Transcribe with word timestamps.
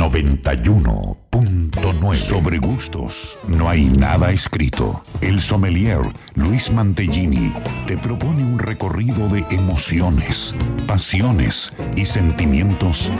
91.9 0.00 2.14
Sobre 2.14 2.56
gustos, 2.56 3.38
no 3.46 3.68
hay 3.68 3.84
nada 3.84 4.32
escrito. 4.32 5.02
El 5.20 5.40
sommelier 5.40 6.00
Luis 6.34 6.72
Mantellini 6.72 7.52
te 7.86 7.98
propone 7.98 8.42
un 8.42 8.58
recorrido 8.58 9.28
de 9.28 9.44
emociones, 9.50 10.54
pasiones 10.88 11.70
y 11.96 12.06
sentimientos 12.06 13.12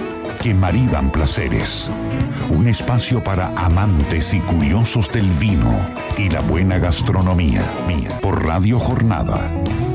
que 0.42 0.54
maridan 0.54 1.12
placeres. 1.12 1.90
Un 2.48 2.66
espacio 2.66 3.22
para 3.22 3.48
amantes 3.58 4.32
y 4.32 4.40
curiosos 4.40 5.12
del 5.12 5.30
vino 5.32 5.78
y 6.16 6.30
la 6.30 6.40
buena 6.40 6.78
gastronomía. 6.78 7.62
Por 8.22 8.46
Radio 8.46 8.80
Jornada. 8.80 9.50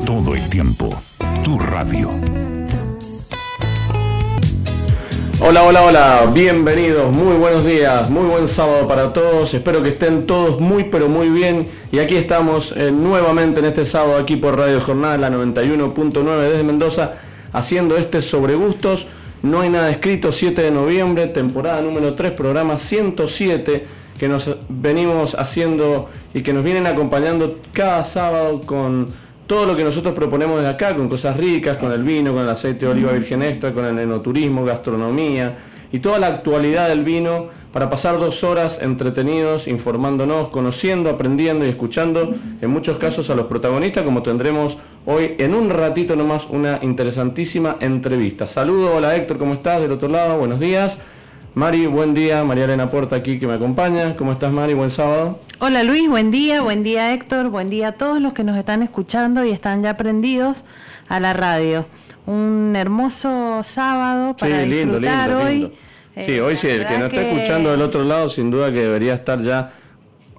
Todo 0.06 0.36
el 0.36 0.48
tiempo. 0.50 0.96
Tu 1.44 1.58
radio. 1.58 2.12
Hola, 5.42 5.64
hola, 5.64 5.84
hola, 5.84 6.32
bienvenidos, 6.34 7.14
muy 7.14 7.36
buenos 7.36 7.66
días, 7.66 8.10
muy 8.10 8.26
buen 8.26 8.48
sábado 8.48 8.88
para 8.88 9.12
todos, 9.12 9.54
espero 9.54 9.84
que 9.84 9.90
estén 9.90 10.26
todos 10.26 10.62
muy 10.62 10.86
pero 10.86 11.10
muy 11.10 11.28
bien. 11.30 11.68
Y 11.92 12.00
aquí 12.00 12.16
estamos 12.16 12.74
eh, 12.78 12.90
nuevamente 12.90 13.60
en 13.60 13.66
este 13.66 13.84
sábado 13.84 14.16
aquí 14.18 14.38
por 14.38 14.58
Radio 14.58 14.80
Jornada, 14.80 15.18
la 15.18 15.30
91.9 15.30 16.40
desde 16.40 16.64
Mendoza, 16.64 17.16
haciendo 17.52 17.98
este 17.98 18.22
sobre 18.22 18.56
gustos, 18.56 19.08
no 19.44 19.60
hay 19.60 19.70
nada 19.70 19.92
escrito, 19.92 20.32
7 20.32 20.62
de 20.62 20.72
noviembre, 20.72 21.28
temporada 21.28 21.82
número 21.82 22.16
3, 22.16 22.32
programa 22.32 22.78
107 22.78 23.86
que 24.18 24.30
nos 24.30 24.56
venimos 24.70 25.36
haciendo 25.36 26.10
y 26.34 26.44
que 26.44 26.54
nos 26.54 26.64
vienen 26.64 26.88
acompañando 26.88 27.60
cada 27.74 28.06
sábado 28.06 28.62
con 28.66 29.14
todo 29.48 29.66
lo 29.66 29.76
que 29.76 29.84
nosotros 29.84 30.14
proponemos 30.14 30.58
desde 30.58 30.70
acá, 30.70 30.96
con 30.96 31.08
cosas 31.08 31.38
ricas, 31.38 31.78
con 31.78 31.92
el 31.92 32.04
vino, 32.04 32.34
con 32.34 32.44
el 32.44 32.50
aceite 32.50 32.86
de 32.86 32.92
oliva 32.92 33.12
virgen 33.12 33.44
extra, 33.44 33.74
con 33.74 33.86
el 33.86 33.98
enoturismo, 34.00 34.66
gastronomía 34.66 35.56
y 35.92 36.00
toda 36.00 36.20
la 36.20 36.28
actualidad 36.28 36.90
del 36.90 37.04
vino 37.04 37.48
para 37.72 37.90
pasar 37.90 38.18
dos 38.18 38.44
horas 38.44 38.82
entretenidos, 38.82 39.68
informándonos, 39.68 40.48
conociendo, 40.48 41.10
aprendiendo 41.10 41.66
y 41.66 41.70
escuchando 41.70 42.34
en 42.62 42.70
muchos 42.70 42.98
casos 42.98 43.30
a 43.30 43.36
los 43.36 43.46
protagonistas, 43.46 44.04
como 44.04 44.24
tendremos 44.24 44.78
hoy 45.06 45.36
en 45.38 45.54
un 45.54 45.70
ratito 45.70 46.16
nomás 46.16 46.48
una 46.50 46.80
interesantísima 46.82 47.78
entrevista. 47.80 48.48
Saludo, 48.48 48.96
hola 48.96 49.16
Héctor, 49.16 49.38
¿cómo 49.38 49.54
estás? 49.54 49.82
Del 49.82 49.92
otro 49.92 50.10
lado, 50.10 50.38
buenos 50.38 50.60
días. 50.60 51.00
Mari, 51.56 51.88
buen 51.88 52.14
día. 52.14 52.44
María 52.44 52.66
Elena 52.66 52.92
Porta 52.92 53.16
aquí 53.16 53.40
que 53.40 53.48
me 53.48 53.54
acompaña. 53.54 54.18
¿Cómo 54.18 54.34
estás, 54.34 54.52
Mari? 54.52 54.74
Buen 54.74 54.90
sábado. 54.90 55.40
Hola 55.60 55.84
Luis, 55.84 56.10
buen 56.10 56.30
día. 56.30 56.62
Buen 56.62 56.84
día, 56.84 57.14
Héctor. 57.14 57.48
Buen 57.48 57.70
día 57.70 57.88
a 57.88 57.92
todos 57.94 58.22
los 58.22 58.34
que 58.34 58.44
nos 58.44 58.58
están 58.58 58.84
escuchando 58.84 59.46
y 59.46 59.52
están 59.52 59.82
ya 59.82 59.96
prendidos 59.96 60.66
a 61.08 61.22
la 61.22 61.32
radio. 61.32 61.86
Un 62.26 62.74
hermoso 62.76 63.62
sábado 63.64 64.36
para 64.36 64.64
sí, 64.64 64.70
lindo, 64.70 65.00
lindo, 65.00 65.40
hoy. 65.40 65.72
Sí, 66.18 66.34
eh, 66.34 66.42
hoy 66.42 66.58
sí, 66.58 66.68
el 66.68 66.86
que 66.88 66.98
no 66.98 67.06
está 67.06 67.22
escuchando 67.22 67.72
del 67.72 67.82
otro 67.82 68.04
lado, 68.04 68.28
sin 68.28 68.52
duda 68.52 68.74
que 68.74 68.82
debería 68.82 69.14
estar 69.14 69.40
ya 69.40 69.72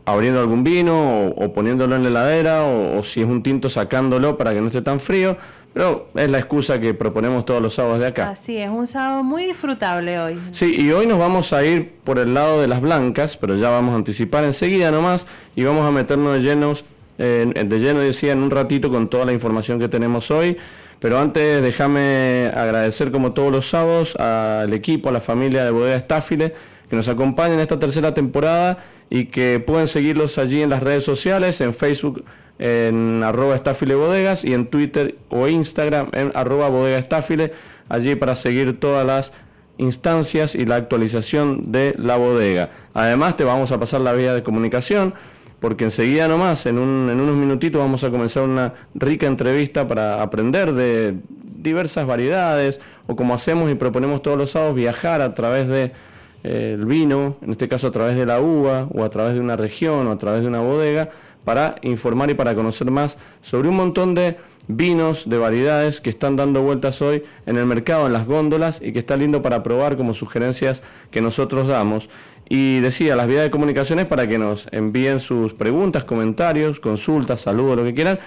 abriendo 0.04 0.38
algún 0.38 0.64
vino 0.64 1.28
o, 1.28 1.52
poniéndolo 1.54 1.96
en 1.96 2.02
la 2.02 2.08
heladera 2.10 2.64
o, 2.64 3.02
si 3.02 3.22
es 3.22 3.26
un 3.26 3.42
tinto 3.42 3.70
sacándolo 3.70 4.36
para 4.36 4.52
que 4.52 4.60
no 4.60 4.66
esté 4.66 4.82
tan 4.82 5.00
frío. 5.00 5.38
Pero 5.76 6.08
es 6.14 6.30
la 6.30 6.38
excusa 6.38 6.80
que 6.80 6.94
proponemos 6.94 7.44
todos 7.44 7.60
los 7.60 7.74
sábados 7.74 8.00
de 8.00 8.06
acá. 8.06 8.30
Así 8.30 8.56
es, 8.56 8.70
un 8.70 8.86
sábado 8.86 9.22
muy 9.22 9.44
disfrutable 9.44 10.18
hoy. 10.18 10.38
Sí, 10.52 10.74
y 10.74 10.90
hoy 10.90 11.06
nos 11.06 11.18
vamos 11.18 11.52
a 11.52 11.62
ir 11.66 11.92
por 12.02 12.18
el 12.18 12.32
lado 12.32 12.62
de 12.62 12.66
las 12.66 12.80
blancas, 12.80 13.36
pero 13.36 13.56
ya 13.56 13.68
vamos 13.68 13.92
a 13.92 13.96
anticipar 13.96 14.44
enseguida 14.44 14.90
nomás 14.90 15.26
y 15.54 15.64
vamos 15.64 15.86
a 15.86 15.90
meternos 15.90 16.32
de 16.32 16.40
llenos, 16.40 16.86
de 17.18 17.78
lleno 17.78 18.00
decía 18.00 18.32
en 18.32 18.38
un 18.38 18.50
ratito 18.50 18.88
con 18.88 19.08
toda 19.08 19.26
la 19.26 19.34
información 19.34 19.78
que 19.78 19.90
tenemos 19.90 20.30
hoy. 20.30 20.56
Pero 20.98 21.18
antes 21.18 21.60
déjame 21.60 22.50
agradecer 22.54 23.12
como 23.12 23.32
todos 23.32 23.52
los 23.52 23.68
sábados 23.68 24.16
al 24.16 24.72
equipo, 24.72 25.10
a 25.10 25.12
la 25.12 25.20
familia 25.20 25.62
de 25.62 25.72
Bodega 25.72 25.96
Estáfile 25.96 26.54
que 26.88 26.96
nos 26.96 27.08
acompaña 27.08 27.52
en 27.52 27.60
esta 27.60 27.78
tercera 27.78 28.14
temporada 28.14 28.78
y 29.10 29.26
que 29.26 29.62
pueden 29.64 29.88
seguirlos 29.88 30.38
allí 30.38 30.62
en 30.62 30.70
las 30.70 30.82
redes 30.82 31.04
sociales, 31.04 31.60
en 31.60 31.74
Facebook 31.74 32.24
en 32.58 33.22
arroba 33.22 33.54
estáfile 33.54 33.94
bodegas 33.94 34.44
y 34.44 34.54
en 34.54 34.66
Twitter 34.66 35.16
o 35.28 35.46
Instagram 35.46 36.08
en 36.12 36.32
arroba 36.34 36.68
bodega 36.68 36.98
estáfile, 36.98 37.52
allí 37.88 38.14
para 38.14 38.34
seguir 38.34 38.80
todas 38.80 39.06
las 39.06 39.32
instancias 39.78 40.54
y 40.54 40.64
la 40.64 40.76
actualización 40.76 41.70
de 41.70 41.94
la 41.98 42.16
bodega. 42.16 42.70
Además 42.94 43.36
te 43.36 43.44
vamos 43.44 43.72
a 43.72 43.78
pasar 43.78 44.00
la 44.00 44.14
vía 44.14 44.32
de 44.34 44.42
comunicación 44.42 45.14
porque 45.60 45.84
enseguida 45.84 46.28
nomás, 46.28 46.66
en, 46.66 46.76
en 46.76 47.20
unos 47.20 47.36
minutitos 47.36 47.80
vamos 47.80 48.04
a 48.04 48.10
comenzar 48.10 48.42
una 48.42 48.74
rica 48.94 49.26
entrevista 49.26 49.86
para 49.86 50.22
aprender 50.22 50.72
de 50.72 51.14
diversas 51.56 52.06
variedades 52.06 52.80
o 53.06 53.16
como 53.16 53.34
hacemos 53.34 53.70
y 53.70 53.74
proponemos 53.74 54.22
todos 54.22 54.38
los 54.38 54.50
sábados, 54.50 54.74
viajar 54.74 55.20
a 55.20 55.34
través 55.34 55.68
de 55.68 55.92
el 56.42 56.84
vino, 56.84 57.36
en 57.42 57.50
este 57.50 57.68
caso 57.68 57.88
a 57.88 57.92
través 57.92 58.16
de 58.16 58.26
la 58.26 58.40
uva 58.40 58.88
o 58.92 59.04
a 59.04 59.10
través 59.10 59.34
de 59.34 59.40
una 59.40 59.56
región 59.56 60.06
o 60.06 60.12
a 60.12 60.18
través 60.18 60.42
de 60.42 60.48
una 60.48 60.60
bodega, 60.60 61.10
para 61.44 61.76
informar 61.82 62.30
y 62.30 62.34
para 62.34 62.54
conocer 62.54 62.90
más 62.90 63.18
sobre 63.40 63.68
un 63.68 63.76
montón 63.76 64.14
de 64.14 64.36
vinos, 64.68 65.28
de 65.28 65.38
variedades 65.38 66.00
que 66.00 66.10
están 66.10 66.36
dando 66.36 66.62
vueltas 66.62 67.00
hoy 67.02 67.22
en 67.46 67.56
el 67.56 67.66
mercado, 67.66 68.06
en 68.06 68.12
las 68.12 68.26
góndolas 68.26 68.80
y 68.82 68.92
que 68.92 68.98
está 68.98 69.16
lindo 69.16 69.42
para 69.42 69.62
probar 69.62 69.96
como 69.96 70.14
sugerencias 70.14 70.82
que 71.10 71.20
nosotros 71.20 71.68
damos. 71.68 72.10
Y 72.48 72.80
decía, 72.80 73.16
las 73.16 73.26
vías 73.26 73.42
de 73.42 73.50
comunicaciones 73.50 74.06
para 74.06 74.28
que 74.28 74.38
nos 74.38 74.68
envíen 74.72 75.20
sus 75.20 75.52
preguntas, 75.52 76.04
comentarios, 76.04 76.80
consultas, 76.80 77.40
saludos, 77.40 77.76
lo 77.76 77.84
que 77.84 77.94
quieran, 77.94 78.18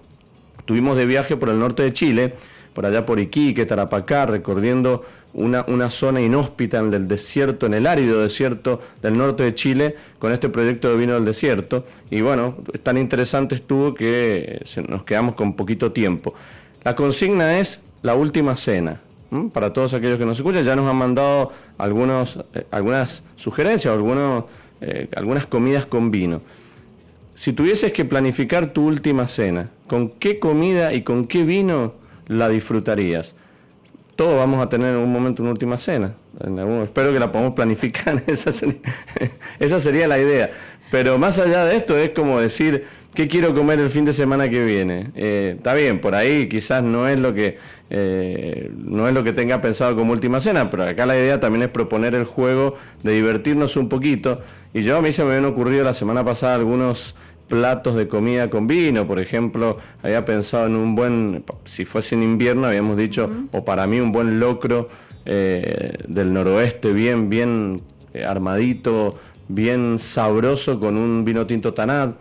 Estuvimos 0.64 0.96
de 0.96 1.04
viaje 1.04 1.36
por 1.36 1.50
el 1.50 1.58
norte 1.58 1.82
de 1.82 1.92
Chile, 1.92 2.32
por 2.72 2.86
allá 2.86 3.04
por 3.04 3.20
Iquique, 3.20 3.66
Tarapacá, 3.66 4.24
recorriendo 4.24 5.04
una, 5.34 5.62
una, 5.68 5.90
zona 5.90 6.22
inhóspita 6.22 6.78
en 6.78 6.90
el 6.94 7.06
desierto, 7.06 7.66
en 7.66 7.74
el 7.74 7.86
árido 7.86 8.22
desierto 8.22 8.80
del 9.02 9.18
norte 9.18 9.42
de 9.42 9.54
Chile, 9.54 9.94
con 10.18 10.32
este 10.32 10.48
proyecto 10.48 10.88
de 10.88 10.96
vino 10.96 11.12
del 11.12 11.26
desierto. 11.26 11.84
Y 12.10 12.22
bueno, 12.22 12.56
tan 12.82 12.96
interesante 12.96 13.56
estuvo 13.56 13.92
que 13.92 14.64
nos 14.88 15.04
quedamos 15.04 15.34
con 15.34 15.52
poquito 15.52 15.92
tiempo. 15.92 16.32
La 16.82 16.94
consigna 16.94 17.58
es 17.58 17.82
la 18.00 18.14
última 18.14 18.56
cena. 18.56 19.02
Para 19.52 19.70
todos 19.70 19.92
aquellos 19.92 20.18
que 20.18 20.24
nos 20.24 20.38
escuchan, 20.38 20.64
ya 20.64 20.74
nos 20.76 20.88
han 20.88 20.96
mandado 20.96 21.52
algunos, 21.76 22.38
eh, 22.54 22.64
algunas 22.70 23.22
sugerencias, 23.36 23.92
algunos, 23.92 24.44
eh, 24.80 25.08
algunas 25.14 25.44
comidas 25.44 25.84
con 25.84 26.10
vino. 26.10 26.40
Si 27.34 27.52
tuvieses 27.52 27.92
que 27.92 28.04
planificar 28.04 28.72
tu 28.72 28.86
última 28.86 29.26
cena, 29.26 29.68
¿con 29.88 30.08
qué 30.08 30.38
comida 30.38 30.92
y 30.92 31.02
con 31.02 31.26
qué 31.26 31.42
vino 31.42 31.94
la 32.28 32.48
disfrutarías? 32.48 33.34
Todos 34.14 34.36
vamos 34.36 34.62
a 34.64 34.68
tener 34.68 34.94
en 34.94 35.00
un 35.00 35.12
momento 35.12 35.42
una 35.42 35.50
última 35.50 35.76
cena. 35.76 36.14
espero 36.84 37.12
que 37.12 37.18
la 37.18 37.32
podamos 37.32 37.54
planificar. 37.54 38.22
Esa 38.28 38.50
esa 39.58 39.80
sería 39.80 40.06
la 40.06 40.18
idea. 40.18 40.52
Pero 40.94 41.18
más 41.18 41.40
allá 41.40 41.64
de 41.64 41.74
esto 41.74 41.98
es 41.98 42.10
como 42.10 42.38
decir, 42.38 42.84
¿qué 43.14 43.26
quiero 43.26 43.52
comer 43.52 43.80
el 43.80 43.90
fin 43.90 44.04
de 44.04 44.12
semana 44.12 44.48
que 44.48 44.64
viene? 44.64 45.10
Eh, 45.16 45.54
está 45.56 45.74
bien, 45.74 46.00
por 46.00 46.14
ahí 46.14 46.48
quizás 46.48 46.84
no 46.84 47.08
es 47.08 47.18
lo 47.18 47.34
que 47.34 47.58
eh, 47.90 48.70
no 48.76 49.08
es 49.08 49.12
lo 49.12 49.24
que 49.24 49.32
tenga 49.32 49.60
pensado 49.60 49.96
como 49.96 50.12
última 50.12 50.40
cena, 50.40 50.70
pero 50.70 50.84
acá 50.84 51.04
la 51.04 51.16
idea 51.16 51.40
también 51.40 51.64
es 51.64 51.70
proponer 51.70 52.14
el 52.14 52.22
juego 52.22 52.76
de 53.02 53.10
divertirnos 53.10 53.76
un 53.76 53.88
poquito. 53.88 54.40
Y 54.72 54.84
yo 54.84 54.96
a 54.96 55.02
mí 55.02 55.10
se 55.10 55.24
me 55.24 55.30
habían 55.30 55.46
ocurrido 55.46 55.82
la 55.82 55.94
semana 55.94 56.24
pasada 56.24 56.54
algunos 56.54 57.16
platos 57.48 57.96
de 57.96 58.06
comida 58.06 58.48
con 58.48 58.68
vino, 58.68 59.04
por 59.04 59.18
ejemplo, 59.18 59.78
había 60.00 60.24
pensado 60.24 60.66
en 60.66 60.76
un 60.76 60.94
buen, 60.94 61.42
si 61.64 61.84
fuese 61.86 62.14
en 62.14 62.22
invierno, 62.22 62.68
habíamos 62.68 62.96
dicho, 62.96 63.28
o 63.50 63.64
para 63.64 63.88
mí 63.88 63.98
un 63.98 64.12
buen 64.12 64.38
locro 64.38 64.88
eh, 65.26 65.94
del 66.06 66.32
noroeste, 66.32 66.92
bien, 66.92 67.28
bien 67.28 67.82
armadito, 68.24 69.18
bien 69.48 69.98
sabroso 69.98 70.80
con 70.80 70.96
un 70.96 71.24
vino 71.24 71.46
tinto 71.46 71.74
tanat, 71.74 72.14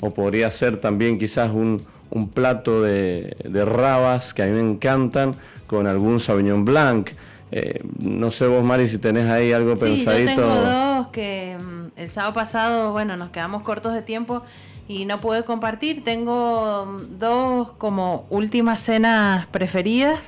o 0.00 0.12
podría 0.12 0.50
ser 0.50 0.76
también 0.76 1.18
quizás 1.18 1.50
un, 1.52 1.82
un 2.10 2.28
plato 2.28 2.82
de, 2.82 3.36
de, 3.44 3.64
rabas 3.64 4.34
que 4.34 4.42
a 4.42 4.46
mí 4.46 4.52
me 4.52 4.60
encantan, 4.60 5.34
con 5.66 5.86
algún 5.86 6.20
Sauvignon 6.20 6.64
Blanc. 6.64 7.10
Eh, 7.52 7.82
no 7.98 8.30
sé 8.30 8.46
vos, 8.46 8.64
Mari, 8.64 8.88
si 8.88 8.98
tenés 8.98 9.30
ahí 9.30 9.52
algo 9.52 9.76
pensadito. 9.76 10.30
Yo 10.32 10.36
tengo 10.36 10.54
dos 10.54 11.06
que 11.08 11.56
mm, 11.58 11.98
el 11.98 12.10
sábado 12.10 12.34
pasado, 12.34 12.92
bueno, 12.92 13.16
nos 13.16 13.30
quedamos 13.30 13.62
cortos 13.62 13.94
de 13.94 14.02
tiempo 14.02 14.42
y 14.88 15.04
no 15.04 15.18
pude 15.18 15.44
compartir. 15.44 16.04
Tengo 16.04 16.98
dos 17.18 17.70
como 17.78 18.26
últimas 18.30 18.82
cenas 18.82 19.46
preferidas 19.46 20.18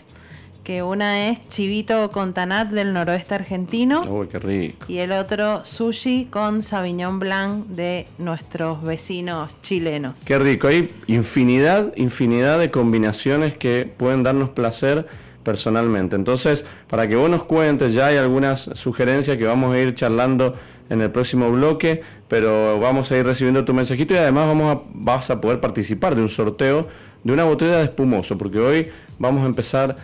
que 0.69 0.83
una 0.83 1.31
es 1.31 1.49
chivito 1.49 2.11
con 2.11 2.35
tanat 2.35 2.69
del 2.69 2.93
noroeste 2.93 3.35
argentino. 3.35 4.03
Uy, 4.03 4.27
qué 4.29 4.39
rico. 4.39 4.85
Y 4.87 4.99
el 4.99 5.13
otro 5.13 5.65
sushi 5.65 6.27
con 6.27 6.63
Sauvignon 6.63 7.19
Blanc 7.19 7.65
de 7.69 8.07
nuestros 8.19 8.83
vecinos 8.83 9.57
chilenos. 9.63 10.21
Qué 10.27 10.39
rico. 10.39 10.69
Hay 10.69 10.91
infinidad, 11.07 11.97
infinidad 11.97 12.59
de 12.59 12.71
combinaciones 12.71 13.55
que 13.55 13.91
pueden 13.97 14.23
darnos 14.23 14.51
placer 14.51 15.07
personalmente. 15.43 16.17
Entonces, 16.17 16.67
para 16.87 17.09
que 17.09 17.17
vos 17.17 17.31
nos 17.31 17.45
cuentes, 17.45 17.95
ya 17.95 18.09
hay 18.09 18.19
algunas 18.19 18.69
sugerencias 18.75 19.39
que 19.39 19.45
vamos 19.45 19.75
a 19.75 19.79
ir 19.79 19.95
charlando 19.95 20.55
en 20.91 21.01
el 21.01 21.11
próximo 21.11 21.51
bloque, 21.51 22.03
pero 22.29 22.79
vamos 22.79 23.11
a 23.11 23.17
ir 23.17 23.25
recibiendo 23.25 23.65
tu 23.65 23.73
mensajito 23.73 24.13
y 24.13 24.19
además 24.19 24.47
vamos 24.47 24.77
a, 24.77 24.83
vas 24.93 25.31
a 25.31 25.41
poder 25.41 25.61
participar 25.61 26.15
de 26.15 26.21
un 26.21 26.29
sorteo 26.29 26.89
de 27.25 27.33
una 27.33 27.45
botella 27.45 27.79
de 27.79 27.85
espumoso, 27.85 28.37
porque 28.37 28.59
hoy 28.59 28.89
vamos 29.19 29.45
a 29.45 29.47
empezar 29.47 29.97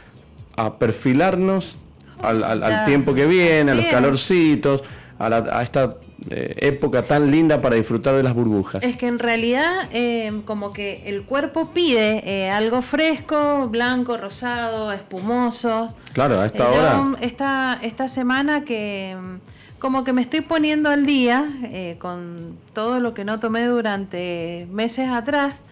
a 0.57 0.79
perfilarnos 0.79 1.77
al, 2.23 2.85
tiempo 2.85 3.15
que 3.15 3.27
viene, 3.27 3.73
a 3.73 3.75
los 3.75 3.87
calorcitos, 3.87 4.83
a, 5.19 5.63
esta 5.63 5.97
eh, 6.31 6.55
época 6.59 7.03
tan 7.03 7.31
linda 7.31 7.61
para 7.61 7.77
disfrutar 7.77 8.15
de 8.15 8.23
las 8.23 8.35
burbujas. 8.35 8.83
Es 8.83 8.97
que 8.97 9.07
en 9.07 9.19
realidad 9.19 9.89
eh, 9.93 10.33
como 10.45 10.73
que 10.73 11.03
el 11.07 11.25
cuerpo 11.25 11.71
pide 11.73 12.23
eh, 12.29 12.51
algo 12.51 12.83
fresco, 12.83 13.69
blanco, 13.69 14.17
rosado, 14.17 14.93
espumoso. 14.93 15.89
Claro, 16.13 16.41
a 16.41 16.47
esta 16.47 16.71
hora. 16.71 17.13
Esta, 17.21 17.79
esta 17.83 18.09
semana 18.09 18.65
que 18.65 19.17
como 19.79 20.03
que 20.03 20.15
me 20.15 20.23
estoy 20.23 20.41
poniendo 20.41 20.89
al 20.89 21.05
día 21.05 21.47
con 21.99 22.57
todo 22.73 23.01
lo 23.01 23.13
que 23.13 23.27
no 23.27 23.39
tomé 23.39 23.67
durante 23.67 24.67
meses 24.71 25.11
atrás, 25.11 25.65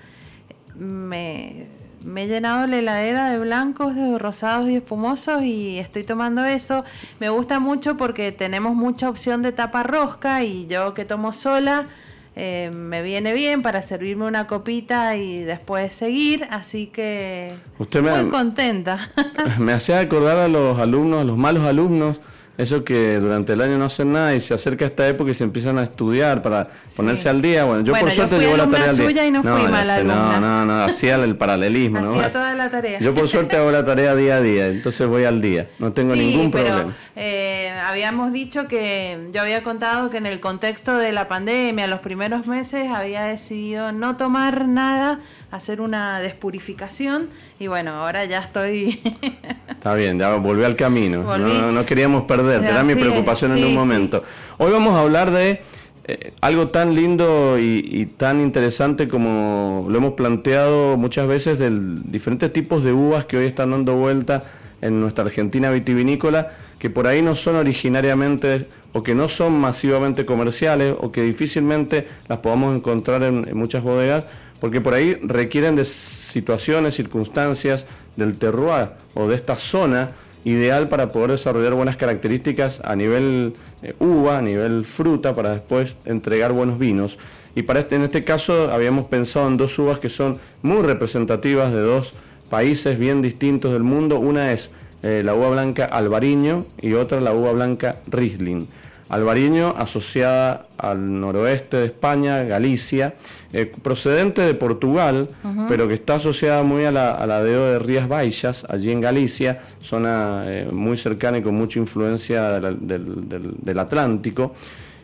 me 0.74 1.66
me 2.04 2.24
he 2.24 2.28
llenado 2.28 2.66
la 2.66 2.78
heladera 2.78 3.30
de 3.30 3.38
blancos, 3.38 3.94
de 3.94 4.18
rosados 4.18 4.68
y 4.68 4.76
espumosos 4.76 5.42
y 5.42 5.78
estoy 5.78 6.04
tomando 6.04 6.44
eso. 6.44 6.84
Me 7.20 7.28
gusta 7.28 7.60
mucho 7.60 7.96
porque 7.96 8.32
tenemos 8.32 8.74
mucha 8.74 9.08
opción 9.08 9.42
de 9.42 9.52
tapa 9.52 9.82
rosca 9.82 10.44
y 10.44 10.66
yo 10.66 10.94
que 10.94 11.04
tomo 11.04 11.32
sola 11.32 11.86
eh, 12.34 12.70
me 12.72 13.02
viene 13.02 13.34
bien 13.34 13.60
para 13.60 13.82
servirme 13.82 14.24
una 14.24 14.46
copita 14.46 15.16
y 15.16 15.42
después 15.42 15.92
seguir, 15.92 16.46
así 16.50 16.86
que 16.86 17.54
Usted 17.78 18.02
muy 18.02 18.30
contenta. 18.30 19.10
Me 19.58 19.74
hacía 19.74 20.00
acordar 20.00 20.38
a 20.38 20.48
los 20.48 20.78
alumnos, 20.78 21.20
a 21.20 21.24
los 21.24 21.36
malos 21.36 21.64
alumnos 21.64 22.20
eso 22.62 22.84
que 22.84 23.18
durante 23.18 23.52
el 23.52 23.60
año 23.60 23.78
no 23.78 23.86
hacen 23.86 24.12
nada 24.12 24.34
y 24.34 24.40
se 24.40 24.54
acerca 24.54 24.86
esta 24.86 25.08
época 25.08 25.30
y 25.30 25.34
se 25.34 25.44
empiezan 25.44 25.78
a 25.78 25.82
estudiar 25.82 26.42
para 26.42 26.68
ponerse 26.96 27.28
al 27.28 27.42
día. 27.42 27.64
Bueno, 27.64 27.84
yo 27.84 27.92
por 27.94 28.10
suerte 28.10 28.38
llevo 28.38 28.56
la 28.56 28.68
tarea 28.68 28.90
al 28.90 28.96
día. 28.96 29.26
Y 29.26 29.30
no, 29.30 29.42
fui 29.42 29.62
no, 30.04 30.40
no, 30.40 30.64
no, 30.64 30.84
hacía 30.84 31.16
el 31.16 31.36
paralelismo. 31.36 31.98
hacía 31.98 32.28
toda 32.28 32.54
la 32.54 32.70
tarea. 32.70 33.00
Yo 33.00 33.14
por 33.14 33.28
suerte 33.28 33.56
hago 33.56 33.70
la 33.70 33.84
tarea 33.84 34.14
día 34.14 34.36
a 34.36 34.40
día, 34.40 34.68
entonces 34.68 35.06
voy 35.06 35.24
al 35.24 35.40
día, 35.40 35.68
no 35.78 35.92
tengo 35.92 36.14
ningún 36.14 36.50
problema. 36.50 36.94
Eh, 37.16 37.72
habíamos 37.84 38.32
dicho 38.32 38.66
que 38.66 39.28
yo 39.32 39.42
había 39.42 39.62
contado 39.62 40.10
que 40.10 40.16
en 40.16 40.26
el 40.26 40.40
contexto 40.40 40.96
de 40.96 41.12
la 41.12 41.28
pandemia, 41.28 41.86
los 41.86 42.00
primeros 42.00 42.46
meses, 42.46 42.88
había 42.90 43.24
decidido 43.24 43.92
no 43.92 44.16
tomar 44.16 44.66
nada 44.66 45.20
hacer 45.52 45.82
una 45.82 46.18
despurificación 46.18 47.28
y 47.60 47.66
bueno, 47.66 47.92
ahora 47.92 48.24
ya 48.24 48.40
estoy... 48.40 49.00
Está 49.68 49.94
bien, 49.94 50.18
ya 50.18 50.34
volví 50.36 50.64
al 50.64 50.76
camino, 50.76 51.38
no, 51.38 51.86
queríamos 51.86 52.24
perderte, 52.24 52.68
era 52.68 52.82
mi 52.82 52.94
preocupación 52.94 53.56
en 53.58 53.64
un 53.66 53.74
momento. 53.74 54.24
Hoy 54.58 54.72
vamos 54.72 54.94
a 54.94 55.02
hablar 55.02 55.30
de 55.30 55.60
eh, 56.04 56.32
algo 56.40 56.68
tan 56.68 56.94
lindo 56.94 57.58
y, 57.58 58.06
tan 58.16 58.40
interesante 58.40 59.08
como 59.08 59.86
lo 59.90 59.98
hemos 59.98 60.14
planteado 60.14 60.96
muchas 60.96 61.26
veces 61.26 61.58
de 61.58 61.70
diferentes 62.04 62.50
tipos 62.52 62.82
de 62.82 62.92
uvas 62.92 63.26
que 63.26 63.36
hoy 63.36 63.46
están 63.46 63.72
dando 63.72 63.94
vuelta 63.96 64.44
en 64.80 65.00
nuestra 65.00 65.24
Argentina 65.24 65.70
vitivinícola, 65.70 66.50
que 66.78 66.88
por 66.88 67.06
ahí 67.06 67.20
no 67.20 67.36
son 67.36 67.56
originariamente 67.56 68.66
o 68.92 69.02
que 69.02 69.14
no 69.14 69.28
son 69.28 69.60
masivamente 69.60 70.24
comerciales 70.24 70.94
o 70.98 71.12
que 71.12 71.22
difícilmente 71.22 72.08
las 72.28 72.38
podamos 72.38 72.74
encontrar 72.74 73.22
en 73.22 73.56
muchas 73.56 73.82
bodegas, 73.82 74.24
porque 74.62 74.80
por 74.80 74.94
ahí 74.94 75.18
requieren 75.24 75.74
de 75.74 75.84
situaciones, 75.84 76.94
circunstancias 76.94 77.84
del 78.14 78.36
terroir 78.36 78.90
o 79.12 79.26
de 79.26 79.34
esta 79.34 79.56
zona 79.56 80.12
ideal 80.44 80.88
para 80.88 81.10
poder 81.10 81.32
desarrollar 81.32 81.74
buenas 81.74 81.96
características 81.96 82.80
a 82.84 82.94
nivel 82.94 83.54
eh, 83.82 83.92
uva, 83.98 84.38
a 84.38 84.40
nivel 84.40 84.84
fruta, 84.84 85.34
para 85.34 85.50
después 85.50 85.96
entregar 86.04 86.52
buenos 86.52 86.78
vinos. 86.78 87.18
Y 87.56 87.62
para 87.62 87.80
este, 87.80 87.96
en 87.96 88.02
este 88.02 88.22
caso 88.22 88.70
habíamos 88.70 89.06
pensado 89.06 89.48
en 89.48 89.56
dos 89.56 89.76
uvas 89.80 89.98
que 89.98 90.08
son 90.08 90.38
muy 90.62 90.82
representativas 90.82 91.72
de 91.72 91.80
dos 91.80 92.14
países 92.48 92.96
bien 92.96 93.20
distintos 93.20 93.72
del 93.72 93.82
mundo. 93.82 94.20
Una 94.20 94.52
es 94.52 94.70
eh, 95.02 95.22
la 95.24 95.34
uva 95.34 95.50
blanca 95.50 95.86
albariño 95.86 96.66
y 96.80 96.92
otra 96.92 97.20
la 97.20 97.34
uva 97.34 97.50
blanca 97.50 97.96
riesling. 98.06 98.68
Albariño 99.12 99.74
asociada 99.76 100.68
al 100.78 101.20
noroeste 101.20 101.76
de 101.76 101.84
España, 101.84 102.44
Galicia, 102.44 103.12
eh, 103.52 103.70
procedente 103.82 104.40
de 104.40 104.54
Portugal, 104.54 105.28
pero 105.68 105.86
que 105.86 105.92
está 105.92 106.14
asociada 106.14 106.62
muy 106.62 106.86
a 106.86 106.92
la, 106.92 107.22
a 107.22 107.42
de 107.42 107.78
Rías 107.78 108.08
Baixas, 108.08 108.64
allí 108.70 108.90
en 108.90 109.02
Galicia, 109.02 109.60
zona 109.82 110.44
eh, 110.46 110.66
muy 110.72 110.96
cercana 110.96 111.36
y 111.36 111.42
con 111.42 111.54
mucha 111.54 111.78
influencia 111.78 112.58
del, 112.58 113.78
Atlántico. 113.78 114.54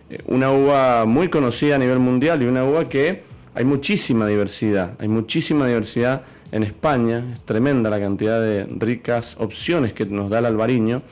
Eh, 0.08 0.16
una 0.28 0.52
uva 0.52 1.04
muy 1.04 1.28
conocida 1.28 1.74
a 1.74 1.78
nivel 1.78 1.98
mundial 1.98 2.42
y 2.42 2.46
una 2.46 2.64
uva 2.64 2.86
que 2.86 3.24
hay 3.54 3.66
muchísima 3.66 4.26
diversidad, 4.26 4.92
hay 4.98 5.08
muchísima 5.08 5.66
diversidad 5.66 6.22
en 6.50 6.62
España, 6.62 7.24
es 7.34 7.40
tremenda 7.40 7.90
la 7.90 8.00
cantidad 8.00 8.40
de 8.40 8.64
ricas 8.70 9.36
opciones 9.38 9.92
que 9.92 10.06
nos 10.06 10.30
da 10.30 10.38
el 10.38 10.46
albariño 10.46 11.02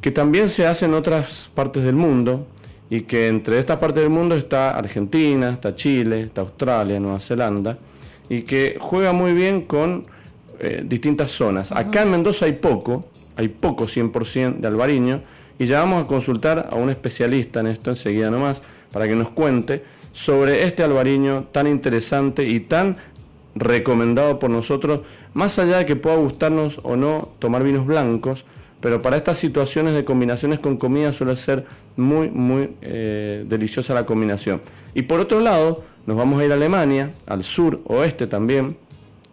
que 0.00 0.10
también 0.10 0.48
se 0.48 0.66
hace 0.66 0.84
en 0.84 0.94
otras 0.94 1.50
partes 1.54 1.82
del 1.82 1.96
mundo 1.96 2.46
y 2.90 3.02
que 3.02 3.28
entre 3.28 3.58
estas 3.58 3.78
partes 3.78 4.02
del 4.02 4.10
mundo 4.10 4.34
está 4.34 4.76
Argentina, 4.76 5.50
está 5.50 5.74
Chile, 5.74 6.22
está 6.22 6.42
Australia, 6.42 7.00
Nueva 7.00 7.20
Zelanda 7.20 7.78
y 8.28 8.42
que 8.42 8.76
juega 8.80 9.12
muy 9.12 9.32
bien 9.32 9.62
con 9.62 10.06
eh, 10.60 10.82
distintas 10.84 11.30
zonas. 11.30 11.72
Acá 11.72 12.02
en 12.02 12.10
Mendoza 12.10 12.46
hay 12.46 12.52
poco, 12.52 13.06
hay 13.36 13.48
poco 13.48 13.84
100% 13.84 14.58
de 14.58 14.66
albariño 14.66 15.22
y 15.58 15.66
ya 15.66 15.80
vamos 15.80 16.04
a 16.04 16.06
consultar 16.06 16.68
a 16.70 16.76
un 16.76 16.90
especialista 16.90 17.60
en 17.60 17.68
esto 17.68 17.90
enseguida 17.90 18.30
nomás 18.30 18.62
para 18.92 19.08
que 19.08 19.14
nos 19.14 19.30
cuente 19.30 19.82
sobre 20.12 20.64
este 20.64 20.82
albariño 20.82 21.48
tan 21.52 21.66
interesante 21.66 22.44
y 22.44 22.60
tan 22.60 22.96
recomendado 23.54 24.38
por 24.38 24.50
nosotros, 24.50 25.00
más 25.34 25.58
allá 25.58 25.78
de 25.78 25.86
que 25.86 25.96
pueda 25.96 26.16
gustarnos 26.16 26.80
o 26.82 26.96
no 26.96 27.28
tomar 27.38 27.64
vinos 27.64 27.86
blancos, 27.86 28.44
pero 28.80 29.02
para 29.02 29.16
estas 29.16 29.38
situaciones 29.38 29.94
de 29.94 30.04
combinaciones 30.04 30.60
con 30.60 30.76
comida 30.76 31.12
suele 31.12 31.34
ser 31.36 31.64
muy, 31.96 32.30
muy 32.30 32.70
eh, 32.82 33.44
deliciosa 33.48 33.94
la 33.94 34.06
combinación. 34.06 34.60
Y 34.94 35.02
por 35.02 35.20
otro 35.20 35.40
lado, 35.40 35.82
nos 36.06 36.16
vamos 36.16 36.40
a 36.40 36.44
ir 36.44 36.52
a 36.52 36.54
Alemania, 36.54 37.10
al 37.26 37.42
sur, 37.42 37.80
oeste 37.86 38.26
también, 38.26 38.76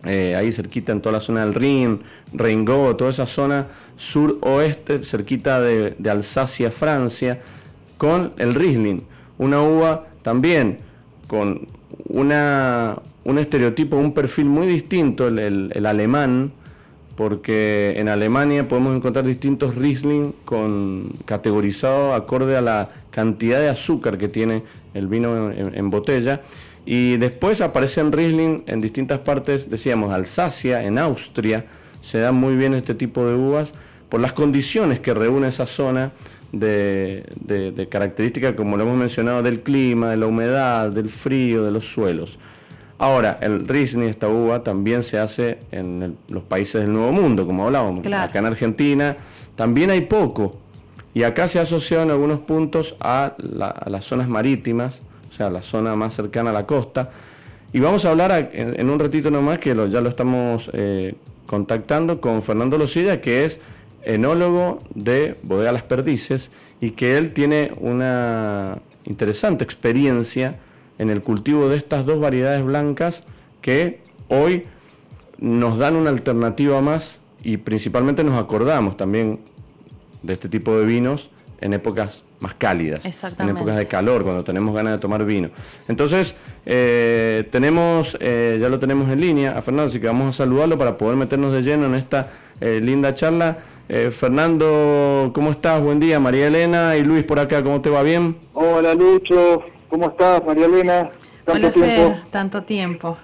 eh, 0.03 0.35
ahí 0.35 0.51
cerquita 0.51 0.91
en 0.91 1.01
toda 1.01 1.13
la 1.13 1.19
zona 1.19 1.45
del 1.45 1.53
Rin, 1.53 2.01
Rheingau, 2.33 2.95
toda 2.95 3.09
esa 3.09 3.25
zona 3.25 3.67
sur-oeste, 3.97 5.03
cerquita 5.03 5.59
de, 5.61 5.95
Alsacia, 6.09 6.69
Francia, 6.69 7.39
con 7.97 8.33
el 8.37 8.53
Riesling, 8.53 9.01
una 9.37 9.61
uva 9.61 10.07
también 10.21 10.79
con 11.27 11.67
una, 12.07 12.97
un 13.23 13.37
estereotipo, 13.39 13.95
un 13.97 14.13
perfil 14.13 14.45
muy 14.45 14.67
distinto, 14.67 15.27
el 15.27 15.85
alemán, 15.85 16.51
porque 17.15 17.93
en 17.97 18.09
Alemania 18.09 18.67
podemos 18.67 18.95
encontrar 18.95 19.25
distintos 19.25 19.75
Riesling 19.75 20.33
con, 20.43 21.13
categorizados 21.25 22.15
acorde 22.15 22.57
a 22.57 22.61
la 22.61 22.89
cantidad 23.09 23.59
de 23.59 23.69
azúcar 23.69 24.17
que 24.17 24.27
tiene 24.27 24.63
el 24.93 25.07
vino 25.07 25.51
en, 25.51 25.89
botella. 25.89 26.41
Y 26.85 27.17
después 27.17 27.61
aparecen 27.61 28.11
Riesling 28.11 28.63
en 28.67 28.81
distintas 28.81 29.19
partes, 29.19 29.69
decíamos 29.69 30.13
Alsacia, 30.13 30.83
en 30.83 30.97
Austria, 30.97 31.65
se 32.01 32.19
dan 32.19 32.35
muy 32.35 32.55
bien 32.55 32.73
este 32.73 32.93
tipo 32.93 33.25
de 33.25 33.35
uvas 33.35 33.71
por 34.09 34.19
las 34.19 34.33
condiciones 34.33 34.99
que 34.99 35.13
reúne 35.13 35.47
esa 35.47 35.65
zona 35.65 36.11
de, 36.51 37.25
de 37.45 37.87
características, 37.89 38.53
como 38.53 38.77
lo 38.77 38.83
hemos 38.83 38.97
mencionado, 38.97 39.41
del 39.41 39.61
clima, 39.61 40.11
de 40.11 40.17
la 40.17 40.27
humedad, 40.27 40.89
del 40.89 41.09
frío, 41.09 41.63
de 41.63 41.71
los 41.71 41.87
suelos. 41.87 42.37
Ahora, 42.97 43.39
el 43.41 43.67
Riesling, 43.67 44.07
esta 44.07 44.29
uva, 44.29 44.63
también 44.63 45.03
se 45.03 45.19
hace 45.19 45.59
en 45.71 46.17
los 46.29 46.43
países 46.43 46.81
del 46.81 46.93
Nuevo 46.93 47.11
Mundo, 47.11 47.45
como 47.45 47.65
hablábamos. 47.65 48.05
Acá 48.07 48.39
en 48.39 48.45
Argentina 48.45 49.17
también 49.55 49.89
hay 49.89 50.01
poco. 50.01 50.57
Y 51.13 51.23
acá 51.23 51.47
se 51.47 51.59
ha 51.59 51.63
asociado 51.63 52.03
en 52.03 52.11
algunos 52.11 52.39
puntos 52.39 52.95
a, 52.99 53.35
las 53.37 54.03
zonas 54.03 54.27
marítimas, 54.27 55.01
o 55.29 55.33
sea, 55.33 55.49
la 55.49 55.61
zona 55.61 55.95
más 55.95 56.13
cercana 56.13 56.49
a 56.49 56.53
la 56.53 56.65
costa. 56.65 57.11
Y 57.73 57.79
vamos 57.79 58.05
a 58.05 58.11
hablar 58.11 58.51
en, 58.53 58.89
un 58.89 58.99
ratito 58.99 59.31
nomás, 59.31 59.59
que 59.59 59.69
ya 59.89 60.01
lo 60.01 60.09
estamos 60.09 60.69
eh, 60.73 61.15
contactando 61.45 62.21
con 62.21 62.41
Fernando 62.43 62.77
Losilla, 62.77 63.21
que 63.21 63.45
es 63.45 63.59
enólogo 64.03 64.81
de 64.93 65.35
Bodega 65.43 65.71
Las 65.71 65.83
Perdices 65.83 66.51
y 66.79 66.91
que 66.91 67.17
él 67.17 67.33
tiene 67.33 67.73
una 67.79 68.77
interesante 69.05 69.63
experiencia 69.63 70.59
en 70.97 71.09
el 71.09 71.21
cultivo 71.21 71.69
de 71.69 71.77
estas 71.77 72.05
dos 72.05 72.19
variedades 72.19 72.63
blancas 72.63 73.23
que 73.61 73.99
hoy 74.29 74.65
nos 75.37 75.77
dan 75.77 75.95
una 75.95 76.09
alternativa 76.09 76.81
más 76.81 77.19
y 77.43 77.57
principalmente 77.57 78.23
nos 78.23 78.41
acordamos 78.41 78.97
también 78.97 79.39
de 80.23 80.33
este 80.33 80.49
tipo 80.49 80.77
de 80.77 80.85
vinos 80.85 81.29
en 81.61 81.73
épocas 81.73 82.25
más 82.39 82.53
cálidas, 82.53 83.05
en 83.39 83.49
épocas 83.49 83.77
de 83.77 83.87
calor, 83.87 84.23
cuando 84.23 84.43
tenemos 84.43 84.75
ganas 84.75 84.93
de 84.93 84.99
tomar 84.99 85.25
vino. 85.25 85.49
Entonces, 85.87 86.35
eh, 86.65 87.47
tenemos, 87.51 88.17
eh, 88.19 88.57
ya 88.59 88.69
lo 88.69 88.77
tenemos 88.77 89.09
en 89.09 89.21
línea 89.21 89.57
a 89.57 89.61
Fernando, 89.61 89.87
así 89.87 89.99
que 89.99 90.07
vamos 90.07 90.27
a 90.29 90.31
saludarlo 90.43 90.77
para 90.77 90.97
poder 90.97 91.17
meternos 91.17 91.53
de 91.53 91.61
lleno 91.61 91.85
en 91.85 91.95
esta 91.95 92.29
eh, 92.61 92.79
linda 92.81 93.13
charla. 93.13 93.57
Fernando, 93.87 95.29
¿cómo 95.35 95.51
estás? 95.51 95.79
Buen 95.79 95.99
día. 95.99 96.19
María 96.19 96.47
Elena 96.47 96.97
y 96.97 97.03
Luis 97.03 97.23
por 97.23 97.37
acá, 97.37 97.61
¿cómo 97.61 97.81
te 97.81 97.91
va? 97.91 98.01
¿Bien? 98.01 98.35
Hola 98.53 98.95
Lucho, 98.95 99.63
¿cómo 99.95 100.09
estás? 100.09 100.45
María 100.45 100.65
Elena. 100.65 101.09
Tanto 101.45 101.67
Hola, 101.67 101.71
tiempo. 101.71 102.15
tanto 102.29 102.63
tiempo. 102.63 103.17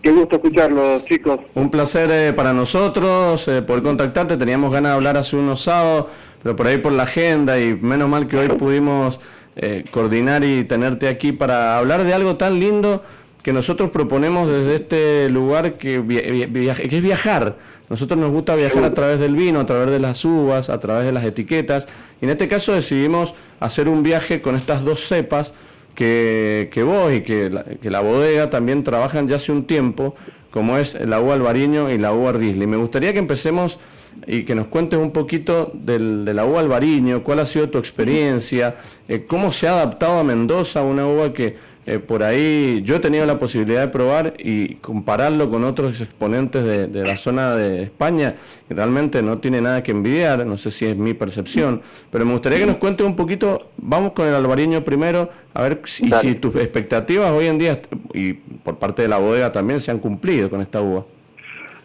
Qué 0.00 0.12
gusto 0.12 0.36
escucharlo, 0.36 1.00
chicos. 1.00 1.40
Un 1.54 1.70
placer 1.70 2.32
para 2.36 2.52
nosotros 2.52 3.50
poder 3.66 3.82
contactarte. 3.82 4.36
Teníamos 4.36 4.72
ganas 4.72 4.92
de 4.92 4.94
hablar 4.94 5.16
hace 5.16 5.34
unos 5.34 5.62
sábados 5.62 6.06
pero 6.40 6.54
por 6.54 6.66
ahí 6.66 6.76
por 6.76 6.92
la 6.92 7.04
agenda 7.04 7.58
y 7.58 7.74
menos 7.74 8.08
mal 8.08 8.28
que 8.28 8.36
hoy 8.36 8.48
pudimos 8.48 9.18
eh, 9.56 9.82
coordinar 9.90 10.44
y 10.44 10.64
tenerte 10.64 11.08
aquí 11.08 11.32
para 11.32 11.78
hablar 11.78 12.04
de 12.04 12.12
algo 12.12 12.36
tan 12.36 12.60
lindo 12.60 13.02
que 13.42 13.54
nosotros 13.54 13.90
proponemos 13.90 14.46
desde 14.46 14.74
este 14.74 15.30
lugar 15.30 15.78
que, 15.78 16.04
que 16.06 16.96
es 16.96 17.02
viajar. 17.02 17.56
Nosotros 17.88 18.20
nos 18.20 18.30
gusta 18.30 18.54
viajar 18.54 18.84
a 18.84 18.94
través 18.94 19.18
del 19.18 19.34
vino, 19.34 19.60
a 19.60 19.66
través 19.66 19.90
de 19.90 20.00
las 20.00 20.24
uvas, 20.24 20.68
a 20.70 20.78
través 20.78 21.06
de 21.06 21.12
las 21.12 21.24
etiquetas. 21.24 21.88
Y 22.20 22.26
en 22.26 22.30
este 22.30 22.46
caso 22.46 22.72
decidimos 22.72 23.34
hacer 23.58 23.88
un 23.88 24.02
viaje 24.02 24.42
con 24.42 24.54
estas 24.54 24.84
dos 24.84 25.00
cepas 25.08 25.54
que, 25.94 26.70
que 26.72 26.82
vos 26.82 27.12
y 27.12 27.22
que 27.22 27.50
la, 27.50 27.64
que 27.64 27.90
la 27.90 28.00
bodega 28.00 28.50
también 28.50 28.82
trabajan 28.82 29.28
ya 29.28 29.36
hace 29.36 29.52
un 29.52 29.64
tiempo, 29.64 30.14
como 30.50 30.78
es 30.78 30.94
la 30.94 31.20
uva 31.20 31.34
albariño 31.34 31.90
y 31.90 31.98
la 31.98 32.12
uva 32.12 32.32
riesling. 32.32 32.68
Me 32.68 32.76
gustaría 32.76 33.12
que 33.12 33.18
empecemos 33.18 33.78
y 34.26 34.44
que 34.44 34.54
nos 34.54 34.68
cuentes 34.68 34.98
un 34.98 35.10
poquito 35.10 35.70
del, 35.74 36.24
de 36.24 36.34
la 36.34 36.44
uva 36.44 36.60
albariño, 36.60 37.22
cuál 37.22 37.40
ha 37.40 37.46
sido 37.46 37.68
tu 37.68 37.78
experiencia, 37.78 38.76
eh, 39.08 39.24
cómo 39.26 39.52
se 39.52 39.68
ha 39.68 39.72
adaptado 39.72 40.20
a 40.20 40.24
Mendoza, 40.24 40.82
una 40.82 41.06
uva 41.06 41.32
que 41.32 41.56
eh, 41.86 41.98
por 41.98 42.22
ahí 42.22 42.82
yo 42.84 42.96
he 42.96 43.00
tenido 43.00 43.26
la 43.26 43.38
posibilidad 43.38 43.80
de 43.80 43.88
probar 43.88 44.34
y 44.38 44.76
compararlo 44.76 45.50
con 45.50 45.64
otros 45.64 46.00
exponentes 46.00 46.64
de, 46.64 46.86
de, 46.86 47.06
la 47.06 47.16
zona 47.16 47.54
de 47.54 47.82
España, 47.82 48.36
y 48.70 48.74
realmente 48.74 49.22
no 49.22 49.38
tiene 49.38 49.60
nada 49.60 49.82
que 49.82 49.92
envidiar, 49.92 50.46
no 50.46 50.56
sé 50.56 50.70
si 50.70 50.86
es 50.86 50.96
mi 50.96 51.14
percepción, 51.14 51.82
pero 52.10 52.24
me 52.24 52.32
gustaría 52.32 52.58
que 52.58 52.66
nos 52.66 52.76
cuentes 52.76 53.06
un 53.06 53.16
poquito, 53.16 53.70
vamos 53.76 54.12
con 54.12 54.26
el 54.26 54.34
albariño 54.34 54.84
primero, 54.84 55.30
a 55.52 55.62
ver 55.62 55.80
si, 55.84 56.10
si 56.20 56.34
tus 56.34 56.54
expectativas 56.56 57.30
hoy 57.30 57.46
en 57.46 57.58
día 57.58 57.80
y 58.12 58.34
por 58.34 58.78
parte 58.78 59.02
de 59.02 59.08
la 59.08 59.18
bodega 59.18 59.52
también 59.52 59.80
se 59.80 59.90
han 59.90 59.98
cumplido 59.98 60.50
con 60.50 60.60
esta 60.60 60.80
uva. 60.80 61.04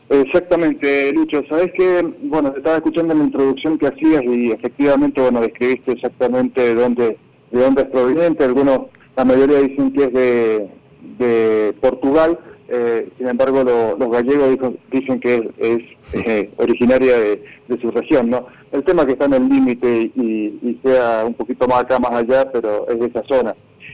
Exactamente, 0.10 1.13
Lucho. 1.13 1.44
Sabes 1.48 1.72
que, 1.74 2.01
bueno, 2.24 2.51
te 2.51 2.58
estaba 2.58 2.77
escuchando 2.77 3.13
en 3.13 3.20
la 3.20 3.25
introducción 3.25 3.77
que 3.77 3.88
hacías 3.88 4.24
y 4.24 4.51
efectivamente, 4.51 5.22
bueno, 5.22 5.41
describiste 5.41 5.91
exactamente 5.91 6.62
de 6.62 6.74
dónde, 6.74 7.18
de 7.51 7.60
dónde 7.60 7.84
es 7.84 7.88
proveniente. 7.89 8.44
Algunos, 8.44 8.88
la 9.20 9.26
mayoría 9.26 9.60
dicen 9.60 9.92
que 9.92 10.04
es 10.06 10.14
de, 10.14 10.70
de 11.18 11.74
Portugal. 11.82 12.40
Eh, 12.70 13.10
sin 13.18 13.28
embargo, 13.28 13.66
los 14.00 14.10
gallegos 14.10 14.58
dicen 14.90 15.20
que 15.20 15.52
es, 15.58 15.80
eh, 16.14 16.50
originaria 16.58 17.18
de, 17.20 17.82
su 17.82 17.92
región, 17.92 18.30
¿no? 18.30 18.48
El 18.72 18.82
tema 18.86 19.06
que 19.06 19.12
está 19.14 19.26
en 19.26 19.34
el 19.34 19.50
límite 19.50 20.12
y, 20.16 20.80
sea 20.82 21.26
un 21.28 21.34
poquito 21.34 21.68
más 21.68 21.82
acá, 21.82 22.00
más 22.00 22.12
allá, 22.12 22.50
pero 22.50 22.88
es 22.88 22.98
de 22.98 23.08
esa 23.08 23.24
zona. 23.24 23.54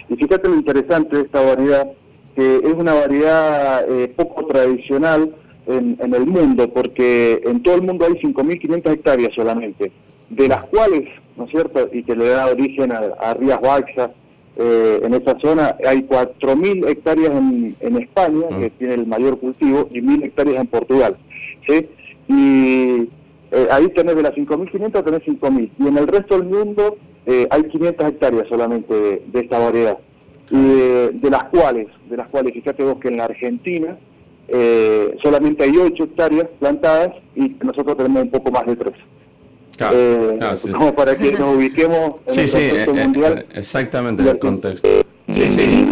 Y 0.09 0.15
fíjate 0.15 0.47
lo 0.47 0.57
interesante 0.57 1.17
de 1.17 1.23
esta 1.23 1.41
variedad, 1.41 1.91
que 2.35 2.57
es 2.57 2.73
una 2.75 2.93
variedad 2.93 3.83
eh, 3.89 4.07
poco 4.15 4.45
tradicional, 4.45 5.33
en, 5.65 6.13
el 6.13 6.27
mundo, 6.27 6.69
porque 6.71 7.41
en 7.43 7.63
todo 7.63 7.73
el 7.73 7.81
mundo 7.81 8.05
hay 8.05 8.13
5.500 8.13 8.91
hectáreas 8.91 9.33
solamente, 9.33 9.91
de 10.29 10.47
las 10.47 10.65
cuales, 10.65 11.09
¿no 11.35 11.45
es 11.45 11.49
cierto?, 11.49 11.89
y 11.91 12.03
que 12.03 12.15
le 12.15 12.29
da 12.29 12.45
origen 12.45 12.91
a, 12.91 13.33
Rías 13.33 13.59
Baxas, 13.59 14.11
eh, 14.57 15.01
en 15.03 15.13
esa 15.13 15.37
zona 15.39 15.75
hay 15.85 15.99
4.000 16.03 16.87
hectáreas 16.87 17.31
en, 17.31 17.75
en 17.79 17.97
España, 17.97 18.47
que 18.57 18.69
tiene 18.71 18.93
el 18.95 19.07
mayor 19.07 19.37
cultivo, 19.39 19.87
y 19.91 20.01
1.000 20.01 20.25
hectáreas 20.25 20.61
en 20.61 20.67
Portugal. 20.67 21.17
¿sí? 21.67 21.87
Y 22.27 23.09
eh, 23.51 23.67
ahí 23.71 23.87
tenés 23.89 24.15
de 24.15 24.23
las 24.23 24.33
5.500, 24.33 25.03
tenés 25.03 25.21
5.000. 25.23 25.71
Y 25.77 25.87
en 25.87 25.97
el 25.97 26.07
resto 26.07 26.37
del 26.37 26.47
mundo 26.47 26.97
eh, 27.25 27.47
hay 27.49 27.63
500 27.63 28.09
hectáreas 28.09 28.47
solamente 28.47 28.93
de, 29.25 29.39
esta 29.39 29.59
variedad. 29.59 29.97
Y 30.49 30.57
de, 30.57 31.29
las 31.29 31.45
cuales, 31.45 31.87
de 32.09 32.17
las 32.17 32.27
cuales, 32.29 32.53
fíjate 32.53 32.83
vos 32.83 32.97
que 32.99 33.07
en 33.07 33.17
la 33.17 33.25
Argentina 33.25 33.97
eh, 34.47 35.15
solamente 35.23 35.63
hay 35.63 35.75
8 35.75 36.03
hectáreas 36.03 36.47
plantadas 36.59 37.11
y 37.35 37.55
nosotros 37.63 37.97
tenemos 37.97 38.23
un 38.23 38.31
poco 38.31 38.51
más 38.51 38.65
de 38.65 38.75
3. 38.75 38.93
Eh, 39.79 40.39
como 40.71 40.95
para 40.95 41.15
que 41.17 41.31
nos 41.33 41.55
ubiquemos 41.55 42.15
en 42.27 42.39
el 42.39 42.51
contexto 42.51 42.91
eh, 42.95 43.03
mundial. 43.03 43.45
exactamente, 43.53 44.23
en 44.23 44.29
el 44.29 44.39
contexto. 44.39 44.89
Sí, 45.31 45.49
sí. 45.49 45.89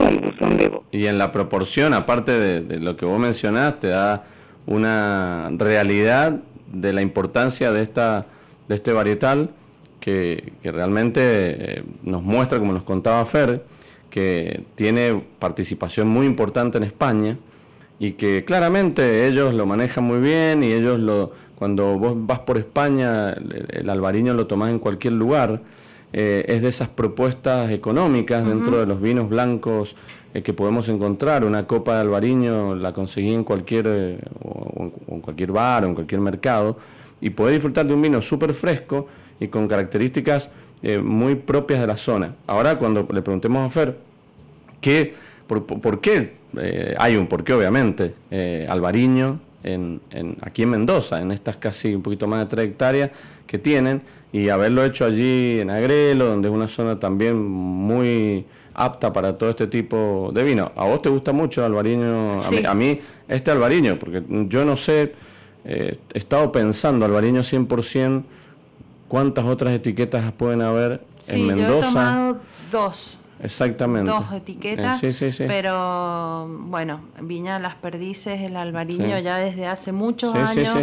Y 0.91 1.07
en 1.07 1.17
la 1.17 1.31
proporción, 1.31 1.93
aparte 1.93 2.31
de, 2.31 2.79
lo 2.79 2.95
que 2.95 3.05
vos 3.05 3.19
mencionaste, 3.19 3.87
da 3.87 4.23
una 4.65 5.49
realidad 5.57 6.39
de 6.71 6.93
la 6.93 7.01
importancia 7.01 7.71
de 7.71 7.81
esta 7.81 8.25
de 8.67 8.75
este 8.75 8.93
varietal 8.93 9.49
que, 9.99 10.53
que 10.61 10.71
realmente 10.71 11.83
nos 12.03 12.23
muestra, 12.23 12.59
como 12.59 12.71
nos 12.71 12.83
contaba 12.83 13.25
Fer, 13.25 13.63
que 14.09 14.63
tiene 14.75 15.21
participación 15.39 16.07
muy 16.07 16.25
importante 16.25 16.77
en 16.77 16.85
España 16.85 17.37
y 18.03 18.11
que 18.11 18.43
claramente 18.43 19.27
ellos 19.27 19.53
lo 19.53 19.65
manejan 19.65 20.03
muy 20.03 20.19
bien 20.19 20.61
y 20.61 20.73
ellos 20.73 20.99
lo 20.99 21.31
cuando 21.55 21.97
vos 21.97 22.13
vas 22.17 22.39
por 22.39 22.57
España 22.57 23.31
el, 23.31 23.89
albariño 23.89 24.33
lo 24.33 24.45
tomás 24.45 24.71
en 24.71 24.79
cualquier 24.79 25.13
lugar 25.13 25.61
eh, 26.11 26.43
es 26.49 26.61
de 26.61 26.67
esas 26.67 26.89
propuestas 26.89 27.71
económicas 27.71 28.45
dentro 28.45 28.77
de 28.77 28.85
los 28.85 29.01
vinos 29.01 29.29
blancos 29.29 29.95
eh, 30.33 30.41
que 30.41 30.51
podemos 30.51 30.89
encontrar. 30.89 31.45
Una 31.45 31.65
copa 31.65 31.95
de 31.95 32.01
albariño 32.01 32.75
la 32.75 32.91
conseguí 32.91 33.33
en 33.33 33.45
cualquier 33.45 33.85
eh, 33.87 34.19
en, 35.07 35.21
cualquier 35.21 35.53
bar 35.53 35.85
o 35.85 35.87
en 35.87 35.95
cualquier 35.95 36.19
mercado 36.19 36.77
y 37.21 37.29
podés 37.29 37.53
disfrutar 37.53 37.87
de 37.87 37.93
un 37.93 38.01
vino 38.01 38.21
súper 38.21 38.53
fresco 38.53 39.07
y 39.39 39.47
con 39.47 39.65
características 39.69 40.51
muy 41.01 41.35
propias 41.35 41.79
de 41.79 41.87
la 41.87 41.95
zona. 41.95 42.35
Ahora 42.47 42.77
cuando 42.77 43.07
le 43.13 43.21
preguntemos 43.21 43.65
a 43.65 43.69
Fer 43.69 43.97
qué 44.81 45.13
por, 45.47 45.65
por 45.65 46.01
qué 46.01 46.43
eh, 46.57 46.95
hay 46.97 47.15
un 47.15 47.27
porqué, 47.27 47.53
obviamente. 47.53 48.13
Eh, 48.31 48.67
Alvariño, 48.69 49.39
en, 49.63 50.01
aquí 50.41 50.63
en 50.63 50.69
Mendoza, 50.69 51.21
en 51.21 51.31
estas 51.31 51.57
casi 51.57 51.95
un 51.95 52.01
poquito 52.01 52.27
más 52.27 52.39
de 52.41 52.45
tres 52.47 52.69
hectáreas 52.69 53.11
que 53.47 53.57
tienen, 53.57 54.01
y 54.31 54.49
haberlo 54.49 54.83
hecho 54.83 55.05
allí 55.05 55.59
en 55.59 55.69
Agrelo, 55.69 56.25
donde 56.25 56.47
es 56.47 56.53
una 56.53 56.67
zona 56.67 56.99
también 56.99 57.39
muy 57.39 58.45
apta 58.73 59.13
para 59.13 59.37
todo 59.37 59.51
este 59.51 59.67
tipo 59.67 60.31
de 60.33 60.43
vino. 60.43 60.71
¿A 60.75 60.85
vos 60.85 61.01
te 61.01 61.09
gusta 61.09 61.31
mucho 61.31 61.61
el 61.61 61.67
albariño? 61.67 62.35
A, 62.67 62.73
mí, 62.73 62.99
este 63.27 63.51
albariño, 63.51 63.99
porque 63.99 64.23
yo 64.27 64.65
no 64.65 64.75
sé, 64.75 65.13
eh, 65.65 65.97
he 66.13 66.17
estado 66.17 66.51
pensando 66.51 67.05
albariño 67.05 67.41
100%, 67.41 68.23
cuántas 69.07 69.45
otras 69.45 69.73
etiquetas 69.73 70.31
pueden 70.31 70.61
haber 70.61 71.01
en 71.27 71.45
Mendoza. 71.45 71.69
Yo 71.69 71.77
he 71.77 71.93
tomado 71.93 72.37
dos. 72.71 73.17
Exactamente. 73.41 74.09
Dos 74.09 74.31
etiquetas. 74.31 74.99
Sí, 74.99 75.13
sí, 75.13 75.31
sí. 75.31 75.45
Pero 75.47 76.47
bueno, 76.47 77.01
Viña 77.21 77.59
Las 77.59 77.75
Perdices, 77.75 78.41
el 78.41 78.55
albariño 78.55 79.19
ya 79.19 79.37
desde 79.37 79.67
hace 79.67 79.91
muchos 79.91 80.33
años 80.35 80.75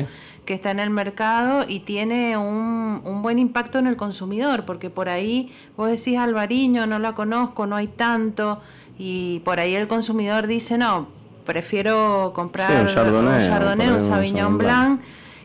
que 0.44 0.54
está 0.54 0.70
en 0.70 0.80
el 0.80 0.90
mercado 0.90 1.64
y 1.68 1.80
tiene 1.80 2.36
un, 2.36 3.02
un, 3.04 3.22
buen 3.22 3.38
impacto 3.38 3.78
en 3.78 3.86
el 3.86 3.96
consumidor, 3.96 4.64
porque 4.64 4.90
por 4.90 5.08
ahí 5.08 5.52
vos 5.76 5.90
decís 5.90 6.18
albariño, 6.18 6.86
no 6.86 6.98
la 6.98 7.14
conozco, 7.14 7.66
no 7.66 7.76
hay 7.76 7.86
tanto, 7.86 8.60
y 8.98 9.40
por 9.40 9.60
ahí 9.60 9.74
el 9.76 9.86
consumidor 9.86 10.46
dice, 10.46 10.76
no, 10.76 11.08
prefiero 11.44 12.32
comprar 12.34 12.82
un 12.82 12.86
Chardonnay, 12.86 13.44
un, 13.44 13.50
chardonnay, 13.50 13.88
un 13.88 14.00
Sauvignon 14.00 14.58
Blanc. 14.58 15.00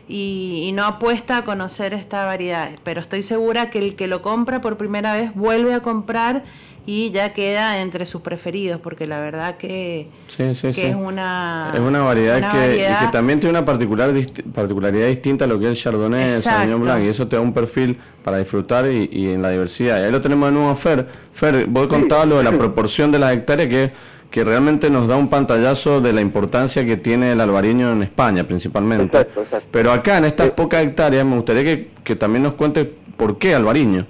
y, 0.08 0.70
no 0.74 0.84
apuesta 0.84 1.38
a 1.38 1.44
conocer 1.44 1.94
esta 1.94 2.24
variedad. 2.26 2.70
Pero 2.84 3.00
estoy 3.00 3.22
segura 3.22 3.70
que 3.70 3.78
el 3.78 3.96
que 3.96 4.06
lo 4.06 4.22
compra 4.22 4.60
por 4.60 4.76
primera 4.76 5.14
vez 5.14 5.34
vuelve 5.34 5.74
a 5.74 5.80
comprar 5.80 6.44
y 6.86 7.10
ya 7.10 7.32
queda 7.32 7.80
entre 7.80 8.06
sus 8.06 8.22
preferidos, 8.22 8.80
porque 8.80 9.08
la 9.08 9.20
verdad 9.20 9.56
que, 9.56 10.08
es 10.38 10.64
una 10.94 11.72
es 11.74 11.80
una 11.80 12.02
variedad, 12.02 12.52
que, 12.52 12.76
que, 12.76 13.08
también 13.10 13.40
tiene 13.40 13.58
una 13.58 13.64
particular 13.64 14.12
particularidad 14.54 15.08
distinta 15.08 15.46
a 15.46 15.48
lo 15.48 15.58
que 15.58 15.64
es 15.64 15.70
el 15.72 15.76
Chardonnay, 15.76 16.34
el 16.34 16.40
Sauvignon 16.40 16.82
Blanc, 16.82 17.04
y 17.04 17.08
eso 17.08 17.26
te 17.26 17.34
da 17.34 17.42
un 17.42 17.52
perfil 17.52 17.98
para 18.22 18.38
disfrutar 18.38 18.86
y, 18.90 19.30
en 19.30 19.42
la 19.42 19.50
diversidad. 19.50 20.00
Y 20.00 20.04
ahí 20.04 20.12
lo 20.12 20.20
tenemos 20.20 20.48
de 20.48 20.54
nuevo 20.54 20.70
a 20.70 20.76
Fer. 20.76 21.06
Fer, 21.32 21.66
vos 21.66 21.88
contabas 21.88 22.28
lo 22.28 22.38
de 22.38 22.44
la 22.44 22.52
proporción 22.52 23.10
de 23.10 23.18
las 23.18 23.34
hectáreas 23.34 23.68
que 23.68 24.16
que 24.30 24.44
realmente 24.44 24.90
nos 24.90 25.08
da 25.08 25.16
un 25.16 25.28
pantallazo 25.28 26.00
de 26.00 26.12
la 26.12 26.20
importancia 26.20 26.84
que 26.84 26.96
tiene 26.96 27.32
el 27.32 27.40
albariño 27.40 27.92
en 27.92 28.02
España 28.02 28.44
principalmente. 28.44 29.26
Pero 29.70 29.92
acá 29.92 30.18
en 30.18 30.26
estas 30.26 30.50
pocas 30.50 30.84
hectáreas 30.84 31.24
me 31.24 31.36
gustaría 31.36 31.64
que, 31.64 31.90
que 32.04 32.16
también 32.16 32.42
nos 32.42 32.54
cuente 32.54 32.84
por 33.16 33.38
qué 33.38 33.54
albariño. 33.54 34.06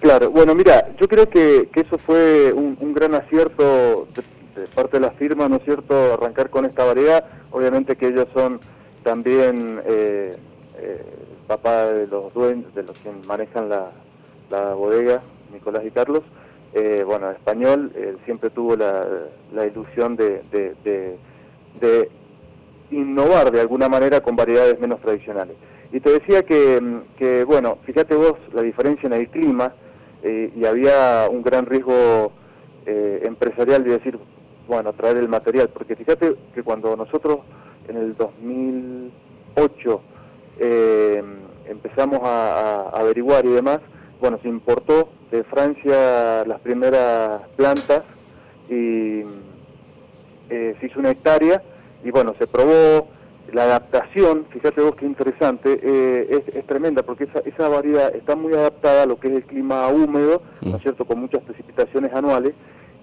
Claro, 0.00 0.30
bueno, 0.30 0.54
mira, 0.54 0.96
yo 0.98 1.06
creo 1.06 1.28
que, 1.28 1.68
eso 1.74 1.98
fue 1.98 2.54
un, 2.54 2.94
gran 2.94 3.14
acierto 3.14 4.08
de, 4.14 4.66
parte 4.74 4.96
de 4.96 5.00
la 5.00 5.10
firma, 5.12 5.46
¿no 5.46 5.56
es 5.56 5.64
cierto?, 5.64 6.14
arrancar 6.14 6.48
con 6.48 6.64
esta 6.64 6.84
variedad. 6.84 7.22
Obviamente 7.50 7.96
que 7.96 8.08
ellos 8.08 8.26
son 8.32 8.60
también 9.02 9.82
eh, 9.84 10.38
eh, 10.78 11.04
papá 11.46 11.84
de 11.86 12.06
los 12.06 12.32
dueños, 12.32 12.74
de 12.74 12.82
los 12.82 12.98
que 12.98 13.10
manejan 13.26 13.68
la, 13.68 13.90
bodega, 14.74 15.20
Nicolás 15.52 15.84
y 15.84 15.90
Carlos, 15.90 16.22
eh, 16.72 17.04
bueno, 17.06 17.30
español, 17.30 17.92
siempre 18.24 18.48
tuvo 18.48 18.76
la, 18.76 19.66
ilusión 19.66 20.16
de, 20.16 20.42
de, 20.50 22.10
innovar 22.90 23.50
de 23.52 23.60
alguna 23.60 23.90
manera 23.90 24.22
con 24.22 24.34
variedades 24.34 24.80
menos 24.80 24.98
tradicionales. 25.00 25.56
Y 25.92 26.00
te 26.00 26.10
decía 26.10 26.42
que, 26.42 26.80
que 27.18 27.44
bueno, 27.44 27.78
fíjate 27.84 28.14
vos 28.14 28.36
la 28.54 28.62
diferencia 28.62 29.06
en 29.06 29.12
el 29.12 29.28
clima 29.28 29.74
y 30.22 30.64
había 30.64 31.28
un 31.30 31.42
gran 31.42 31.66
riesgo 31.66 32.32
empresarial 32.86 33.84
de 33.84 33.90
decir, 33.92 34.18
bueno, 34.70 34.92
traer 34.92 35.16
el 35.16 35.28
material, 35.28 35.68
porque 35.70 35.96
fíjate 35.96 36.36
que 36.54 36.62
cuando 36.62 36.94
nosotros 36.96 37.40
en 37.88 37.96
el 37.96 38.16
2008 38.16 40.00
eh, 40.60 41.22
empezamos 41.66 42.20
a, 42.22 42.90
averiguar 42.92 43.44
y 43.46 43.48
demás, 43.48 43.80
bueno, 44.20 44.38
se 44.42 44.48
importó 44.48 45.08
de 45.32 45.42
Francia 45.42 46.44
las 46.46 46.60
primeras 46.60 47.42
plantas 47.56 48.02
y 48.68 49.22
eh, 50.50 50.76
se 50.78 50.86
hizo 50.86 51.00
una 51.00 51.10
hectárea 51.10 51.60
y 52.04 52.12
bueno, 52.12 52.36
se 52.38 52.46
probó 52.46 53.08
la 53.52 53.64
adaptación, 53.64 54.46
fíjate 54.50 54.80
vos 54.80 54.94
qué 54.96 55.06
interesante, 55.06 55.80
eh, 55.82 56.44
es, 56.54 56.66
tremenda 56.66 57.02
porque 57.02 57.24
esa, 57.24 57.40
esa 57.40 57.68
variedad 57.68 58.14
está 58.14 58.36
muy 58.36 58.52
adaptada 58.52 59.04
a 59.04 59.06
lo 59.06 59.18
que 59.18 59.28
es 59.28 59.34
el 59.34 59.44
clima 59.44 59.86
húmedo, 59.88 60.42
¿no 60.60 60.70
es 60.70 60.76
mm. 60.76 60.82
cierto?, 60.82 61.04
con 61.04 61.20
muchas 61.20 61.42
precipitaciones 61.42 62.12
anuales 62.12 62.54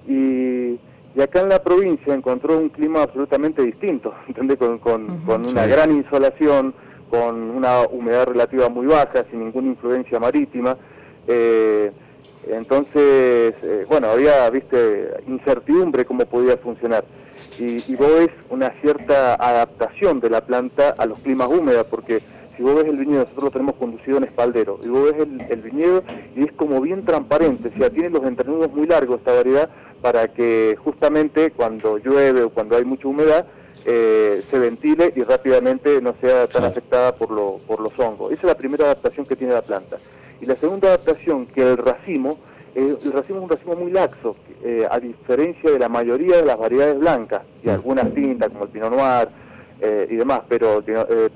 y 0.07 0.79
y 1.17 1.21
acá 1.21 1.41
en 1.41 1.49
la 1.49 1.63
provincia 1.63 2.13
encontró 2.13 2.59
un 2.59 2.69
clima 2.69 3.01
absolutamente 3.01 3.63
distinto, 3.63 4.13
¿entendés? 4.27 4.57
Con, 4.57 4.77
con, 4.77 5.07
una 5.25 5.65
gran 5.65 5.91
insolación, 5.91 6.75
con 7.09 7.35
una 7.35 7.81
humedad 7.87 8.27
relativa 8.27 8.69
muy 8.69 8.85
baja, 8.85 9.25
sin 9.31 9.39
ninguna 9.39 9.69
influencia 9.69 10.19
marítima. 10.19 10.77
Eh, 11.27 11.91
entonces, 12.51 13.55
eh, 13.63 13.85
bueno, 13.87 14.09
había, 14.09 14.49
viste, 14.49 15.09
incertidumbre 15.27 16.05
cómo 16.05 16.25
podía 16.25 16.57
funcionar. 16.57 17.03
Y, 17.59 17.83
y, 17.91 17.95
vos 17.95 18.07
ves 18.19 18.29
una 18.49 18.69
cierta 18.81 19.35
adaptación 19.35 20.19
de 20.19 20.29
la 20.29 20.41
planta 20.41 20.93
a 20.97 21.05
los 21.05 21.19
climas 21.19 21.47
húmedos, 21.47 21.87
porque 21.87 22.21
si 22.55 22.63
vos 22.63 22.75
ves 22.75 22.85
el 22.85 22.97
viñedo, 22.97 23.21
nosotros 23.23 23.45
lo 23.45 23.51
tenemos 23.51 23.75
conducido 23.75 24.17
en 24.17 24.25
espaldero, 24.25 24.79
y 24.83 24.87
vos 24.87 25.11
ves 25.11 25.27
el, 25.27 25.41
el 25.49 25.61
viñedo 25.61 26.03
y 26.35 26.43
es 26.43 26.51
como 26.53 26.81
bien 26.81 27.03
transparente, 27.03 27.71
o 27.73 27.77
sea, 27.77 27.89
tiene 27.89 28.11
los 28.11 28.23
entrenudos 28.23 28.71
muy 28.71 28.85
largos 28.85 29.19
esta 29.19 29.33
variedad, 29.33 29.69
para 30.01 30.27
que 30.27 30.75
justamente 30.83 31.51
cuando 31.51 31.97
llueve 31.97 32.43
o 32.43 32.49
cuando 32.49 32.77
hay 32.77 32.85
mucha 32.85 33.07
humedad 33.07 33.45
eh, 33.85 34.43
se 34.49 34.59
ventile 34.59 35.13
y 35.15 35.23
rápidamente 35.23 36.01
no 36.01 36.13
sea 36.19 36.47
tan 36.47 36.65
afectada 36.65 37.15
por, 37.15 37.31
lo, 37.31 37.59
por 37.65 37.79
los 37.79 37.97
hongos. 37.97 38.31
Esa 38.31 38.41
es 38.41 38.47
la 38.47 38.57
primera 38.57 38.85
adaptación 38.85 39.25
que 39.25 39.35
tiene 39.35 39.53
la 39.53 39.61
planta. 39.61 39.97
Y 40.41 40.45
la 40.45 40.55
segunda 40.55 40.89
adaptación, 40.89 41.47
que 41.47 41.61
el 41.61 41.77
racimo, 41.77 42.39
eh, 42.75 42.95
el 43.03 43.11
racimo 43.11 43.39
es 43.39 43.43
un 43.43 43.49
racimo 43.49 43.75
muy 43.75 43.91
laxo, 43.91 44.35
eh, 44.63 44.87
a 44.89 44.99
diferencia 44.99 45.71
de 45.71 45.79
la 45.79 45.89
mayoría 45.89 46.37
de 46.37 46.45
las 46.45 46.57
variedades 46.57 46.99
blancas, 46.99 47.41
y 47.63 47.67
mm. 47.67 47.71
algunas 47.71 48.13
tintas 48.13 48.49
como 48.49 48.65
el 48.65 48.69
Pinot 48.69 48.91
Noir, 48.91 49.29
y 50.09 50.15
demás, 50.15 50.41
pero 50.49 50.83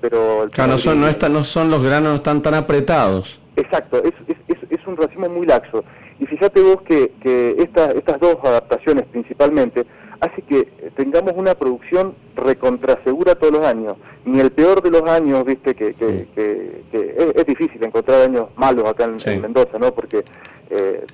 pero 0.02 0.48
no 0.68 0.78
son 0.80 1.00
no, 1.00 1.30
no 1.30 1.44
son 1.44 1.70
los 1.70 1.84
granos 1.84 2.16
están 2.16 2.42
tan 2.42 2.56
apretados. 2.56 3.40
Exacto, 3.56 4.02
es, 4.04 4.14
es, 4.28 4.58
es, 4.68 4.88
un 4.88 4.98
racimo 4.98 5.30
muy 5.30 5.46
laxo 5.46 5.84
y 6.20 6.26
fíjate 6.26 6.60
vos 6.62 6.82
que, 6.82 7.12
que 7.22 7.56
estas 7.60 8.20
dos 8.20 8.38
adaptaciones 8.44 9.06
principalmente 9.12 9.86
hace 10.22 10.42
que 10.44 10.66
tengamos 10.96 11.34
una 11.36 11.56
producción 11.56 12.16
recontrasegura 12.36 13.36
todos 13.36 13.54
los 13.54 13.66
años. 13.66 13.98
Ni 14.24 14.40
el 14.40 14.52
peor 14.52 14.82
de 14.82 14.92
los 14.92 15.04
años, 15.10 15.44
viste, 15.44 15.76
que, 15.76 15.94
que, 15.94 17.34
es, 17.36 17.46
difícil 17.46 17.84
encontrar 17.84 18.22
años 18.22 18.50
malos 18.56 18.86
acá 18.86 19.06
en, 19.06 19.42
Mendoza, 19.42 19.80
¿no? 19.80 19.94
Porque 19.94 20.24
eh, 20.70 21.06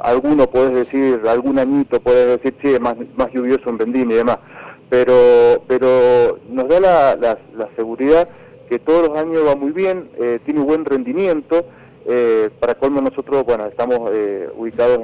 alguno 0.00 0.46
puedes 0.46 0.74
decir, 0.74 1.20
algún 1.28 1.58
añito 1.58 2.00
puedes 2.00 2.40
decir, 2.40 2.54
sí, 2.62 2.74
es 2.74 2.80
más, 2.80 2.96
más 3.16 3.32
lluvioso 3.32 3.68
en 3.68 3.78
Vendimia 3.78 4.14
y 4.14 4.18
demás. 4.18 4.38
Pero, 4.88 5.62
pero 5.66 6.38
nos 6.48 6.68
da 6.68 6.80
la, 6.80 7.16
la, 7.16 7.68
seguridad 7.76 8.28
que 8.68 8.78
todos 8.78 9.08
los 9.08 9.18
años 9.18 9.42
va 9.46 9.56
muy 9.56 9.72
bien, 9.72 10.08
eh, 10.18 10.38
tiene 10.44 10.60
buen 10.60 10.84
rendimiento, 10.84 11.66
eh, 12.04 12.50
para 12.58 12.74
colmo 12.74 13.00
nosotros, 13.00 13.44
bueno, 13.44 13.66
estamos 13.66 14.10
eh, 14.12 14.48
ubicados 14.56 15.00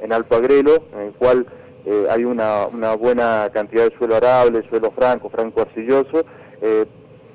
en, 0.00 0.12
Alto 0.12 0.36
Agrelo, 0.36 0.84
en 0.94 1.00
el 1.08 1.12
cual 1.12 1.46
eh, 1.90 2.06
hay 2.10 2.22
una, 2.22 2.66
buena 2.96 3.48
cantidad 3.50 3.88
de 3.88 3.96
suelo 3.96 4.16
arable, 4.16 4.62
suelo 4.68 4.90
franco, 4.90 5.30
franco 5.30 5.62
arcilloso, 5.62 6.22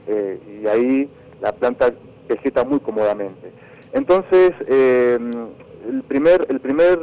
y 0.06 0.68
ahí 0.68 1.10
la 1.42 1.54
planta 1.54 1.92
vegeta 2.30 2.64
muy 2.64 2.80
cómodamente. 2.80 3.52
Entonces, 3.94 4.52
el 4.68 6.04
primer, 6.08 6.46
el 6.50 6.60
primer 6.60 7.00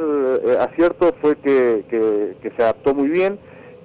acierto 0.60 1.12
fue 1.20 1.36
que, 1.36 2.36
se 2.56 2.62
adaptó 2.62 2.94
muy 2.94 3.08
bien, 3.08 3.36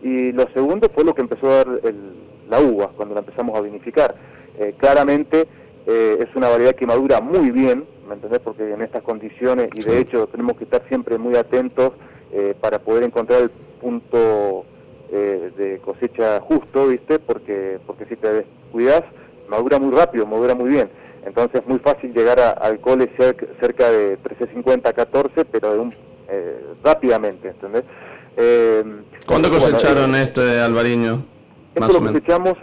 y 0.04 0.32
lo 0.32 0.48
segundo 0.54 0.88
fue 0.94 1.04
lo 1.04 1.16
que 1.16 1.22
empezó 1.22 1.48
a 1.48 1.56
dar 1.56 1.68
la 2.48 2.60
uva, 2.62 2.92
cuando 2.96 3.16
la 3.16 3.22
empezamos 3.22 3.58
a 3.58 3.62
vinificar. 3.62 4.14
claramente 4.78 5.48
es 5.88 6.28
una 6.36 6.50
variedad 6.50 6.76
que 6.76 6.86
madura 6.86 7.20
muy 7.20 7.50
bien, 7.50 7.86
¿me 8.08 8.14
entendés? 8.14 8.42
Porque 8.42 8.72
en 8.72 8.84
estas 8.84 9.02
condiciones, 9.02 9.70
y 9.74 9.82
de 9.82 10.02
hecho 10.02 10.28
tenemos 10.28 10.56
que 10.56 10.66
estar 10.66 10.84
siempre 10.88 11.18
muy 11.18 11.36
atentos 11.36 11.94
eh, 12.38 12.54
para 12.60 12.80
poder 12.80 13.04
encontrar 13.04 13.44
el 13.44 13.50
punto 13.50 14.66
eh, 15.10 15.52
de 15.56 15.80
cosecha 15.80 16.42
justo, 16.42 16.88
¿viste? 16.88 17.18
Porque, 17.18 17.80
porque 17.88 18.06
si 18.08 18.18
te 18.18 18.34
descuidas, 18.34 19.04
madura 19.48 19.80
muy 19.80 19.96
rápido, 19.96 20.26
madura 20.26 20.54
muy 20.54 20.70
bien. 20.70 20.90
Entonces 21.26 21.62
es 21.62 21.68
muy 21.68 21.80
fácil 21.80 22.14
llegar 22.14 22.42
a 22.42 22.50
alcoholes 22.50 23.08
cerca 23.18 23.90
de 23.90 24.18
1350, 24.18 24.92
14, 24.92 25.46
pero 25.46 25.74
de 25.74 25.80
un, 25.80 25.96
eh, 26.28 26.60
rápidamente, 26.84 27.48
¿entendés? 27.48 27.84
¿Cuándo 29.26 29.50
cosecharon 29.50 30.14
esto, 30.16 30.42
Alvariño? 30.42 31.35
Esto 31.76 32.00
lo 32.00 32.08
cosechamos, 32.08 32.54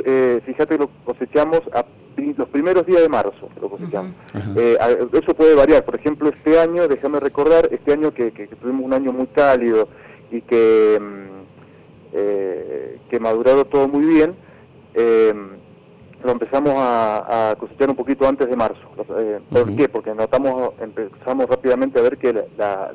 fíjate, 0.44 0.78
lo 0.78 0.88
cosechamos 1.04 1.60
a 1.74 1.84
los 2.16 2.48
primeros 2.48 2.86
días 2.86 3.02
de 3.02 3.08
marzo 3.08 3.48
lo 3.60 3.68
cosechamos. 3.68 4.12
Eh, 4.56 4.78
eso 5.12 5.34
puede 5.34 5.54
variar. 5.54 5.84
Por 5.84 5.96
ejemplo, 5.96 6.28
este 6.28 6.58
año, 6.58 6.88
déjame 6.88 7.20
recordar, 7.20 7.68
este 7.70 7.92
año 7.92 8.12
que, 8.12 8.30
tuvimos 8.60 8.84
un 8.84 8.92
año 8.92 9.12
muy 9.12 9.26
cálido 9.28 9.88
y 10.30 10.40
que, 10.42 10.98
mm, 11.00 11.42
eh, 12.12 12.98
que 13.08 13.20
madurado 13.20 13.64
todo 13.64 13.88
muy 13.88 14.04
bien, 14.04 14.34
eh, 14.94 15.32
lo 16.22 16.30
empezamos 16.30 16.74
a, 16.76 17.56
cosechar 17.58 17.90
un 17.90 17.96
poquito 17.96 18.28
antes 18.28 18.48
de 18.48 18.56
marzo. 18.56 18.80
¿Por 19.50 19.74
qué? 19.74 19.88
Porque 19.88 20.14
notamos, 20.14 20.72
empezamos 20.80 21.46
rápidamente 21.48 21.98
a 21.98 22.02
ver 22.02 22.16
que 22.18 22.32
la, 22.56 22.92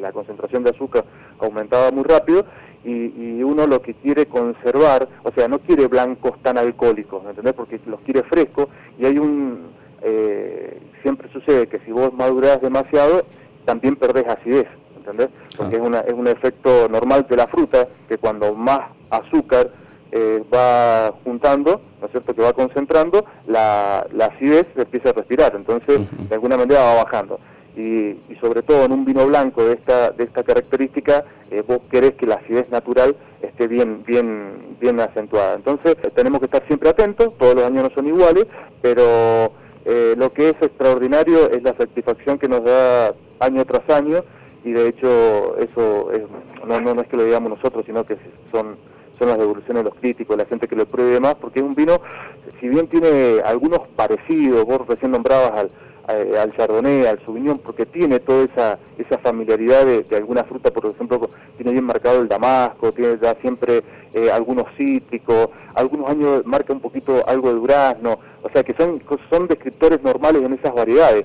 la 0.00 0.12
concentración 0.12 0.64
de 0.64 0.70
azúcar 0.70 1.04
aumentaba 1.38 1.90
muy 1.90 2.04
rápido 2.04 2.46
y, 2.86 3.42
uno 3.42 3.66
lo 3.66 3.82
que 3.82 3.94
quiere 3.94 4.26
conservar, 4.26 5.08
o 5.22 5.32
sea, 5.32 5.48
no 5.48 5.58
quiere 5.58 5.86
blancos 5.88 6.40
tan 6.42 6.58
alcohólicos, 6.58 7.24
¿entendés? 7.24 7.54
Porque 7.54 7.80
los 7.86 8.00
quiere 8.00 8.22
frescos 8.24 8.68
y 8.98 9.06
hay 9.06 9.18
un... 9.18 9.68
Eh, 10.02 10.80
siempre 11.02 11.30
sucede 11.32 11.66
que 11.66 11.80
si 11.80 11.90
vos 11.90 12.12
madurás 12.12 12.60
demasiado, 12.60 13.24
también 13.64 13.96
perdés 13.96 14.26
acidez, 14.28 14.68
¿entendés? 14.96 15.28
Porque 15.56 15.76
es, 15.76 15.82
una, 15.82 16.00
es 16.00 16.12
un 16.12 16.28
efecto 16.28 16.88
normal 16.88 17.26
de 17.28 17.36
la 17.36 17.46
fruta, 17.46 17.88
que 18.08 18.18
cuando 18.18 18.54
más 18.54 18.80
azúcar 19.10 19.70
eh, 20.12 20.44
va 20.54 21.12
juntando, 21.24 21.80
¿no 22.00 22.06
es 22.06 22.12
cierto?, 22.12 22.34
que 22.34 22.42
va 22.42 22.52
concentrando, 22.52 23.24
la, 23.46 24.06
la 24.12 24.26
acidez 24.26 24.66
empieza 24.76 25.10
a 25.10 25.12
respirar, 25.12 25.54
entonces 25.56 26.00
de 26.28 26.34
alguna 26.34 26.56
manera 26.56 26.80
va 26.82 27.04
bajando 27.04 27.40
y, 27.76 28.16
sobre 28.40 28.62
todo 28.62 28.84
en 28.84 28.92
un 28.92 29.04
vino 29.04 29.26
blanco 29.26 29.64
de 29.64 29.74
esta, 29.74 30.10
de 30.10 30.24
esta 30.24 30.42
característica, 30.42 31.24
eh, 31.50 31.62
vos 31.66 31.80
querés 31.90 32.12
que 32.12 32.26
la 32.26 32.36
acidez 32.36 32.68
natural 32.70 33.16
esté 33.42 33.68
bien, 33.68 34.02
bien, 34.06 34.76
bien 34.80 34.98
acentuada. 34.98 35.54
Entonces 35.54 35.96
tenemos 36.14 36.40
que 36.40 36.46
estar 36.46 36.66
siempre 36.66 36.88
atentos, 36.88 37.36
todos 37.38 37.54
los 37.54 37.64
años 37.64 37.84
no 37.84 37.90
son 37.94 38.06
iguales, 38.06 38.46
pero 38.80 39.52
eh, 39.84 40.14
lo 40.16 40.32
que 40.32 40.50
es 40.50 40.54
extraordinario 40.60 41.50
es 41.50 41.62
la 41.62 41.76
satisfacción 41.76 42.38
que 42.38 42.48
nos 42.48 42.64
da 42.64 43.14
año 43.40 43.64
tras 43.66 43.88
año 43.90 44.24
y 44.64 44.72
de 44.72 44.88
hecho 44.88 45.56
eso 45.58 46.10
es, 46.12 46.22
no, 46.66 46.80
no, 46.80 46.94
no 46.94 47.02
es 47.02 47.08
que 47.08 47.16
lo 47.16 47.24
digamos 47.24 47.50
nosotros, 47.50 47.84
sino 47.86 48.04
que 48.04 48.16
son 48.52 48.76
son 49.18 49.28
las 49.28 49.38
devoluciones 49.38 49.82
de 49.82 49.90
los 49.90 49.98
críticos, 49.98 50.36
la 50.36 50.44
gente 50.44 50.68
que 50.68 50.76
lo 50.76 50.84
pruebe 50.84 51.10
y 51.10 51.14
demás, 51.14 51.36
porque 51.40 51.60
es 51.60 51.64
un 51.64 51.74
vino, 51.74 52.02
si 52.60 52.68
bien 52.68 52.86
tiene 52.88 53.40
algunos 53.44 53.80
parecidos, 53.96 54.64
vos 54.66 54.86
recién 54.86 55.10
nombrabas 55.10 55.52
al, 55.52 55.70
eh, 56.08 56.38
al 56.38 56.54
chardonnay, 56.56 57.06
al 57.06 57.24
sauvignon, 57.24 57.58
porque 57.58 57.86
tiene 57.86 58.20
toda 58.20 58.44
esa, 58.44 58.78
esa 58.98 59.18
familiaridad 59.18 59.84
de, 59.84 60.16
alguna 60.16 60.44
fruta, 60.44 60.70
por 60.70 60.86
ejemplo, 60.86 61.30
tiene 61.56 61.72
bien 61.72 61.84
marcado 61.84 62.20
el 62.20 62.28
damasco, 62.28 62.92
tiene 62.92 63.18
ya 63.20 63.34
siempre 63.40 63.82
eh, 64.14 64.30
algunos 64.30 64.66
cítricos, 64.76 65.48
algunos 65.74 66.08
años 66.08 66.42
marca 66.44 66.72
un 66.72 66.80
poquito 66.80 67.26
algo 67.26 67.48
de 67.48 67.54
durazno, 67.56 68.18
o 68.42 68.48
sea 68.50 68.62
que 68.62 68.74
son, 68.74 69.02
son 69.30 69.48
descriptores 69.48 70.02
normales 70.02 70.42
en 70.42 70.52
esas 70.52 70.74
variedades. 70.74 71.24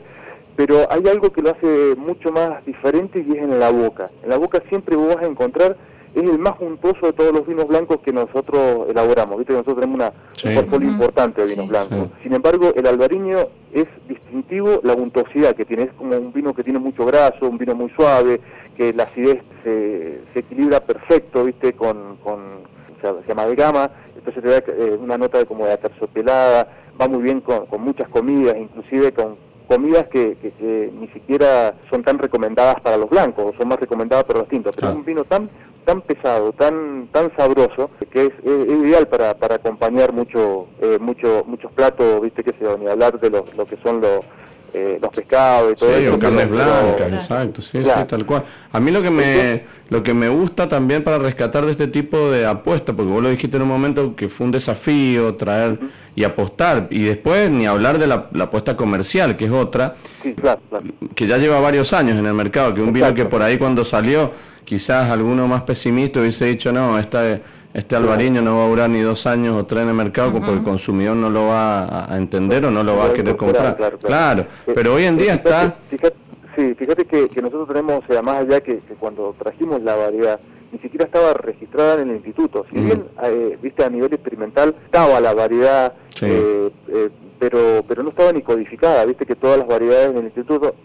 Pero 0.56 0.88
hay 0.90 1.08
algo 1.08 1.32
que 1.32 1.42
lo 1.42 1.52
hace 1.52 1.96
mucho 1.96 2.32
más 2.32 2.64
diferente 2.66 3.26
y 3.26 3.38
es 3.38 3.44
en 3.44 3.60
la 3.60 3.72
boca. 3.72 4.10
En 4.22 4.30
la 4.30 4.38
boca 4.38 4.62
siempre 4.70 4.96
vos 4.96 5.16
vas 5.16 5.24
a 5.24 5.30
encontrar 5.30 5.78
es 6.14 6.24
el 6.24 6.40
más 6.40 6.54
juntoso 6.56 7.06
de 7.06 7.14
todos 7.14 7.32
los 7.32 7.48
vinos 7.48 7.68
blancos 7.68 8.00
que 8.04 8.12
nosotros 8.12 8.90
elaboramos. 8.90 9.38
Viste 9.38 9.54
que 9.54 9.60
nosotros 9.60 9.80
tenemos 9.80 9.96
una, 9.96 10.14
un 10.50 10.56
portfolio 10.56 10.90
importante 10.90 11.42
de 11.42 11.48
vinos 11.48 11.68
blancos. 11.68 12.10
Sin 12.22 12.34
embargo, 12.34 12.74
el 12.76 12.86
albariño 12.86 13.38
es 13.74 13.88
distintivo 14.08 14.82
la 14.84 14.94
untuosidad 14.94 15.56
que 15.56 15.66
tiene. 15.66 15.84
Es 15.84 15.94
como 15.94 16.18
un 16.18 16.34
vino 16.34 16.54
que 16.54 16.64
tiene 16.64 16.80
mucho 16.80 17.06
graso, 17.06 17.48
un 17.48 17.58
vino 17.58 17.76
muy 17.76 17.90
suave, 17.92 18.42
que 18.76 18.94
la 18.94 19.04
acidez 19.04 19.42
se, 19.64 20.22
equilibra 20.36 20.82
perfecto, 20.82 21.46
viste, 21.46 21.74
con, 21.74 22.18
con 22.18 22.40
o 22.40 23.02
sea, 23.02 23.14
se 23.26 23.32
amalgama, 23.32 23.92
entonces 24.16 24.44
te 24.44 24.50
da 24.50 24.58
eh, 24.58 24.98
una 25.00 25.18
nota 25.18 25.38
de 25.38 25.46
como 25.46 25.66
de 25.66 25.74
aterciopelada, 25.74 26.68
va 27.00 27.08
muy 27.08 27.22
bien 27.22 27.42
con, 27.42 27.66
con 27.68 27.82
muchas 27.82 28.08
comidas, 28.10 28.56
inclusive 28.58 29.12
con 29.14 29.38
comidas 29.72 30.08
que, 30.08 30.92
ni 31.00 31.08
siquiera 31.10 31.76
son 31.90 32.04
tan 32.04 32.20
recomendadas 32.20 32.82
para 32.82 32.98
los 32.98 33.10
blancos, 33.10 33.46
o 33.46 33.58
son 33.58 33.70
más 33.70 33.80
recomendadas 33.80 34.26
para 34.26 34.40
los 34.40 34.50
tintos, 34.50 34.76
pero 34.76 34.90
es 34.90 34.96
un 34.96 35.06
vino 35.06 35.24
tan 35.24 35.50
tan 35.86 36.02
pesado, 36.02 36.54
tan 36.54 37.08
tan 37.12 37.36
sabroso, 37.36 37.90
que 38.12 38.28
es, 38.28 38.34
ideal 38.44 39.08
para, 39.08 39.34
para 39.36 39.56
acompañar 39.56 40.14
mucho, 40.14 40.68
eh, 40.82 40.98
mucho 41.00 41.44
muchos 41.48 41.72
platos, 41.72 42.22
viste 42.22 42.44
que 42.44 42.54
se 42.54 42.78
ni 42.78 42.88
hablar 42.88 43.20
de 43.20 43.30
lo, 43.30 43.46
lo 43.56 43.66
que 43.66 43.78
son 43.78 44.02
los 44.02 44.26
eh, 44.74 45.00
los 45.02 45.12
pescados 45.12 45.74
y 45.74 45.76
todo 45.76 45.98
sí, 45.98 46.08
o 46.08 46.18
carnes 46.18 46.50
blancas, 46.50 47.12
exacto, 47.12 47.62
sí, 47.62 47.84
sí, 47.84 47.90
tal 48.08 48.26
cual. 48.26 48.46
A 48.72 48.80
mí 48.80 48.90
lo 48.90 49.02
que 49.02 49.10
me 49.10 49.64
lo 49.90 50.02
que 50.02 50.14
me 50.14 50.30
gusta 50.30 50.70
también 50.70 51.04
para 51.04 51.18
rescatar 51.18 51.66
de 51.66 51.72
este 51.72 51.88
tipo 51.88 52.32
de 52.32 52.46
apuestas, 52.46 52.96
porque 52.96 53.12
vos 53.12 53.22
lo 53.22 53.28
dijiste 53.28 53.58
en 53.58 53.64
un 53.64 53.68
momento 53.68 54.16
que 54.16 54.30
fue 54.30 54.46
un 54.46 54.54
desafío 54.54 55.36
traer 55.36 55.78
y 56.16 56.24
apostar, 56.24 56.88
y 56.90 57.04
después 57.04 57.52
ni 57.52 57.66
hablar 57.68 58.00
de 58.00 58.08
la, 58.08 58.30
apuesta 58.40 58.78
comercial, 58.78 59.36
que 59.36 59.44
es 59.44 59.52
otra, 59.52 59.96
que 61.16 61.28
ya 61.28 61.38
lleva 61.38 61.60
varios 61.60 61.92
años 61.92 62.18
en 62.18 62.26
el 62.26 62.34
mercado, 62.34 62.74
que 62.74 62.82
un 62.82 62.94
vino 62.94 63.14
que 63.14 63.26
por 63.26 63.42
ahí 63.42 63.58
cuando 63.58 63.84
salió, 63.84 64.32
quizás 64.64 65.10
alguno 65.10 65.48
más 65.48 65.64
pesimista 65.64 66.20
hubiese 66.20 66.46
dicho, 66.46 66.72
no, 66.72 66.98
esta 66.98 67.40
este 67.74 67.96
albariño 67.96 68.42
no 68.42 68.58
va 68.58 68.66
a 68.66 68.68
durar 68.68 68.90
ni 68.90 69.00
dos 69.00 69.26
años 69.26 69.56
o 69.56 69.66
tres 69.66 69.84
en 69.84 69.90
el 69.90 69.96
mercado 69.96 70.34
porque 70.34 70.52
el 70.52 70.62
consumidor 70.62 71.16
no 71.16 71.30
lo 71.30 71.48
va 71.48 72.06
a, 72.12 72.18
entender 72.18 72.66
o 72.66 72.72
no 72.72 72.84
lo 72.84 72.98
va 72.98 73.06
a 73.08 73.14
querer 73.14 73.38
comprar. 73.38 73.78
Claro, 74.04 74.42
eh, 74.42 74.72
pero 74.76 74.96
hoy 74.96 75.06
en 75.06 75.18
día 75.18 75.36
está... 75.36 75.76
sí, 76.56 76.76
fíjate 76.76 77.06
que, 77.06 77.30
nosotros 77.42 77.70
tenemos, 77.70 78.04
o 78.04 78.08
sea, 78.12 78.22
más 78.22 78.42
allá 78.42 78.60
que, 78.60 78.80
cuando 79.00 79.34
trajimos 79.40 79.82
la 79.84 79.96
variedad, 79.96 80.40
ni 80.74 80.80
siquiera 80.80 81.06
estaba 81.06 81.34
registrada 81.34 82.02
en 82.02 82.10
el 82.10 82.16
instituto. 82.18 82.66
Si 82.70 82.78
bien, 82.78 83.06
eh, 83.24 83.58
viste, 83.62 83.86
a 83.86 83.90
nivel 83.90 84.14
experimental 84.14 84.76
estaba 84.86 85.20
la 85.22 85.34
variedad, 85.34 85.94
eh, 86.22 86.72
pero 87.40 87.84
pero 87.88 88.04
no 88.04 88.10
estaba 88.10 88.32
ni 88.32 88.42
codificada. 88.42 89.06
Viste 89.06 89.26
que 89.26 89.36
todas 89.36 89.58
las 89.58 89.68
variedades 89.68 90.12
en 90.12 90.18
el 90.18 90.26
instituto 90.26 90.76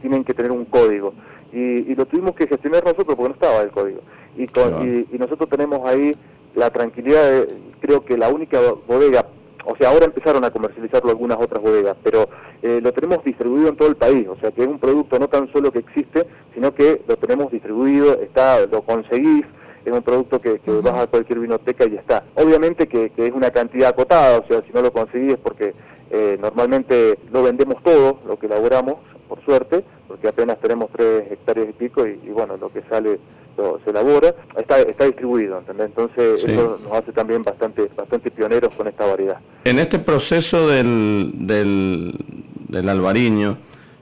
tienen 0.00 0.24
que 0.24 0.34
tener 0.34 0.52
un 0.52 0.64
código. 0.66 1.14
Y, 1.54 1.92
y, 1.92 1.94
lo 1.94 2.04
tuvimos 2.04 2.34
que 2.34 2.48
gestionar 2.48 2.82
nosotros 2.82 3.14
porque 3.16 3.28
no 3.28 3.34
estaba 3.34 3.62
el 3.62 3.70
código. 3.70 4.00
Y, 4.36 4.42
y, 4.42 5.18
nosotros 5.18 5.48
tenemos 5.48 5.86
ahí 5.86 6.10
la 6.56 6.70
tranquilidad, 6.70 7.30
de, 7.30 7.48
creo 7.80 8.04
que 8.04 8.18
la 8.18 8.28
única 8.28 8.58
bodega, 8.88 9.24
o 9.64 9.76
sea, 9.76 9.90
ahora 9.90 10.06
empezaron 10.06 10.44
a 10.44 10.50
comercializarlo 10.50 11.10
algunas 11.10 11.38
otras 11.38 11.62
bodegas, 11.62 11.96
pero 12.02 12.28
eh, 12.60 12.80
lo 12.82 12.92
tenemos 12.92 13.22
distribuido 13.22 13.68
en 13.68 13.76
todo 13.76 13.88
el 13.88 13.94
país, 13.94 14.26
o 14.26 14.36
sea, 14.40 14.50
que 14.50 14.62
es 14.62 14.66
un 14.66 14.80
producto 14.80 15.16
no 15.20 15.28
tan 15.28 15.50
solo 15.52 15.70
que 15.70 15.78
existe, 15.78 16.26
sino 16.54 16.74
que 16.74 17.02
lo 17.06 17.16
tenemos 17.16 17.52
distribuido, 17.52 18.20
está 18.20 18.66
lo 18.66 18.82
conseguís, 18.82 19.44
es 19.84 19.92
un 19.92 20.02
producto 20.02 20.40
que, 20.40 20.60
vas 20.82 20.94
a 20.94 21.06
cualquier 21.06 21.38
vinoteca 21.38 21.86
y 21.86 21.94
está. 21.94 22.24
Obviamente 22.34 22.88
que, 22.88 23.12
es 23.16 23.32
una 23.32 23.50
cantidad 23.50 23.90
acotada, 23.90 24.38
o 24.38 24.46
sea, 24.46 24.62
si 24.62 24.72
no 24.72 24.82
lo 24.82 24.92
conseguís 24.92 25.34
es 25.34 25.38
porque 25.38 25.74
eh, 26.10 26.38
normalmente 26.40 27.18
lo 27.32 27.42
vendemos 27.42 27.82
todo, 27.82 28.18
lo 28.26 28.38
que 28.38 28.46
elaboramos, 28.46 28.96
por 29.28 29.44
suerte, 29.44 29.84
porque 30.08 30.28
apenas 30.28 30.58
tenemos 30.60 30.90
tres 30.90 31.30
hectáreas 31.30 31.68
y 31.70 31.72
pico 31.72 32.06
y, 32.06 32.28
bueno, 32.30 32.56
lo 32.56 32.72
que 32.72 32.82
sale 32.88 33.18
se 33.84 33.90
elabora, 33.90 34.34
está, 34.56 34.80
está 34.80 35.04
distribuido, 35.04 35.58
¿entendés? 35.58 35.86
Entonces 35.86 36.44
eso 36.44 36.78
nos 36.82 36.92
hace 36.92 37.12
también 37.12 37.44
bastante, 37.44 37.88
bastante 37.96 38.30
pioneros 38.30 38.74
con 38.74 38.88
esta 38.88 39.06
variedad. 39.06 39.38
En 39.64 39.78
este 39.78 40.00
proceso 40.00 40.68
del, 40.68 41.30
del, 41.34 42.16
del 42.68 42.88
albariño, 42.88 43.58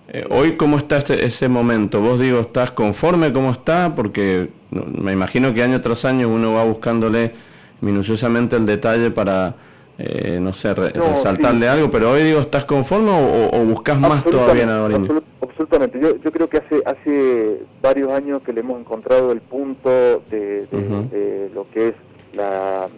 eh, 0.09 0.25
hoy 0.31 0.57
cómo 0.57 0.79
está 0.79 0.97
este, 0.97 1.25
ese 1.25 1.49
momento, 1.49 2.01
vos 2.01 2.19
digo, 2.19 2.41
¿estás 2.41 2.71
conforme 2.71 3.33
cómo 3.33 3.51
está? 3.51 3.95
Porque 3.95 4.49
me 4.71 5.13
imagino 5.13 5.53
que 5.53 5.63
año 5.63 5.81
tras 5.81 6.05
año 6.05 6.29
uno 6.29 6.55
va 6.55 6.65
buscándole 6.65 7.33
minuciosamente 7.81 8.57
el 8.57 8.65
detalle 8.65 9.11
para 9.11 9.55
eh, 9.99 10.39
no 10.41 10.53
sé, 10.53 10.75
resaltarle 10.75 11.69
algo, 11.69 11.91
pero 11.91 12.11
hoy 12.11 12.23
digo, 12.23 12.41
¿estás 12.41 12.65
conforme 12.65 13.11
o, 13.11 13.51
o 13.53 13.65
buscas 13.65 13.99
más 14.01 14.25
todavía 14.25 14.63
en 14.63 15.23
absolutamente, 15.41 16.01
yo, 16.01 16.17
yo 16.17 16.33
creo 16.33 16.49
que 16.49 16.59
hace, 16.59 16.83
hace 16.85 17.61
varios 17.81 18.11
años 18.11 18.43
que 18.43 18.53
le 18.53 18.61
hemos 18.61 18.81
encontrado 18.81 19.33
el 19.33 19.41
punto 19.41 19.91
de, 20.31 21.51
lo 21.55 21.69
que 21.71 21.89
es 21.89 21.95
la, 22.33 22.89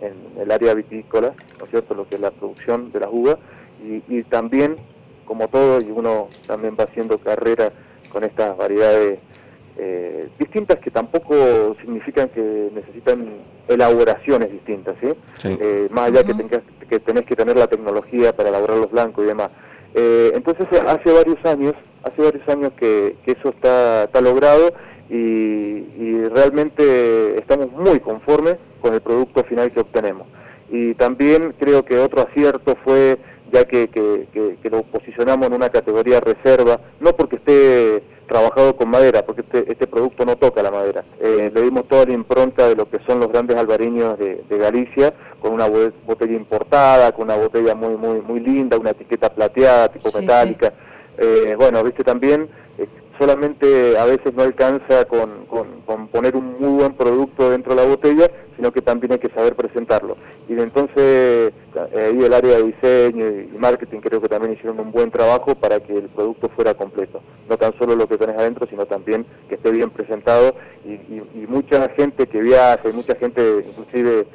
en 0.00 0.40
el 0.40 0.50
área 0.50 0.74
vitícola, 0.74 1.34
¿no 1.58 1.64
es 1.64 1.70
cierto?, 1.70 1.94
lo 1.94 2.08
que 2.08 2.16
es 2.16 2.20
la 2.20 2.30
producción 2.30 2.90
de 2.90 3.00
la 3.00 3.08
uva, 3.08 3.38
y, 4.08 4.22
también, 4.24 4.76
como 5.24 5.48
todo, 5.48 5.80
y 5.80 5.90
uno 5.90 6.28
también 6.46 6.76
va 6.78 6.84
haciendo 6.84 7.18
carrera 7.18 7.72
con 8.12 8.24
estas 8.24 8.56
variedades 8.56 9.20
eh, 9.80 10.28
distintas 10.40 10.80
que 10.80 10.90
tampoco 10.90 11.76
significan 11.80 12.28
que 12.30 12.68
necesitan 12.74 13.28
elaboraciones 13.68 14.50
distintas, 14.50 14.96
¿sí? 15.00 15.08
Eh, 15.44 15.86
más 15.92 16.08
allá 16.08 16.24
que, 16.24 16.34
tengas, 16.34 16.62
que 16.90 16.98
tenés 16.98 17.24
que 17.26 17.36
tener 17.36 17.56
la 17.56 17.68
tecnología 17.68 18.34
para 18.34 18.48
elaborar 18.48 18.76
los 18.78 18.90
blancos 18.90 19.24
y 19.24 19.28
demás. 19.28 19.50
Eh, 19.94 20.32
entonces 20.34 20.66
hace 20.84 21.12
varios 21.12 21.44
años, 21.44 21.74
hace 22.02 22.22
varios 22.22 22.48
años 22.48 22.72
que, 22.76 23.14
eso 23.24 23.50
está, 23.50 24.04
está 24.04 24.20
logrado 24.20 24.72
y, 25.08 25.84
realmente 26.34 27.38
estamos 27.38 27.70
muy 27.72 28.00
conformes 28.00 28.56
con 28.80 28.94
el 28.94 29.00
producto 29.00 29.44
final 29.44 29.70
que 29.70 29.80
obtenemos. 29.80 30.26
Y 30.70 30.94
también 30.94 31.54
creo 31.58 31.84
que 31.84 31.98
otro 31.98 32.22
acierto 32.22 32.76
fue 32.84 33.16
ya 33.52 33.64
que, 33.64 33.88
que 33.88 34.70
lo 34.70 34.82
posicionamos 34.82 35.46
en 35.46 35.54
una 35.54 35.70
categoría 35.70 36.20
reserva, 36.20 36.80
no 37.00 37.12
porque 37.12 37.36
esté 37.36 38.02
trabajado 38.28 38.76
con 38.76 38.88
madera, 38.88 39.24
porque 39.26 39.40
este, 39.40 39.72
este 39.72 39.86
producto 39.86 40.24
no 40.24 40.36
toca 40.36 40.62
la 40.62 40.70
madera. 40.70 41.04
Eh, 41.18 41.50
le 41.52 41.62
dimos 41.62 41.88
toda 41.88 42.06
la 42.06 42.12
impronta 42.12 42.68
de 42.68 42.76
lo 42.76 42.88
que 42.88 42.98
son 43.06 43.18
los 43.18 43.28
grandes 43.28 43.56
albariños 43.56 44.18
de, 44.18 44.44
Galicia, 44.48 45.14
con 45.40 45.52
una 45.52 45.66
botella 45.68 46.34
importada, 46.34 47.12
con 47.12 47.24
una 47.24 47.36
botella 47.36 47.74
muy 47.74 47.96
muy 47.96 48.20
muy 48.20 48.40
linda, 48.40 48.76
una 48.76 48.90
etiqueta 48.90 49.32
plateada, 49.32 49.88
tipo 49.88 50.10
metálica. 50.16 50.72
Eh, 51.16 51.56
bueno, 51.58 51.82
viste 51.82 52.04
también 52.04 52.48
solamente 53.18 53.98
a 53.98 54.04
veces 54.04 54.32
no 54.34 54.42
alcanza 54.42 55.04
con, 55.06 55.46
poner 56.12 56.36
un 56.36 56.58
muy 56.58 56.80
buen 56.80 56.94
producto 56.94 57.50
dentro 57.50 57.74
de 57.74 57.82
la 57.82 57.88
botella, 57.88 58.30
sino 58.56 58.72
que 58.72 58.80
también 58.80 59.12
hay 59.12 59.18
que 59.18 59.30
saber 59.30 59.54
presentarlo. 59.54 60.16
Y 60.48 60.52
entonces 60.54 61.52
ahí 61.94 62.24
el 62.24 62.32
área 62.32 62.56
de 62.56 62.64
diseño 62.64 63.26
y 63.26 63.58
marketing 63.58 64.00
creo 64.00 64.20
que 64.20 64.28
también 64.28 64.54
hicieron 64.54 64.80
un 64.80 64.92
buen 64.92 65.10
trabajo 65.10 65.54
para 65.54 65.80
que 65.80 65.96
el 65.96 66.08
producto 66.08 66.48
fuera 66.50 66.74
completo. 66.74 67.20
No 67.48 67.56
tan 67.56 67.76
solo 67.78 67.96
lo 67.96 68.08
que 68.08 68.18
tenés 68.18 68.36
adentro, 68.36 68.66
sino 68.68 68.86
también 68.86 69.26
que 69.48 69.56
esté 69.56 69.70
bien 69.70 69.90
presentado 69.90 70.54
y, 70.84 70.98
mucha 71.48 71.88
gente 71.90 72.26
que 72.26 72.40
viaja, 72.40 72.88
y 72.88 72.92
mucha 72.92 73.14
gente 73.16 73.64
inclusive 73.66 74.26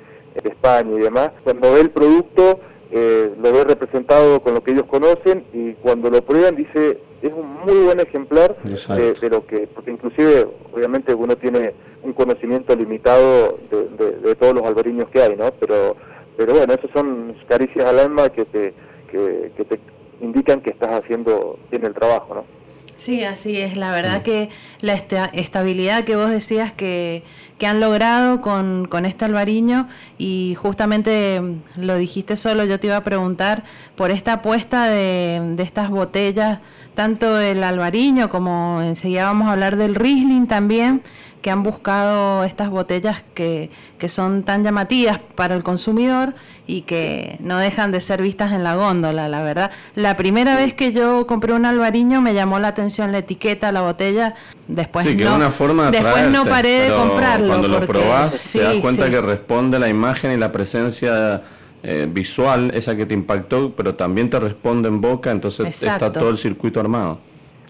de 0.42 0.50
España 0.50 0.92
y 0.96 1.00
demás, 1.00 1.32
cuando 1.44 1.72
ve 1.74 1.82
el 1.82 1.92
producto 1.92 2.60
eh, 2.96 3.34
lo 3.42 3.52
ve 3.52 3.64
representado 3.64 4.40
con 4.44 4.54
lo 4.54 4.64
que 4.64 4.70
ellos 4.70 4.86
conocen 4.86 5.46
y 5.52 5.74
cuando 5.74 6.12
lo 6.12 6.24
prueban 6.24 6.56
dice 6.56 7.00
es 7.24 7.32
un 7.34 7.56
muy 7.66 7.86
buen 7.86 8.00
ejemplar 8.00 8.56
de, 8.62 9.30
lo 9.32 9.48
que, 9.48 9.66
porque 9.66 9.90
inclusive 9.90 10.48
obviamente 10.72 11.12
uno 11.16 11.36
tiene 11.36 11.74
un 12.04 12.14
conocimiento 12.14 12.76
limitado 12.76 13.58
de, 13.72 14.36
todos 14.36 14.54
los 14.54 14.64
albariños 14.64 15.10
que 15.10 15.24
hay, 15.24 15.36
¿no? 15.36 15.52
Pero, 15.54 15.96
pero 16.38 16.54
bueno, 16.54 16.72
esos 16.74 16.92
son 16.92 17.36
caricias 17.48 17.86
al 17.88 17.98
alma 17.98 18.30
que 18.30 18.46
te, 18.46 18.74
que, 19.10 19.66
te 19.66 19.80
indican 20.22 20.62
que 20.62 20.70
estás 20.70 21.02
haciendo 21.02 21.58
bien 21.72 21.86
el 21.86 21.96
trabajo, 21.96 22.36
¿no? 22.36 22.46
Sí, 22.98 23.24
así 23.24 23.58
es. 23.58 23.76
La 23.76 23.92
verdad 23.92 24.22
que 24.22 24.50
la 24.82 24.94
estabilidad 24.94 26.04
que 26.04 26.16
vos 26.16 26.30
decías 26.30 26.74
que, 26.74 27.24
que 27.58 27.68
han 27.68 27.80
logrado 27.80 28.42
con, 28.42 28.88
con, 28.90 29.06
este 29.06 29.26
albariño. 29.26 29.88
Y 30.18 30.56
justamente 30.56 31.42
lo 31.76 31.98
dijiste 31.98 32.38
solo, 32.38 32.66
yo 32.66 32.80
te 32.80 32.88
iba 32.88 32.98
a 32.98 33.04
preguntar 33.04 33.64
por 33.96 34.12
esta 34.12 34.34
apuesta 34.34 34.88
de, 34.88 35.54
de 35.56 35.64
estas 35.64 35.90
botellas 35.90 36.60
tanto 36.94 37.40
el 37.40 37.64
albariño 37.64 38.30
como 38.30 38.82
enseguida 38.84 39.26
vamos 39.26 39.48
a 39.48 39.54
hablar 39.54 39.78
del 39.78 39.96
Riesling 39.96 40.48
también, 40.48 41.02
que 41.44 41.52
han 41.52 41.62
buscado 41.62 42.44
estas 42.44 42.72
botellas 42.72 43.24
que, 43.36 43.70
que, 44.00 44.10
son 44.10 44.42
tan 44.42 44.64
llamativas 44.64 45.20
para 45.36 45.54
el 45.54 45.62
consumidor 45.62 46.34
y 46.66 46.82
que 46.82 47.38
no 47.42 47.60
dejan 47.60 47.92
de 47.92 48.02
ser 48.02 48.22
vistas 48.22 48.54
en 48.54 48.64
la 48.64 48.76
góndola, 48.76 49.28
la 49.28 49.44
verdad. 49.44 49.70
La 49.94 50.16
primera 50.16 50.56
vez 50.56 50.74
que 50.74 50.94
yo 50.94 51.28
compré 51.28 51.54
un 51.54 51.66
albariño 51.66 52.22
me 52.22 52.34
llamó 52.34 52.60
la 52.60 52.70
atención 52.70 53.12
la 53.12 53.20
etiqueta, 53.20 53.72
la 53.72 53.82
botella, 53.82 54.36
después 54.68 55.06
sí, 55.06 55.16
que 55.16 55.26
no, 55.26 55.36
una 55.36 55.52
forma 55.52 55.92
de 55.92 56.00
después 56.00 56.30
no 56.32 56.46
paré 56.46 56.90
de 56.90 56.96
comprarlo. 56.96 57.48
Cuando 57.50 57.68
lo 57.68 57.86
probás 57.86 58.54
te 58.54 58.60
das 58.60 58.76
cuenta 58.78 59.10
que 59.10 59.22
responde 59.22 59.78
la 59.78 59.90
imagen 59.90 60.32
y 60.32 60.38
la 60.38 60.52
presencia 60.52 61.44
eh, 61.84 62.08
visual, 62.10 62.72
esa 62.74 62.96
que 62.96 63.06
te 63.06 63.14
impactó, 63.14 63.74
pero 63.76 63.96
también 63.96 64.30
te 64.30 64.40
responde 64.40 64.88
en 64.88 65.02
boca, 65.02 65.30
entonces 65.30 65.84
está 65.84 66.12
todo 66.12 66.30
el 66.30 66.38
circuito 66.38 66.80
armado. 66.80 67.20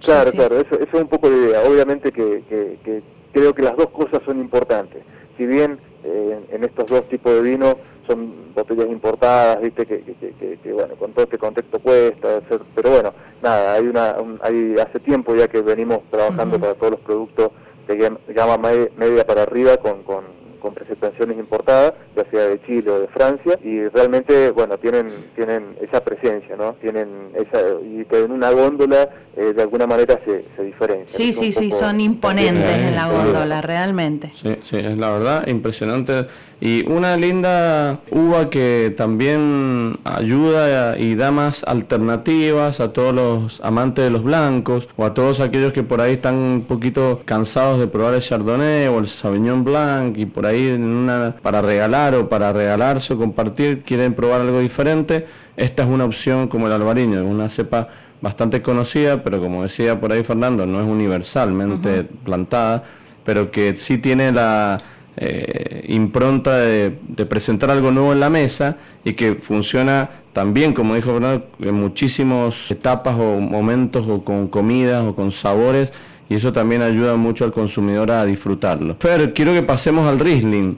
Claro, 0.03 0.31
claro, 0.31 0.59
eso, 0.59 0.79
es 0.79 0.93
un 0.93 1.07
poco 1.07 1.29
la 1.29 1.37
idea. 1.37 1.61
Obviamente 1.61 2.11
que, 2.11 3.01
creo 3.33 3.53
que 3.53 3.63
las 3.63 3.75
dos 3.75 3.89
cosas 3.89 4.21
son 4.25 4.39
importantes. 4.39 5.03
Si 5.37 5.45
bien 5.45 5.79
eh, 6.03 6.39
en 6.51 6.63
estos 6.63 6.85
dos 6.87 7.09
tipos 7.09 7.33
de 7.33 7.41
vino 7.41 7.77
son 8.07 8.53
botellas 8.53 8.87
importadas, 8.87 9.61
viste, 9.61 9.85
que, 9.85 10.01
que, 10.03 10.59
que, 10.61 10.73
bueno, 10.73 10.95
con 10.95 11.11
todo 11.11 11.25
este 11.25 11.37
contexto 11.37 11.79
cuesta, 11.79 12.41
pero 12.75 12.89
bueno, 12.91 13.13
nada, 13.41 13.75
hay 13.75 13.87
una, 13.87 14.17
un, 14.19 14.39
hay 14.43 14.75
hace 14.79 14.99
tiempo 14.99 15.35
ya 15.35 15.47
que 15.47 15.61
venimos 15.61 16.01
trabajando 16.11 16.59
para 16.59 16.75
todos 16.75 16.91
los 16.91 16.99
productos 17.01 17.51
de 17.87 18.11
gama 18.33 18.57
media 18.57 19.25
para 19.25 19.43
arriba 19.43 19.77
con, 19.77 20.03
con 20.03 20.42
con 20.63 20.73
presentaciones 20.73 21.37
importadas, 21.37 21.93
ya 22.15 22.23
sea 22.31 22.47
de 22.47 22.61
Chile 22.65 22.89
o 22.89 22.99
de 23.01 23.07
Francia, 23.09 23.59
y 23.61 23.85
realmente, 23.89 24.49
bueno, 24.51 24.77
tienen, 24.77 25.09
tienen 25.35 25.75
esa 25.81 26.01
presencia, 26.03 26.55
¿no? 26.55 26.73
Tienen 26.75 27.31
esa, 27.35 27.59
y 27.83 28.05
que 28.05 28.23
en 28.23 28.31
una 28.31 28.49
góndola 28.51 29.09
eh, 29.35 29.51
de 29.53 29.61
alguna 29.61 29.85
manera 29.85 30.17
se, 30.25 30.45
se 30.55 30.63
diferencia. 30.63 31.09
Sí, 31.09 31.33
sí, 31.33 31.51
sí, 31.51 31.71
son 31.71 31.99
imponentes 31.99 32.77
en 32.77 32.95
la 32.95 33.09
góndola, 33.09 33.61
realmente. 33.61 34.31
Sí, 34.33 34.55
sí, 34.63 34.77
es 34.77 34.97
la 34.97 35.11
verdad, 35.11 35.47
impresionante. 35.47 36.27
Y 36.65 36.89
una 36.89 37.17
linda 37.17 37.99
uva 38.09 38.49
que 38.49 38.93
también 38.95 39.99
ayuda 40.05 40.97
y 40.97 41.13
da 41.15 41.29
más 41.29 41.65
alternativas 41.65 42.79
a 42.79 42.93
todos 42.93 43.13
los 43.13 43.59
amantes 43.65 44.05
de 44.05 44.09
los 44.09 44.23
blancos 44.23 44.87
o 44.95 45.03
a 45.03 45.13
todos 45.13 45.41
aquellos 45.41 45.73
que 45.73 45.83
por 45.83 45.99
ahí 45.99 46.13
están 46.13 46.35
un 46.35 46.61
poquito 46.65 47.21
cansados 47.25 47.81
de 47.81 47.87
probar 47.87 48.13
el 48.13 48.21
Chardonnay 48.21 48.87
o 48.87 48.99
el 48.99 49.07
Sauvignon 49.07 49.65
Blanc 49.65 50.17
y 50.17 50.25
por 50.25 50.45
ahí 50.45 50.69
en 50.69 50.85
una, 50.85 51.35
para 51.41 51.61
regalar 51.61 52.15
o 52.15 52.29
para 52.29 52.53
regalarse 52.53 53.13
o 53.13 53.17
compartir 53.17 53.83
quieren 53.83 54.13
probar 54.13 54.39
algo 54.39 54.61
diferente. 54.61 55.27
Esta 55.57 55.83
es 55.83 55.89
una 55.89 56.05
opción 56.05 56.47
como 56.47 56.67
el 56.67 56.71
albariño, 56.71 57.25
una 57.25 57.49
cepa 57.49 57.89
bastante 58.21 58.61
conocida, 58.61 59.21
pero 59.21 59.41
como 59.41 59.63
decía 59.63 59.99
por 59.99 60.13
ahí 60.13 60.23
Fernando, 60.23 60.65
no 60.65 60.79
es 60.79 60.87
universalmente 60.87 62.05
plantada, 62.05 62.85
pero 63.25 63.51
que 63.51 63.75
sí 63.75 63.97
tiene 63.97 64.31
la 64.31 64.77
eh, 65.17 65.85
impronta 65.89 66.57
de, 66.57 66.91
presentar 67.29 67.69
algo 67.69 67.91
nuevo 67.91 68.13
en 68.13 68.19
la 68.19 68.29
mesa 68.29 68.77
y 69.03 69.13
que 69.13 69.35
funciona 69.35 70.09
también, 70.33 70.73
como 70.73 70.95
dijo 70.95 71.11
Fernando, 71.11 71.45
en 71.59 71.75
muchísimas 71.75 72.71
etapas 72.71 73.15
o 73.19 73.39
momentos 73.39 74.07
o 74.09 74.23
con 74.23 74.47
comidas 74.47 75.05
o 75.05 75.15
con 75.15 75.31
sabores 75.31 75.93
y 76.29 76.35
eso 76.35 76.51
también 76.51 76.81
ayuda 76.81 77.15
mucho 77.15 77.45
al 77.45 77.51
consumidor 77.51 78.09
a 78.11 78.25
disfrutarlo. 78.25 78.95
Fer, 78.99 79.33
quiero 79.33 79.53
que 79.53 79.61
pasemos 79.61 80.07
al 80.07 80.19
Riesling. 80.19 80.77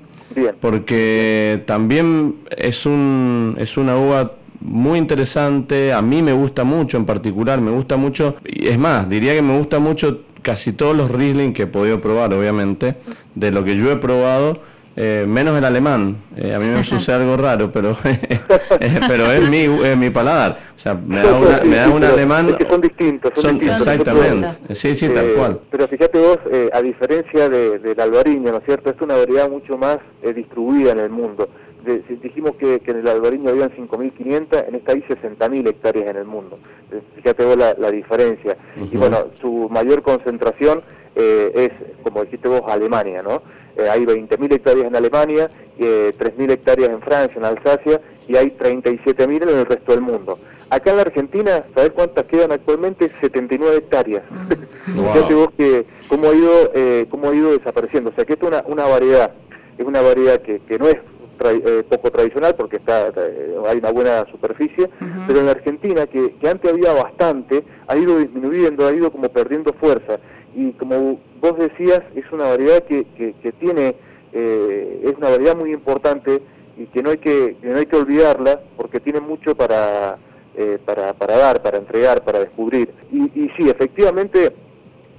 Porque 0.59 1.63
también 1.65 2.35
es, 2.57 2.85
un, 2.85 3.55
es 3.57 3.77
una 3.77 3.95
uva 3.95 4.33
muy 4.59 4.99
interesante, 4.99 5.93
a 5.93 6.01
mí 6.01 6.21
me 6.21 6.33
gusta 6.33 6.63
mucho 6.63 6.97
en 6.97 7.05
particular, 7.05 7.61
me 7.61 7.71
gusta 7.71 7.95
mucho, 7.95 8.35
y 8.43 8.67
es 8.67 8.77
más, 8.77 9.07
diría 9.07 9.33
que 9.33 9.41
me 9.41 9.57
gusta 9.57 9.79
mucho 9.79 10.24
casi 10.45 10.73
todos 10.73 10.95
los 10.95 11.09
Riesling 11.09 11.53
que 11.53 11.63
he 11.63 11.67
podido 11.67 11.99
probar, 11.99 12.31
obviamente, 12.31 12.95
de 13.33 13.49
lo 13.49 13.63
que 13.63 13.75
yo 13.77 13.91
he 13.91 13.95
probado, 13.95 14.59
eh, 14.95 15.25
menos 15.27 15.57
el 15.57 15.65
alemán. 15.65 16.17
Eh, 16.37 16.53
a 16.53 16.59
mí 16.59 16.67
me 16.67 16.83
sucede 16.83 17.15
algo 17.21 17.35
raro, 17.35 17.71
pero 17.71 17.97
eh, 18.05 18.99
pero 19.07 19.31
es 19.31 19.49
mi, 19.49 19.63
es 19.63 19.97
mi 19.97 20.11
paladar. 20.11 20.59
O 20.75 20.79
sea, 20.79 20.93
me 20.93 21.17
da, 21.17 21.35
una, 21.35 21.61
me 21.61 21.75
da 21.77 21.89
un 21.89 22.03
alemán... 22.03 22.55
que 22.55 22.69
son 22.69 22.79
distintos. 22.79 23.31
Son, 23.35 23.55
exactamente. 23.55 24.75
Sí, 24.75 24.93
sí, 24.93 25.09
tal 25.09 25.33
cual. 25.33 25.59
Pero 25.71 25.87
fíjate 25.87 26.19
vos, 26.19 26.37
a 26.71 26.81
diferencia 26.83 27.49
de, 27.49 27.79
del 27.79 27.99
albariño, 27.99 28.51
¿no 28.51 28.59
es 28.59 28.65
cierto? 28.65 28.91
Es 28.91 29.01
una 29.01 29.15
variedad 29.15 29.49
mucho 29.49 29.79
más 29.79 29.97
distribuida 30.35 30.91
en 30.91 30.99
el 30.99 31.09
mundo 31.09 31.49
dijimos 32.21 32.55
que, 32.55 32.81
en 32.85 32.97
el 32.97 33.07
albariño 33.07 33.49
habían 33.49 33.71
5.500, 33.71 34.67
en 34.67 34.75
esta 34.75 34.91
hay 34.93 35.01
60.000 35.01 35.67
hectáreas 35.67 36.07
en 36.07 36.17
el 36.17 36.25
mundo. 36.25 36.59
Eh, 36.91 37.01
fíjate 37.15 37.45
vos 37.45 37.57
la, 37.57 37.91
diferencia. 37.91 38.57
Y 38.91 38.97
bueno, 38.97 39.27
su 39.39 39.69
mayor 39.69 40.01
concentración 40.01 40.81
eh, 41.15 41.51
es, 41.55 42.03
como 42.03 42.23
dijiste 42.23 42.49
vos, 42.49 42.61
Alemania, 42.67 43.23
¿no? 43.23 43.41
Eh, 43.77 43.87
hay 43.89 44.05
20.000 44.05 44.53
hectáreas 44.53 44.87
en 44.87 44.95
Alemania, 44.95 45.49
eh, 45.77 46.11
3.000 46.17 46.51
hectáreas 46.51 46.89
en 46.89 47.01
Francia, 47.01 47.37
en 47.37 47.45
Alsacia, 47.45 48.01
y 48.27 48.35
hay 48.35 48.51
37.000 48.51 49.43
en 49.43 49.59
el 49.59 49.65
resto 49.65 49.93
del 49.93 50.01
mundo. 50.01 50.39
Acá 50.69 50.91
en 50.91 50.97
la 50.97 51.03
Argentina, 51.03 51.63
¿sabés 51.73 51.91
cuántas 51.91 52.25
quedan 52.25 52.51
actualmente? 52.51 53.11
79 53.21 53.77
hectáreas. 53.77 54.23
Fíjate 54.85 55.33
vos 55.33 55.49
que 55.57 55.85
cómo 56.09 56.29
ha 56.29 56.33
ido, 56.33 56.71
cómo 57.09 57.29
ha 57.29 57.35
ido 57.35 57.51
desapareciendo. 57.51 58.09
O 58.09 58.13
sea 58.13 58.25
que 58.25 58.33
esto 58.33 58.47
es 58.47 58.51
una, 58.53 58.63
una 58.67 58.87
variedad, 58.87 59.31
es 59.77 59.85
una 59.85 60.01
variedad 60.01 60.41
que, 60.41 60.59
que 60.61 60.79
no 60.79 60.87
es 60.87 60.97
eh, 61.39 61.83
poco 61.89 62.11
tradicional 62.11 62.55
porque 62.55 62.77
está 62.77 63.07
eh, 63.07 63.55
hay 63.67 63.77
una 63.77 63.91
buena 63.91 64.25
superficie, 64.31 64.89
pero 65.27 65.39
en 65.39 65.45
la 65.45 65.51
Argentina, 65.51 66.07
que, 66.07 66.35
antes 66.47 66.71
había 66.71 66.93
bastante, 66.93 67.63
ha 67.87 67.97
ido 67.97 68.19
disminuyendo, 68.19 68.87
ha 68.87 68.93
ido 68.93 69.11
como 69.11 69.29
perdiendo 69.29 69.73
fuerza. 69.73 70.19
Y 70.55 70.71
como 70.73 71.19
vos 71.41 71.57
decías, 71.57 72.01
es 72.15 72.31
una 72.31 72.45
variedad 72.45 72.83
que, 72.83 73.05
que, 73.15 73.51
tiene, 73.53 73.95
eh, 74.33 75.01
es 75.03 75.13
una 75.17 75.29
variedad 75.29 75.55
muy 75.55 75.73
importante 75.73 76.41
y 76.77 76.85
que 76.87 77.03
no 77.03 77.09
hay 77.09 77.17
que, 77.17 77.57
no 77.61 77.77
hay 77.77 77.85
que 77.85 77.95
olvidarla 77.95 78.61
porque 78.77 78.99
tiene 78.99 79.19
mucho 79.19 79.55
para, 79.55 80.17
para, 80.85 81.13
para 81.13 81.37
dar, 81.37 81.61
para 81.61 81.77
entregar, 81.77 82.23
para 82.23 82.39
descubrir. 82.39 82.89
Y, 83.11 83.23
y 83.39 83.49
sí, 83.57 83.69
efectivamente, 83.69 84.53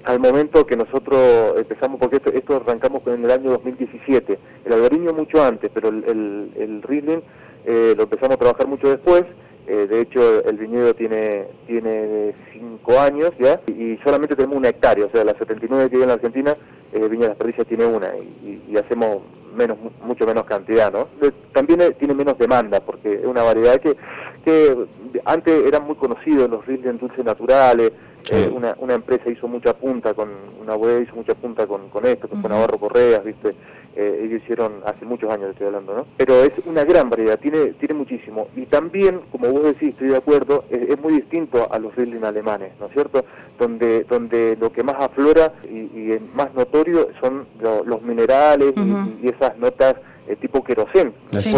al 0.07 0.21
momento 0.21 0.65
que 0.67 0.77
nosotros 0.77 1.55
empezamos, 1.59 1.99
porque 1.99 2.21
esto, 2.33 2.57
arrancamos 2.57 3.03
en 3.07 3.25
el 3.25 3.31
año 3.31 3.51
2017, 3.51 4.39
el 4.65 4.73
albariño 4.73 5.13
mucho 5.13 5.43
antes, 5.45 5.69
pero 5.75 5.89
el, 5.89 6.05
el, 6.05 6.51
el 6.57 6.83
Riesling 6.83 7.23
eh, 7.65 7.95
lo 7.97 8.05
empezamos 8.05 8.37
a 8.37 8.39
trabajar 8.39 8.69
mucho 8.69 8.89
después, 8.89 9.25
eh, 9.67 9.89
de 9.91 10.01
hecho 10.01 10.45
el 10.45 10.59
viñedo 10.59 10.95
tiene 10.95 11.47
tiene 11.67 12.33
cinco 12.53 13.01
años 13.01 13.33
ya 13.41 13.61
y 13.67 13.99
solamente 14.05 14.37
tenemos 14.37 14.57
una 14.57 14.69
hectárea, 14.69 15.07
o 15.07 15.11
sea, 15.11 15.25
las 15.25 15.37
79 15.39 15.91
que 15.91 15.97
hay 15.97 16.03
en 16.03 16.09
la 16.09 16.15
Argentina, 16.15 16.55
eh, 16.93 17.09
Viña 17.09 17.23
de 17.23 17.29
las 17.31 17.37
Perdillas 17.37 17.67
tiene 17.67 17.85
una 17.85 18.13
y, 18.17 18.77
hacemos 18.77 19.23
menos 19.57 19.77
mucho 20.05 20.25
menos 20.25 20.45
cantidad, 20.45 20.93
¿no? 20.93 21.09
también 21.53 21.81
tiene 21.99 22.15
menos 22.15 22.39
demanda 22.39 22.79
porque 22.79 23.15
es 23.15 23.25
una 23.25 23.43
variedad 23.43 23.81
que, 23.81 23.97
que 24.45 24.87
antes 25.25 25.65
eran 25.65 25.85
muy 25.85 25.97
conocidos 25.97 26.49
los 26.49 26.65
Riesling 26.65 26.99
dulces 26.99 27.25
naturales, 27.25 27.91
eh, 28.31 28.51
una, 28.53 28.75
una 28.79 28.95
empresa 28.95 29.31
hizo 29.31 29.49
mucha 29.49 29.75
punta 29.75 30.15
con, 30.15 30.31
una 30.61 30.75
web 30.75 31.03
hizo 31.03 31.15
mucha 31.15 31.35
punta 31.35 31.67
con, 31.67 31.89
con 31.91 32.05
esto, 32.07 32.29
con 32.29 32.43
Navarro 32.43 32.79
Correas, 32.79 33.25
viste, 33.25 33.51
eh, 33.97 34.21
ellos 34.25 34.43
hicieron 34.43 34.83
hace 34.85 35.07
muchos 35.07 35.33
años 35.33 35.51
estoy 35.51 35.69
hablando, 35.69 35.95
¿no? 35.95 36.07
Pero 36.19 36.43
es 36.43 36.53
una 36.67 36.85
gran 36.85 37.09
variedad, 37.09 37.39
tiene, 37.39 37.73
tiene 37.81 37.95
muchísimo. 37.95 38.49
Y 38.55 38.67
también, 38.67 39.21
como 39.33 39.51
vos 39.51 39.63
decís, 39.63 39.91
estoy 39.91 40.09
de 40.09 40.19
acuerdo, 40.19 40.65
es, 40.69 41.01
muy 41.01 41.15
distinto 41.15 41.73
a 41.73 41.79
los 41.79 41.95
Riesling 41.97 42.25
alemanes, 42.25 42.73
¿no 42.79 42.87
es 42.87 42.93
cierto? 42.93 43.25
Donde, 43.59 44.05
donde 44.05 44.59
lo 44.61 44.71
que 44.71 44.83
más 44.83 44.97
aflora 44.99 45.53
y, 45.65 46.19
más 46.35 46.53
notorio 46.55 47.09
son 47.23 47.47
los 47.87 48.03
minerales 48.03 48.75
y, 49.23 49.29
esas 49.29 49.57
notas 49.57 49.97
eh, 50.29 50.37
tipo 50.37 50.63
querosén. 50.63 51.15
Sí, 51.33 51.55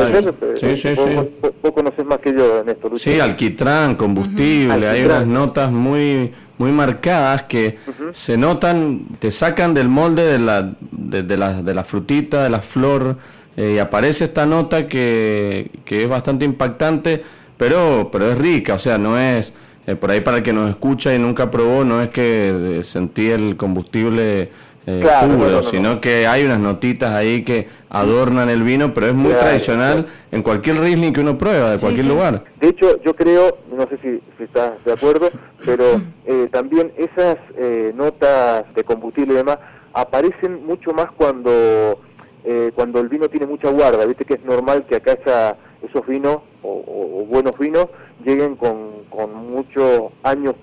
sí, 0.77 0.77
sí, 0.77 0.95
vos, 1.41 1.73
conoces 1.73 2.05
más 2.05 2.19
que 2.19 2.33
yo 2.33 2.61
en 2.61 2.69
esto, 2.69 2.97
Sí, 2.99 3.19
alquitrán, 3.19 3.97
combustible, 3.97 4.87
hay 4.87 5.05
unas 5.05 5.27
notas 5.27 5.73
muy 5.73 6.33
muy 6.59 6.73
marcadas 6.73 7.45
que 7.45 7.79
se 8.13 8.37
notan, 8.37 9.07
te 9.19 9.31
sacan 9.31 9.75
del 9.75 9.89
molde 9.89 10.25
de 10.25 10.39
la, 10.39 10.73
de, 10.91 11.37
la, 11.37 11.63
de 11.63 11.75
la 11.75 11.85
frutita, 11.85 12.43
de 12.43 12.51
la 12.51 12.61
flor, 12.61 13.17
eh, 13.57 13.75
y 13.77 13.79
aparece 13.79 14.25
esta 14.25 14.45
nota 14.45 14.87
que, 14.87 15.71
que, 15.85 16.03
es 16.03 16.09
bastante 16.09 16.45
impactante, 16.45 17.23
pero, 17.57 18.09
pero 18.13 18.31
es 18.31 18.39
rica, 18.39 18.75
o 18.75 18.79
sea, 18.79 18.99
no 18.99 19.19
es, 19.19 19.55
eh, 19.87 19.97
por 19.97 20.11
ahí 20.11 20.21
para 20.21 20.39
el 20.39 20.43
que 20.43 20.53
nos 20.53 20.69
escucha 20.69 21.15
y 21.15 21.19
nunca 21.19 21.51
probó, 21.51 21.85
no 21.85 22.03
es 22.03 22.11
que 22.11 22.81
sentí 22.83 23.31
el 23.31 23.57
combustible 23.57 24.51
eh, 24.91 25.03
puro, 25.37 25.63
sino 25.63 26.01
que 26.01 26.27
hay 26.27 26.47
unas 26.47 26.61
notitas 26.61 27.13
ahí 27.13 27.45
que 27.45 27.69
adornan 27.91 28.49
el 28.49 28.63
vino, 28.63 28.95
pero 28.95 29.09
es 29.09 29.15
muy 29.15 29.33
tradicional 29.33 30.07
en 30.33 30.43
cualquier 30.43 30.81
Riesling 30.81 31.13
que 31.13 31.21
uno 31.21 31.37
prueba, 31.37 31.73
de 31.73 31.79
cualquier 31.79 32.07
lugar. 32.07 32.45
De 32.59 32.69
hecho, 32.69 32.99
yo 33.03 33.15
creo, 33.15 33.59
no 33.71 33.87
sé 33.89 33.99
si, 34.01 34.43
estás 34.43 34.83
de 34.87 34.93
acuerdo, 34.95 35.31
pero 35.67 36.01
eh, 36.25 36.49
también 36.51 36.91
esas 36.97 37.37
eh, 37.59 37.93
notas 37.95 38.65
de 38.75 38.83
combustible 38.85 39.35
y 39.35 39.37
demás 39.37 39.59
aparecen 39.93 40.65
mucho 40.65 40.93
más 40.93 41.11
cuando 41.17 42.01
cuando 42.75 43.01
el 43.01 43.11
vino 43.11 43.29
tiene 43.29 43.45
mucha 43.45 43.69
guarda, 43.69 44.07
viste 44.07 44.25
que 44.25 44.35
es 44.35 44.43
normal 44.43 44.87
que 44.89 44.97
acá 44.97 45.19
esos 45.83 46.07
vinos 46.07 46.39
o, 46.63 47.27
buenos 47.29 47.59
vinos 47.59 47.89
lleguen 48.25 48.57
con, 48.57 49.05
con 49.11 49.35
muchos 49.51 50.13
años 50.23 50.55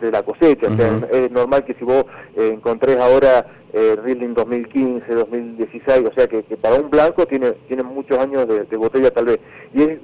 de 0.00 0.10
la 0.10 0.22
cosecha. 0.22 0.68
es 1.12 1.30
normal 1.30 1.64
que 1.64 1.74
si 1.74 1.84
vos 1.84 2.04
eh, 2.36 2.50
encontrés 2.54 2.98
ahora 2.98 3.46
eh, 3.72 3.96
Riesling 4.02 4.34
2015, 4.34 5.14
2016, 5.14 6.08
o 6.10 6.14
sea 6.14 6.26
que, 6.26 6.42
para 6.56 6.76
un 6.76 6.90
blanco 6.90 7.26
tiene, 7.26 7.52
tiene 7.68 7.82
muchos 7.82 8.18
años 8.18 8.46
de, 8.48 8.76
botella 8.76 9.10
tal 9.10 9.26
vez. 9.26 9.40
Y 9.74 9.82
es 9.82 9.98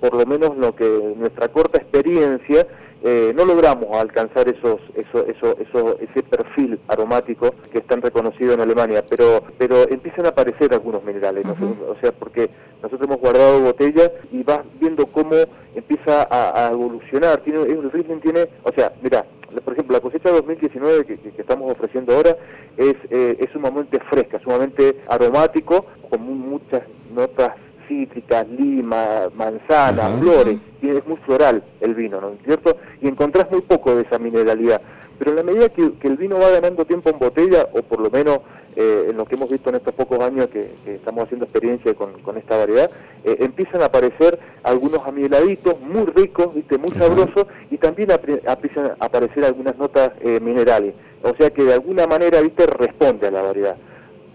por 0.00 0.14
lo 0.14 0.26
menos 0.26 0.56
lo 0.56 0.74
que 0.74 1.14
nuestra 1.16 1.48
corta 1.48 1.80
experiencia 1.80 2.66
eh, 3.04 3.32
no 3.34 3.44
logramos 3.44 3.96
alcanzar 3.96 4.48
esos, 4.48 4.80
eso, 4.94 5.26
eso, 5.26 5.56
eso, 5.58 5.98
ese 5.98 6.22
perfil 6.22 6.78
aromático 6.86 7.52
que 7.72 7.78
están 7.78 8.00
reconocido 8.00 8.54
en 8.54 8.60
Alemania, 8.60 9.04
pero, 9.08 9.42
pero 9.58 9.88
empiezan 9.88 10.26
a 10.26 10.28
aparecer 10.28 10.72
algunos 10.72 11.02
minerales, 11.02 11.44
o 11.46 11.96
sea, 12.00 12.12
porque 12.12 12.48
nosotros 12.80 13.08
hemos 13.08 13.20
guardado 13.20 13.60
botellas 13.60 14.10
y 14.30 14.42
vas 14.42 14.60
viendo 14.80 15.06
cómo 15.06 15.34
empieza 15.74 16.28
a, 16.30 16.70
evolucionar. 16.70 17.40
Tiene, 17.40 17.62
el 17.62 17.90
Riesling 17.90 18.20
tiene, 18.20 18.48
o 18.62 18.72
sea, 18.72 18.92
mira, 19.02 19.24
por 19.64 19.72
ejemplo, 19.72 19.96
la 19.96 20.00
cosecha 20.00 20.30
2019 20.30 21.04
que, 21.04 21.18
que, 21.18 21.40
estamos 21.40 21.72
ofreciendo 21.72 22.14
ahora 22.14 22.36
es, 22.76 22.94
eh, 23.10 23.36
es 23.38 23.50
sumamente 23.52 23.98
fresca, 24.10 24.40
sumamente 24.40 25.02
aromático, 25.08 25.86
con 26.08 26.22
muchas 26.22 26.82
notas 27.12 27.52
cítricas, 27.88 28.48
lima, 28.48 29.28
manzana, 29.34 30.16
flores, 30.18 30.58
y 30.80 30.88
es 30.88 31.06
muy 31.06 31.16
floral 31.18 31.62
el 31.80 31.94
vino, 31.94 32.20
¿no 32.20 32.30
es 32.30 32.42
cierto? 32.44 32.76
Y 33.00 33.08
encontrás 33.08 33.50
muy 33.50 33.62
poco 33.62 33.94
de 33.94 34.02
esa 34.02 34.18
mineralidad. 34.18 34.80
Pero 35.18 35.30
en 35.30 35.36
la 35.36 35.42
medida 35.44 35.68
que, 35.68 35.92
el 36.02 36.16
vino 36.16 36.38
va 36.38 36.50
ganando 36.50 36.84
tiempo 36.84 37.10
en 37.10 37.18
botella, 37.18 37.68
o 37.72 37.82
por 37.82 38.00
lo 38.00 38.10
menos 38.10 38.40
eh, 38.74 39.06
en 39.10 39.16
lo 39.16 39.24
que 39.24 39.36
hemos 39.36 39.50
visto 39.50 39.68
en 39.68 39.76
estos 39.76 39.94
pocos 39.94 40.18
años 40.18 40.48
que, 40.48 40.72
estamos 40.84 41.24
haciendo 41.24 41.44
experiencia 41.44 41.94
con, 41.94 42.36
esta 42.36 42.56
variedad, 42.56 42.90
eh, 43.22 43.36
empiezan 43.38 43.82
a 43.82 43.84
aparecer 43.84 44.38
algunos 44.64 45.06
amiladitos 45.06 45.80
muy 45.80 46.06
ricos, 46.06 46.52
¿viste? 46.54 46.76
muy 46.76 46.90
sabrosos, 46.90 47.46
y 47.70 47.78
también 47.78 48.10
empiezan 48.10 48.92
a 48.98 49.04
aparecer 49.04 49.44
algunas 49.44 49.76
notas 49.76 50.10
eh, 50.22 50.40
minerales. 50.40 50.94
O 51.22 51.34
sea 51.36 51.50
que 51.50 51.62
de 51.62 51.74
alguna 51.74 52.06
manera, 52.08 52.40
¿viste? 52.40 52.66
responde 52.66 53.28
a 53.28 53.30
la 53.30 53.42
variedad. 53.42 53.76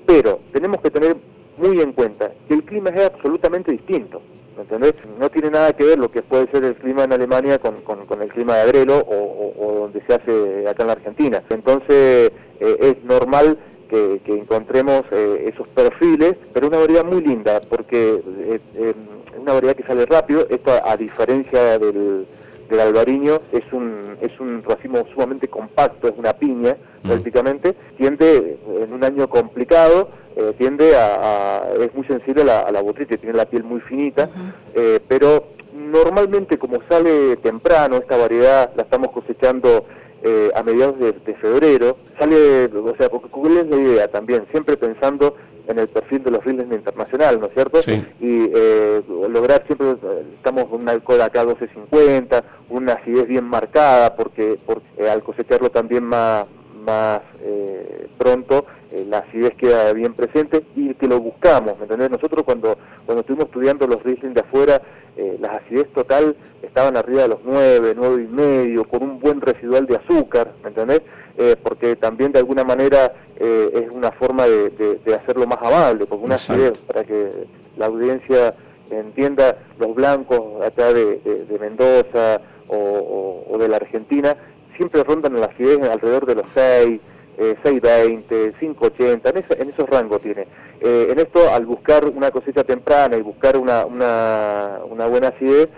Pero 0.06 0.40
tenemos 0.54 0.80
que 0.82 0.90
tener 0.90 1.18
muy 1.58 1.82
en 1.82 1.94
cuenta 1.94 2.32
que 2.48 2.54
el 2.56 2.64
clima 2.64 2.90
es 2.90 3.06
absolutamente 3.06 3.72
distinto. 3.72 4.22
¿entendés? 4.58 4.96
No 5.20 5.30
tiene 5.30 5.52
nada 5.52 5.74
que 5.74 5.84
ver 5.84 6.00
lo 6.00 6.10
que 6.10 6.22
puede 6.22 6.50
ser 6.52 6.64
el 6.64 6.76
clima 6.76 7.04
en 7.04 7.14
Alemania 7.14 7.60
con, 7.60 7.76
el 8.22 8.30
clima 8.30 8.56
de 8.56 8.62
Agrelo 8.62 8.98
o, 9.08 9.80
donde 9.82 10.02
se 10.08 10.14
hace 10.14 10.68
acá 10.68 10.84
en 10.84 10.88
la 10.88 10.94
Argentina. 10.94 11.44
Entonces 11.50 12.32
eh, 12.60 12.78
es 12.80 13.04
normal 13.04 13.58
que, 13.90 14.22
encontremos 14.26 15.04
eh, 15.12 15.52
esos 15.54 15.68
perfiles, 15.70 16.36
pero 16.54 16.68
una 16.68 16.78
variedad 16.78 17.06
muy 17.06 17.22
linda, 17.22 17.62
porque 17.70 18.22
es 18.50 18.62
eh, 18.76 18.94
una 19.40 19.54
variedad 19.54 19.76
que 19.76 19.84
sale 19.84 20.06
rápido, 20.06 20.46
esto 20.50 20.72
a 20.84 20.98
diferencia 20.98 21.80
del, 21.80 22.28
del 22.70 22.80
albariño 22.80 23.42
es 23.52 23.64
un, 23.72 24.18
es 24.22 24.38
un 24.40 24.64
racimo 24.64 25.06
sumamente 25.14 25.48
compacto, 25.48 26.08
es 26.08 26.16
una 26.18 26.34
piña 26.34 26.76
mm. 27.04 27.08
prácticamente, 27.08 27.76
tiende 27.98 28.58
en 28.82 28.94
un 28.94 29.04
año 29.04 29.30
complicado, 29.30 30.10
eh, 30.36 30.54
tiende 30.58 30.96
a, 30.96 31.68
es 31.80 31.94
muy 31.96 32.06
sensible 32.06 32.44
a 32.44 32.46
la, 32.46 32.60
a 32.62 32.94
tiene 32.94 33.34
la 33.34 33.46
piel 33.46 33.64
muy 33.64 33.82
finita, 33.82 34.30
eh, 34.76 35.00
pero 35.08 35.50
normalmente 35.74 36.58
como 36.58 36.80
sale 36.90 37.38
temprano, 37.38 37.98
esta 37.98 38.18
variedad 38.18 38.72
la 38.76 38.84
estamos 38.84 39.12
cosechando 39.12 39.86
eh, 40.24 40.52
a 40.56 40.64
mediados 40.64 41.00
de, 41.00 41.14
febrero, 41.36 41.98
sale, 42.18 42.66
o 42.66 42.96
sea, 42.98 43.10
porque 43.10 43.30
¿cuál 43.30 43.58
es 43.58 43.68
la 43.68 43.76
idea 43.78 44.08
también? 44.08 44.46
Siempre 44.52 44.76
pensando 44.76 45.36
en 45.68 45.80
el 45.80 45.88
perfil 45.90 46.24
de 46.24 46.32
los 46.32 46.44
Riesling 46.44 46.74
internacional, 46.74 47.40
¿no 47.40 47.48
es 47.48 47.54
cierto? 47.54 47.80
Y 48.20 48.52
eh, 48.56 49.04
lograr 49.30 49.64
siempre, 49.66 49.96
estamos 50.36 50.66
con 50.66 50.82
un 50.82 50.90
alcohol 50.90 51.22
acá 51.22 51.44
1250, 51.44 52.44
una 52.70 52.94
acidez 52.94 53.28
bien 53.28 53.46
marcada, 53.46 54.16
porque, 54.16 54.58
porque 54.66 55.10
al 55.10 55.24
cosecharlo 55.24 55.70
también 55.70 56.04
más, 56.04 56.46
más 56.88 57.22
eh, 57.42 58.08
pronto, 58.18 58.66
eh, 58.92 59.06
la 59.08 59.20
acidez 59.20 59.54
queda 59.56 59.94
bien 59.94 60.14
presente 60.14 60.66
y 60.76 60.94
que 60.96 61.08
lo 61.08 61.20
buscamos, 61.20 61.78
¿me 61.78 61.84
entendés? 61.84 62.10
Nosotros 62.10 62.44
cuando, 62.44 62.78
cuando 63.06 63.22
estuvimos 63.22 63.46
estudiando 63.48 63.86
los 63.86 64.02
Riesling 64.02 64.34
de 64.34 64.42
afuera, 64.42 64.82
eh, 65.18 65.36
la 65.40 65.56
acidez 65.56 65.92
total 65.94 66.36
estaban 66.62 66.96
arriba 66.96 67.24
de 67.24 67.28
los 67.30 67.40
9, 67.44 67.94
9 67.96 68.24
y 68.24 68.28
medio, 68.28 68.84
con 68.84 69.02
un 69.02 69.20
buen 69.20 69.42
residual 69.42 69.88
de 69.88 69.96
azúcar, 69.96 70.54
¿me 70.62 70.70
entendés? 70.70 71.02
Eh, 71.38 71.56
porque 71.62 71.96
también 71.96 72.32
de 72.32 72.40
alguna 72.40 72.64
manera 72.64 73.14
eh, 73.36 73.72
es 73.74 73.90
una 73.90 74.12
forma 74.12 74.46
de, 74.46 75.00
hacerlo 75.16 75.48
más 75.48 75.58
amable, 75.60 76.06
porque 76.06 76.24
una 76.24 76.36
acidez, 76.36 76.78
para 76.80 77.04
que 77.04 77.48
la 77.78 77.88
audiencia 77.88 78.54
entienda, 78.92 79.58
los 79.80 79.96
blancos 79.96 80.64
acá 80.64 80.94
de, 80.94 81.20
Mendoza 81.60 82.40
o, 82.68 83.58
de 83.60 83.68
la 83.68 83.78
Argentina 83.78 84.38
siempre 84.78 85.04
rondan 85.04 85.36
en 85.36 85.42
la 85.42 85.48
acidez 85.48 85.82
alrededor 85.82 86.26
de 86.26 86.36
los 86.36 86.46
6, 86.56 87.02
6.20, 87.38 88.54
5.80, 88.60 89.22
en, 89.24 89.62
en 89.62 89.70
esos 89.70 89.90
rangos 89.90 90.22
tiene. 90.22 90.48
Eh, 90.80 91.08
en 91.12 91.20
esto, 91.20 91.52
al 91.54 91.66
buscar 91.66 92.06
una 92.06 92.32
cosecha 92.32 92.64
temprana 92.64 93.18
y 93.18 93.22
buscar 93.22 93.58
una, 93.58 93.86
una, 93.86 95.08
buena 95.08 95.28
acidez, 95.28 95.70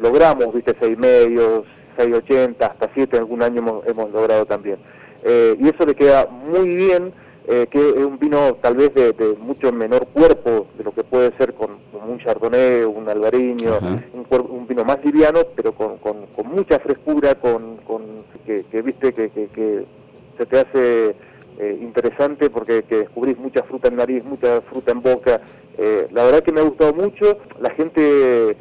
logramos, 0.00 0.54
viste, 0.54 0.76
6.5, 0.78 1.64
6.80, 1.98 2.56
hasta 2.60 2.90
7 2.94 3.16
en 3.16 3.22
algún 3.22 3.42
año 3.42 3.82
hemos 3.86 4.10
logrado 4.10 4.46
también. 4.46 4.78
Eh, 5.24 5.56
y 5.58 5.68
eso 5.68 5.86
le 5.86 5.94
queda 5.94 6.26
muy 6.26 6.74
bien, 6.74 7.12
eh, 7.46 7.66
que 7.70 7.90
es 7.90 8.04
un 8.04 8.18
vino 8.18 8.56
tal 8.60 8.76
vez 8.76 8.92
de, 8.94 9.36
mucho 9.38 9.72
menor 9.72 10.06
cuerpo 10.08 10.66
de 10.76 10.84
lo 10.84 10.92
que 10.92 11.04
puede 11.04 11.32
ser 11.36 11.54
con, 11.54 11.78
un 12.08 12.18
chardonnay, 12.18 12.84
un 12.84 13.08
albariño, 13.08 13.78
un, 14.12 14.66
vino 14.66 14.84
más 14.84 15.04
liviano, 15.04 15.40
pero 15.54 15.72
con, 15.72 15.98
mucha 16.44 16.78
frescura, 16.78 17.34
con, 17.34 17.78
que, 18.46 18.82
viste 18.82 19.12
que, 19.12 19.84
se 20.38 20.46
te 20.46 20.58
hace 20.58 21.14
eh, 21.58 21.78
interesante 21.80 22.48
porque 22.48 22.82
que 22.84 22.96
descubrís 22.98 23.38
mucha 23.38 23.62
fruta 23.64 23.88
en 23.88 23.96
nariz, 23.96 24.24
mucha 24.24 24.60
fruta 24.62 24.92
en 24.92 25.02
boca. 25.02 25.40
la 26.10 26.24
verdad 26.24 26.42
que 26.42 26.52
me 26.52 26.60
ha 26.60 26.64
gustado 26.64 26.94
mucho, 26.94 27.38
la 27.60 27.70
gente 27.70 28.56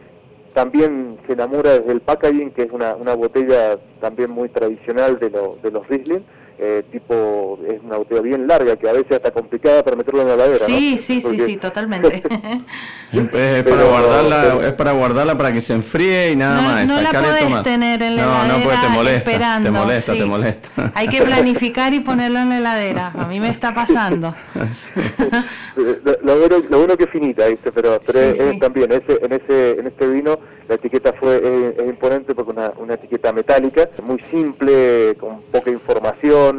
también 0.54 1.18
se 1.26 1.34
enamora 1.34 1.80
desde 1.80 1.94
el 1.94 2.02
packaging, 2.02 2.52
que 2.52 2.64
es 2.64 2.72
una, 2.72 2.96
una 2.96 3.16
botella 3.16 3.78
también 4.00 4.32
muy 4.32 4.50
tradicional 4.50 5.20
de, 5.20 5.30
de 5.30 5.72
los 5.72 5.88
Riesling, 5.88 6.24
eh, 6.64 6.84
tipo, 6.92 7.58
es 7.68 7.82
una 7.84 7.98
botella 7.98 8.22
bien 8.22 8.46
larga 8.46 8.76
que 8.76 8.88
a 8.88 8.94
veces 8.94 9.14
está 9.14 9.32
complicada 9.32 9.84
para 9.84 9.96
meterla 9.96 10.22
en 10.22 10.28
la 10.28 10.36
ladera. 10.36 10.64
Sí, 10.64 11.00
sí, 11.00 11.20
sí, 11.20 11.40
sí, 11.40 11.58
totalmente. 11.58 12.18
es, 13.12 13.64
para 13.64 13.84
guardarla, 13.84 14.68
es 14.68 14.74
para 14.74 14.92
guardarla 14.92 15.38
para 15.38 15.52
que 15.52 15.60
se 15.60 15.74
enfríe 15.74 16.34
y 16.34 16.36
nada 16.36 16.62
más. 16.62 16.88
No 16.88 17.02
la 17.02 17.10
puedes 17.10 17.64
tener 17.64 18.04
en 18.04 18.16
la 18.16 18.26
no, 18.26 18.30
heladera 18.30 18.58
no, 18.58 18.64
porque 18.64 18.78
te 18.78 18.90
molesta, 18.90 19.32
esperando, 19.32 19.66
te 19.66 19.72
molesta, 19.72 20.14
te 20.14 20.26
molesta. 20.26 20.92
Hay 20.94 21.08
que 21.08 21.24
planificar 21.24 21.96
y 21.96 22.02
ponerlo 22.02 22.38
en 22.38 22.50
la 22.50 22.58
heladera. 22.60 23.12
A 23.18 23.26
mí 23.26 23.40
me 23.40 23.50
está 23.50 23.74
pasando. 23.74 24.36
lo, 25.76 26.38
bueno, 26.38 26.58
lo 26.70 26.78
bueno 26.78 26.96
que 26.96 27.06
es 27.06 27.10
finita, 27.10 27.48
¿viste? 27.48 27.72
pero, 27.72 28.00
pero 28.06 28.60
también 28.60 28.92
ese, 28.92 29.20
en 29.20 29.34
ese 29.34 29.80
en 29.80 29.88
este 29.88 30.08
vino 30.08 30.38
la 30.68 30.76
etiqueta 30.76 31.12
fue 31.14 31.74
es, 31.78 31.86
imponente 31.88 32.36
porque 32.36 32.52
una, 32.52 32.72
una 32.78 32.94
etiqueta 32.94 33.34
metálica, 33.34 33.90
muy 34.04 34.22
simple, 34.30 35.16
con 35.20 35.42
poca 35.52 35.72
información 35.72 36.51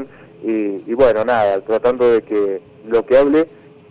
y, 0.42 0.94
bueno, 0.94 1.24
nada, 1.24 1.60
tratando 1.60 2.10
de 2.10 2.22
que 2.22 2.60
lo 2.88 3.06
que 3.06 3.16
hable 3.16 3.46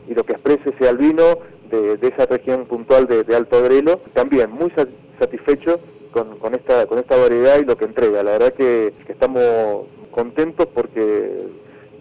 y 0.07 0.13
lo 0.13 0.25
que 0.25 0.33
exprese 0.33 0.73
sea 0.77 0.89
el 0.89 0.97
vino 0.97 1.23
de, 1.69 1.97
esa 2.01 2.25
región 2.25 2.65
puntual 2.65 3.07
de, 3.07 3.35
Alto 3.35 3.57
Agrelo, 3.57 3.97
también 4.13 4.51
muy 4.51 4.71
satisfecho 5.19 5.79
con, 6.11 6.37
con, 6.39 6.53
esta, 6.53 6.85
con 6.87 6.99
esta 6.99 7.15
variedad 7.15 7.59
y 7.59 7.65
lo 7.65 7.77
que 7.77 7.85
entrega. 7.85 8.23
La 8.23 8.31
verdad 8.31 8.53
que, 8.53 8.93
estamos 9.07 9.85
contentos 10.11 10.67
porque 10.73 11.47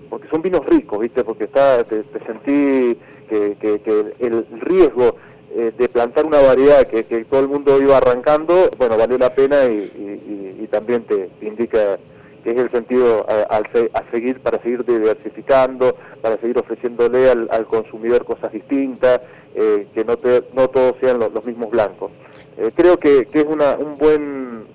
porque 0.08 0.26
son 0.26 0.42
vinos 0.42 0.66
ricos, 0.66 0.98
¿viste? 0.98 1.22
Porque 1.22 1.44
está, 1.44 1.84
te, 1.84 2.02
sentí 2.26 2.98
que, 3.28 3.56
que, 3.60 4.14
el 4.18 4.44
riesgo 4.60 5.14
eh, 5.52 5.72
de 5.76 5.88
plantar 5.88 6.26
una 6.26 6.40
variedad 6.40 6.86
que, 6.86 7.02
todo 7.24 7.40
el 7.40 7.48
mundo 7.48 7.82
iba 7.82 7.96
arrancando, 7.96 8.70
bueno, 8.78 8.96
valió 8.96 9.18
la 9.18 9.34
pena 9.34 9.64
y, 9.64 10.68
también 10.70 11.02
te 11.02 11.28
indica 11.40 11.98
que 12.42 12.50
es 12.50 12.56
el 12.56 12.70
sentido 12.70 13.26
a, 13.28 13.62
seguir 14.10 14.40
para 14.40 14.60
seguir 14.62 14.84
diversificando, 14.84 15.96
para 16.20 16.38
seguir 16.38 16.58
ofreciéndole 16.58 17.30
al, 17.30 17.66
consumidor 17.66 18.24
cosas 18.24 18.52
distintas, 18.52 19.20
eh, 19.54 19.86
que 19.94 20.04
no, 20.04 20.18
no 20.54 20.68
todos 20.68 20.94
sean 21.00 21.18
los, 21.18 21.44
mismos 21.44 21.70
blancos. 21.70 22.10
Eh, 22.56 22.70
creo 22.74 22.98
que, 22.98 23.28
es 23.32 23.44
una, 23.44 23.76
un 23.76 23.96
buen, 23.96 24.66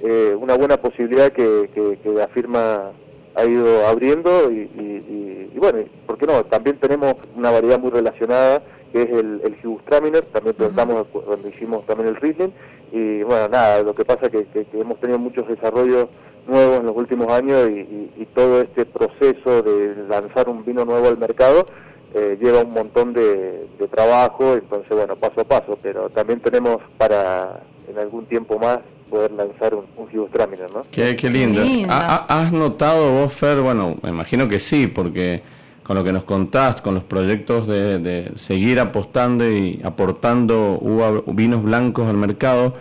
eh, 0.00 0.36
una 0.38 0.56
buena 0.56 0.76
posibilidad 0.76 1.30
que, 1.32 1.70
que, 1.74 2.10
la 2.10 2.28
firma 2.28 2.92
ha 3.34 3.44
ido 3.44 3.86
abriendo 3.86 4.50
y, 4.50 5.50
bueno, 5.56 5.84
¿por 6.06 6.18
qué 6.18 6.26
no? 6.26 6.44
También 6.44 6.78
tenemos 6.78 7.14
una 7.36 7.50
variedad 7.50 7.78
muy 7.78 7.90
relacionada 7.90 8.62
que 8.92 9.02
es 9.02 9.10
el, 9.10 9.40
el 9.44 9.56
también 10.32 10.56
tratamos 10.56 11.06
cuando 11.12 11.48
hicimos 11.48 11.86
también 11.86 12.08
el 12.08 12.16
Riesling, 12.16 12.52
y 12.92 13.22
bueno, 13.22 13.48
nada, 13.48 13.82
lo 13.82 13.94
que 13.94 14.04
pasa 14.04 14.26
es 14.26 14.30
que 14.30 14.66
hemos 14.72 14.98
tenido 15.00 15.18
muchos 15.18 15.46
desarrollos 15.48 16.08
nuevo 16.46 16.76
en 16.76 16.86
los 16.86 16.96
últimos 16.96 17.28
años 17.28 17.68
y, 17.70 18.10
todo 18.34 18.62
este 18.62 18.86
proceso 18.86 19.60
de 19.62 20.06
lanzar 20.08 20.48
un 20.48 20.64
vino 20.64 20.84
nuevo 20.84 21.08
al 21.08 21.18
mercado 21.18 21.66
eh, 22.14 22.38
lleva 22.40 22.60
un 22.62 22.72
montón 22.72 23.12
de, 23.12 23.68
trabajo, 23.90 24.54
entonces 24.54 24.96
bueno, 24.96 25.16
paso 25.16 25.40
a 25.40 25.44
paso, 25.44 25.76
pero 25.82 26.08
también 26.10 26.40
tenemos 26.40 26.78
para 26.96 27.60
en 27.88 27.98
algún 27.98 28.24
tiempo 28.26 28.58
más 28.58 28.78
poder 29.10 29.32
lanzar 29.32 29.74
un, 29.74 29.86
un 29.96 30.08
¿no? 30.72 30.82
Qué, 30.92 31.16
lindo. 31.28 31.60
¿Has 31.88 32.52
notado 32.52 33.10
vos, 33.10 33.32
Fer? 33.32 33.60
Bueno, 33.60 33.96
me 34.02 34.10
imagino 34.10 34.48
que 34.48 34.60
sí, 34.60 34.86
porque 34.86 35.42
con 35.82 35.96
lo 35.96 36.04
que 36.04 36.12
nos 36.12 36.24
contás, 36.24 36.80
con 36.80 36.94
los 36.94 37.04
proyectos 37.04 37.66
de, 37.66 37.98
de 37.98 38.32
seguir 38.34 38.80
apostando 38.80 39.50
y 39.50 39.80
aportando 39.84 40.78
uva, 40.80 41.22
vinos 41.26 41.62
blancos 41.62 42.08
al 42.08 42.16
mercado, 42.16 42.74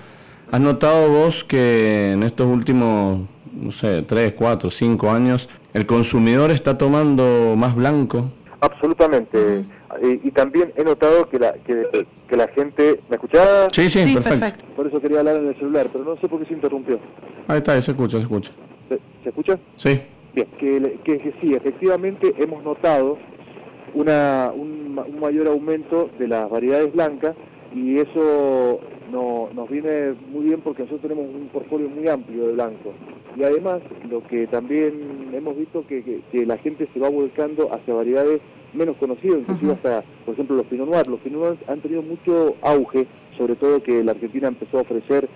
¿has 0.51 0.61
notado 0.61 1.09
vos 1.09 1.43
que 1.43 2.11
en 2.11 2.23
estos 2.23 2.47
últimos 2.47 3.21
no 3.53 3.71
sé, 3.71 4.01
tres, 4.03 4.33
cuatro, 4.33 4.69
cinco 4.69 5.11
años, 5.11 5.49
el 5.73 5.85
consumidor 5.85 6.51
está 6.51 6.77
tomando 6.77 7.55
más 7.57 7.75
blanco. 7.75 8.31
Absolutamente. 8.61 9.65
y, 10.01 10.31
también 10.31 10.73
he 10.75 10.83
notado 10.83 11.29
que 11.29 11.39
la, 11.39 11.53
que, 11.53 12.35
la 12.35 12.47
gente... 12.49 13.01
¿Me 13.09 13.15
escuchaba? 13.15 13.67
Sí, 13.71 13.89
sí, 13.89 14.13
perfecto. 14.13 14.65
Por 14.75 14.87
eso 14.87 15.01
quería 15.01 15.19
hablar 15.19 15.37
en 15.37 15.47
el 15.47 15.55
celular, 15.55 15.89
pero 15.91 16.03
no 16.03 16.17
sé 16.17 16.27
por 16.27 16.39
qué 16.39 16.45
se 16.45 16.53
interrumpió. 16.53 16.99
Ahí 17.47 17.57
está, 17.57 17.81
se 17.81 17.91
escucha, 17.91 18.17
se 18.17 18.23
escucha. 18.23 18.51
¿Se, 19.23 19.29
escucha? 19.29 19.59
Sí. 19.75 20.01
Bien, 20.33 20.47
que, 20.59 20.99
que, 21.03 21.33
sí, 21.41 21.53
efectivamente 21.53 22.33
hemos 22.37 22.63
notado 22.63 23.17
una, 23.93 24.51
un, 24.55 24.99
un 24.99 25.19
mayor 25.19 25.47
aumento 25.47 26.09
de 26.19 26.27
las 26.27 26.49
variedades 26.49 26.93
blancas 26.93 27.35
y 27.73 27.97
eso 27.97 28.79
no, 29.11 29.49
nos 29.53 29.69
viene 29.69 30.13
muy 30.31 30.45
bien 30.45 30.61
porque 30.61 30.83
nosotros 30.83 31.01
tenemos 31.01 31.33
un 31.33 31.47
portfolio 31.47 31.89
muy 31.89 32.07
amplio 32.07 32.47
de 32.47 32.53
blancos. 32.53 32.93
Y 33.35 33.43
además, 33.43 33.81
lo 34.09 34.23
que 34.23 34.47
también 34.47 35.29
hemos 35.33 35.57
visto 35.57 35.85
que, 35.87 36.21
que, 36.31 36.45
la 36.45 36.57
gente 36.57 36.87
se 36.93 36.99
va 36.99 37.09
volcando 37.09 37.73
hacia 37.73 37.93
variedades 37.93 38.41
menos 38.73 38.97
conocidas, 38.97 39.39
inclusive 39.39 39.73
hasta, 39.73 40.03
por 40.25 40.33
ejemplo, 40.33 40.55
los 40.55 40.65
Pinot 40.65 40.89
Noir. 40.89 41.07
Los 41.07 41.19
Pinot 41.21 41.41
Noir 41.41 41.57
han 41.67 41.81
tenido 41.81 42.01
mucho 42.01 42.55
auge, 42.61 43.07
sobre 43.37 43.55
todo 43.55 43.83
que 43.83 44.03
la 44.03 44.11
Argentina 44.11 44.47
empezó 44.47 44.79
a 44.79 44.81
ofrecer 44.81 45.29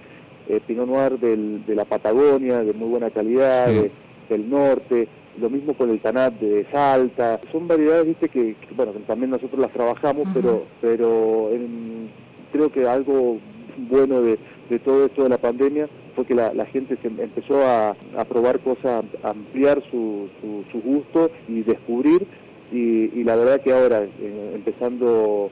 eh, 0.50 0.60
Pinot 0.66 0.88
Noir 0.88 1.20
de 1.20 1.76
la 1.76 1.86
Patagonia, 1.86 2.64
de 2.64 2.74
muy 2.74 2.90
buena 2.90 3.10
calidad, 3.10 3.70
del 4.34 4.50
norte, 4.50 5.08
lo 5.40 5.50
mismo 5.50 5.74
con 5.74 5.90
el 5.90 6.00
Tanat 6.00 6.34
de 6.40 6.66
Salta. 6.72 7.40
Son 7.52 7.68
variedades, 7.68 8.06
viste, 8.06 8.30
que, 8.30 8.56
bueno, 8.76 8.92
también 9.08 9.32
nosotros 9.32 9.60
las 9.60 9.72
trabajamos, 9.72 10.28
pero, 10.34 10.66
pero 10.82 11.50
creo 12.52 12.72
que 12.72 12.88
algo 12.88 13.40
bueno 13.90 14.22
de, 14.22 14.38
todo 14.84 15.06
esto 15.06 15.24
de 15.24 15.30
la 15.30 15.38
pandemia 15.38 15.88
fue 16.16 16.26
que 16.26 16.36
la, 16.36 16.66
gente 16.66 16.98
se 17.02 17.08
empezó 17.08 17.66
a, 17.66 17.96
probar 18.28 18.60
cosas, 18.60 19.04
a 19.24 19.30
ampliar 19.30 19.82
su, 19.90 20.30
su, 20.72 20.82
gusto 20.82 21.32
y 21.48 21.64
descubrir. 21.64 22.26
Y, 22.72 23.24
la 23.24 23.36
verdad 23.36 23.62
que 23.62 23.72
ahora, 23.72 24.04
eh, 24.04 24.52
empezando 24.56 25.52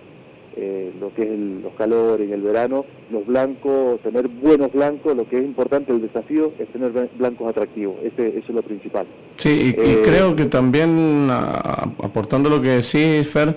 eh, 0.55 0.91
lo 0.99 1.13
que 1.13 1.23
es 1.23 1.39
los 1.63 1.73
calores 1.73 2.29
y 2.29 2.33
el 2.33 2.41
verano, 2.41 2.85
los 3.09 3.25
blancos, 3.25 4.01
tener 4.01 4.27
buenos 4.27 4.71
blancos, 4.71 5.15
lo 5.15 5.27
que 5.27 5.39
es 5.39 5.45
importante, 5.45 5.91
el 5.91 6.01
desafío 6.01 6.51
es 6.59 6.67
tener 6.69 6.91
blancos 7.17 7.49
atractivos, 7.49 7.97
Ese, 8.03 8.29
eso 8.29 8.47
es 8.49 8.55
lo 8.55 8.61
principal. 8.61 9.05
Sí, 9.37 9.49
y, 9.49 9.69
eh, 9.81 10.01
creo 10.03 10.35
que 10.35 10.45
también, 10.45 11.29
aportando 11.29 12.49
lo 12.49 12.61
que 12.61 12.69
decís, 12.69 13.27
Fer, 13.27 13.55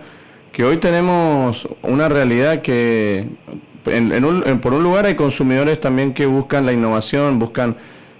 que 0.52 0.64
hoy 0.64 0.76
tenemos 0.76 1.68
una 1.82 2.08
realidad 2.08 2.62
que 2.62 3.26
por 4.62 4.72
un 4.72 4.82
lugar 4.82 5.06
hay 5.06 5.14
consumidores 5.14 5.80
también 5.80 6.14
que 6.14 6.26
buscan 6.26 6.64
la 6.64 6.72
innovación, 6.72 7.38
buscan 7.38 7.76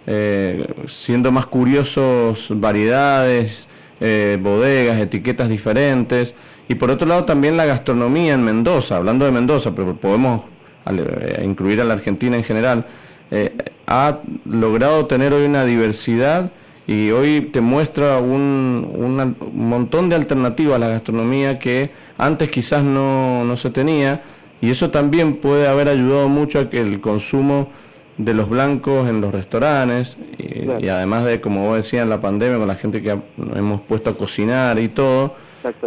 eh, 0.07 0.66
siendo 0.87 1.33
más 1.33 1.47
curiosos 1.47 2.49
variedades, 2.51 3.68
eh, 4.01 4.39
bodegas, 4.41 4.99
etiquetas 5.01 5.49
diferentes. 5.49 6.35
Y 6.69 6.77
por 6.77 6.91
otro 6.91 7.07
lado 7.07 7.25
también 7.25 7.57
la 7.57 7.67
gastronomía 7.67 8.35
en 8.35 8.45
Mendoza, 8.45 8.97
hablando 8.97 9.25
de 9.25 9.33
Mendoza, 9.33 9.75
pero 9.75 9.95
podemos 9.97 10.43
eh, 10.87 11.43
incluir 11.45 11.81
a 11.81 11.85
la 11.85 11.95
Argentina 11.95 12.37
en 12.37 12.45
general, 12.45 12.87
ha 13.87 14.19
logrado 14.45 15.07
tener 15.07 15.33
hoy 15.33 15.45
una 15.47 15.65
diversidad 15.65 16.53
y 16.87 17.11
hoy 17.11 17.49
te 17.53 17.61
muestra 17.61 18.19
un, 18.19 18.89
un, 18.95 19.37
montón 19.69 20.09
de 20.09 20.17
alternativas 20.17 20.77
a 20.77 20.79
la 20.79 20.89
gastronomía 20.89 21.59
que 21.59 21.91
antes 22.19 22.51
quizás 22.51 22.85
no, 22.85 23.45
no 23.45 23.57
se 23.57 23.71
tenía. 23.71 24.23
Y 24.61 24.71
eso 24.71 24.91
también 24.91 25.37
puede 25.37 25.67
haber 25.67 25.89
ayudado 25.89 26.29
mucho 26.29 26.61
a 26.61 26.71
que 26.71 26.81
el 26.81 27.01
consumo 27.01 27.69
de 28.19 28.35
los 28.35 28.49
blancos 28.49 29.09
en 29.09 29.21
los 29.21 29.33
restaurantes 29.33 30.17
y, 30.39 30.89
además 30.89 31.25
de, 31.25 31.41
como 31.41 31.67
vos 31.67 31.77
decías, 31.77 32.05
en 32.05 32.11
la 32.11 32.21
pandemia 32.21 32.59
con 32.59 32.69
la 32.69 32.77
gente 32.77 33.03
que 33.03 33.19
nos 33.37 33.57
hemos 33.57 33.81
puesto 33.81 34.11
a 34.11 34.15
cocinar 34.15 34.79
y 34.79 34.89
todo, 34.89 35.35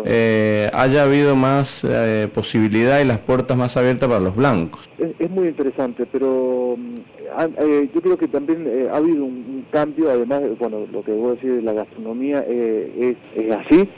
eh, 0.06 0.70
haya 0.74 1.04
habido 1.04 1.36
más 1.36 1.84
eh, 1.84 2.30
posibilidad 2.34 3.00
y 3.00 3.06
las 3.06 3.20
puertas 3.20 3.58
más 3.58 3.78
abiertas 3.78 4.08
para 4.10 4.20
los 4.20 4.36
blancos. 4.36 4.90
Es, 4.98 5.30
muy 5.30 5.50
interesante, 5.50 6.06
pero 6.12 6.76
mm, 6.78 6.96
eh, 7.60 7.90
yo 7.94 8.02
creo 8.02 8.18
que 8.18 8.28
también 8.28 8.90
ha 8.92 8.98
habido 8.98 9.26
un, 9.26 9.66
cambio, 9.72 10.10
además, 10.10 10.42
bueno, 10.60 10.86
lo 10.92 11.04
que 11.04 11.12
vos 11.12 11.36
decís 11.36 11.58
de 11.58 11.62
la 11.62 11.74
gastronomía 11.74 12.40
es, 12.40 13.18
es 13.36 13.52
así, 13.54 13.90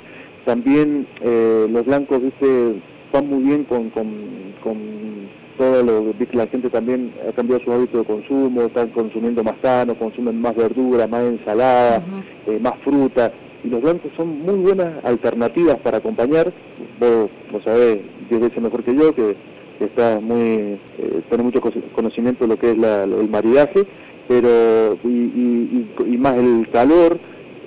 también 0.46 1.08
los 1.22 1.86
blancos, 1.86 2.22
viste, 2.22 2.82
van 3.14 3.28
muy 3.28 3.44
bien 3.44 3.64
con, 3.66 3.92
con, 3.92 4.10
con 4.64 5.00
todo 5.60 5.84
lo 5.84 6.18
que 6.18 6.38
la 6.38 6.48
gente 6.48 6.70
también 6.70 7.14
ha 7.28 7.34
cambiado 7.34 7.62
su 7.64 7.72
hábito 7.72 7.98
de 8.00 8.06
consumo, 8.06 8.62
están 8.62 8.90
consumiendo 8.90 9.44
más 9.44 9.56
sano, 9.62 9.94
consumen 9.94 10.40
más 10.40 10.56
verdura, 10.56 11.06
más 11.06 11.24
ensalada, 11.24 12.02
eh, 12.48 12.58
más 12.62 12.74
fruta, 12.82 13.32
y 13.64 13.68
los 13.68 13.82
blancos 13.82 14.12
son 14.16 14.40
muy 14.40 14.56
buenas 14.56 15.04
alternativas 15.04 15.78
para 15.78 15.98
acompañar, 15.98 16.54
vos 17.00 17.30
lo 17.52 17.62
sabés 17.62 18.00
diez 18.30 18.42
veces 18.42 18.62
mejor 18.62 18.84
que 18.84 18.96
yo, 18.96 19.14
que, 19.14 19.36
está 19.80 20.20
muy, 20.20 20.78
eh, 20.98 21.22
tiene 21.30 21.44
mucho 21.44 21.62
conocimiento 21.94 22.44
de 22.44 22.50
lo 22.50 22.60
que 22.60 22.72
es 22.72 22.78
el 22.78 23.30
maridaje, 23.30 23.86
pero 24.28 24.98
y, 25.06 25.88
y, 26.06 26.18
más 26.18 26.36
el 26.36 26.70
calor, 26.70 27.18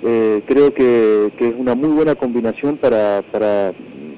eh, 0.03 0.43
creo 0.45 0.73
que, 0.73 1.31
que, 1.37 1.47
es 1.47 1.55
una 1.57 1.73
muy 1.73 1.89
buena 1.89 2.13
combinación 2.13 2.77
para, 2.77 3.23
para 3.31 3.73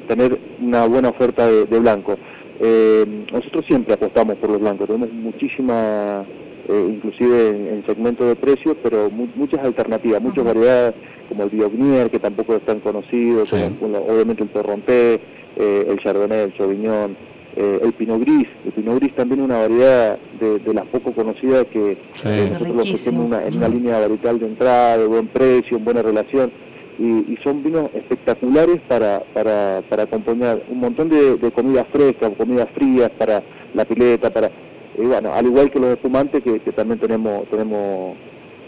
tener 0.08 0.40
una 0.62 0.86
buena 0.88 1.10
oferta 1.10 1.48
de, 1.48 1.80
blanco. 1.80 2.18
Eh, 2.60 3.26
nosotros 3.32 3.66
siempre 3.66 3.94
apostamos 3.94 4.36
por 4.36 4.50
los 4.50 4.60
blancos, 4.60 4.88
tenemos 4.88 5.12
muchísima, 5.12 6.26
eh, 6.68 6.90
inclusive 6.90 7.50
en, 7.50 7.84
segmento 7.86 8.26
de 8.26 8.36
precios, 8.36 8.76
pero 8.82 9.10
muchas 9.10 9.64
alternativas, 9.64 10.22
muchas 10.22 10.44
variedades, 10.44 10.96
como 11.30 11.44
el 11.44 11.50
Biognier, 11.50 12.10
que 12.10 12.20
tampoco 12.20 12.56
es 12.56 12.66
tan 12.66 12.80
conocido, 12.80 13.44
como, 13.80 13.98
obviamente 14.00 14.44
el 14.44 14.50
Torronté, 14.50 15.20
eh, 15.56 15.86
el 15.88 16.00
Chardonnay, 16.00 16.42
el 16.42 16.58
Sauvignon, 16.58 17.18
el 17.56 17.94
Pinot 17.94 18.20
Gris. 18.20 18.48
El 18.66 18.74
Pinot 18.74 19.00
Gris 19.00 19.16
también 19.16 19.40
es 19.40 19.46
una 19.46 19.60
variedad 19.60 20.20
de, 20.42 20.74
las 20.74 20.86
poco 20.88 21.14
conocidas 21.14 21.66
que 21.68 21.98
nosotros 22.26 22.76
lo 22.76 22.82
ofrecemos 22.82 23.32
en 23.32 23.58
una 23.58 23.70
línea 23.70 24.00
varietal 24.00 24.40
de 24.40 24.48
entrada, 24.48 24.98
de 24.98 25.08
buen 25.08 25.28
precio, 25.28 25.78
en 25.78 25.86
buena 25.86 26.02
relación 26.02 26.52
y, 26.98 27.38
son 27.44 27.64
vinos 27.64 27.90
espectaculares 27.94 28.80
para, 28.88 29.22
para, 29.34 29.82
para 29.90 30.04
acompañar 30.04 30.64
un 30.70 30.80
montón 30.80 31.10
de, 31.10 31.38
de 31.38 31.52
comidas 31.52 31.86
frescas, 31.92 32.32
comidas 32.38 32.68
frías 32.74 33.10
para 33.18 33.44
la 33.74 33.86
pileta, 33.86 34.32
para 34.32 34.52
bueno, 34.98 35.34
al 35.34 35.46
igual 35.46 35.72
que 35.72 35.80
los 35.80 35.90
espumantes 35.90 36.44
que, 36.44 36.60
que 36.60 36.72
también 36.72 37.00
tenemos, 37.00 37.48
tenemos 37.50 38.16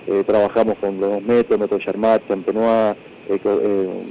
eh, 0.08 0.24
trabajamos 0.26 0.76
con 0.80 1.00
los 1.00 1.22
métodos, 1.22 1.60
método 1.60 1.80
Charmat, 1.80 2.28
Champenois, 2.28 2.96
eh, 3.30 3.40
eh, 3.44 4.04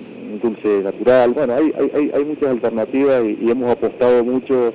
dulce 0.43 0.83
natural, 0.83 1.33
bueno, 1.33 1.55
hay, 1.55 1.73
hay, 1.95 2.11
hay 2.15 2.25
muchas 2.25 2.51
alternativas 2.51 3.25
y, 3.25 3.51
hemos 3.51 3.71
apostado 3.71 4.25
mucho, 4.25 4.73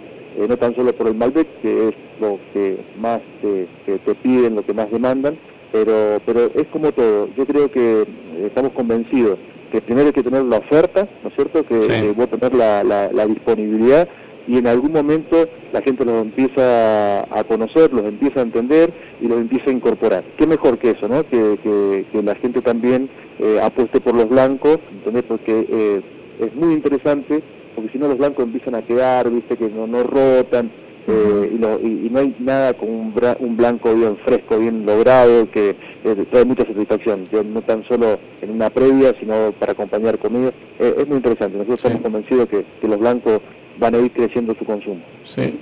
no 0.48 0.58
tan 0.58 0.76
solo 0.76 0.94
por 0.94 1.08
el 1.08 1.16
Malbec, 1.16 1.48
que 1.62 1.90
es 1.90 1.96
lo 2.20 2.40
que 2.54 2.78
más 2.98 3.20
te, 3.42 3.68
te 4.00 4.16
piden, 4.16 4.56
lo 4.56 4.66
que 4.66 4.74
más 4.74 4.90
demandan, 4.92 5.38
pero, 5.72 6.20
pero 6.26 6.52
es 6.54 6.68
como 6.68 6.92
todo. 6.92 7.30
Yo 7.36 7.46
creo 7.46 7.72
que 7.72 8.02
eh, 8.02 8.46
estamos 8.48 8.72
convencidos 8.74 9.38
que 9.72 9.82
primero 9.82 10.08
hay 10.08 10.14
que 10.14 10.24
tener 10.24 10.44
la 10.44 10.58
oferta, 10.58 11.08
¿no 11.24 11.30
es 11.30 11.36
cierto? 11.36 11.66
Que 11.66 11.82
sí. 11.82 12.12
voy 12.14 12.26
a 12.26 12.28
tener 12.28 12.54
la, 12.54 12.84
la, 12.84 13.26
disponibilidad 13.26 14.08
y 14.48 14.58
en 14.58 14.68
algún 14.68 14.92
momento 14.92 15.48
la 15.72 15.82
gente 15.82 16.06
los 16.06 16.22
empieza 16.22 17.22
a 17.22 17.44
conocer, 17.44 17.94
los 17.94 18.04
empieza 18.04 18.40
a 18.40 18.44
entender 18.44 18.94
y 19.22 19.28
los 19.28 19.38
empieza 19.38 19.70
a 19.70 19.74
incorporar. 19.74 20.24
¿Qué 20.38 20.48
mejor 20.48 20.78
que 20.78 20.92
eso, 20.92 21.08
no? 21.08 21.24
Que, 21.28 22.06
que, 22.12 22.24
la 22.24 22.36
gente 22.36 22.62
también 22.62 23.10
eh, 23.40 23.60
apueste 23.62 24.00
por 24.00 24.16
los 24.16 24.30
blancos, 24.30 24.80
¿entendés? 24.92 25.24
Porque 25.24 25.66
eh, 25.70 26.02
es 26.40 26.56
muy 26.56 26.74
interesante, 26.74 27.42
porque 27.76 27.92
si 27.92 27.98
no 27.98 28.08
los 28.08 28.18
blancos 28.18 28.46
empiezan 28.46 28.76
a 28.76 28.84
quedar, 28.84 29.30
viste, 29.30 29.58
que 29.58 29.70
no, 29.70 29.88
no 29.88 30.04
rotan, 30.04 30.72
eh, 31.08 31.50
y, 31.54 32.10
no 32.10 32.20
hay 32.20 32.36
nada 32.40 32.74
con 32.74 32.90
un, 32.90 33.58
blanco 33.58 33.94
bien 33.96 34.18
fresco, 34.18 34.60
bien 34.60 34.86
logrado, 34.86 35.50
que 35.50 35.76
eh, 36.04 36.26
trae 36.30 36.46
mucha 36.46 36.66
satisfacción, 36.66 37.24
no 37.54 37.62
tan 37.64 37.84
solo 37.88 38.20
en 38.42 38.52
una 38.52 38.70
previa, 38.70 39.14
sino 39.20 39.52
para 39.54 39.72
acompañar 39.72 40.20
comida. 40.20 40.52
Eh, 40.80 40.96
es 41.00 41.08
muy 41.08 41.18
interesante, 41.18 41.58
nosotros 41.58 41.84
estamos 41.84 42.02
convencidos 42.02 42.48
que, 42.48 42.66
los 42.88 43.00
blancos 43.00 43.42
van 43.82 43.96
a 43.96 43.98
ir 43.98 44.12
creciendo 44.12 44.56
su 44.58 44.64
consumo. 44.64 45.02
Sí, 45.24 45.60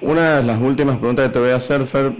una 0.00 0.36
de 0.38 0.42
las 0.42 0.60
últimas 0.60 0.98
preguntas 0.98 1.28
que 1.28 1.32
te 1.32 1.38
voy 1.38 1.50
a 1.50 1.56
hacer, 1.56 1.84
Fer, 1.84 2.12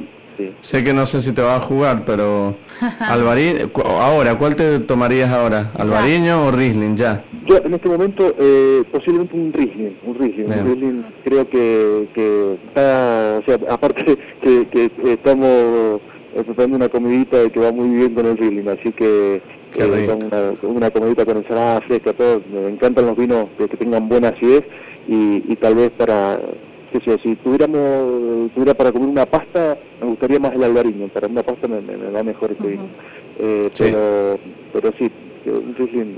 Sé 0.61 0.85
que 0.85 0.93
no 0.93 1.07
sé 1.07 1.21
si 1.23 1.33
te 1.33 1.41
va 1.41 1.57
a 1.57 1.61
jugar, 1.61 2.05
pero 2.05 2.57
Alvariño, 3.01 3.71
ahora, 3.85 4.37
¿cuál 4.37 4.55
te 4.55 4.81
tomarías 4.81 5.31
ahora? 5.31 5.73
¿Alvariño 5.75 6.47
o 6.47 6.53
Riesling 6.53 6.95
ya? 6.95 7.25
Yo 7.47 7.57
en 7.65 7.73
este 7.73 7.89
momento 7.89 8.35
eh, 8.39 8.85
posiblemente 8.93 9.35
un 9.35 9.53
Riesling, 9.53 9.97
un 10.05 10.15
Riesling, 10.15 10.45
un 10.45 10.67
Riesling 10.67 11.05
creo 11.25 11.49
que, 11.49 12.09
que 12.15 12.59
está, 12.69 13.41
o 13.41 13.45
sea, 13.45 13.59
aparte 13.73 14.05
que, 14.43 14.69
que 14.69 14.91
estamos 15.11 16.01
preparando 16.45 16.77
una 16.77 16.89
comidita 16.91 17.49
que 17.49 17.59
va 17.59 17.73
muy 17.73 17.89
bien 17.97 18.15
con 18.15 18.27
el 18.27 18.37
Riesling, 18.37 18.69
así 18.69 18.93
que 18.93 19.41
eh, 19.79 20.09
una, 20.09 20.55
una, 20.63 20.91
comidita 20.91 21.25
con 21.25 21.39
ensalada 21.39 21.81
fresca, 21.83 22.13
todo, 22.13 22.43
me 22.51 22.69
encantan 22.69 23.07
los 23.07 23.17
vinos 23.17 23.49
que, 23.59 23.69
tengan 23.69 24.09
buena 24.09 24.29
acidez 24.29 24.65
y, 25.09 25.53
y 25.53 25.57
tal 25.57 25.75
vez 25.75 25.91
para 25.91 26.39
si 27.23 27.37
tuviéramos, 27.37 28.53
tuviera 28.53 28.75
para 28.75 28.93
comer 28.93 29.09
una 29.09 29.27
pasta, 29.27 29.79
me 30.01 30.07
gustaría 30.07 30.39
más 30.39 30.53
el 30.53 30.63
albariño, 30.63 31.09
para 31.09 31.27
una 31.27 31.43
pasta 31.43 31.69
me, 31.69 31.81
me, 31.81 32.11
da 32.11 32.23
mejor 32.23 32.53
este 32.53 32.69
vino. 32.69 32.89
Eh, 33.39 33.71
pero, 33.79 34.39
pero 34.73 34.93
sí, 34.99 35.11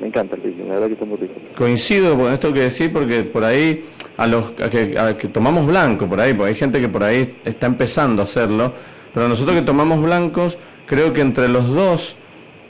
me 0.01 0.07
encanta 0.07 0.37
el 0.37 0.43
vino, 0.43 0.67
la 0.67 0.75
verdad 0.75 0.87
que 0.87 0.93
está 0.95 1.05
muy 1.05 1.19
rico. 1.19 1.35
Coincido 1.57 2.17
con 2.17 2.33
esto 2.33 2.53
que 2.53 2.61
decís, 2.61 2.89
porque 2.93 3.25
por 3.25 3.45
ahí, 3.45 3.85
a 4.17 4.27
los 4.27 4.51
que, 4.51 5.17
que 5.19 5.29
tomamos 5.29 5.67
blanco, 5.67 6.07
por 6.07 6.21
ahí, 6.21 6.35
porque 6.35 6.51
hay 6.51 6.57
gente 6.57 6.81
que 6.81 6.89
por 6.89 7.05
ahí 7.05 7.37
está 7.45 7.67
empezando 7.67 8.23
a 8.23 8.25
hacerlo, 8.25 8.73
pero 9.13 9.29
nosotros 9.29 9.57
que 9.57 9.63
tomamos 9.63 10.03
blancos, 10.03 10.59
creo 10.87 11.13
que 11.13 11.21
entre 11.21 11.49
los 11.49 11.69
dos, 11.69 12.17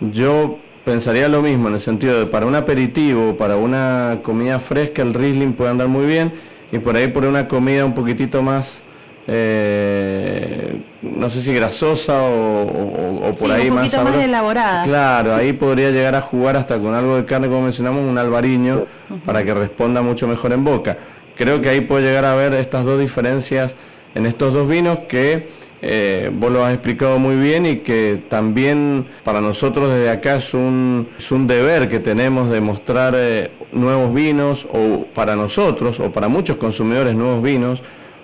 yo 0.01 0.59
pensaría 0.85 1.29
lo 1.29 1.43
mismo, 1.43 1.69
en 1.69 1.75
el 1.75 1.81
sentido 1.81 2.19
de 2.19 2.27
para 2.27 2.47
un 2.47 2.55
aperitivo, 2.55 3.37
para 3.37 3.57
una 3.57 4.21
comida 4.23 4.59
fresca, 4.59 5.03
el 5.03 5.15
Riesling 5.15 5.53
puede 5.53 5.71
andar 5.71 5.89
muy 5.89 6.07
bien 6.07 6.33
y 6.73 6.79
por 6.79 6.97
ahí 6.97 7.09
por 7.09 7.25
una 7.25 7.49
comida 7.49 7.85
un 7.85 7.95
poquitito 7.95 8.43
más 8.43 8.85
eh, 9.31 10.81
no 11.03 11.29
sé 11.29 11.43
si 11.43 11.53
grasosa 11.53 12.23
o, 12.23 13.31
por 13.39 13.53
ahí 13.53 13.69
un 13.69 13.75
más, 13.75 13.95
más 13.95 14.15
elaborada. 14.15 14.85
Claro, 14.85 15.35
ahí 15.35 15.53
podría 15.53 15.91
llegar 15.91 16.15
a 16.15 16.23
jugar 16.23 16.57
hasta 16.57 16.79
con 16.79 16.95
algo 16.95 17.17
de 17.17 17.27
carne, 17.27 17.49
como 17.49 17.63
mencionamos, 17.63 18.03
un 18.05 18.17
albariño, 18.17 18.87
para 19.27 19.45
que 19.45 19.53
responda 19.53 20.01
mucho 20.01 20.27
mejor 20.27 20.55
en 20.55 20.65
boca. 20.65 20.97
Creo 21.37 21.61
que 21.61 21.69
ahí 21.69 21.83
puede 21.83 22.07
llegar 22.07 22.25
a 22.25 22.35
ver 22.35 22.55
estas 22.55 22.87
dos 22.87 22.99
diferencias 22.99 23.77
en 24.15 24.25
estos 24.25 24.55
dos 24.55 24.67
vinos 24.67 25.01
que 25.01 25.51
eh, 25.81 26.31
vos 26.33 26.51
lo 26.51 26.65
has 26.65 26.75
explicado 26.75 27.19
muy 27.19 27.37
bien 27.37 27.67
y 27.67 27.77
que 27.79 28.23
también 28.29 29.07
para 29.25 29.41
nosotros 29.41 29.93
desde 29.93 30.11
acá 30.11 30.37
es 30.37 30.53
un, 30.55 31.09
es 31.19 31.31
un 31.31 31.47
deber 31.47 31.89
que 31.89 32.01
tenemos 32.01 32.51
de 32.51 32.61
mostrar 32.61 33.15
eh, 33.17 33.51
nuevos 33.73 34.13
vinos 34.13 34.67
o 34.73 35.05
para 35.15 35.37
nosotros 35.37 36.01
o 36.01 36.11
para 36.11 36.29
muchos 36.29 36.57
consumidores 36.57 37.15
nuevos 37.15 37.43
vinos 37.43 37.83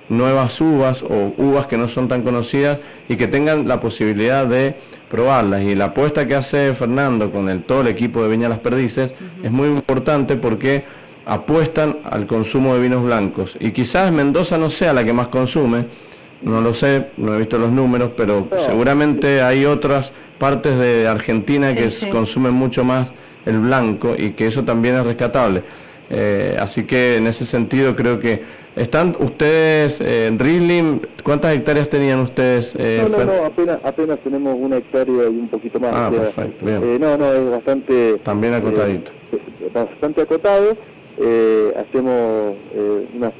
nuevas 0.09 0.61
uvas 0.61 1.02
o 1.02 1.32
uvas 1.38 1.66
que 1.66 1.76
no 1.76 1.88
son 1.88 2.09
tan 2.09 2.22
conocidas 2.22 2.78
y 3.09 3.16
que 3.16 3.26
tengan 3.26 3.66
la 3.66 3.80
posibilidad 3.80 4.46
de 4.46 4.76
probarlas. 5.09 5.62
Y 5.62 5.74
la 5.74 5.86
apuesta 5.86 6.26
que 6.26 6.34
hace 6.34 6.72
Fernando 6.74 7.30
con 7.30 7.48
el, 7.48 7.62
todo 7.62 7.80
el 7.82 7.88
equipo 7.88 8.22
de 8.22 8.28
Viña 8.28 8.48
Las 8.48 8.59
Perdices 8.59 9.14
es 9.42 9.50
muy 9.50 9.68
importante 9.68 10.36
porque 10.36 10.84
apuestan 11.26 11.98
al 12.05 12.26
consumo 12.26 12.74
de 12.74 12.80
vinos 12.80 13.02
blancos. 13.02 13.57
Y 13.61 13.70
quizás 13.70 14.12
Mendoza 14.12 14.59
no 14.59 14.68
sea 14.68 14.92
la 14.92 15.05
que 15.05 15.12
más 15.12 15.28
consume, 15.28 15.86
no 16.45 16.61
lo 16.61 16.74
sé, 16.74 17.09
no 17.16 17.34
he 17.34 17.38
visto 17.38 17.59
los 17.59 17.70
números, 17.70 18.11
pero 18.16 18.49
seguramente 18.59 19.42
hay 19.42 19.64
otras 19.64 20.12
partes 20.38 20.78
de 20.78 21.09
Argentina 21.09 21.74
que 21.74 21.90
consumen 22.11 22.53
mucho 22.53 22.84
más 22.84 23.12
el 23.47 23.59
blanco 23.59 24.14
y 24.16 24.32
que 24.32 24.47
eso 24.47 24.64
también 24.64 24.97
es 24.97 25.05
rescatable. 25.05 25.62
Eh, 26.11 26.57
así 26.61 26.84
que 26.84 27.16
en 27.16 27.26
ese 27.26 27.47
sentido 27.47 27.97
creo 27.97 28.20
que 28.20 28.42
están 28.76 29.16
ustedes 29.20 30.01
eh, 30.01 30.26
en 30.26 30.38
Riesling, 30.38 31.01
¿cuántas 31.22 31.55
hectáreas 31.57 31.88
tenían 31.88 32.18
ustedes? 32.18 32.74
Eh, 32.78 33.07
no, 33.09 33.18
no, 33.18 33.24
no, 33.24 33.45
apenas, 33.47 33.78
apenas 33.82 34.18
tenemos 34.18 34.55
una 34.59 34.76
hectárea 34.76 35.24
y 35.24 35.38
un 35.38 35.49
poquito 35.49 35.80
más. 35.80 35.92
Ah, 35.95 36.11
perfecto, 36.11 36.66
bien. 36.66 36.82
Eh, 36.82 36.99
no, 37.01 37.16
no, 37.16 37.32
es 37.32 37.51
bastante... 37.51 38.18
También 38.18 38.53
acotadito. 38.53 39.12
bastante 39.72 40.22
acotado. 40.22 40.76
Hacemos 41.77 42.57
una, 43.15 43.33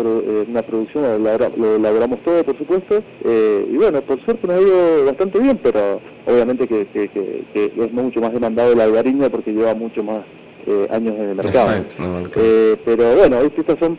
una 0.49 0.63
producción, 0.63 1.23
lo 1.57 1.77
elaboramos 1.77 2.21
todo, 2.23 2.45
por 2.45 2.57
supuesto, 2.57 3.03
y 3.25 3.77
bueno, 3.77 4.01
por 4.03 4.25
suerte 4.25 4.47
nos 4.47 4.57
ha 4.57 4.61
ido 4.61 5.05
bastante 5.07 5.41
bien, 5.41 5.59
pero 5.63 6.01
obviamente 6.27 6.67
que, 6.69 6.87
que, 6.87 7.09
que, 7.09 7.73
es 7.77 7.93
mucho 7.93 8.21
más 8.21 8.33
demandado 8.33 8.75
la 8.75 8.85
albariña 8.85 9.29
porque 9.29 9.53
lleva 9.53 9.75
mucho 9.75 10.03
más 10.03 10.25
años 10.91 11.15
en 11.17 11.29
el 11.31 11.35
mercado. 11.35 11.85
pero 12.85 13.17
bueno, 13.17 13.39
estas 13.41 13.79
son 13.79 13.99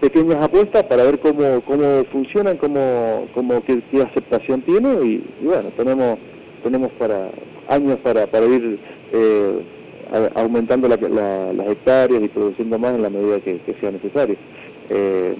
pequeñas 0.00 0.42
apuestas 0.42 0.82
para 0.84 1.04
ver 1.04 1.18
cómo, 1.20 1.60
cómo 1.66 2.04
funcionan, 2.10 2.56
cómo, 2.56 3.26
cómo 3.34 3.62
qué, 3.64 3.82
aceptación 4.02 4.62
tiene 4.62 4.94
y, 5.04 5.24
bueno, 5.42 5.70
tenemos 5.76 6.18
tenemos 6.62 6.90
para 6.92 7.30
años 7.68 7.98
para, 8.02 8.26
para 8.26 8.44
ir 8.46 8.78
eh, 10.12 10.30
aumentando 10.34 10.88
las 10.88 11.68
hectáreas 11.68 12.22
y 12.22 12.28
produciendo 12.28 12.78
más 12.78 12.94
en 12.94 13.02
la 13.02 13.10
medida 13.10 13.40
que, 13.40 13.60
sea 13.80 13.90
necesario. 13.90 14.36
Eh, 14.88 15.36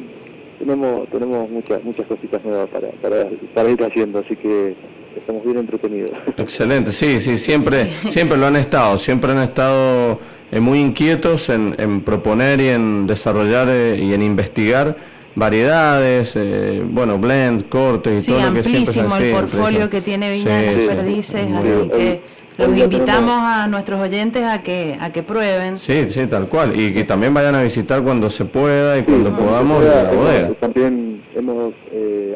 tenemos 0.58 1.08
tenemos 1.08 1.48
muchas 1.50 1.82
muchas 1.82 2.06
cositas 2.06 2.44
nuevas 2.44 2.68
para, 2.68 2.88
para, 3.02 3.28
para 3.54 3.70
ir 3.70 3.82
haciendo, 3.82 4.18
así 4.18 4.36
que 4.36 4.76
estamos 5.16 5.44
bien 5.44 5.58
entretenidos. 5.58 6.12
Excelente, 6.36 6.92
sí, 6.92 7.20
sí, 7.20 7.38
siempre, 7.38 7.90
siempre 8.08 8.36
lo 8.38 8.46
han 8.46 8.56
estado, 8.56 8.98
siempre 8.98 9.32
han 9.32 9.42
estado 9.42 10.18
eh, 10.50 10.60
muy 10.60 10.78
inquietos 10.80 11.48
en, 11.48 12.00
proponer 12.02 12.60
y 12.60 12.68
en 12.68 13.06
desarrollar 13.06 13.68
eh, 13.70 13.98
y 14.00 14.12
en 14.14 14.22
investigar 14.22 14.96
variedades, 15.34 16.34
eh, 16.36 16.82
bueno, 16.84 17.18
blends, 17.18 17.64
cortes 17.64 18.26
y 18.26 18.32
todo 18.32 18.46
lo 18.46 18.54
que 18.54 18.64
siempre 18.64 18.92
se 18.92 19.00
hace. 19.00 19.30
el 19.30 19.36
portfolio 19.36 19.88
que 19.88 20.00
tiene 20.00 20.30
Viña 20.30 20.58
de 20.58 20.86
Perdices, 20.86 21.48
así 21.54 21.88
que 21.90 22.20
los 22.68 22.78
invitamos 22.78 23.40
a 23.42 23.66
nuestros 23.66 24.00
oyentes 24.00 24.44
a 24.44 24.62
que 24.62 24.96
a 25.00 25.10
que 25.12 25.22
prueben. 25.22 25.78
Sí, 25.78 26.08
sí, 26.08 26.26
tal 26.26 26.48
cual, 26.48 26.78
y 26.78 26.92
que 26.92 27.04
también 27.04 27.34
vayan 27.34 27.54
a 27.54 27.62
visitar 27.62 28.02
cuando 28.02 28.30
se 28.30 28.44
pueda 28.44 28.98
y 28.98 29.02
cuando 29.02 29.36
podamos 29.36 29.84
la 29.84 30.10
bodega. 30.12 30.54
También 30.60 31.22
hemos 31.34 31.74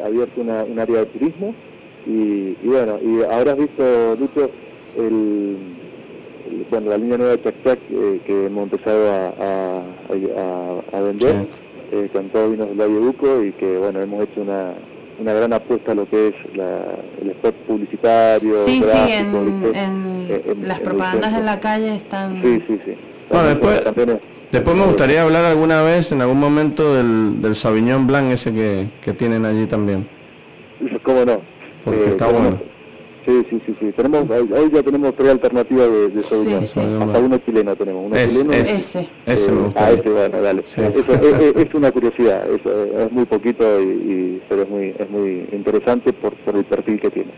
abierto 0.05 0.41
una, 0.41 0.63
un 0.63 0.79
área 0.79 0.99
de 0.99 1.05
turismo 1.07 1.55
y, 2.05 2.55
bueno, 2.63 2.99
y 3.01 3.23
habrás 3.23 3.57
visto, 3.57 4.15
Lucho, 4.19 4.51
el, 4.97 5.57
bueno, 6.69 6.89
la 6.91 6.97
línea 6.97 7.17
nueva 7.17 7.35
de 7.35 7.43
Chac 7.43 7.55
Chac 7.63 7.79
eh, 7.89 8.21
que 8.25 8.45
hemos 8.45 8.63
empezado 8.65 9.11
a, 9.11 9.83
a, 10.93 10.99
vender 11.01 11.47
eh, 11.91 12.09
con 12.13 12.29
todos 12.29 12.51
vinos 12.51 12.69
del 12.69 12.77
Valle 12.77 12.99
Duco 12.99 13.43
y 13.43 13.51
que 13.53 13.77
bueno, 13.77 14.01
hemos 14.01 14.23
hecho 14.23 14.41
una, 14.41 14.75
una 15.19 15.33
gran 15.33 15.53
apuesta 15.53 15.91
a 15.91 15.95
lo 15.95 16.09
que 16.09 16.29
es 16.29 16.35
el 17.21 17.29
spot 17.31 17.55
publicitario. 17.67 18.57
Sí, 18.57 18.81
sí, 18.83 19.11
en, 19.13 20.67
las 20.67 20.79
propagandas 20.79 21.33
en 21.33 21.45
la 21.45 21.59
calle 21.59 21.95
están... 21.95 22.41
Sí, 22.41 22.63
sí, 22.67 22.79
sí. 22.85 22.95
Bueno, 23.29 23.47
después, 23.49 23.81
después 24.51 24.77
me 24.77 24.85
gustaría 24.85 25.23
hablar 25.23 25.45
alguna 25.45 25.81
vez, 25.81 26.11
en 26.11 26.21
algún 26.21 26.39
momento, 26.39 26.95
del, 26.95 27.41
del 27.41 27.55
Sauvignon 27.55 28.07
Blanc 28.07 28.31
ese 28.31 28.53
que, 28.53 28.89
que 29.01 29.13
tienen 29.13 29.45
allí 29.45 29.65
también. 29.67 30.07
¿Cómo 31.03 31.25
no? 31.25 31.55
porque 31.85 32.05
eh, 32.05 32.09
está 32.09 32.27
bueno. 32.27 32.59
Sí, 33.25 33.43
sí, 33.49 33.61
sí, 33.65 33.75
sí. 33.79 33.91
Tenemos, 33.91 34.29
ahí, 34.29 34.69
ya 34.71 34.83
tenemos 34.83 35.15
tres 35.15 35.31
alternativas 35.31 35.89
de, 35.89 36.09
de 36.09 36.21
Sauvignon. 36.21 36.63
Hasta 36.63 37.19
uno 37.19 37.37
chileno 37.39 37.75
tenemos. 37.75 38.05
Uno 38.05 38.15
es, 38.15 38.33
chileno 38.37 38.53
ese. 38.53 39.09
ese 39.25 39.51
me 39.51 39.61
gusta. 39.61 39.85
Ah, 39.85 39.91
ese, 39.91 40.09
bueno, 40.09 40.41
dale. 40.41 40.61
Eso, 40.61 40.81
es, 40.83 41.55
es, 41.55 41.73
una 41.73 41.91
curiosidad. 41.91 42.45
es 42.47 43.11
muy 43.11 43.25
poquito, 43.25 43.81
y, 43.81 43.83
y, 43.83 44.43
pero 44.47 44.61
es 44.61 44.69
muy, 44.69 44.95
es 44.97 45.09
muy 45.09 45.49
interesante 45.51 46.13
por, 46.13 46.35
por 46.35 46.55
el 46.55 46.65
perfil 46.65 46.99
que 47.01 47.09
tiene. 47.09 47.31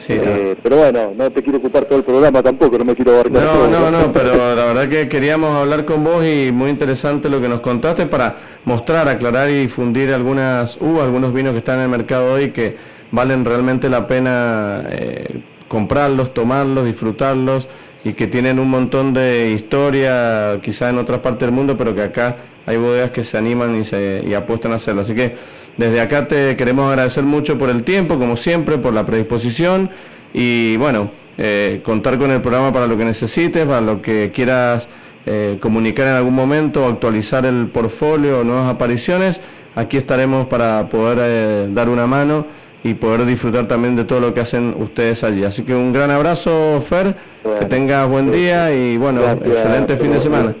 Sí, 0.00 0.14
eh, 0.16 0.56
pero 0.62 0.76
bueno, 0.78 1.12
no 1.14 1.30
te 1.30 1.42
quiero 1.42 1.58
ocupar 1.58 1.84
todo 1.84 1.98
el 1.98 2.04
programa 2.04 2.42
tampoco, 2.42 2.78
no 2.78 2.86
me 2.86 2.94
quiero 2.94 3.12
abarcar 3.12 3.42
No, 3.42 3.68
no, 3.68 3.90
no, 3.90 4.10
pero 4.10 4.54
la 4.54 4.64
verdad 4.64 4.88
que 4.88 5.10
queríamos 5.10 5.54
hablar 5.54 5.84
con 5.84 6.02
vos 6.02 6.24
y 6.24 6.50
muy 6.52 6.70
interesante 6.70 7.28
lo 7.28 7.38
que 7.38 7.50
nos 7.50 7.60
contaste 7.60 8.06
para 8.06 8.36
mostrar, 8.64 9.08
aclarar 9.08 9.50
y 9.50 9.54
difundir 9.54 10.14
algunas 10.14 10.80
uvas, 10.80 11.02
algunos 11.02 11.34
vinos 11.34 11.52
que 11.52 11.58
están 11.58 11.78
en 11.78 11.84
el 11.84 11.90
mercado 11.90 12.32
hoy 12.32 12.50
que 12.50 12.76
valen 13.12 13.44
realmente 13.44 13.88
la 13.88 14.06
pena 14.06 14.84
eh, 14.90 15.42
comprarlos, 15.68 16.34
tomarlos, 16.34 16.84
disfrutarlos 16.84 17.68
y 18.04 18.14
que 18.14 18.26
tienen 18.26 18.58
un 18.58 18.70
montón 18.70 19.12
de 19.12 19.52
historia 19.52 20.58
quizá 20.62 20.88
en 20.90 20.98
otras 20.98 21.20
partes 21.20 21.46
del 21.46 21.52
mundo, 21.52 21.76
pero 21.76 21.94
que 21.94 22.02
acá 22.02 22.36
hay 22.66 22.76
bodegas 22.76 23.10
que 23.10 23.24
se 23.24 23.36
animan 23.36 23.80
y, 23.80 23.84
se, 23.84 24.24
y 24.26 24.34
apuestan 24.34 24.72
a 24.72 24.76
hacerlo. 24.76 25.02
Así 25.02 25.14
que 25.14 25.36
desde 25.76 26.00
acá 26.00 26.26
te 26.26 26.56
queremos 26.56 26.88
agradecer 26.88 27.24
mucho 27.24 27.58
por 27.58 27.68
el 27.68 27.84
tiempo, 27.84 28.18
como 28.18 28.36
siempre, 28.36 28.78
por 28.78 28.94
la 28.94 29.04
predisposición 29.04 29.90
y 30.32 30.76
bueno, 30.76 31.10
eh, 31.38 31.80
contar 31.84 32.18
con 32.18 32.30
el 32.30 32.40
programa 32.40 32.72
para 32.72 32.86
lo 32.86 32.96
que 32.96 33.04
necesites, 33.04 33.66
para 33.66 33.80
lo 33.80 34.00
que 34.00 34.32
quieras 34.32 34.88
eh, 35.26 35.58
comunicar 35.60 36.06
en 36.06 36.14
algún 36.14 36.34
momento, 36.34 36.86
actualizar 36.86 37.44
el 37.44 37.68
portfolio, 37.68 38.44
nuevas 38.44 38.72
apariciones. 38.72 39.40
Aquí 39.74 39.96
estaremos 39.96 40.46
para 40.46 40.88
poder 40.88 41.72
dar 41.72 41.88
una 41.88 42.06
mano 42.06 42.46
y 42.82 42.94
poder 42.94 43.26
disfrutar 43.26 43.68
también 43.68 43.96
de 43.96 44.04
todo 44.04 44.20
lo 44.20 44.32
que 44.32 44.40
hacen 44.40 44.74
ustedes 44.78 45.22
allí. 45.24 45.44
Así 45.44 45.64
que 45.64 45.74
un 45.74 45.92
gran 45.92 46.10
abrazo, 46.10 46.80
Fer, 46.80 47.16
que 47.58 47.66
tengas 47.66 48.08
buen 48.08 48.30
día 48.30 48.74
y 48.74 48.96
bueno, 48.96 49.20
excelente 49.30 49.96
fin 49.96 50.12
de 50.12 50.20
semana. 50.20 50.56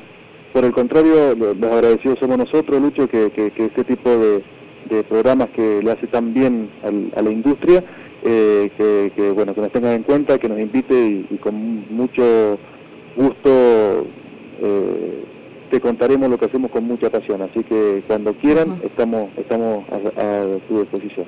Por 0.52 0.64
el 0.64 0.72
contrario, 0.72 1.34
los 1.36 1.72
agradecidos 1.72 2.18
somos 2.18 2.36
nosotros, 2.36 2.80
Lucho, 2.80 3.08
que, 3.08 3.30
que, 3.30 3.52
este 3.56 3.84
tipo 3.84 4.10
de, 4.10 4.42
programas 5.08 5.48
que 5.50 5.80
le 5.82 5.92
hace 5.92 6.08
tan 6.08 6.34
bien 6.34 6.68
a 7.16 7.22
la 7.22 7.30
industria, 7.30 7.84
eh, 8.24 8.70
que, 9.16 9.30
bueno, 9.30 9.54
que 9.54 9.60
nos 9.60 9.72
tengan 9.72 9.92
en 9.92 10.02
cuenta, 10.02 10.38
que 10.38 10.48
nos 10.48 10.58
invite 10.58 11.26
y, 11.30 11.38
con 11.38 11.86
mucho 11.94 12.58
gusto 13.16 14.06
eh, 14.62 15.24
te 15.70 15.80
contaremos 15.80 16.28
lo 16.28 16.36
que 16.38 16.46
hacemos 16.46 16.70
con 16.72 16.84
mucha 16.84 17.08
pasión. 17.08 17.40
Así 17.42 17.62
que 17.62 18.02
cuando 18.08 18.34
quieran, 18.34 18.80
estamos, 18.84 19.30
estamos 19.38 19.84
a, 19.90 20.20
a 20.20 20.44
su 20.68 20.80
disposición. 20.80 21.26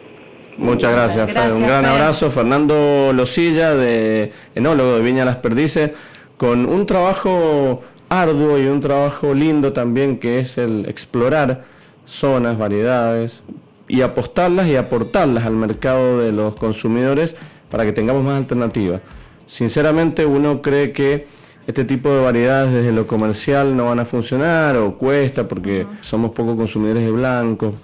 Muchas 0.58 0.92
gracias, 0.92 1.30
Un 1.54 1.62
gran 1.62 1.84
abrazo. 1.84 2.30
Fernando 2.30 3.12
Losilla, 3.14 3.74
de 3.74 4.32
enólogo 4.54 4.96
de 4.96 5.02
Viña 5.02 5.24
Las 5.24 5.36
Perdices, 5.36 5.92
con 6.36 6.66
un 6.66 6.86
trabajo 6.86 7.82
arduo 8.08 8.58
y 8.58 8.66
un 8.66 8.80
trabajo 8.80 9.32
lindo 9.32 9.72
también 9.72 10.18
que 10.18 10.40
es 10.40 10.58
el 10.58 10.86
explorar 10.86 11.64
zonas, 12.04 12.58
variedades 12.58 13.42
y 13.88 14.02
apostarlas 14.02 14.66
y 14.66 14.76
aportarlas 14.76 15.46
al 15.46 15.54
mercado 15.54 16.20
de 16.20 16.32
los 16.32 16.54
consumidores 16.54 17.34
para 17.70 17.84
que 17.84 17.92
tengamos 17.92 18.22
más 18.22 18.36
alternativas. 18.36 19.00
Sinceramente 19.46 20.26
uno 20.26 20.60
cree 20.60 20.92
que 20.92 21.26
este 21.66 21.84
tipo 21.84 22.10
de 22.10 22.20
variedades 22.20 22.72
desde 22.72 22.92
lo 22.92 23.06
comercial 23.06 23.76
no 23.76 23.86
van 23.86 24.00
a 24.00 24.04
funcionar 24.04 24.76
o 24.76 24.98
cuesta 24.98 25.48
porque 25.48 25.86
somos 26.00 26.32
pocos 26.32 26.56
consumidores 26.56 27.04
de 27.04 27.10
blancos 27.10 27.74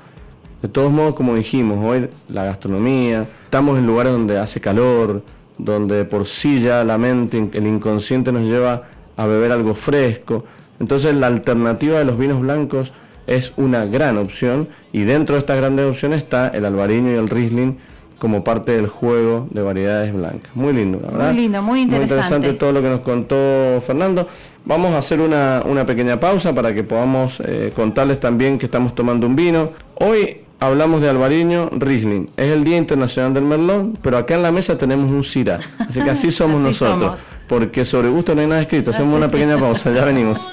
de 0.63 0.69
todos 0.69 0.93
modos, 0.93 1.15
como 1.15 1.35
dijimos, 1.35 1.79
hoy 1.85 2.09
la 2.29 2.45
gastronomía, 2.45 3.27
estamos 3.45 3.79
en 3.79 3.87
lugares 3.87 4.13
donde 4.13 4.39
hace 4.39 4.61
calor, 4.61 5.23
donde 5.57 6.05
por 6.05 6.27
sí 6.27 6.61
ya 6.61 6.85
la 6.85 6.99
mente, 6.99 7.49
el 7.53 7.67
inconsciente 7.67 8.33
nos 8.33 8.43
lleva 8.43 8.83
a 9.17 9.27
beber 9.27 9.53
algo 9.53 9.75
fresco. 9.75 10.45
Entonces 10.81 11.15
la 11.15 11.27
alternativa 11.27 11.99
de 11.99 12.05
los 12.05 12.19
vinos 12.19 12.41
blancos 12.41 12.93
es 13.27 13.53
una 13.57 13.85
gran 13.85 14.17
opción 14.17 14.69
y 14.93 15.03
dentro 15.03 15.35
de 15.35 15.41
estas 15.41 15.59
grandes 15.59 15.87
opciones 15.87 16.23
está 16.23 16.49
el 16.49 16.65
albariño 16.65 17.13
y 17.13 17.15
el 17.15 17.29
riesling 17.29 17.77
como 18.19 18.43
parte 18.43 18.73
del 18.73 18.89
juego 18.89 19.47
de 19.51 19.63
variedades 19.63 20.13
blancas. 20.13 20.51
Muy 20.55 20.73
lindo, 20.73 20.99
la 21.01 21.11
verdad. 21.13 21.33
Muy 21.33 21.43
lindo, 21.43 21.63
muy 21.63 21.81
interesante. 21.83 22.15
Muy 22.15 22.25
interesante 22.25 22.53
todo 22.59 22.73
lo 22.73 22.83
que 22.83 22.89
nos 22.89 23.01
contó 23.01 23.81
Fernando. 23.81 24.27
Vamos 24.65 24.93
a 24.93 24.99
hacer 24.99 25.21
una, 25.21 25.63
una 25.65 25.87
pequeña 25.87 26.19
pausa 26.19 26.53
para 26.53 26.75
que 26.75 26.83
podamos 26.83 27.41
eh, 27.45 27.73
contarles 27.77 28.19
también 28.19 28.59
que 28.59 28.67
estamos 28.67 28.95
tomando 28.95 29.27
un 29.27 29.37
vino. 29.37 29.71
Hoy 29.95 30.48
hablamos 30.61 31.01
de 31.01 31.09
Albariño 31.09 31.71
Riesling. 31.73 32.29
Es 32.37 32.51
el 32.51 32.65
Día 32.65 32.77
Internacional 32.77 33.35
del 33.35 33.45
Merlón, 33.45 33.99
pero 34.03 34.19
acá 34.19 34.35
en 34.35 34.43
la 34.43 34.53
mesa 34.53 34.77
tenemos 34.77 35.11
un 35.11 35.25
Syrah. 35.25 35.61
Así 35.79 36.03
que 36.03 36.11
así 36.11 36.31
somos 36.31 36.61
nosotros. 36.63 37.19
Porque 37.47 37.85
sobre 37.85 38.09
gusto 38.09 38.35
no 38.35 38.41
hay 38.41 38.47
nada 38.47 38.63
escrito. 38.63 38.91
Hacemos 38.91 39.17
una 39.17 39.31
pequeña 39.31 39.59
pausa, 39.59 39.91
ya 39.91 40.05
venimos. 40.05 40.51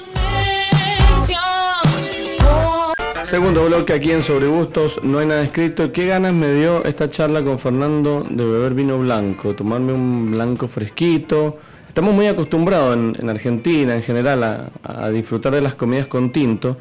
Segundo 3.24 3.64
bloque 3.64 3.92
aquí 3.92 4.12
en 4.12 4.22
Sobre 4.22 4.46
Gustos, 4.46 5.00
no 5.02 5.18
hay 5.18 5.26
nada 5.26 5.42
escrito. 5.42 5.90
¿Qué 5.90 6.06
ganas 6.06 6.32
me 6.32 6.54
dio 6.54 6.84
esta 6.84 7.10
charla 7.10 7.42
con 7.42 7.58
Fernando 7.58 8.24
de 8.30 8.44
beber 8.44 8.72
vino 8.72 9.00
blanco? 9.00 9.52
Tomarme 9.52 9.92
un 9.92 10.30
blanco 10.30 10.68
fresquito. 10.68 11.58
Estamos 11.88 12.14
muy 12.14 12.28
acostumbrados 12.28 12.96
en, 13.18 13.28
Argentina 13.28 13.96
en 13.96 14.04
general 14.04 14.70
a, 14.84 15.08
disfrutar 15.08 15.54
de 15.54 15.60
las 15.60 15.74
comidas 15.74 16.06
con 16.06 16.30
tinto, 16.30 16.76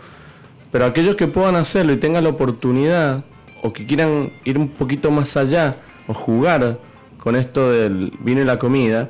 pero 0.75 0.87
aquellos 0.87 1.15
que 1.15 1.29
puedan 1.29 1.55
hacerlo 1.55 1.93
y 1.93 1.95
tengan 1.95 2.25
la 2.25 2.31
oportunidad 2.31 3.23
o 3.63 3.71
que 3.71 3.85
quieran 3.85 4.33
ir 4.43 4.57
un 4.57 4.67
poquito 4.67 5.09
más 5.09 5.37
allá 5.37 5.77
o 6.05 6.13
jugar 6.13 6.79
con 7.17 7.37
esto 7.37 7.71
del 7.71 8.11
vino 8.19 8.41
y 8.41 8.43
la 8.43 8.59
comida, 8.59 9.09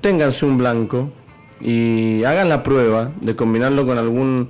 ténganse 0.00 0.46
un 0.46 0.56
blanco 0.56 1.10
y 1.60 2.24
hagan 2.24 2.48
la 2.48 2.62
prueba 2.62 3.12
de 3.20 3.36
combinarlo 3.36 3.84
con 3.84 3.98
algún 3.98 4.48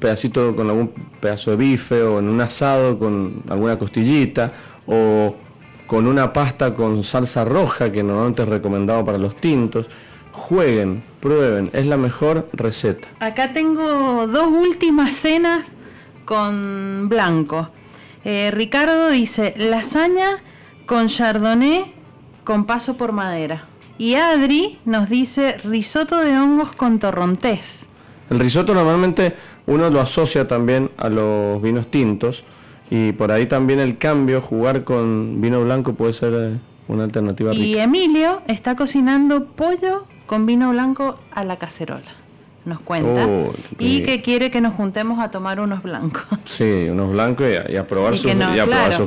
pedacito 0.00 0.56
con 0.56 0.70
algún 0.70 0.94
pedazo 1.20 1.50
de 1.50 1.58
bife 1.58 2.02
o 2.02 2.20
en 2.20 2.30
un 2.30 2.40
asado 2.40 2.98
con 2.98 3.42
alguna 3.50 3.78
costillita 3.78 4.50
o 4.86 5.36
con 5.86 6.06
una 6.06 6.32
pasta 6.32 6.72
con 6.72 7.04
salsa 7.04 7.44
roja 7.44 7.92
que 7.92 8.02
normalmente 8.02 8.44
es 8.44 8.48
recomendado 8.48 9.04
para 9.04 9.18
los 9.18 9.36
tintos. 9.36 9.90
Jueguen, 10.32 11.02
prueben, 11.20 11.68
es 11.74 11.86
la 11.86 11.98
mejor 11.98 12.48
receta. 12.54 13.08
Acá 13.20 13.52
tengo 13.52 14.26
dos 14.26 14.46
últimas 14.46 15.14
cenas 15.16 15.66
con 16.32 17.10
blanco. 17.10 17.68
Eh, 18.24 18.50
Ricardo 18.54 19.10
dice 19.10 19.52
lasaña 19.58 20.42
con 20.86 21.08
chardonnay 21.08 21.92
con 22.42 22.64
paso 22.64 22.96
por 22.96 23.12
madera. 23.12 23.66
Y 23.98 24.14
Adri 24.14 24.78
nos 24.86 25.10
dice 25.10 25.58
risotto 25.58 26.16
de 26.16 26.38
hongos 26.38 26.72
con 26.72 26.98
torrontés. 26.98 27.84
El 28.30 28.38
risotto 28.38 28.72
normalmente 28.72 29.36
uno 29.66 29.90
lo 29.90 30.00
asocia 30.00 30.48
también 30.48 30.90
a 30.96 31.10
los 31.10 31.60
vinos 31.60 31.88
tintos 31.90 32.46
y 32.88 33.12
por 33.12 33.30
ahí 33.30 33.44
también 33.44 33.78
el 33.78 33.98
cambio, 33.98 34.40
jugar 34.40 34.84
con 34.84 35.38
vino 35.42 35.62
blanco 35.62 35.92
puede 35.92 36.14
ser 36.14 36.32
eh, 36.32 36.58
una 36.88 37.04
alternativa. 37.04 37.52
Y 37.52 37.76
Emilio 37.76 38.40
está 38.46 38.74
cocinando 38.74 39.48
pollo 39.48 40.06
con 40.24 40.46
vino 40.46 40.70
blanco 40.70 41.18
a 41.30 41.44
la 41.44 41.58
cacerola, 41.58 42.10
nos 42.64 42.80
cuenta. 42.80 43.26
Oh, 43.26 43.52
y 43.78 44.02
que 44.02 44.22
quiere 44.22 44.50
que 44.50 44.60
nos 44.60 44.74
juntemos 44.74 45.18
a 45.20 45.30
tomar 45.30 45.60
unos 45.60 45.82
blancos. 45.82 46.22
Sí, 46.44 46.88
unos 46.90 47.12
blancos 47.12 47.46
y 47.68 47.76
a, 47.76 47.86
probar, 47.86 48.16
su, 48.16 48.28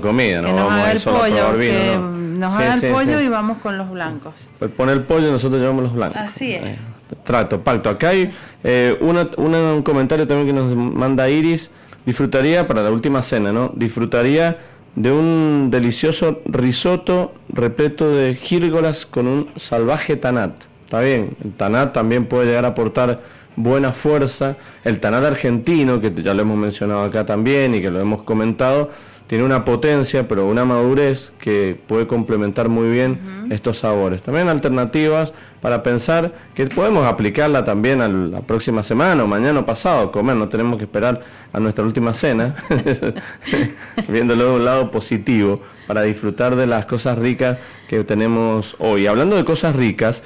comida. 0.01 0.41
no 0.41 0.55
vamos 0.55 0.85
a 0.85 0.93
ir 0.93 1.03
pollo, 1.03 1.57
que 1.57 1.97
Nos 1.97 2.53
haga 2.53 2.75
el 2.75 2.91
pollo 2.91 3.19
y 3.21 3.27
vamos 3.27 3.59
con 3.59 3.77
los 3.77 3.89
blancos. 3.89 4.33
Pues 4.57 4.71
pone 4.71 4.93
el 4.93 5.01
pollo 5.01 5.27
y 5.27 5.31
nosotros 5.31 5.61
llevamos 5.61 5.83
los 5.83 5.93
blancos. 5.93 6.21
Así 6.21 6.53
es. 6.53 6.77
Trato, 7.23 7.61
pacto. 7.61 7.89
Acá 7.89 8.09
hay 8.09 8.33
eh, 8.63 8.97
un 8.99 9.83
comentario 9.83 10.27
también 10.27 10.47
que 10.47 10.53
nos 10.53 10.75
manda 10.75 11.29
Iris. 11.29 11.71
Disfrutaría, 12.05 12.67
para 12.67 12.83
la 12.83 12.91
última 12.91 13.21
cena, 13.21 13.51
¿no? 13.51 13.71
Disfrutaría 13.75 14.57
de 14.95 15.11
un 15.11 15.69
delicioso 15.71 16.41
risotto 16.45 17.33
repleto 17.49 18.09
de 18.09 18.35
gírgolas 18.35 19.05
con 19.05 19.27
un 19.27 19.49
salvaje 19.55 20.15
tanat. 20.15 20.53
Está 20.85 21.01
bien, 21.01 21.35
el 21.43 21.51
tanat 21.53 21.93
también 21.93 22.25
puede 22.25 22.47
llegar 22.47 22.65
a 22.65 22.69
aportar 22.69 23.21
buena 23.55 23.91
fuerza. 23.91 24.57
El 24.83 24.99
tanat 24.99 25.23
argentino, 25.23 25.99
que 25.99 26.13
ya 26.13 26.33
lo 26.33 26.41
hemos 26.41 26.57
mencionado 26.57 27.03
acá 27.03 27.25
también 27.25 27.75
y 27.75 27.81
que 27.81 27.89
lo 27.89 27.99
hemos 27.99 28.23
comentado, 28.23 28.89
tiene 29.27 29.43
una 29.43 29.65
potencia, 29.65 30.27
pero 30.27 30.47
una 30.47 30.65
madurez 30.65 31.33
que 31.39 31.79
puede 31.87 32.05
complementar 32.05 32.69
muy 32.69 32.89
bien 32.89 33.47
estos 33.49 33.79
sabores. 33.79 34.21
También 34.21 34.49
alternativas 34.49 35.33
para 35.61 35.81
pensar 35.81 36.31
que 36.53 36.67
podemos 36.67 37.07
aplicarla 37.07 37.63
también 37.63 38.01
a 38.01 38.07
la 38.07 38.41
próxima 38.41 38.83
semana 38.83 39.23
o 39.23 39.27
mañana 39.27 39.61
o 39.61 39.65
pasado, 39.65 40.11
comer, 40.11 40.35
no 40.35 40.47
tenemos 40.47 40.77
que 40.77 40.83
esperar 40.83 41.21
a 41.51 41.59
nuestra 41.59 41.83
última 41.83 42.13
cena, 42.13 42.55
viéndolo 44.07 44.45
de 44.45 44.55
un 44.57 44.65
lado 44.65 44.91
positivo, 44.91 45.59
para 45.87 46.03
disfrutar 46.03 46.55
de 46.55 46.67
las 46.67 46.85
cosas 46.85 47.17
ricas 47.17 47.57
que 47.87 48.03
tenemos 48.03 48.75
hoy. 48.77 49.07
Hablando 49.07 49.35
de 49.35 49.45
cosas 49.45 49.75
ricas, 49.75 50.21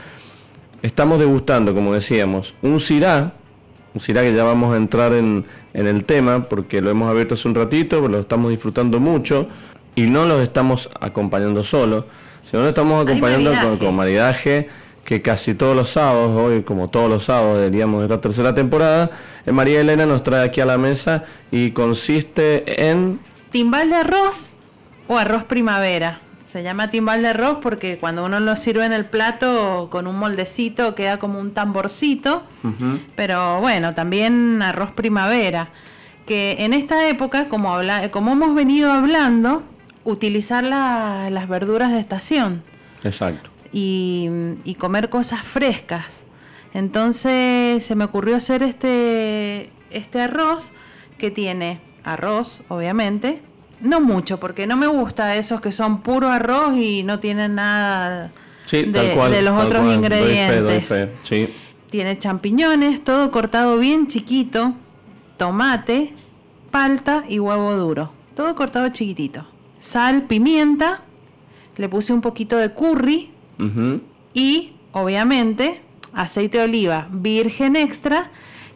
estamos 0.82 1.20
degustando, 1.20 1.74
como 1.74 1.94
decíamos, 1.94 2.54
un 2.62 2.80
cirá, 2.80 3.34
un 3.94 4.02
cirá 4.02 4.22
que 4.22 4.34
ya 4.34 4.44
vamos 4.44 4.74
a 4.74 4.78
entrar 4.78 5.14
en, 5.14 5.46
en 5.74 5.88
el 5.88 6.04
tema, 6.04 6.48
porque 6.48 6.82
lo 6.82 6.90
hemos 6.90 7.10
abierto 7.10 7.34
hace 7.34 7.48
un 7.48 7.56
ratito, 7.56 8.08
lo 8.08 8.20
estamos 8.20 8.52
disfrutando 8.52 9.00
mucho 9.00 9.48
y 9.96 10.08
no 10.08 10.26
los 10.26 10.42
estamos 10.42 10.90
acompañando 11.00 11.64
solo, 11.64 12.06
sino 12.50 12.64
lo 12.64 12.70
estamos 12.70 13.04
acompañando 13.04 13.52
con, 13.80 13.96
maridaje 13.96 14.70
que 15.04 15.22
casi 15.22 15.56
todos 15.56 15.76
los 15.76 15.90
sábados, 15.90 16.38
hoy 16.38 16.62
como 16.62 16.90
todos 16.90 17.10
los 17.10 17.24
sábados 17.24 17.64
diríamos 17.64 18.02
de 18.02 18.06
esta 18.06 18.22
tercera 18.22 18.54
temporada, 18.54 19.10
eh, 19.46 19.52
María 19.52 19.82
Elena 19.82 20.06
nos 20.06 20.24
trae 20.24 20.46
aquí 20.46 20.62
a 20.62 20.66
la 20.66 20.78
mesa 20.78 21.24
y 21.52 21.72
consiste 21.72 22.90
en... 22.90 23.20
Timbal 23.52 23.90
de 23.90 23.96
arroz 23.96 24.56
o 25.08 25.18
arroz 25.18 25.44
primavera. 25.46 26.22
Se 26.50 26.64
llama 26.64 26.90
timbal 26.90 27.22
de 27.22 27.28
arroz 27.28 27.60
porque 27.62 28.00
cuando 28.00 28.26
uno 28.26 28.40
lo 28.40 28.56
sirve 28.56 28.84
en 28.84 28.92
el 28.92 29.06
plato 29.06 29.88
con 29.92 30.08
un 30.08 30.18
moldecito 30.18 30.96
queda 30.96 31.20
como 31.20 31.40
un 31.40 31.54
tamborcito. 31.54 32.42
Pero 33.16 33.62
bueno, 33.62 33.94
también 33.94 34.60
arroz 34.64 34.90
primavera. 34.94 35.70
Que 36.26 36.56
en 36.58 36.74
esta 36.74 37.08
época, 37.08 37.50
como, 37.50 37.76
habla, 37.76 38.10
como 38.10 38.32
hemos 38.32 38.56
venido 38.56 38.92
hablando, 38.92 39.62
utilizar 40.06 40.64
las 40.64 41.48
verduras 41.48 41.92
de 41.92 42.00
estación. 42.00 42.64
Exacto. 43.04 43.52
Y, 43.72 44.28
y, 44.64 44.74
comer 44.74 45.10
cosas 45.10 45.44
frescas. 45.44 46.24
Entonces 46.74 47.86
se 47.86 47.94
me 47.94 48.06
ocurrió 48.06 48.36
hacer 48.36 48.64
este, 48.64 49.70
este 49.92 50.20
arroz 50.20 50.72
que 51.20 51.30
tiene 51.30 51.80
arroz, 52.04 52.62
obviamente, 52.70 53.44
no 53.82 54.02
mucho, 54.02 54.40
porque 54.40 54.68
no 54.68 54.78
me 54.78 54.88
gusta 54.88 55.36
esos 55.36 55.62
que 55.62 55.72
son 55.72 56.02
puro 56.02 56.30
arroz 56.30 56.78
y 56.78 57.04
no 57.04 57.20
tienen 57.20 57.56
nada 57.56 58.32
de, 58.72 59.42
los 59.42 59.64
otros 59.64 59.94
ingredientes. 59.94 61.10
Tiene 61.90 62.20
champiñones, 62.20 63.04
todo 63.04 63.32
cortado 63.32 63.80
bien 63.80 64.08
chiquito, 64.08 64.74
tomate, 65.38 66.14
palta 66.70 67.24
y 67.28 67.40
huevo 67.40 67.76
duro. 67.76 68.12
Todo 68.36 68.54
cortado 68.56 68.90
chiquitito. 68.90 69.48
Sal, 69.80 70.24
pimienta, 70.24 71.02
le 71.78 71.90
puse 71.90 72.14
un 72.14 72.22
poquito 72.22 72.58
de 72.58 72.72
curry 72.74 73.32
y, 74.34 74.74
obviamente, 74.92 75.82
aceite 76.14 76.60
de 76.60 76.66
oliva 76.66 77.08
virgen 77.12 77.76
extra, 77.76 78.30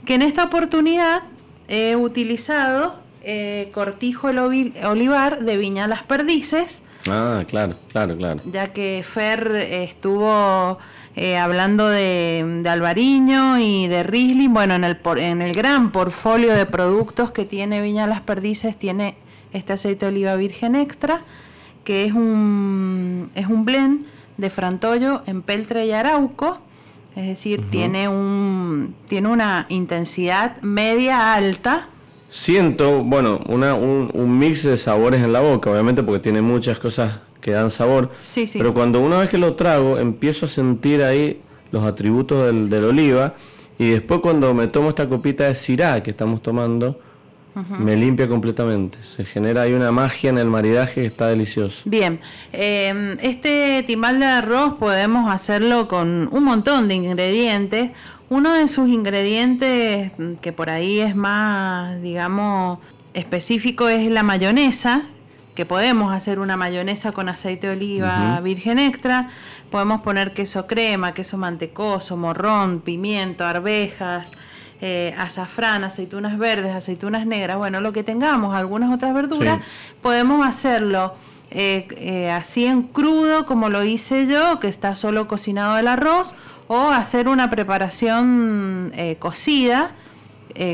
que 0.05 0.15
en 0.15 0.21
esta 0.21 0.45
oportunidad 0.45 1.23
he 1.67 1.95
utilizado 1.95 3.02
eh, 3.24 3.69
cortijo 3.74 4.30
el 4.30 4.39
olivar 4.39 5.43
de 5.43 5.57
Viña 5.57 5.88
Las 5.88 6.03
Perdices. 6.03 6.82
Ah, 7.09 7.43
claro, 7.47 7.76
claro, 7.91 8.17
claro. 8.17 8.41
Ya 8.51 8.71
que 8.74 9.03
Fer 9.05 9.55
estuvo 9.55 10.78
eh, 11.15 11.38
hablando 11.38 11.88
de, 11.88 12.61
de, 12.63 12.69
Alvariño 12.69 13.59
y 13.59 13.88
de 13.88 14.03
Riesling. 14.03 14.53
Bueno, 14.53 14.76
en 14.76 14.84
el, 14.84 14.97
en 15.17 15.41
el 15.41 15.53
gran 15.53 15.91
portfolio 15.91 16.53
de 16.53 16.65
productos 16.65 17.32
que 17.32 17.45
tiene 17.45 17.82
Viña 17.82 18.07
Las 18.07 18.21
Perdices 18.21 18.78
tiene 18.78 19.15
este 19.53 19.74
aceite 19.74 20.05
de 20.05 20.11
oliva 20.11 20.36
virgen 20.36 20.76
extra, 20.76 21.21
que 21.84 22.05
es 22.05 22.13
un, 22.13 23.30
es 23.36 23.47
un 23.47 23.65
blend 23.65 24.05
de 24.38 24.49
frantollo 24.49 25.24
en 25.28 25.41
peltre 25.41 25.86
y 25.86 25.91
arauco. 25.91 26.59
Es 27.15 27.28
decir, 27.28 27.69
tiene, 27.69 28.07
un, 28.07 28.95
tiene 29.07 29.28
una 29.28 29.67
intensidad 29.69 30.59
media 30.61 31.36
alta 31.36 31.89
Siento, 32.34 33.03
bueno, 33.03 33.41
una, 33.47 33.75
un, 33.75 34.39
mix 34.39 34.63
de 34.63 34.75
sabores 34.75 35.21
en 35.21 35.31
la 35.31 35.41
boca, 35.41 35.69
obviamente 35.69 36.01
porque 36.01 36.19
tiene 36.19 36.41
muchas 36.41 36.79
cosas 36.79 37.19
que 37.39 37.51
dan 37.51 37.69
sabor. 37.69 38.09
Sí, 38.21 38.47
sí. 38.47 38.57
Pero 38.57 38.73
cuando 38.73 39.01
una 39.01 39.19
vez 39.19 39.29
que 39.29 39.38
lo 39.38 39.53
trago, 39.53 39.99
empiezo 39.99 40.47
a 40.47 40.49
sentir 40.49 41.03
ahí 41.03 41.39
los 41.69 41.84
atributos 41.84 42.47
del, 42.47 42.84
oliva. 42.86 43.36
Y 43.77 43.91
después 43.91 44.19
cuando 44.21 44.51
me 44.55 44.65
tomo 44.65 44.89
esta 44.89 45.07
copita 45.07 45.43
de 45.43 45.53
Syrah 45.53 46.01
que 46.01 46.09
estamos 46.09 46.41
tomando, 46.41 46.99
me 47.77 47.95
limpia 47.95 48.27
completamente. 48.27 48.97
Se 49.03 49.25
genera 49.25 49.61
ahí 49.61 49.73
una 49.73 49.91
magia 49.91 50.31
en 50.31 50.39
el 50.39 50.47
maridaje 50.47 51.01
que 51.01 51.05
está 51.05 51.27
delicioso. 51.27 51.84
Bien, 51.86 52.19
eh, 52.51 53.15
este 53.21 53.84
timbal 53.86 54.19
de 54.19 54.25
arroz 54.25 54.73
podemos 54.79 55.31
hacerlo 55.31 55.88
con 55.88 56.29
un 56.31 56.43
montón 56.43 56.88
de 56.88 56.95
ingredientes. 56.95 57.91
Uno 58.30 58.53
de 58.53 58.67
sus 58.67 58.89
ingredientes 58.89 60.11
mm, 60.17 60.36
que 60.36 60.51
por 60.53 60.69
ahí 60.69 60.99
es 60.99 61.15
más, 61.15 62.01
digamos, 62.01 62.80
específico 63.13 63.89
es 63.89 64.09
la 64.09 64.24
mayonesa, 64.24 65.03
que 65.55 65.65
podemos 65.65 66.13
hacer 66.13 66.39
una 66.39 66.57
mayonesa 66.57 67.11
con 67.11 67.30
aceite 67.30 67.67
de 67.67 67.74
oliva 67.74 68.39
virgen 68.41 68.80
extra, 68.80 69.30
podemos 69.69 70.01
poner 70.01 70.34
queso 70.34 70.65
crema, 70.65 71.13
queso 71.13 71.38
mantecoso, 71.38 72.17
morrón, 72.17 72.82
pimiento, 72.82 73.45
arvejas, 73.45 74.32
eh, 74.82 75.13
azafrán, 75.17 75.84
aceitunas 75.84 76.38
verdes, 76.38 76.74
aceitunas 76.74 77.26
negras, 77.26 77.57
bueno, 77.57 77.82
lo 77.82 77.93
que 77.93 78.03
tengamos, 78.03 78.55
algunas 78.55 78.93
otras 78.93 79.13
verduras, 79.13 79.61
podemos 80.01 80.45
hacerlo 80.45 81.13
eh, 81.51 81.88
eh, 81.97 82.32
así 82.32 82.65
en 82.65 82.82
crudo 82.82 83.45
como 83.45 83.69
lo 83.69 83.84
hice 83.84 84.26
yo, 84.26 84.59
que 84.59 84.67
está 84.67 84.95
solo 84.95 85.28
cocinado 85.28 85.78
el 85.78 85.88
arroz, 85.88 86.34
o 86.68 86.89
hacer 86.89 87.28
una 87.28 87.49
preparación 87.49 88.93
cocida. 89.20 89.91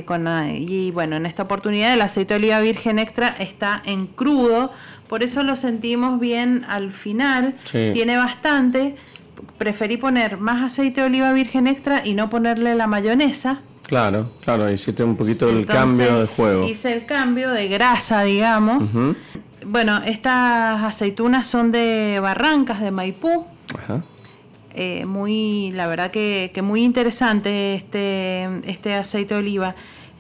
con, 0.06 0.28
y 0.52 0.92
bueno, 0.92 1.16
en 1.16 1.26
esta 1.26 1.44
oportunidad 1.44 1.94
el 1.94 2.02
aceite 2.02 2.34
de 2.34 2.40
oliva 2.40 2.60
virgen 2.60 3.00
extra 3.00 3.30
está 3.30 3.82
en 3.86 4.08
crudo, 4.08 4.72
por 5.08 5.24
eso 5.24 5.42
lo 5.44 5.56
sentimos 5.56 6.20
bien 6.20 6.66
al 6.68 6.92
final, 6.92 7.56
tiene 7.72 8.18
bastante. 8.18 8.96
Preferí 9.58 9.98
poner 9.98 10.38
más 10.38 10.64
aceite 10.64 11.02
de 11.02 11.08
oliva 11.08 11.32
virgen 11.32 11.68
extra 11.68 12.06
y 12.06 12.14
no 12.14 12.30
ponerle 12.30 12.76
la 12.76 12.88
mayonesa, 12.88 13.62
Claro, 13.90 14.30
claro, 14.46 14.72
hiciste 14.72 15.04
un 15.04 15.16
poquito 15.16 15.50
el 15.50 15.66
cambio 15.66 16.20
de 16.20 16.28
juego. 16.28 16.68
Hice 16.68 16.94
el 16.94 17.08
cambio 17.08 17.50
de 17.50 17.68
grasa, 17.68 18.22
digamos. 18.22 18.92
Bueno, 19.66 19.98
estas 20.06 20.84
aceitunas 20.84 21.48
son 21.48 21.72
de 21.72 22.20
Barrancas, 22.22 22.82
de 22.82 22.92
Maipú. 22.92 23.48
Ajá. 23.76 24.04
Eh, 24.74 25.06
muy, 25.06 25.72
la 25.72 25.88
verdad 25.88 26.12
que, 26.12 26.52
muy 26.64 26.84
interesante 26.84 27.74
este, 27.74 28.48
este 28.66 28.94
aceite 28.94 29.34
de 29.34 29.40
oliva. 29.40 29.76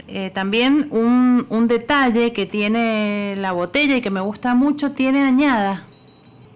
Eh, 0.07 0.31
también 0.33 0.87
un, 0.91 1.45
un 1.49 1.67
detalle 1.67 2.33
que 2.33 2.45
tiene 2.45 3.35
la 3.37 3.51
botella 3.51 3.95
y 3.97 4.01
que 4.01 4.09
me 4.09 4.21
gusta 4.21 4.55
mucho, 4.55 4.91
tiene 4.93 5.21
añada 5.21 5.85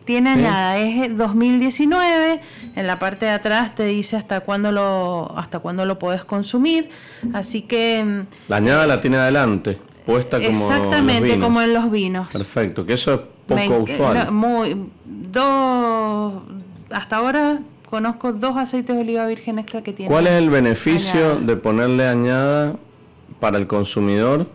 tiene 0.05 0.31
añada, 0.31 0.77
es 0.77 1.15
2019, 1.15 2.41
en 2.75 2.87
la 2.87 2.99
parte 2.99 3.25
de 3.25 3.31
atrás 3.31 3.75
te 3.75 3.85
dice 3.85 4.17
hasta 4.17 4.41
cuándo 4.41 4.71
lo 4.71 5.37
hasta 5.37 5.59
cuándo 5.59 5.85
lo 5.85 5.99
puedes 5.99 6.25
consumir, 6.25 6.89
así 7.33 7.61
que 7.61 8.03
mm, 8.03 8.49
la 8.49 8.57
añada 8.57 8.87
la 8.87 9.01
tiene 9.01 9.17
adelante, 9.17 9.79
puesta 10.05 10.37
como 10.37 10.49
Exactamente, 10.49 11.39
como 11.39 11.61
en 11.61 11.73
los 11.73 11.89
vinos. 11.89 12.27
Perfecto, 12.31 12.85
que 12.85 12.93
eso 12.93 13.13
es 13.13 13.19
poco 13.47 13.83
usual. 13.83 14.31
muy 14.31 14.89
dos 15.05 16.33
hasta 16.91 17.17
ahora 17.17 17.59
conozco 17.93 18.33
dos 18.33 18.57
aceites 18.57 18.95
de 18.95 19.03
oliva 19.03 19.27
virgen 19.27 19.59
extra 19.59 19.83
que 19.83 19.93
tienen. 19.93 20.11
¿Cuál 20.11 20.25
es 20.25 20.33
el 20.33 20.49
beneficio 20.49 21.39
de 21.39 21.55
ponerle 21.57 22.07
añada 22.07 22.73
para 23.39 23.59
el 23.59 23.67
consumidor? 23.67 24.47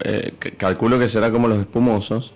Eh, 0.00 0.32
calculo 0.56 0.98
que 0.98 1.06
será 1.06 1.30
como 1.30 1.46
los 1.46 1.60
espumosos 1.60 2.32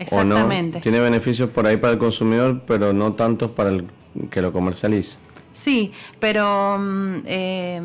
Exactamente. 0.00 0.80
Tiene 0.80 0.98
beneficios 0.98 1.50
por 1.50 1.68
ahí 1.68 1.76
para 1.76 1.92
el 1.92 2.00
consumidor, 2.00 2.62
pero 2.66 2.92
no 2.92 3.12
tantos 3.12 3.52
para 3.52 3.70
el 3.70 3.84
que 4.28 4.42
lo 4.42 4.52
comercializa. 4.52 5.18
Sí, 5.52 5.92
pero 6.18 6.78
mm, 6.80 7.16
eh, 7.24 7.80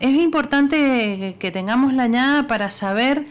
es 0.00 0.14
importante 0.16 1.36
que 1.38 1.50
tengamos 1.52 1.94
la 1.94 2.02
añada 2.02 2.48
para 2.48 2.72
saber, 2.72 3.26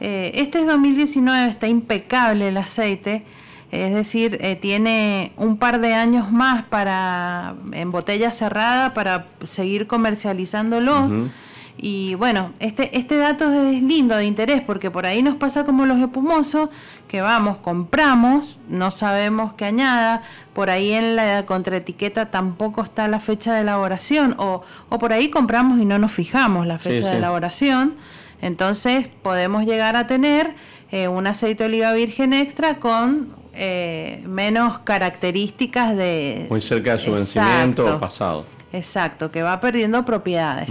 eh, 0.00 0.32
este 0.34 0.58
es 0.58 0.66
2019, 0.66 1.48
está 1.48 1.68
impecable 1.68 2.48
el 2.48 2.56
aceite, 2.56 3.22
es 3.70 3.94
decir, 3.94 4.38
eh, 4.40 4.56
tiene 4.56 5.32
un 5.36 5.56
par 5.56 5.80
de 5.80 5.94
años 5.94 6.30
más 6.30 6.64
para 6.64 7.54
en 7.72 7.90
botella 7.90 8.32
cerrada 8.32 8.94
para 8.94 9.26
seguir 9.44 9.86
comercializándolo. 9.86 11.28
Y 11.76 12.14
bueno, 12.14 12.52
este, 12.60 12.96
este 12.96 13.16
dato 13.16 13.52
es 13.52 13.82
lindo 13.82 14.16
de 14.16 14.24
interés 14.24 14.62
porque 14.62 14.92
por 14.92 15.06
ahí 15.06 15.24
nos 15.24 15.36
pasa 15.36 15.64
como 15.64 15.86
los 15.86 15.98
espumosos, 15.98 16.68
que 17.08 17.20
vamos, 17.20 17.58
compramos, 17.58 18.60
no 18.68 18.92
sabemos 18.92 19.54
qué 19.54 19.64
añada, 19.64 20.22
por 20.52 20.70
ahí 20.70 20.92
en 20.92 21.16
la 21.16 21.44
contraetiqueta 21.46 22.30
tampoco 22.30 22.82
está 22.82 23.08
la 23.08 23.18
fecha 23.18 23.54
de 23.54 23.62
elaboración, 23.62 24.36
o, 24.38 24.62
o 24.88 24.98
por 24.98 25.12
ahí 25.12 25.30
compramos 25.30 25.80
y 25.80 25.84
no 25.84 25.98
nos 25.98 26.12
fijamos 26.12 26.66
la 26.66 26.78
fecha 26.78 27.10
de 27.10 27.16
elaboración. 27.16 27.94
Entonces 28.40 29.08
podemos 29.22 29.64
llegar 29.64 29.96
a 29.96 30.06
tener 30.06 30.54
eh, 30.92 31.08
un 31.08 31.26
aceite 31.26 31.64
de 31.64 31.68
oliva 31.68 31.92
virgen 31.92 32.32
extra 32.32 32.78
con 32.78 33.43
eh, 33.54 34.22
menos 34.26 34.78
características 34.80 35.96
de... 35.96 36.46
Muy 36.50 36.60
cerca 36.60 36.92
de 36.92 36.98
su 36.98 37.12
vencimiento 37.12 37.96
o 37.96 38.00
pasado. 38.00 38.46
Exacto, 38.72 39.30
que 39.30 39.42
va 39.42 39.60
perdiendo 39.60 40.04
propiedades. 40.04 40.68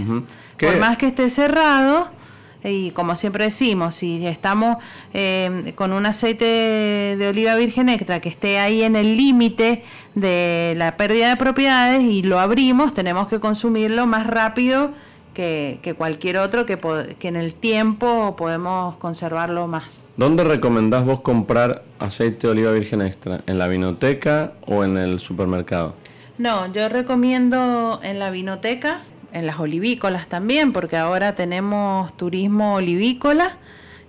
Por 0.58 0.78
más 0.78 0.98
que 0.98 1.06
esté 1.06 1.30
cerrado, 1.30 2.08
y 2.62 2.90
como 2.92 3.16
siempre 3.16 3.44
decimos, 3.44 3.94
si 3.94 4.26
estamos 4.26 4.78
eh, 5.12 5.72
con 5.74 5.92
un 5.92 6.06
aceite 6.06 6.44
de 6.44 7.28
oliva 7.28 7.56
virgen 7.56 7.88
extra 7.88 8.20
que 8.20 8.28
esté 8.28 8.58
ahí 8.58 8.82
en 8.82 8.96
el 8.96 9.16
límite 9.16 9.84
de 10.14 10.74
la 10.76 10.96
pérdida 10.96 11.28
de 11.28 11.36
propiedades 11.36 12.02
y 12.02 12.22
lo 12.22 12.40
abrimos, 12.40 12.94
tenemos 12.94 13.28
que 13.28 13.40
consumirlo 13.40 14.06
más 14.06 14.26
rápido 14.26 14.92
que, 15.34 15.94
cualquier 15.98 16.38
otro 16.38 16.64
que, 16.64 16.78
que, 17.18 17.28
en 17.28 17.36
el 17.36 17.52
tiempo 17.52 18.36
podemos 18.36 18.96
conservarlo 18.96 19.66
más. 19.66 20.06
¿Dónde 20.16 20.44
recomendás 20.44 21.04
vos 21.04 21.20
comprar 21.20 21.82
aceite 21.98 22.46
de 22.46 22.52
oliva 22.52 22.72
virgen 22.72 23.02
extra? 23.02 23.42
¿En 23.46 23.58
la 23.58 23.68
vinoteca 23.68 24.52
o 24.66 24.84
en 24.84 24.96
el 24.96 25.20
supermercado? 25.20 25.94
No, 26.38 26.72
yo 26.72 26.88
recomiendo 26.88 28.00
en 28.02 28.18
la 28.18 28.30
vinoteca, 28.30 29.02
en 29.32 29.46
las 29.46 29.58
olivícolas 29.60 30.28
también, 30.28 30.72
porque 30.72 30.96
ahora 30.96 31.34
tenemos 31.34 32.16
turismo 32.16 32.76
olivícola, 32.76 33.58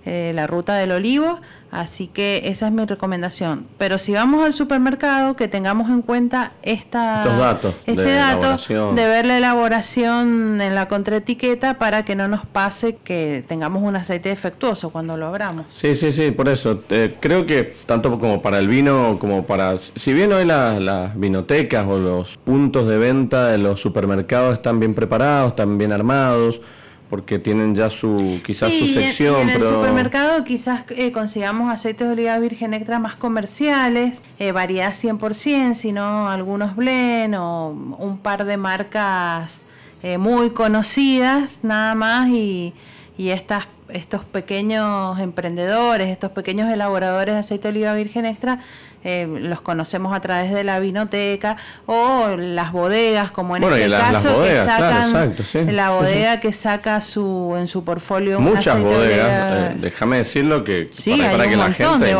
eh, 0.04 0.32
la 0.34 0.46
ruta 0.46 0.74
del 0.74 0.92
olivo, 0.92 1.40
Así 1.70 2.06
que 2.06 2.42
esa 2.44 2.68
es 2.68 2.72
mi 2.72 2.84
recomendación. 2.84 3.66
Pero 3.78 3.98
si 3.98 4.12
vamos 4.12 4.44
al 4.44 4.52
supermercado, 4.52 5.36
que 5.36 5.48
tengamos 5.48 5.90
en 5.90 6.02
cuenta 6.02 6.52
esta, 6.62 7.24
datos 7.24 7.74
este 7.86 8.02
de 8.02 8.14
dato 8.14 8.56
de 8.94 9.06
ver 9.06 9.26
la 9.26 9.38
elaboración 9.38 10.60
en 10.60 10.74
la 10.74 10.88
contraetiqueta 10.88 11.74
para 11.74 12.04
que 12.04 12.14
no 12.14 12.28
nos 12.28 12.46
pase 12.46 12.96
que 12.96 13.44
tengamos 13.46 13.82
un 13.82 13.96
aceite 13.96 14.28
defectuoso 14.28 14.90
cuando 14.90 15.16
lo 15.16 15.26
abramos. 15.26 15.66
Sí, 15.72 15.94
sí, 15.94 16.12
sí, 16.12 16.30
por 16.30 16.48
eso. 16.48 16.82
Eh, 16.90 17.16
creo 17.20 17.46
que 17.46 17.74
tanto 17.86 18.18
como 18.18 18.42
para 18.42 18.58
el 18.58 18.68
vino 18.68 19.18
como 19.18 19.44
para... 19.44 19.76
Si 19.78 20.12
bien 20.12 20.32
hoy 20.32 20.44
las 20.44 21.18
vinotecas 21.18 21.86
o 21.86 21.98
los 21.98 22.38
puntos 22.38 22.86
de 22.88 22.98
venta 22.98 23.48
de 23.48 23.58
los 23.58 23.80
supermercados 23.80 24.54
están 24.54 24.80
bien 24.80 24.94
preparados, 24.94 25.50
están 25.50 25.78
bien 25.78 25.92
armados, 25.92 26.60
porque 27.08 27.38
tienen 27.38 27.74
ya 27.74 27.88
su 27.88 28.40
quizás 28.44 28.72
su 28.72 28.86
sección. 28.86 29.42
en, 29.42 29.50
el 29.50 29.62
supermercado 29.62 30.44
quizás 30.44 30.84
eh, 30.90 31.12
consigamos 31.12 31.72
aceites 31.72 32.06
de 32.06 32.12
oliva 32.12 32.38
virgen 32.38 32.74
extra 32.74 32.98
más 32.98 33.14
comerciales, 33.14 34.22
eh, 34.38 34.52
variedad 34.52 34.92
100%, 34.92 35.74
sino 35.74 36.28
algunos 36.28 36.76
blend 36.76 37.34
o 37.36 37.68
un 37.68 38.18
par 38.18 38.44
de 38.44 38.56
marcas 38.56 39.62
eh, 40.02 40.18
muy 40.18 40.50
conocidas 40.50 41.60
nada 41.62 41.94
más 41.94 42.28
y, 42.28 42.74
y 43.16 43.30
estas 43.30 43.66
estos 43.88 44.24
pequeños 44.24 45.18
emprendedores, 45.20 46.08
estos 46.08 46.32
pequeños 46.32 46.70
elaboradores 46.70 47.34
de 47.34 47.38
aceite 47.38 47.68
de 47.68 47.78
oliva 47.78 47.94
virgen 47.94 48.26
extra 48.26 48.60
eh, 49.04 49.26
los 49.26 49.60
conocemos 49.60 50.14
a 50.14 50.20
través 50.20 50.52
de 50.52 50.64
la 50.64 50.78
vinoteca 50.80 51.56
o 51.86 52.36
las 52.36 52.72
bodegas, 52.72 53.30
como 53.30 53.56
en 53.56 53.62
este 53.62 53.90
caso, 53.90 54.42
que 54.42 54.56
sacan 54.56 55.76
la 55.76 55.90
bodega 55.90 56.40
que 56.40 56.52
saca 56.52 57.00
su 57.00 57.54
en 57.58 57.66
su 57.66 57.84
portfolio 57.84 58.40
muchas 58.40 58.80
bodegas. 58.80 59.72
Eh, 59.72 59.76
déjame 59.80 60.18
decirlo 60.18 60.64
que 60.64 60.90
para, 61.30 61.48
que 61.48 61.56
la 61.56 61.72
gente, 61.72 62.16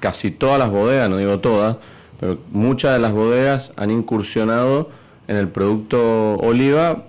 casi 0.00 0.30
todas 0.30 0.58
las 0.58 0.70
bodegas, 0.70 1.10
no 1.10 1.16
digo 1.16 1.40
todas, 1.40 1.76
pero 2.18 2.38
muchas 2.50 2.92
de 2.94 2.98
las 2.98 3.12
bodegas 3.12 3.72
han 3.76 3.90
incursionado 3.90 4.90
en 5.28 5.36
el 5.36 5.48
producto 5.48 6.36
oliva 6.36 7.04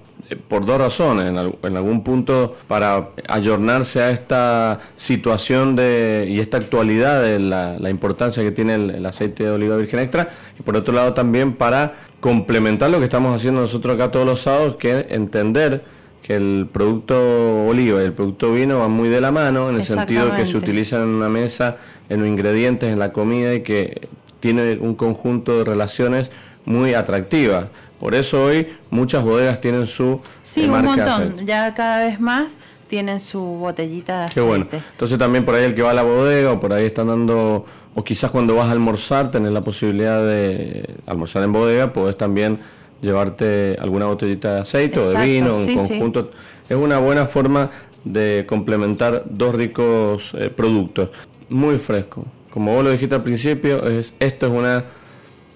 por 0.48 0.66
dos 0.66 0.80
razones. 0.80 1.26
En, 1.26 1.78
algún 1.78 2.04
punto 2.04 2.56
para 2.68 3.10
ayornarse 3.28 4.02
a 4.02 4.12
esta 4.12 4.80
situación 4.96 5.76
de, 5.76 6.28
y 6.30 6.40
esta 6.40 6.58
actualidad 6.58 7.22
de 7.22 7.40
la, 7.40 7.90
importancia 7.90 8.44
que 8.44 8.52
tiene 8.52 8.76
el, 8.76 9.06
aceite 9.06 9.44
de 9.44 9.52
oliva 9.52 9.76
virgen 9.78 10.00
extra. 10.00 10.30
Y 10.60 10.64
por 10.64 10.76
otro 10.76 10.94
lado 10.94 11.14
también 11.14 11.54
para 11.54 11.94
complementar 12.20 12.90
lo 12.90 13.00
que 13.00 13.06
estamos 13.06 13.36
haciendo 13.36 13.62
nosotros 13.62 13.96
acá 13.96 14.12
todos 14.12 14.26
los 14.26 14.42
sábados, 14.42 14.76
que 14.76 15.00
es 15.00 15.06
entender 15.10 15.84
que 16.22 16.36
el 16.36 16.68
producto 16.72 17.68
oliva 17.68 18.02
y 18.02 18.06
el 18.06 18.14
producto 18.14 18.52
vino 18.54 18.80
van 18.80 18.92
muy 18.92 19.10
de 19.10 19.22
la 19.22 19.32
mano, 19.32 19.70
en 19.70 19.78
el 19.78 19.84
sentido 19.84 20.36
que 20.36 20.46
se 20.46 20.58
utilizan 20.58 21.02
en 21.02 21.08
una 21.10 21.30
mesa, 21.30 21.78
en 22.10 22.20
los 22.20 22.28
ingredientes, 22.28 22.92
en 22.92 23.00
la 23.00 23.12
comida 23.14 23.54
y 23.54 23.62
que 23.62 24.10
tiene 24.40 24.78
un 24.80 24.96
conjunto 24.96 25.58
de 25.58 25.64
relaciones 25.64 26.32
muy 26.66 26.94
atractivas. 26.94 27.66
Por 28.00 28.16
eso 28.16 28.44
hoy 28.44 28.68
muchas 28.90 29.24
bodegas 29.24 29.60
tienen 29.60 29.88
su 29.88 30.22
sí, 30.44 30.64
un 30.64 30.84
montón. 30.84 31.46
Ya 31.46 31.74
cada 31.74 32.06
vez 32.06 32.20
más 32.20 32.54
tienen 32.88 33.20
su 33.20 33.40
botellita 33.40 34.22
de 34.22 34.26
Qué 34.34 34.40
aceite. 34.40 34.48
bueno. 34.48 34.68
Entonces 34.92 35.20
también 35.20 35.46
por 35.46 35.56
ahí 35.56 35.66
el 35.66 35.76
que 35.76 35.82
va 35.82 35.92
a 35.92 35.94
la 35.94 36.04
bodega 36.04 36.52
o 36.54 36.60
por 36.60 36.74
ahí 36.74 36.86
están 36.86 37.08
dando, 37.08 37.66
o 37.94 38.04
quizás 38.04 38.32
cuando 38.32 38.56
vas 38.56 38.68
a 38.68 38.72
almorzar, 38.72 39.32
tenés 39.32 39.52
la 39.52 39.62
posibilidad 39.62 40.26
de 40.26 40.96
almorzar 41.06 41.44
en 41.44 41.54
bodega, 41.54 41.94
podés 41.94 42.18
también 42.18 42.60
llevarte 43.02 43.78
alguna 43.80 44.06
botellita 44.06 44.56
de 44.56 44.62
aceite 44.62 45.00
o 45.00 45.10
de 45.10 45.26
vino 45.26 45.56
en 45.56 45.66
sí, 45.66 45.72
sí. 45.72 45.78
conjunto. 45.78 46.32
Es 46.68 46.78
una 46.78 47.00
buena 47.00 47.26
forma 47.26 47.70
de 48.04 48.46
complementar 48.48 49.24
dos 49.30 49.56
ricos 49.56 50.34
eh, 50.38 50.50
productos. 50.50 51.10
Muy 51.50 51.78
fresco. 51.78 52.26
Como 52.50 52.74
vos 52.74 52.84
lo 52.84 52.92
dijiste 52.92 53.16
al 53.16 53.24
principio, 53.24 53.88
es, 53.88 54.14
esto 54.20 54.48
es 54.48 54.54
una 54.54 54.86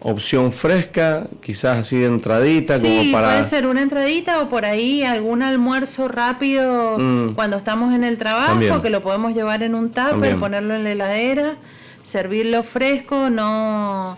opción 0.03 0.51
fresca, 0.51 1.27
quizás 1.41 1.79
así 1.79 1.97
de 1.97 2.07
entradita, 2.07 2.79
Sí, 2.79 2.85
como 2.87 3.11
para... 3.13 3.29
puede 3.29 3.43
ser 3.45 3.65
una 3.67 3.81
entradita 3.81 4.41
o 4.41 4.49
por 4.49 4.65
ahí 4.65 5.03
algún 5.03 5.41
almuerzo 5.41 6.07
rápido 6.09 6.97
Mm. 6.99 7.33
cuando 7.35 7.57
estamos 7.57 7.93
en 7.95 8.03
el 8.03 8.17
trabajo, 8.17 8.49
También. 8.51 8.81
que 8.81 8.89
lo 8.89 9.01
podemos 9.01 9.33
llevar 9.33 9.63
en 9.63 9.75
un 9.75 9.91
tupper, 9.91 10.37
ponerlo 10.37 10.75
en 10.75 10.83
la 10.83 10.91
heladera, 10.91 11.55
servirlo 12.03 12.63
fresco, 12.63 13.29
no, 13.29 14.17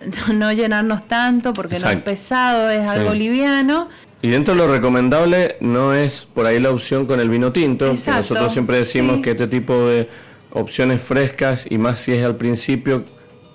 no 0.34 0.52
llenarnos 0.52 1.06
tanto 1.08 1.52
porque 1.54 1.72
no 1.74 1.76
es 1.78 1.82
Exacto. 1.84 2.04
pesado, 2.04 2.70
es 2.70 2.86
algo 2.86 3.14
liviano. 3.14 3.88
Y 4.20 4.28
dentro 4.28 4.54
de 4.54 4.60
lo 4.60 4.68
recomendable 4.72 5.56
no 5.60 5.94
es 5.94 6.26
por 6.32 6.46
ahí 6.46 6.58
la 6.60 6.70
opción 6.70 7.06
con 7.06 7.20
el 7.20 7.28
vino 7.28 7.52
tinto, 7.52 7.86
que 7.86 7.92
Exacto, 7.92 8.18
nosotros 8.20 8.52
siempre 8.52 8.78
decimos 8.78 9.16
sí. 9.16 9.22
que 9.22 9.30
este 9.32 9.46
tipo 9.48 9.86
de 9.86 10.08
opciones 10.50 11.00
frescas 11.02 11.66
y 11.68 11.78
más 11.78 11.98
si 11.98 12.12
es 12.12 12.24
al 12.24 12.36
principio, 12.36 13.04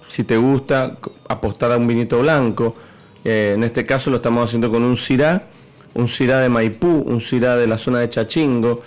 si 0.10 0.24
te 0.24 0.38
gusta 0.38 0.98
apostar 1.28 1.72
a 1.72 1.78
un 1.78 1.88
vinito 1.88 2.20
blanco, 2.20 2.74
eh, 3.24 3.54
en 3.56 3.64
este 3.64 3.86
caso 3.86 4.10
lo 4.10 4.16
estamos 4.18 4.44
haciendo 4.44 4.72
con 4.72 4.82
un 4.82 4.98
Syrah, 4.98 5.44
un 5.94 6.08
Syrah 6.08 6.40
de 6.40 6.50
Maipú, 6.50 7.04
un 7.06 7.22
Syrah 7.22 7.56
de 7.58 7.68
la 7.68 7.78
zona 7.78 8.00
de 8.00 8.10
Chachingo, 8.10 8.82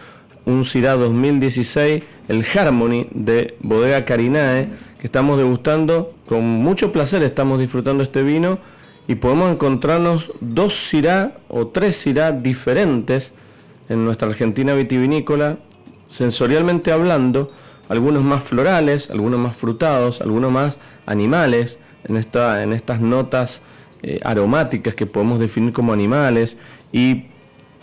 un 0.47 0.65
Syrah 0.65 0.97
2016, 0.97 2.03
el 2.27 2.45
Harmony 2.45 3.07
de 3.13 3.57
Bodega 3.61 4.05
Carinae, 4.05 4.69
que 4.99 5.07
estamos 5.07 5.39
degustando. 5.39 6.13
Con 6.27 6.45
mucho 6.45 6.91
placer, 6.91 7.23
estamos 7.23 7.61
disfrutando 7.61 8.03
este 8.03 8.25
vino 8.25 8.59
y 9.07 9.15
podemos 9.15 9.53
encontrarnos 9.53 10.33
dos 10.41 10.75
Syrah 10.75 11.35
o 11.49 11.69
tres 11.69 11.97
Syrah 11.97 12.33
diferentes 12.33 13.33
en 13.89 14.05
nuestra 14.05 14.27
Argentina 14.27 14.75
vitivinícola, 14.75 15.59
sensorialmente 16.09 16.91
hablando, 16.91 17.53
algunos 17.93 18.25
más 18.25 18.43
florales, 18.43 19.11
algunos 19.11 19.39
más 19.39 19.55
frutados, 19.55 20.23
algunos 20.23 20.51
más 20.51 20.79
animales, 21.05 21.79
en, 22.09 22.17
esta, 22.17 22.63
en 22.63 22.73
estas 22.73 23.03
notas 23.03 23.61
eh, 24.03 24.19
aromáticas 24.25 24.95
que 24.95 25.05
podemos 25.05 25.39
definir 25.39 25.75
como 25.75 25.93
animales. 25.93 26.57
Y 26.91 27.27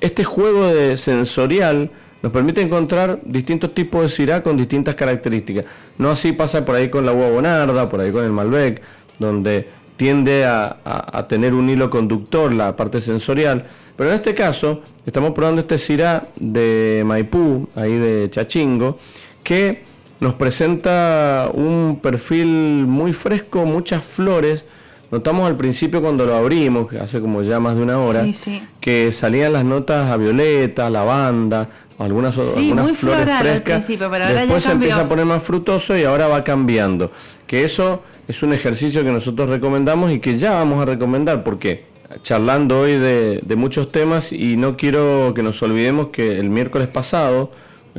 este 0.02 0.24
juego 0.24 0.66
de 0.66 0.98
sensorial 0.98 1.92
nos 2.24 2.32
permite 2.32 2.60
encontrar 2.60 3.20
distintos 3.24 3.76
tipos 3.76 4.02
de 4.02 4.10
Syrah 4.10 4.42
con 4.42 4.58
distintas 4.58 4.96
características. 4.96 5.66
No 6.00 6.10
así 6.10 6.32
pasa 6.32 6.66
por 6.66 6.74
ahí 6.74 6.90
con 6.90 7.06
la 7.06 7.14
uva 7.14 7.30
bonarda, 7.30 7.88
por 7.88 8.00
ahí 8.00 8.12
con 8.12 8.24
el 8.24 8.32
Malbec, 8.32 8.82
donde 9.20 9.70
tiende 9.96 10.44
a, 10.44 11.26
tener 11.30 11.54
un 11.54 11.70
hilo 11.70 11.92
conductor 11.92 12.52
la 12.52 12.76
parte 12.76 13.00
sensorial. 13.00 13.68
Pero 13.96 14.10
en 14.10 14.16
este 14.16 14.34
caso, 14.34 14.82
estamos 15.06 15.34
probando 15.34 15.62
este 15.62 15.78
Syrah 15.78 16.26
de 16.36 17.04
Maipú, 17.06 17.70
ahí 17.76 17.94
de 17.94 18.28
Chachingo, 18.32 18.98
que 19.44 19.89
nos 20.20 20.34
presenta 20.36 21.50
un 21.54 22.00
perfil 22.02 22.48
muy 22.48 23.14
fresco, 23.14 23.66
muchas 23.66 24.04
flores. 24.04 24.66
Notamos 25.12 25.48
al 25.48 25.58
principio 25.58 26.02
cuando 26.02 26.26
lo 26.26 26.36
abrimos, 26.36 26.94
hace 26.94 27.20
como 27.20 27.42
ya 27.42 27.60
más 27.60 27.76
de 27.76 27.82
una 27.82 27.98
hora, 27.98 28.24
Sí, 28.26 28.34
sí. 28.34 28.64
que 28.80 29.12
salían 29.12 29.54
las 29.54 29.66
notas 29.66 30.08
a 30.12 30.18
violeta, 30.18 30.88
lavanda, 30.90 31.68
algunas, 31.98 32.36
Sí, 32.36 32.42
algunas 32.70 32.86
muy 32.86 32.94
flores 32.94 33.28
frescas. 33.40 33.88
pero 33.88 34.10
Después 34.36 34.64
se 34.64 34.72
empieza 34.72 35.02
a 35.02 35.08
poner 35.10 35.26
más 35.26 35.42
frutoso 35.42 35.98
y 35.98 36.04
ahora 36.04 36.28
va 36.28 36.44
cambiando. 36.44 37.12
Que 37.48 37.64
eso 37.64 38.04
es 38.28 38.44
un 38.44 38.54
ejercicio 38.54 39.04
que 39.04 39.12
nosotros 39.12 39.50
recomendamos 39.50 40.12
y 40.12 40.20
que 40.20 40.38
ya 40.38 40.52
vamos 40.52 40.80
a 40.82 40.86
recomendar 40.86 41.44
porque 41.44 41.86
charlando 42.22 42.82
hoy 42.82 42.94
de, 42.98 43.40
de 43.44 43.56
muchos 43.56 43.92
temas 43.92 44.32
y 44.32 44.58
no 44.58 44.78
quiero 44.78 45.34
que 45.36 45.42
nos 45.42 45.62
olvidemos 45.64 46.10
que 46.10 46.40
el 46.40 46.50
miércoles 46.52 46.88
pasado, 46.88 47.52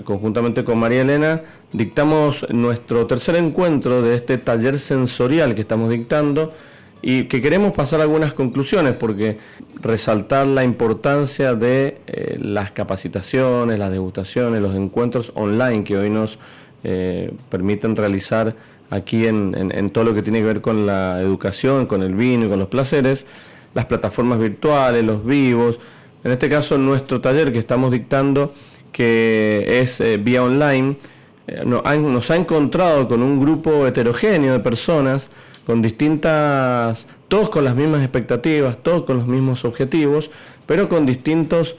conjuntamente 0.05 0.65
con 0.65 0.79
María 0.79 1.03
Elena, 1.03 1.43
dictamos 1.73 2.47
nuestro 2.51 3.07
tercer 3.07 3.37
encuentro 3.37 4.03
de 4.03 4.17
este 4.17 4.39
taller 4.39 4.79
sensorial 4.79 5.55
que 5.55 5.61
estamos 5.61 5.91
dictando 5.91 6.53
y 7.03 7.25
que 7.25 7.41
queremos 7.41 7.73
pasar 7.73 8.01
algunas 8.01 8.33
conclusiones 8.33 8.95
porque 8.95 9.39
resaltar 9.81 10.47
la 10.47 10.65
importancia 10.65 11.55
de 11.55 11.99
eh, 12.07 12.39
las 12.41 12.71
capacitaciones, 12.71 13.79
las 13.79 13.91
degustaciones, 13.91 14.61
los 14.61 14.75
encuentros 14.75 15.33
online 15.35 15.85
que 15.85 15.97
hoy 15.97 16.11
nos 16.11 16.39
eh, 16.85 17.33
permiten 17.49 17.97
realizar 17.97 18.55
aquí 18.91 19.27
en, 19.27 19.91
todo 19.91 20.05
lo 20.05 20.15
que 20.15 20.23
tiene 20.23 20.41
que 20.41 20.47
ver 20.47 20.61
con 20.61 20.85
la 20.85 21.21
educación, 21.21 21.87
con 21.87 22.03
el 22.03 22.15
vino 22.15 22.47
y 22.47 22.49
con 22.49 22.59
los 22.59 22.69
placeres, 22.69 23.25
las 23.73 23.87
plataformas 23.87 24.39
virtuales, 24.39 25.05
los 25.05 25.25
vivos. 25.25 25.79
En 26.25 26.33
este 26.33 26.49
caso, 26.49 26.77
nuestro 26.77 27.21
taller 27.21 27.53
que 27.53 27.59
estamos 27.59 27.93
dictando, 27.93 28.53
que 28.93 29.81
es 29.81 30.01
eh, 30.01 30.17
vía 30.17 30.43
online, 30.43 30.97
eh, 31.47 31.63
nos 31.65 32.31
ha 32.31 32.37
encontrado 32.37 33.09
con 33.09 33.23
un 33.23 33.41
grupo 33.41 33.87
heterogéneo 33.87 34.53
de 34.53 34.61
personas, 34.61 35.31
con 35.67 35.83
distintas, 35.83 37.09
todos 37.29 37.51
con 37.51 37.65
las 37.65 37.77
mismas 37.77 38.03
expectativas, 38.03 38.79
todos 38.83 39.03
con 39.03 39.19
los 39.19 39.27
mismos 39.27 39.65
objetivos, 39.65 40.31
pero 40.67 40.89
con 40.89 41.07
distintos 41.07 41.77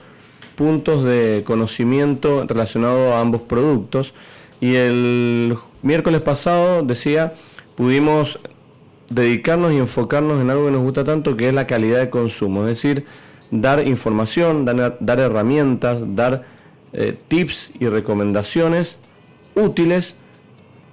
puntos 0.56 1.04
de 1.04 1.44
conocimiento 1.46 2.46
relacionado 2.48 3.14
a 3.14 3.22
ambos 3.22 3.42
productos. 3.42 4.14
Y 4.60 4.76
el 4.76 5.58
miércoles 5.82 6.22
pasado, 6.22 6.84
decía, 6.84 7.34
pudimos 7.76 8.40
dedicarnos 9.10 9.74
y 9.74 9.78
enfocarnos 9.78 10.42
en 10.42 10.50
algo 10.50 10.66
que 10.66 10.72
nos 10.72 10.84
gusta 10.84 11.04
tanto, 11.04 11.36
que 11.36 11.50
es 11.50 11.54
la 11.54 11.68
calidad 11.68 12.00
de 12.00 12.10
consumo, 12.10 12.62
es 12.62 12.82
decir, 12.82 13.06
dar 13.50 13.86
información, 13.88 14.66
dar, 14.66 14.98
dar 15.00 15.20
herramientas, 15.20 16.00
dar 16.16 16.46
eh, 16.94 17.18
tips 17.28 17.72
y 17.80 17.88
recomendaciones 17.88 18.98
útiles 19.56 20.16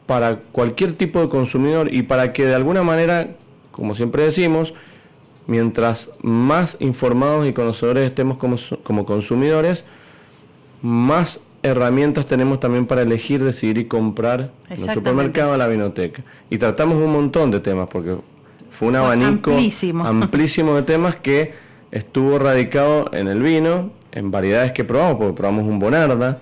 para 0.06 0.36
cualquier 0.36 0.94
tipo 0.94 1.20
de 1.20 1.28
consumidor 1.28 1.92
y 1.92 2.02
para 2.02 2.32
que 2.32 2.46
de 2.46 2.54
alguna 2.54 2.82
manera, 2.82 3.28
como 3.72 3.94
siempre 3.94 4.22
decimos, 4.22 4.74
mientras 5.46 6.10
más 6.22 6.76
informados 6.80 7.46
y 7.46 7.52
conocedores 7.52 8.08
estemos 8.08 8.36
como, 8.36 8.56
como 8.82 9.04
consumidores, 9.04 9.84
más 10.82 11.42
herramientas 11.62 12.26
tenemos 12.26 12.60
también 12.60 12.86
para 12.86 13.02
elegir, 13.02 13.42
decidir 13.42 13.78
y 13.78 13.84
comprar 13.86 14.52
en 14.70 14.88
el 14.88 14.94
supermercado, 14.94 15.52
en 15.52 15.58
la 15.58 15.68
vinoteca. 15.68 16.22
Y 16.50 16.58
tratamos 16.58 16.96
un 16.96 17.12
montón 17.12 17.50
de 17.50 17.60
temas, 17.60 17.88
porque 17.90 18.16
fue 18.70 18.88
un 18.88 18.96
abanico 18.96 19.50
amplísimo. 19.50 20.06
amplísimo 20.06 20.74
de 20.76 20.82
temas 20.82 21.16
que 21.16 21.52
estuvo 21.90 22.38
radicado 22.38 23.10
en 23.12 23.28
el 23.28 23.42
vino, 23.42 23.90
en 24.18 24.30
variedades 24.32 24.72
que 24.72 24.82
probamos, 24.84 25.16
porque 25.16 25.34
probamos 25.34 25.64
un 25.66 25.78
Bonarda, 25.78 26.38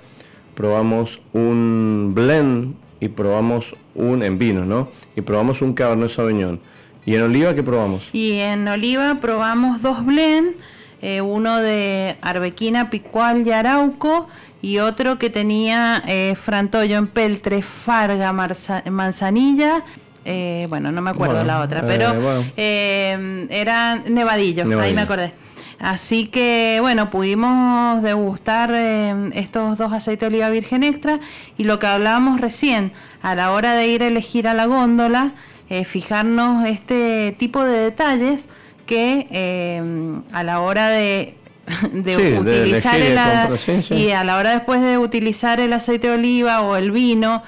probamos 0.55 1.21
un 1.35 2.13
blend 2.15 2.75
y 3.01 3.09
probamos 3.09 3.77
un 3.95 4.23
en 4.23 4.39
vino, 4.39 4.65
¿no? 4.65 4.89
Y 5.15 5.21
probamos 5.21 5.61
un 5.61 5.75
Cabernet 5.75 6.09
Sauvignon. 6.09 6.59
¿Y 7.05 7.15
en 7.15 7.23
oliva 7.23 7.55
qué 7.55 7.63
probamos? 7.63 8.09
Y 8.13 8.39
en 8.41 8.67
Oliva 8.67 9.19
probamos 9.21 9.83
dos 9.83 10.05
blend, 10.05 10.55
eh, 11.03 11.21
uno 11.21 11.59
de 11.59 12.17
Arbequina, 12.23 12.89
Picual 12.91 13.47
y 13.47 13.53
Arauco 13.53 14.27
y 14.63 14.79
otro 14.79 15.19
que 15.19 15.29
tenía 15.31 16.03
eh, 16.09 16.35
Frantollo 16.35 16.97
en 16.97 17.07
Peltre, 17.09 17.61
Farga, 17.63 18.33
Marza- 18.33 18.83
Manzanilla. 18.91 19.85
eh, 20.25 20.67
bueno, 20.71 20.91
no 20.91 21.03
me 21.03 21.11
acuerdo 21.11 21.35
Bueno, 21.35 21.47
la 21.47 21.61
otra, 21.61 21.81
eh, 21.81 21.85
pero 21.87 22.15
bueno. 22.21 22.45
eh, 22.57 23.47
era 23.51 23.97
Nevadillo, 23.97 24.63
ahí 24.65 24.69
Nevadillo. 24.71 24.95
me 24.97 25.03
acordé. 25.03 25.33
Así 25.79 26.27
que 26.27 26.79
bueno, 26.81 27.11
pudimos 27.11 28.03
degustar 28.03 28.71
eh, 28.73 29.31
estos 29.35 29.77
dos 29.77 29.93
aceites 29.93 30.21
de 30.21 30.27
oliva 30.35 30.49
virgen 30.49 30.83
extra 30.83 31.21
y 31.59 31.65
lo 31.65 31.79
que 31.79 31.87
hablábamos 31.87 32.41
recién, 32.41 32.93
a 33.23 33.35
la 33.35 33.53
hora 33.53 33.75
de 33.75 33.87
ir 33.89 34.03
a 34.03 34.07
elegir 34.07 34.49
a 34.49 34.55
la 34.55 34.67
góndola, 34.67 35.33
eh, 35.69 35.85
fijarnos 35.85 36.67
este 36.67 37.35
tipo 37.39 37.63
de 37.63 37.79
detalles 37.79 38.47
que 38.87 39.27
eh, 39.31 40.21
a 40.33 40.45
la 40.45 40.61
hora 40.61 40.89
de, 40.89 41.35
de 41.93 42.13
Sí, 42.13 42.23
de 42.23 42.39
utilizar 42.39 42.99
el, 42.99 43.59
sí, 43.59 43.83
sí. 43.83 43.95
y 43.95 44.11
a 44.13 44.25
la 44.25 44.39
hora 44.39 44.53
después 44.53 44.81
de 44.81 44.97
utilizar 44.97 45.61
el 45.61 45.75
aceite 45.75 46.09
de 46.09 46.15
oliva 46.15 46.63
o 46.63 46.77
el 46.77 46.91
vino, 46.91 47.43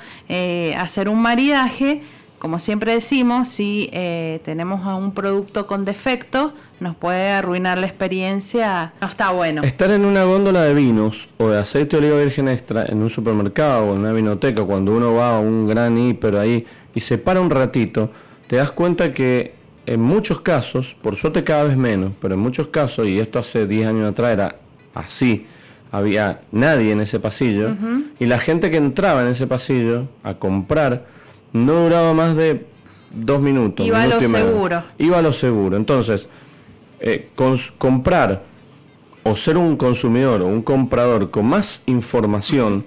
hacer 0.76 1.08
un 1.08 1.22
maridaje, 1.22 2.02
como 2.38 2.60
siempre 2.60 2.92
decimos, 2.92 3.48
si 3.48 3.90
eh, 3.92 4.40
tenemos 4.44 4.86
a 4.86 4.94
un 4.94 5.12
producto 5.12 5.66
con 5.66 5.84
defecto, 5.84 6.52
nos 6.80 6.96
puede 6.96 7.30
arruinar 7.30 7.78
la 7.78 7.86
experiencia, 7.86 8.92
no 9.00 9.06
está 9.06 9.30
bueno. 9.30 9.62
Estar 9.62 9.90
en 9.90 10.04
una 10.04 10.24
góndola 10.24 10.62
de 10.62 10.74
vinos 10.74 11.28
o 11.38 11.48
de 11.48 11.58
aceite 11.58 11.96
de 11.96 12.06
oliva 12.06 12.22
virgen 12.22 12.48
extra 12.48 12.86
en 12.86 13.02
un 13.02 13.10
supermercado 13.10 13.86
o 13.86 13.92
en 13.94 14.00
una 14.00 14.12
vinoteca, 14.12 14.64
cuando 14.64 14.92
uno 14.92 15.14
va 15.14 15.36
a 15.36 15.40
un 15.40 15.66
gran 15.66 15.98
hiper 15.98 16.36
ahí 16.36 16.66
y 16.94 17.00
se 17.00 17.18
para 17.18 17.40
un 17.40 17.50
ratito, 17.50 18.10
te 18.46 18.56
das 18.56 18.70
cuenta 18.70 19.12
que 19.12 19.54
en 19.86 20.00
muchos 20.00 20.40
casos, 20.40 20.96
por 21.00 21.16
suerte 21.16 21.44
cada 21.44 21.64
vez 21.64 21.76
menos, 21.76 22.12
pero 22.20 22.34
en 22.34 22.40
muchos 22.40 22.68
casos, 22.68 23.06
y 23.06 23.18
esto 23.18 23.38
hace 23.38 23.66
10 23.66 23.88
años 23.88 24.10
atrás 24.10 24.32
era 24.32 24.56
así, 24.94 25.46
había 25.90 26.40
nadie 26.52 26.92
en 26.92 27.00
ese 27.00 27.18
pasillo 27.18 27.74
y 28.18 28.26
la 28.26 28.38
gente 28.38 28.70
que 28.70 28.76
entraba 28.76 29.22
en 29.22 29.28
ese 29.28 29.46
pasillo 29.46 30.06
a 30.22 30.34
comprar 30.34 31.06
no 31.52 31.84
duraba 31.84 32.12
más 32.12 32.36
de 32.36 32.66
dos 33.10 33.40
minutos. 33.40 33.86
Iba 33.86 34.02
a 34.02 34.06
lo 34.06 34.20
seguro. 34.20 34.82
Iba 34.98 35.18
a 35.18 35.22
lo 35.22 35.32
seguro. 35.32 35.76
Entonces, 35.76 36.28
eh, 37.00 37.28
comprar 37.78 38.42
o 39.24 39.36
ser 39.36 39.56
un 39.56 39.76
consumidor 39.76 40.42
o 40.42 40.46
un 40.46 40.62
comprador 40.62 41.30
con 41.30 41.46
más 41.46 41.82
información 41.86 42.84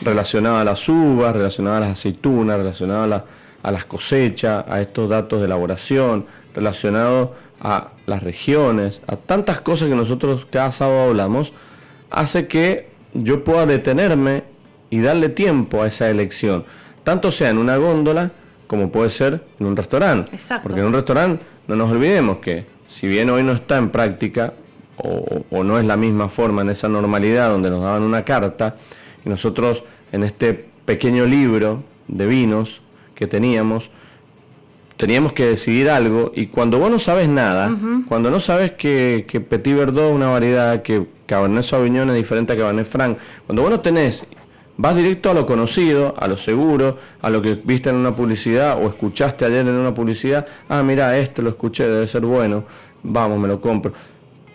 relacionada 0.00 0.60
a 0.60 0.64
las 0.64 0.88
uvas, 0.88 1.34
relacionada 1.34 1.78
a 1.78 1.80
las 1.80 1.90
aceitunas, 1.90 2.56
relacionada 2.56 3.04
a, 3.04 3.06
la- 3.06 3.24
a 3.62 3.70
las 3.70 3.84
cosechas, 3.84 4.64
a 4.68 4.80
estos 4.80 5.08
datos 5.08 5.40
de 5.40 5.46
elaboración, 5.46 6.26
relacionado 6.54 7.34
a 7.60 7.88
las 8.06 8.22
regiones, 8.22 9.02
a 9.06 9.16
tantas 9.16 9.60
cosas 9.60 9.88
que 9.88 9.94
nosotros 9.94 10.46
cada 10.50 10.70
sábado 10.70 11.02
hablamos, 11.10 11.52
hace 12.10 12.46
que 12.48 12.88
yo 13.14 13.44
pueda 13.44 13.66
detenerme 13.66 14.44
y 14.90 15.00
darle 15.00 15.28
tiempo 15.28 15.82
a 15.82 15.86
esa 15.86 16.10
elección, 16.10 16.64
tanto 17.04 17.30
sea 17.30 17.50
en 17.50 17.58
una 17.58 17.76
góndola 17.76 18.30
como 18.66 18.90
puede 18.90 19.10
ser 19.10 19.44
en 19.60 19.66
un 19.66 19.76
restaurante. 19.76 20.34
Exacto. 20.34 20.64
Porque 20.64 20.80
en 20.80 20.86
un 20.86 20.92
restaurante 20.94 21.42
no 21.68 21.76
nos 21.76 21.90
olvidemos 21.90 22.38
que 22.38 22.66
si 22.92 23.08
bien 23.08 23.30
hoy 23.30 23.42
no 23.42 23.52
está 23.52 23.78
en 23.78 23.88
práctica 23.88 24.52
o, 24.98 25.46
o 25.50 25.64
no 25.64 25.78
es 25.78 25.86
la 25.86 25.96
misma 25.96 26.28
forma 26.28 26.60
en 26.60 26.68
esa 26.68 26.88
normalidad 26.88 27.48
donde 27.48 27.70
nos 27.70 27.80
daban 27.80 28.02
una 28.02 28.22
carta 28.22 28.76
y 29.24 29.30
nosotros 29.30 29.82
en 30.12 30.24
este 30.24 30.66
pequeño 30.84 31.24
libro 31.24 31.82
de 32.06 32.26
vinos 32.26 32.82
que 33.14 33.26
teníamos 33.26 33.90
teníamos 34.98 35.32
que 35.32 35.46
decidir 35.46 35.88
algo 35.88 36.32
y 36.34 36.48
cuando 36.48 36.78
vos 36.78 36.90
no 36.90 36.98
sabes 36.98 37.30
nada, 37.30 37.74
cuando 38.06 38.30
no 38.30 38.40
sabes 38.40 38.72
que, 38.72 39.24
que 39.26 39.40
Petit 39.40 39.74
Verdot 39.74 40.10
es 40.10 40.14
una 40.14 40.28
variedad, 40.28 40.82
que 40.82 41.06
Cabernet 41.24 41.64
Sauvignon 41.64 42.10
es 42.10 42.14
diferente 42.14 42.52
a 42.52 42.56
Cabernet 42.58 42.86
Franc, 42.86 43.18
cuando 43.46 43.62
vos 43.62 43.70
no 43.70 43.80
tenés, 43.80 44.28
vas 44.76 44.96
directo 44.96 45.30
a 45.30 45.34
lo 45.34 45.46
conocido, 45.46 46.14
a 46.18 46.26
lo 46.28 46.36
seguro, 46.36 46.96
a 47.20 47.30
lo 47.30 47.42
que 47.42 47.60
viste 47.62 47.90
en 47.90 47.96
una 47.96 48.14
publicidad 48.14 48.82
o 48.82 48.88
escuchaste 48.88 49.44
ayer 49.44 49.60
en 49.60 49.74
una 49.74 49.92
publicidad, 49.94 50.46
ah, 50.68 50.82
mira, 50.82 51.16
esto 51.18 51.42
lo 51.42 51.50
escuché, 51.50 51.86
debe 51.86 52.06
ser 52.06 52.22
bueno, 52.22 52.64
vamos, 53.02 53.38
me 53.38 53.48
lo 53.48 53.60
compro. 53.60 53.92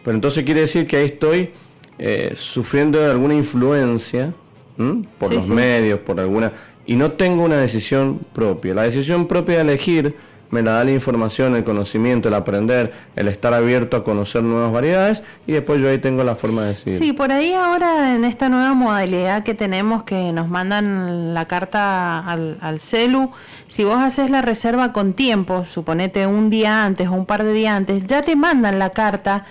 Pero 0.03 0.15
entonces 0.15 0.43
quiere 0.43 0.61
decir 0.61 0.87
que 0.87 0.97
ahí 0.97 1.05
estoy 1.05 1.51
eh, 1.99 2.31
sufriendo 2.35 2.99
de 2.99 3.11
alguna 3.11 3.33
influencia 3.33 4.33
¿m? 4.77 5.07
por 5.17 5.29
Sí, 5.29 5.35
los 5.35 5.45
sí. 5.45 5.51
medios, 5.51 5.99
por 5.99 6.19
alguna... 6.19 6.51
Y 6.85 6.95
no 6.95 7.11
tengo 7.11 7.43
una 7.43 7.57
decisión 7.57 8.19
propia. 8.31 8.73
La 8.73 8.83
decisión 8.83 9.27
propia 9.27 9.55
de 9.55 9.61
elegir 9.61 10.15
me 10.49 10.61
la 10.61 10.73
da 10.73 10.83
la 10.83 10.91
información, 10.91 11.55
el 11.55 11.63
conocimiento, 11.63 12.29
el 12.29 12.33
aprender, 12.35 12.93
el 13.15 13.27
estar 13.27 13.53
abierto 13.53 13.97
a 13.97 14.03
conocer 14.03 14.43
nuevas 14.43 14.71
variedades 14.71 15.23
y 15.45 15.53
después 15.53 15.81
yo 15.81 15.89
ahí 15.89 15.97
tengo 15.97 16.23
la 16.23 16.35
forma 16.35 16.61
de 16.61 16.67
decidir. 16.69 16.97
Sí, 16.97 17.13
por 17.13 17.31
ahí 17.31 17.53
ahora 17.53 18.15
en 18.15 18.23
esta 18.23 18.49
nueva 18.49 18.73
modalidad 18.73 19.43
que 19.43 19.53
tenemos 19.53 20.03
que 20.03 20.31
nos 20.31 20.47
mandan 20.49 21.33
la 21.33 21.45
carta 21.45 22.19
al, 22.19 22.57
al 22.61 22.79
celu, 22.79 23.31
si 23.67 23.83
vos 23.83 23.97
haces 23.97 24.29
la 24.29 24.41
reserva 24.41 24.93
con 24.93 25.13
tiempo, 25.13 25.63
suponete 25.65 26.27
un 26.27 26.49
día 26.49 26.85
antes 26.85 27.07
o 27.07 27.13
un 27.13 27.25
par 27.25 27.43
de 27.43 27.53
días 27.53 27.75
antes, 27.75 28.05
ya 28.05 28.21
te 28.21 28.35
mandan 28.35 28.79
la 28.79 28.91
carta 28.91 29.45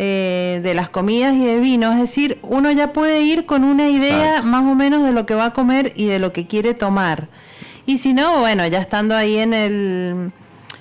eh, 0.00 0.60
de 0.62 0.74
las 0.74 0.90
comidas 0.90 1.34
y 1.34 1.44
de 1.44 1.58
vino, 1.58 1.92
es 1.92 1.98
decir, 1.98 2.38
uno 2.42 2.70
ya 2.70 2.92
puede 2.92 3.22
ir 3.22 3.46
con 3.46 3.64
una 3.64 3.88
idea 3.88 4.28
Exacto. 4.28 4.46
más 4.46 4.62
o 4.62 4.76
menos 4.76 5.02
de 5.02 5.10
lo 5.10 5.26
que 5.26 5.34
va 5.34 5.46
a 5.46 5.52
comer 5.52 5.92
y 5.96 6.06
de 6.06 6.20
lo 6.20 6.32
que 6.32 6.46
quiere 6.46 6.72
tomar. 6.72 7.26
Y 7.88 7.96
si 7.96 8.12
no, 8.12 8.40
bueno, 8.40 8.66
ya 8.66 8.80
estando 8.80 9.16
ahí 9.16 9.38
en 9.38 9.54
el 9.54 10.30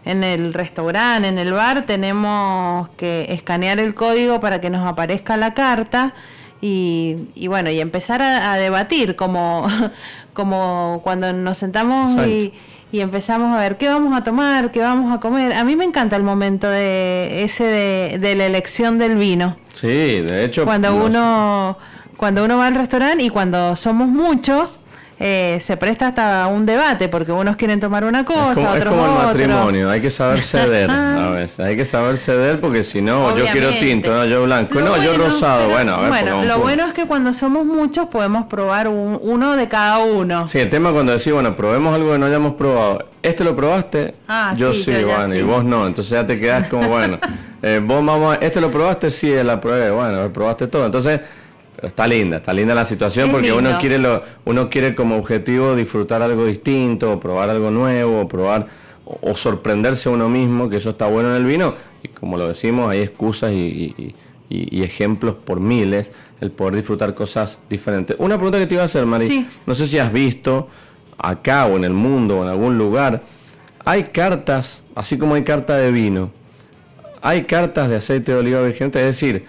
en 0.04 0.26
el 0.26 0.54
restaurante, 0.54 1.30
en 1.30 1.38
el 1.38 1.54
bar, 1.54 1.86
tenemos 1.86 2.90
que 2.98 3.28
escanear 3.30 3.80
el 3.80 3.96
código 3.96 4.42
para 4.42 4.60
que 4.60 4.70
nos 4.70 4.86
aparezca 4.86 5.38
la 5.38 5.54
carta 5.54 6.14
y, 6.60 7.30
y 7.34 7.48
bueno, 7.48 7.70
y 7.70 7.80
empezar 7.80 8.22
a, 8.22 8.52
a 8.52 8.58
debatir 8.58 9.16
como, 9.16 9.70
como 10.34 11.00
cuando 11.02 11.32
nos 11.32 11.58
sentamos 11.58 12.28
y, 12.28 12.52
y 12.92 13.00
empezamos 13.00 13.56
a 13.56 13.62
ver 13.62 13.78
qué 13.78 13.88
vamos 13.88 14.14
a 14.14 14.26
tomar, 14.26 14.72
qué 14.72 14.82
vamos 14.82 15.16
a 15.16 15.22
comer. 15.22 15.54
A 15.54 15.64
mí 15.64 15.78
me 15.78 15.86
encanta 15.86 16.18
el 16.18 16.24
momento 16.24 16.70
de 16.70 17.46
ese 17.46 17.64
de, 17.64 18.18
de 18.20 18.36
la 18.36 18.48
elección 18.48 18.98
del 18.98 19.16
vino. 19.16 19.56
Sí, 19.72 19.88
de 19.88 20.44
hecho... 20.44 20.66
Cuando 20.66 20.94
uno, 20.94 21.78
cuando 22.18 22.44
uno 22.44 22.58
va 22.58 22.68
al 22.68 22.76
restaurante 22.76 23.24
y 23.24 23.30
cuando 23.30 23.78
somos 23.78 24.10
muchos, 24.10 24.82
eh, 25.20 25.58
se 25.62 25.78
presta 25.78 26.10
hasta 26.10 26.46
un 26.48 26.66
debate, 26.66 27.10
porque 27.10 27.32
unos 27.32 27.56
quieren 27.56 27.80
tomar 27.80 28.04
una 28.04 28.24
cosa, 28.24 28.52
Es 28.52 28.56
como, 28.58 28.76
es 28.76 28.86
como 28.86 29.06
el 29.06 29.12
otro. 29.12 29.28
matrimonio, 29.28 29.90
hay 29.90 30.00
que 30.02 30.12
saber 30.12 30.42
ceder 30.44 30.92
a 30.92 31.30
veces, 31.32 31.60
hay 31.60 31.76
que 31.76 31.86
saber 31.86 32.18
ceder 32.20 32.60
porque 32.60 32.84
si 32.84 33.02
no, 33.02 33.36
yo 33.36 33.46
quiero 33.52 33.70
tinto, 33.72 34.14
no, 34.14 34.26
yo 34.26 34.44
blanco, 34.44 34.76
Lo 34.80 34.82
no, 34.86 34.98
yo 35.04 35.10
bueno, 35.12 35.26
rosado, 35.26 35.62
pero- 35.62 35.72
bueno, 35.72 35.94
a 35.96 36.00
ver, 36.02 36.10
bueno, 36.10 36.44
lo 36.46 36.60
bueno 36.60 36.86
es 36.86 36.94
que 36.94 37.06
cuando 37.06 37.34
somos 37.34 37.66
muchos 37.66 38.08
podemos 38.10 38.46
probar 38.46 38.88
un- 38.88 39.20
uno 39.22 39.56
de 39.56 39.68
cada 39.68 40.00
uno. 40.00 40.48
Sí, 40.48 40.60
el 40.60 40.70
tema 40.70 40.92
cuando 40.94 41.12
decís, 41.14 41.34
bueno, 41.34 41.56
probemos 41.56 41.96
algo 41.96 42.12
que 42.12 42.20
no 42.20 42.26
hayamos 42.28 42.54
probado. 42.56 43.06
¿Este 43.24 43.44
lo 43.44 43.56
probaste? 43.56 44.14
Ah, 44.28 44.54
yo 44.56 44.74
sí, 44.74 44.92
yo 44.92 45.08
bueno, 45.08 45.28
y 45.36 45.40
sí. 45.40 45.42
vos 45.44 45.64
no. 45.66 45.86
Entonces 45.88 46.12
ya 46.12 46.26
te 46.26 46.40
quedás 46.40 46.68
como, 46.70 46.88
bueno, 46.88 47.18
eh, 47.64 47.82
vos 47.84 48.06
vamos, 48.06 48.38
a- 48.38 48.40
¿este 48.40 48.62
lo 48.62 48.72
probaste? 48.72 49.10
Sí, 49.10 49.34
la 49.44 49.60
probé. 49.60 49.90
Bueno, 49.92 50.32
probaste 50.32 50.68
todo. 50.68 50.86
Entonces, 50.86 51.20
está 51.82 52.08
linda, 52.08 52.38
está 52.38 52.54
linda 52.54 52.74
la 52.76 52.86
situación 52.86 53.28
Es 53.28 53.32
porque 53.32 53.54
uno 53.54 53.78
quiere 53.80 53.98
lo, 53.98 54.24
uno 54.46 54.70
quiere 54.70 54.96
como 54.96 55.18
objetivo 55.18 55.76
disfrutar 55.76 56.22
algo 56.22 56.46
distinto, 56.46 57.12
o 57.14 57.20
probar 57.20 57.50
algo 57.50 57.72
nuevo, 57.72 58.22
o 58.22 58.28
probar 58.28 58.68
o, 59.06 59.18
o 59.32 59.36
sorprenderse 59.36 60.10
a 60.10 60.12
uno 60.12 60.30
mismo, 60.30 60.70
que 60.70 60.78
eso 60.78 60.90
está 60.90 61.08
bueno 61.08 61.30
en 61.32 61.36
el 61.38 61.46
vino. 61.46 61.74
Y 62.04 62.10
como 62.10 62.38
lo 62.38 62.48
decimos, 62.48 62.90
hay 62.92 63.02
excusas 63.02 63.52
y, 63.52 63.56
y- 63.56 63.94
y- 63.98 64.16
y- 64.50 64.80
y 64.80 64.84
ejemplos 64.84 65.36
por 65.36 65.60
miles, 65.60 66.12
el 66.40 66.52
poder 66.52 66.76
disfrutar 66.76 67.14
cosas 67.14 67.58
diferentes. 67.70 68.16
Una 68.20 68.36
pregunta 68.36 68.60
que 68.60 68.68
te 68.68 68.76
iba 68.76 68.84
a 68.84 68.86
hacer, 68.86 69.06
Mari. 69.06 69.28
Sí. 69.28 69.48
No 69.66 69.76
sé 69.76 69.88
si 69.88 69.98
has 70.00 70.12
visto 70.14 70.70
acá 71.18 71.66
o 71.66 71.76
en 71.78 71.84
el 71.84 71.94
mundo 71.94 72.40
o 72.40 72.44
en 72.44 72.50
algún 72.50 72.78
lugar, 72.78 73.24
hay 73.86 74.04
cartas, 74.06 74.84
así 74.96 75.18
como 75.18 75.36
hay 75.36 75.44
carta 75.44 75.76
de 75.76 75.92
vino, 75.92 76.32
hay 77.22 77.44
cartas 77.44 77.90
de 77.90 77.96
aceite 77.96 78.32
de 78.32 78.38
oliva 78.38 78.62
virgen, 78.62 78.88
es 78.88 78.94
decir, 78.94 79.46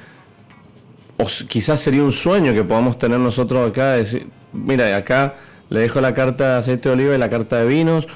o 1.18 1.26
quizás 1.48 1.80
sería 1.80 2.02
un 2.02 2.12
sueño 2.12 2.54
que 2.54 2.64
podamos 2.64 2.98
tener 2.98 3.18
nosotros 3.18 3.68
acá, 3.70 3.92
de 3.92 3.98
decir, 3.98 4.28
mira, 4.52 4.96
acá 4.96 5.34
le 5.68 5.80
dejo 5.80 6.00
la 6.00 6.14
carta 6.14 6.52
de 6.52 6.58
aceite 6.58 6.88
de 6.88 6.94
oliva 6.94 7.14
y 7.14 7.18
la 7.18 7.28
carta 7.28 7.56
de 7.58 7.66
vinos, 7.66 8.06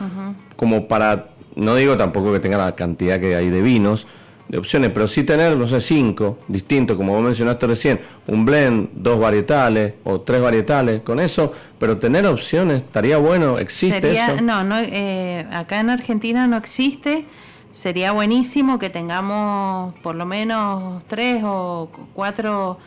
como 0.57 0.87
para, 0.89 1.31
no 1.57 1.75
digo 1.75 1.97
tampoco 1.97 2.33
que 2.33 2.41
tenga 2.41 2.57
la 2.59 2.75
cantidad 2.75 3.21
que 3.21 3.35
hay 3.37 3.51
de 3.51 3.61
vinos, 3.61 4.07
de 4.49 4.59
opciones, 4.59 4.91
pero 4.93 5.09
sí 5.09 5.25
tener, 5.25 5.57
no 5.57 5.67
sé, 5.67 5.81
cinco 5.81 6.39
distintos, 6.47 6.97
como 6.97 7.15
vos 7.15 7.23
mencionaste 7.23 7.67
recién, 7.67 8.01
un 8.27 8.45
blend, 8.45 8.91
dos 8.95 9.19
varietales 9.19 9.95
o 10.05 10.21
tres 10.21 10.41
varietales, 10.41 11.01
con 11.03 11.21
eso, 11.21 11.53
pero 11.79 11.99
tener 11.99 12.27
opciones, 12.27 12.79
estaría 12.83 13.17
bueno, 13.17 13.59
existe 13.59 14.01
Sería- 14.01 14.35
eso. 14.35 14.43
No, 14.43 14.63
no 14.63 14.79
eh, 14.79 15.47
acá 15.53 15.81
en 15.81 15.91
Argentina 15.91 16.47
no 16.47 16.57
existe. 16.57 17.25
Sería 17.73 18.13
buenísimo 18.13 18.79
que 18.79 18.91
tengamos 18.91 19.95
por 20.03 20.15
lo 20.15 20.27
menos 20.27 21.03
tres 21.09 21.43
o 21.45 21.89
cu- 21.91 22.07
cuatro 22.13 22.79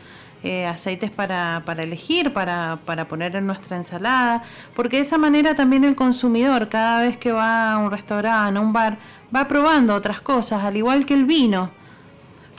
eh, 0.44 0.68
aceites 0.68 1.10
para, 1.10 1.64
para 1.66 1.82
elegir, 1.82 2.32
para, 2.34 2.78
para 2.86 3.08
poner 3.08 3.36
en 3.36 3.48
nuestra 3.48 3.78
ensalada, 3.78 4.44
porque 4.76 4.98
de 4.98 5.02
esa 5.04 5.18
manera 5.18 5.56
también 5.56 5.84
el 5.86 5.96
consumidor, 5.96 6.70
cada 6.70 7.02
vez 7.02 7.18
que 7.18 7.32
va 7.32 7.74
a 7.74 7.78
un 7.80 7.90
restaurante, 7.90 8.60
a 8.60 8.62
un 8.62 8.74
bar, 8.74 9.00
va 9.36 9.48
probando 9.48 9.96
otras 9.96 10.22
cosas, 10.22 10.64
al 10.64 10.78
igual 10.78 11.06
que 11.08 11.16
el 11.16 11.26
vino. 11.26 11.72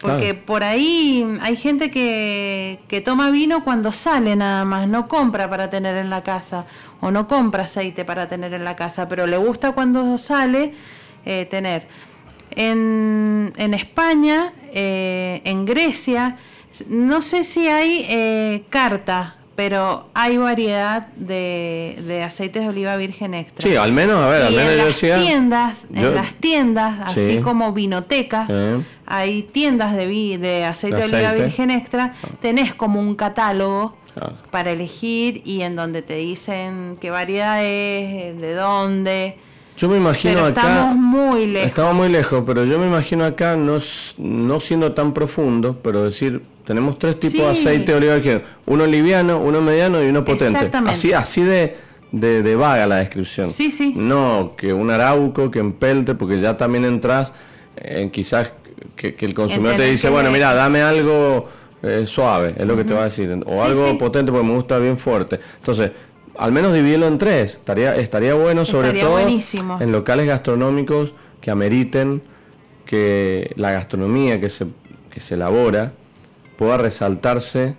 Porque 0.00 0.32
Claro. 0.32 0.46
por 0.46 0.62
ahí 0.64 1.38
hay 1.40 1.56
gente 1.56 1.90
que, 1.90 2.80
que 2.88 3.00
toma 3.00 3.30
vino 3.30 3.62
cuando 3.64 3.92
sale 3.92 4.34
nada 4.36 4.64
más, 4.64 4.88
no 4.88 5.06
compra 5.08 5.48
para 5.48 5.70
tener 5.70 5.96
en 5.96 6.10
la 6.10 6.22
casa 6.22 6.66
o 7.00 7.10
no 7.12 7.26
compra 7.28 7.64
aceite 7.64 8.04
para 8.04 8.28
tener 8.28 8.52
en 8.52 8.64
la 8.64 8.74
casa, 8.76 9.08
pero 9.08 9.26
le 9.26 9.36
gusta 9.38 9.72
cuando 9.72 10.18
sale 10.18 10.74
eh, 11.24 11.46
tener. 11.46 11.86
En, 12.56 13.52
en 13.56 13.74
España, 13.74 14.52
eh, 14.72 15.42
en 15.44 15.66
Grecia, 15.66 16.36
no 16.88 17.20
sé 17.20 17.44
si 17.44 17.68
hay 17.68 18.06
eh, 18.08 18.62
carta, 18.70 19.36
pero 19.54 20.08
hay 20.14 20.36
variedad 20.36 21.06
de, 21.16 21.96
de 22.06 22.22
aceites 22.22 22.62
de 22.62 22.68
oliva 22.68 22.96
virgen 22.96 23.34
extra. 23.34 23.68
Sí, 23.70 23.76
al 23.76 23.92
menos, 23.92 24.16
a 24.22 24.28
ver, 24.28 24.42
al 24.42 24.52
menos 24.54 24.70
en 24.72 24.78
yo 24.78 24.84
las 24.84 24.86
decía... 24.86 25.18
tiendas, 25.18 25.86
yo- 25.90 26.08
en 26.08 26.14
las 26.14 26.34
tiendas, 26.34 27.12
Sí. 27.12 27.20
así 27.20 27.38
como 27.40 27.72
vinotecas, 27.72 28.48
Eh. 28.50 28.80
hay 29.06 29.42
tiendas 29.44 29.94
de, 29.96 30.06
vi- 30.06 30.36
de 30.36 30.64
aceite 30.64 30.96
De 30.96 31.04
oliva 31.04 31.32
virgen 31.32 31.70
extra, 31.70 32.14
tenés 32.40 32.74
como 32.74 33.00
un 33.00 33.14
catálogo 33.14 33.96
Claro. 34.14 34.34
para 34.50 34.70
elegir 34.70 35.42
y 35.44 35.60
en 35.60 35.76
donde 35.76 36.00
te 36.00 36.14
dicen 36.16 36.96
qué 37.02 37.10
variedad 37.10 37.62
es, 37.62 38.40
de 38.40 38.54
dónde. 38.54 39.36
Yo 39.76 39.88
me 39.88 39.98
imagino 39.98 40.34
Pero 40.34 40.46
acá... 40.46 40.60
estamos 40.60 40.96
muy 40.96 41.46
lejos. 41.46 41.68
Estamos 41.68 41.94
muy 41.94 42.08
lejos, 42.08 42.42
pero 42.46 42.64
yo 42.64 42.78
me 42.78 42.86
imagino 42.86 43.24
acá, 43.24 43.56
no, 43.56 43.78
no 44.18 44.60
siendo 44.60 44.92
tan 44.92 45.12
profundo, 45.12 45.78
pero 45.82 46.02
decir, 46.02 46.42
tenemos 46.64 46.98
tres 46.98 47.20
tipos 47.20 47.40
de 47.40 47.50
aceite 47.50 47.92
de 47.92 47.98
oliva 47.98 48.14
virgen, 48.14 48.42
uno 48.64 48.86
liviano, 48.86 49.38
uno 49.38 49.60
mediano 49.60 50.02
y 50.02 50.06
uno 50.06 50.24
potente. 50.24 50.56
Exactamente. 50.56 50.92
Así, 50.92 51.12
así 51.12 51.42
de, 51.42 51.76
de, 52.10 52.42
de 52.42 52.56
vaga 52.56 52.86
la 52.86 52.96
descripción. 52.96 53.48
Sí, 53.48 53.70
sí. 53.70 53.92
No 53.96 54.54
que 54.56 54.72
un 54.72 54.90
arauco, 54.90 55.50
que 55.50 55.58
empelte, 55.58 56.14
porque 56.14 56.40
ya 56.40 56.56
también 56.56 56.84
entras 56.86 57.34
en 57.76 58.10
quizás 58.10 58.52
que, 58.96 59.14
que 59.14 59.26
el 59.26 59.34
consumidor 59.34 59.76
te 59.76 59.84
dice, 59.84 60.08
bueno, 60.08 60.30
mira, 60.30 60.54
dame 60.54 60.80
algo 60.80 61.48
eh, 61.82 62.04
suave, 62.06 62.54
es 62.56 62.66
lo 62.66 62.76
que 62.76 62.84
te 62.84 62.94
va 62.94 63.02
a 63.02 63.04
decir. 63.04 63.30
O 63.44 63.62
algo 63.62 63.98
potente 63.98 64.32
porque 64.32 64.46
me 64.46 64.54
gusta 64.54 64.78
bien 64.78 64.96
fuerte. 64.96 65.38
Entonces, 65.58 65.90
al 66.38 66.52
menos 66.52 66.72
dividirlo 66.72 67.06
en 67.06 67.18
tres. 67.18 67.56
Estaría, 67.56 67.96
estaría 67.96 68.34
bueno, 68.34 68.64
sobre 68.64 68.92
todo 68.92 69.18
en 69.18 69.92
locales 69.92 70.26
gastronómicos 70.26 71.14
que 71.40 71.50
ameriten 71.50 72.22
que 72.84 73.52
la 73.56 73.72
gastronomía 73.72 74.40
que 74.40 74.48
se, 74.48 74.66
que 75.10 75.20
se 75.20 75.34
elabora 75.34 75.92
pueda 76.56 76.78
resaltarse 76.78 77.76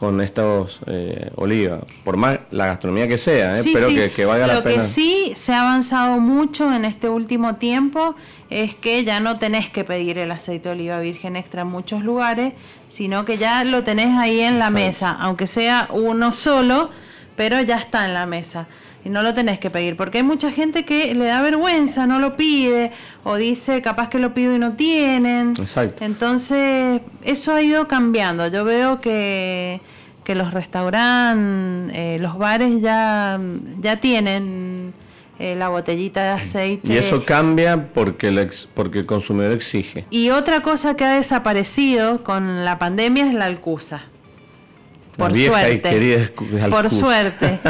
con 0.00 0.22
estos 0.22 0.80
eh, 0.86 1.30
olivas, 1.34 1.84
por 2.04 2.16
más 2.16 2.38
la 2.50 2.64
gastronomía 2.64 3.06
que 3.06 3.18
sea, 3.18 3.52
¿eh? 3.52 3.62
pero 3.70 3.88
Que, 3.88 4.24
valga 4.24 4.46
la 4.46 4.62
pena. 4.62 4.76
Lo 4.76 4.80
que 4.80 4.86
sí 4.86 5.32
se 5.34 5.52
ha 5.52 5.60
avanzado 5.60 6.18
mucho 6.18 6.72
en 6.72 6.86
este 6.86 7.10
último 7.10 7.56
tiempo 7.56 8.14
es 8.48 8.74
que 8.74 9.04
ya 9.04 9.20
no 9.20 9.38
tenés 9.38 9.68
que 9.68 9.84
pedir 9.84 10.16
el 10.16 10.30
aceite 10.30 10.70
de 10.70 10.74
oliva 10.74 11.00
virgen 11.00 11.36
extra 11.36 11.62
en 11.62 11.68
muchos 11.68 12.02
lugares, 12.02 12.54
sino 12.86 13.26
que 13.26 13.36
ya 13.36 13.62
lo 13.64 13.84
tenés 13.84 14.16
ahí 14.16 14.40
en 14.40 14.58
la 14.58 14.70
mesa, 14.70 15.10
aunque 15.20 15.46
sea 15.46 15.88
uno 15.92 16.32
solo, 16.32 16.88
pero 17.36 17.60
ya 17.60 17.76
está 17.78 18.06
en 18.06 18.14
la 18.14 18.26
mesa 18.26 18.66
y 19.04 19.08
no 19.08 19.22
lo 19.22 19.32
tenés 19.32 19.58
que 19.58 19.70
pedir, 19.70 19.96
porque 19.96 20.18
hay 20.18 20.24
mucha 20.24 20.50
gente 20.52 20.84
que 20.84 21.14
le 21.14 21.26
da 21.26 21.40
vergüenza, 21.40 22.06
no 22.06 22.18
lo 22.18 22.36
pide, 22.36 22.92
o 23.24 23.36
dice 23.36 23.80
capaz 23.80 24.08
que 24.08 24.18
lo 24.18 24.34
pido 24.34 24.54
y 24.54 24.58
no 24.58 24.74
tienen. 24.74 25.54
Exacto. 25.58 26.04
Entonces, 26.04 27.00
eso 27.24 27.52
ha 27.52 27.62
ido 27.62 27.88
cambiando. 27.88 28.46
Yo 28.48 28.64
veo 28.64 29.00
que, 29.00 29.80
que 30.24 30.34
los 30.34 30.52
restaurantes, 30.52 31.96
eh, 31.96 32.18
los 32.20 32.36
bares 32.36 32.82
ya, 32.82 33.40
ya 33.80 34.00
tienen 34.00 34.92
eh, 35.38 35.54
la 35.56 35.70
botellita 35.70 36.22
de 36.22 36.28
aceite. 36.28 36.92
Y 36.92 36.98
eso 36.98 37.24
cambia 37.24 37.92
porque 37.94 38.28
el, 38.28 38.50
porque 38.74 38.98
el 38.98 39.06
consumidor 39.06 39.52
exige. 39.52 40.04
Y 40.10 40.28
otra 40.28 40.60
cosa 40.60 40.94
que 40.96 41.04
ha 41.04 41.14
desaparecido 41.14 42.22
con 42.22 42.66
la 42.66 42.78
pandemia 42.78 43.26
es 43.26 43.32
la 43.32 43.46
alcusa. 43.46 44.02
Por 45.20 45.34
suerte. 45.34 46.32
Por 46.70 46.90
suerte. 46.90 47.60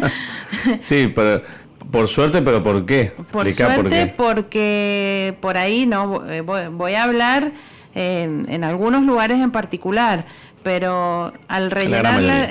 sí, 0.80 1.12
pero 1.14 1.42
por 1.90 2.08
suerte, 2.08 2.42
pero 2.42 2.62
¿por 2.62 2.86
qué? 2.86 3.12
Por 3.30 3.50
suerte, 3.50 4.14
porque 4.16 5.36
por 5.40 5.56
ahí 5.56 5.86
no 5.86 6.24
eh, 6.28 6.40
voy, 6.40 6.94
a 6.94 7.04
hablar 7.04 7.52
en, 7.94 8.64
algunos 8.64 9.02
lugares 9.02 9.40
en 9.40 9.50
particular, 9.50 10.26
pero 10.62 11.32
al 11.48 11.70
rellenar 11.70 12.22
la, 12.22 12.48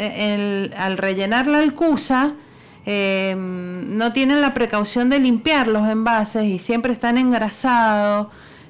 al 0.77 0.97
rellenar 0.97 1.47
la 1.47 1.59
alcusa 1.59 2.33
em, 2.85 3.97
no 3.97 4.11
tienen 4.13 4.41
la 4.41 4.53
precaución 4.53 5.09
de 5.09 5.19
limpiar 5.19 5.67
los 5.67 5.87
envases 5.87 6.43
y 6.43 6.59
siempre 6.59 6.91
están 6.91 7.17
engrasados, 7.17 8.27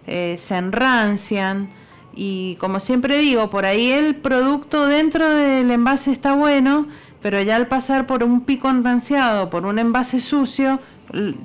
eh, 0.08 0.36
se 0.38 0.56
enrancian. 0.56 1.79
Y 2.22 2.58
como 2.60 2.82
siempre 2.82 3.18
digo, 3.18 3.50
por 3.50 3.66
ahí 3.66 3.94
el 3.94 4.14
producto 4.14 4.88
dentro 4.88 5.30
del 5.30 5.72
envase 5.72 6.12
está 6.12 6.34
bueno, 6.34 6.86
pero 7.22 7.42
ya 7.42 7.56
al 7.56 7.68
pasar 7.68 8.08
por 8.08 8.26
un 8.26 8.42
pico 8.42 8.70
enranciado, 8.70 9.50
por 9.50 9.66
un 9.66 9.80
envase 9.80 10.20
sucio, 10.20 10.82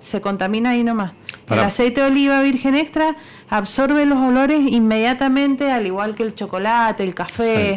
se 0.00 0.20
contamina 0.20 0.70
ahí 0.70 0.82
nomás. 0.82 1.12
El 1.48 1.60
aceite 1.60 2.00
de 2.00 2.08
oliva 2.08 2.42
virgen 2.42 2.74
extra 2.74 3.14
absorbe 3.48 4.04
los 4.04 4.18
olores 4.18 4.68
inmediatamente, 4.68 5.70
al 5.70 5.86
igual 5.86 6.16
que 6.16 6.24
el 6.24 6.34
chocolate, 6.34 7.04
el 7.04 7.14
café. 7.14 7.76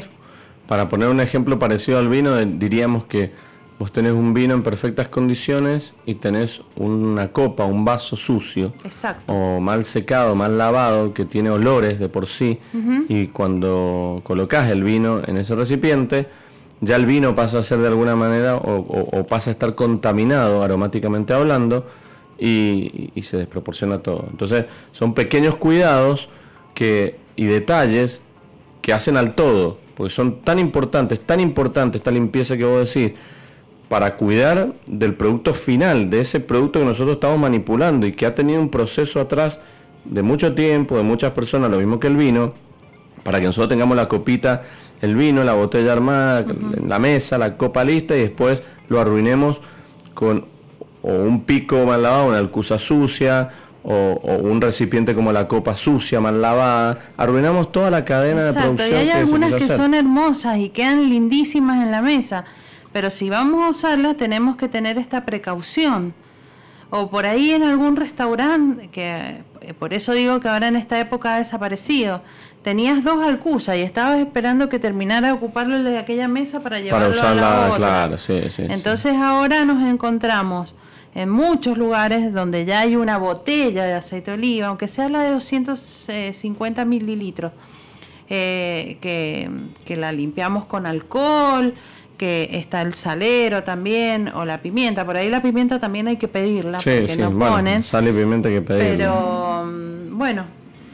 Para 0.66 0.90
poner 0.90 1.10
un 1.10 1.20
ejemplo 1.20 1.60
parecido 1.60 2.00
al 2.00 2.10
vino, 2.10 2.36
diríamos 2.44 3.06
que 3.06 3.32
vos 3.80 3.92
tenés 3.92 4.14
un 4.14 4.34
vino 4.34 4.56
en 4.56 4.64
perfectas 4.64 5.08
condiciones 5.08 5.94
y 6.06 6.16
tenés 6.16 6.62
una 6.76 7.32
copa, 7.32 7.66
un 7.66 7.86
vaso 7.86 8.16
sucio, 8.16 8.74
o 9.28 9.60
mal 9.60 9.86
secado, 9.86 10.36
mal 10.36 10.58
lavado, 10.58 11.14
que 11.14 11.26
tiene 11.26 11.50
olores 11.50 12.00
de 12.00 12.10
por 12.10 12.26
sí, 12.26 12.60
y 13.08 13.28
cuando 13.28 14.22
colocas 14.24 14.70
el 14.70 14.84
vino 14.84 15.22
en 15.26 15.38
ese 15.38 15.56
recipiente, 15.56 16.28
ya 16.82 16.96
el 16.96 17.06
vino 17.06 17.36
pasa 17.36 17.60
a 17.60 17.64
ser 17.64 17.80
de 17.80 17.88
alguna 17.88 18.16
manera 18.16 18.56
o, 18.56 19.26
pasa 19.28 19.52
a 19.52 19.54
estar 19.54 19.76
contaminado 19.76 20.64
aromáticamente 20.64 21.34
hablando 21.34 21.86
y, 22.40 23.12
se 23.22 23.38
desproporciona 23.38 24.00
todo. 24.00 24.26
Entonces 24.30 24.66
son 24.92 25.14
pequeños 25.14 25.56
cuidados 25.56 26.30
que, 26.74 27.20
y 27.36 27.46
detalles 27.46 28.22
que 28.82 28.94
hacen 28.94 29.18
al 29.18 29.36
todo, 29.36 29.78
porque 29.96 30.14
son 30.14 30.42
tan 30.42 30.58
importantes, 30.60 31.20
tan 31.20 31.40
importantes 31.40 32.00
esta 32.00 32.12
limpieza 32.12 32.58
que 32.58 32.64
vos 32.66 32.94
decís, 32.94 33.14
para 33.90 34.16
cuidar 34.16 34.74
del 34.88 35.14
producto 35.16 35.54
final, 35.54 36.10
de 36.10 36.22
ese 36.22 36.40
producto 36.40 36.80
que 36.80 36.86
nosotros 36.86 37.16
estamos 37.16 37.40
manipulando 37.40 38.06
y 38.06 38.12
que 38.12 38.26
ha 38.26 38.36
tenido 38.36 38.60
un 38.62 38.70
proceso 38.70 39.20
atrás 39.22 39.60
de 40.06 40.22
mucho 40.22 40.54
tiempo, 40.54 40.98
de 40.98 41.04
muchas 41.04 41.32
personas, 41.32 41.72
lo 41.72 41.78
mismo 41.78 42.00
que 42.00 42.08
el 42.08 42.18
vino, 42.18 42.54
para 43.24 43.40
que 43.40 43.46
nosotros 43.46 43.70
tengamos 43.70 43.96
la 43.96 44.08
copita 44.08 44.64
el 45.02 45.16
vino, 45.16 45.44
la 45.44 45.54
botella 45.54 45.94
armada, 45.94 46.46
la 46.86 47.00
mesa, 47.00 47.38
la 47.38 47.58
copa 47.58 47.84
lista 47.84 48.16
y 48.16 48.22
después 48.22 48.62
lo 48.90 49.00
arruinemos 49.00 49.62
con 50.14 50.46
un 51.04 51.44
pico 51.44 51.86
mal 51.86 52.02
lavado, 52.02 52.28
una 52.28 52.38
alcusa 52.38 52.80
sucia 52.80 53.50
o, 53.84 54.20
un 54.42 54.60
recipiente 54.60 55.16
como 55.16 55.32
la 55.32 55.48
copa 55.48 55.78
sucia, 55.78 56.20
mal 56.20 56.42
lavada. 56.42 57.00
Arruinamos 57.16 57.72
toda 57.72 57.90
la 57.90 58.04
cadena 58.04 58.46
de 58.46 58.54
producción. 58.54 58.92
Y 58.92 58.96
hay 58.96 59.10
algunas 59.12 59.54
que 59.54 59.68
son 59.68 59.94
hermosas 59.94 60.58
y 60.58 60.70
quedan 60.70 61.10
lindísimas 61.10 61.84
en 61.84 61.92
la 61.92 62.02
mesa, 62.02 62.46
pero 62.98 63.12
si 63.12 63.30
vamos 63.30 63.64
a 63.64 63.70
usarlas 63.70 64.18
tenemos 64.18 64.56
que 64.56 64.68
tener 64.68 64.98
esta 64.98 65.24
precaución. 65.24 66.16
O 66.90 67.12
por 67.12 67.28
ahí 67.28 67.52
en 67.52 67.62
algún 67.62 67.96
restaurante, 67.96 68.88
que 68.88 69.44
eh, 69.62 69.76
por 69.78 69.94
eso 69.94 70.14
digo 70.14 70.40
que 70.40 70.48
ahora 70.50 70.68
en 70.68 70.76
esta 70.76 71.00
época 71.00 71.36
ha 71.36 71.38
desaparecido, 71.38 72.24
tenías 72.64 73.04
dos 73.04 73.24
alcusas 73.24 73.78
y 73.78 73.82
estabas 73.82 74.18
esperando 74.18 74.68
que 74.68 74.80
terminara 74.80 75.28
de 75.28 75.34
ocuparlo 75.34 75.78
de 75.84 76.00
aquella 76.00 76.28
mesa 76.28 76.62
para 76.62 76.80
llevarlo 76.80 77.10
para 77.10 77.20
usarla, 77.20 77.48
a 77.48 77.52
la 77.52 77.66
otra. 77.68 77.78
claro, 77.78 78.18
sí, 78.18 78.50
sí. 78.50 78.64
Entonces 78.68 79.16
ahora 79.16 79.64
nos 79.64 79.88
encontramos 79.88 80.74
en 81.14 81.30
muchos 81.30 81.78
lugares 81.78 82.34
donde 82.34 82.66
ya 82.66 82.80
hay 82.80 82.96
una 82.96 83.20
botella 83.20 83.84
de 83.84 83.94
aceite 83.94 84.32
de 84.32 84.38
oliva, 84.38 84.68
aunque 84.70 84.88
sea 84.88 85.08
la 85.08 85.22
de 85.22 85.34
250 85.34 86.84
mililitros, 86.84 87.52
eh, 88.28 88.98
que, 89.02 89.52
que 89.86 89.96
la 89.96 90.12
limpiamos 90.12 90.66
con 90.66 90.88
alcohol, 90.88 91.76
que 92.18 92.50
está 92.52 92.82
el 92.82 92.94
salero 92.94 93.64
también, 93.64 94.30
o 94.30 94.44
la 94.44 94.62
pimienta. 94.62 95.06
Por 95.06 95.18
ahí 95.18 95.30
la 95.30 95.42
pimienta 95.42 95.80
también 95.80 96.08
hay 96.08 96.18
que 96.18 96.28
pedirla, 96.28 96.80
sí, 96.80 96.90
porque 96.90 97.14
sí, 97.14 97.22
no 97.22 97.38
ponen. 97.38 97.84
Sale 97.84 98.12
pimienta 98.12 98.50
hay 98.50 98.56
que 98.56 98.62
pedirla. 98.62 98.90
Pero 98.90 99.64
mm, 99.66 100.18
bueno, 100.18 100.46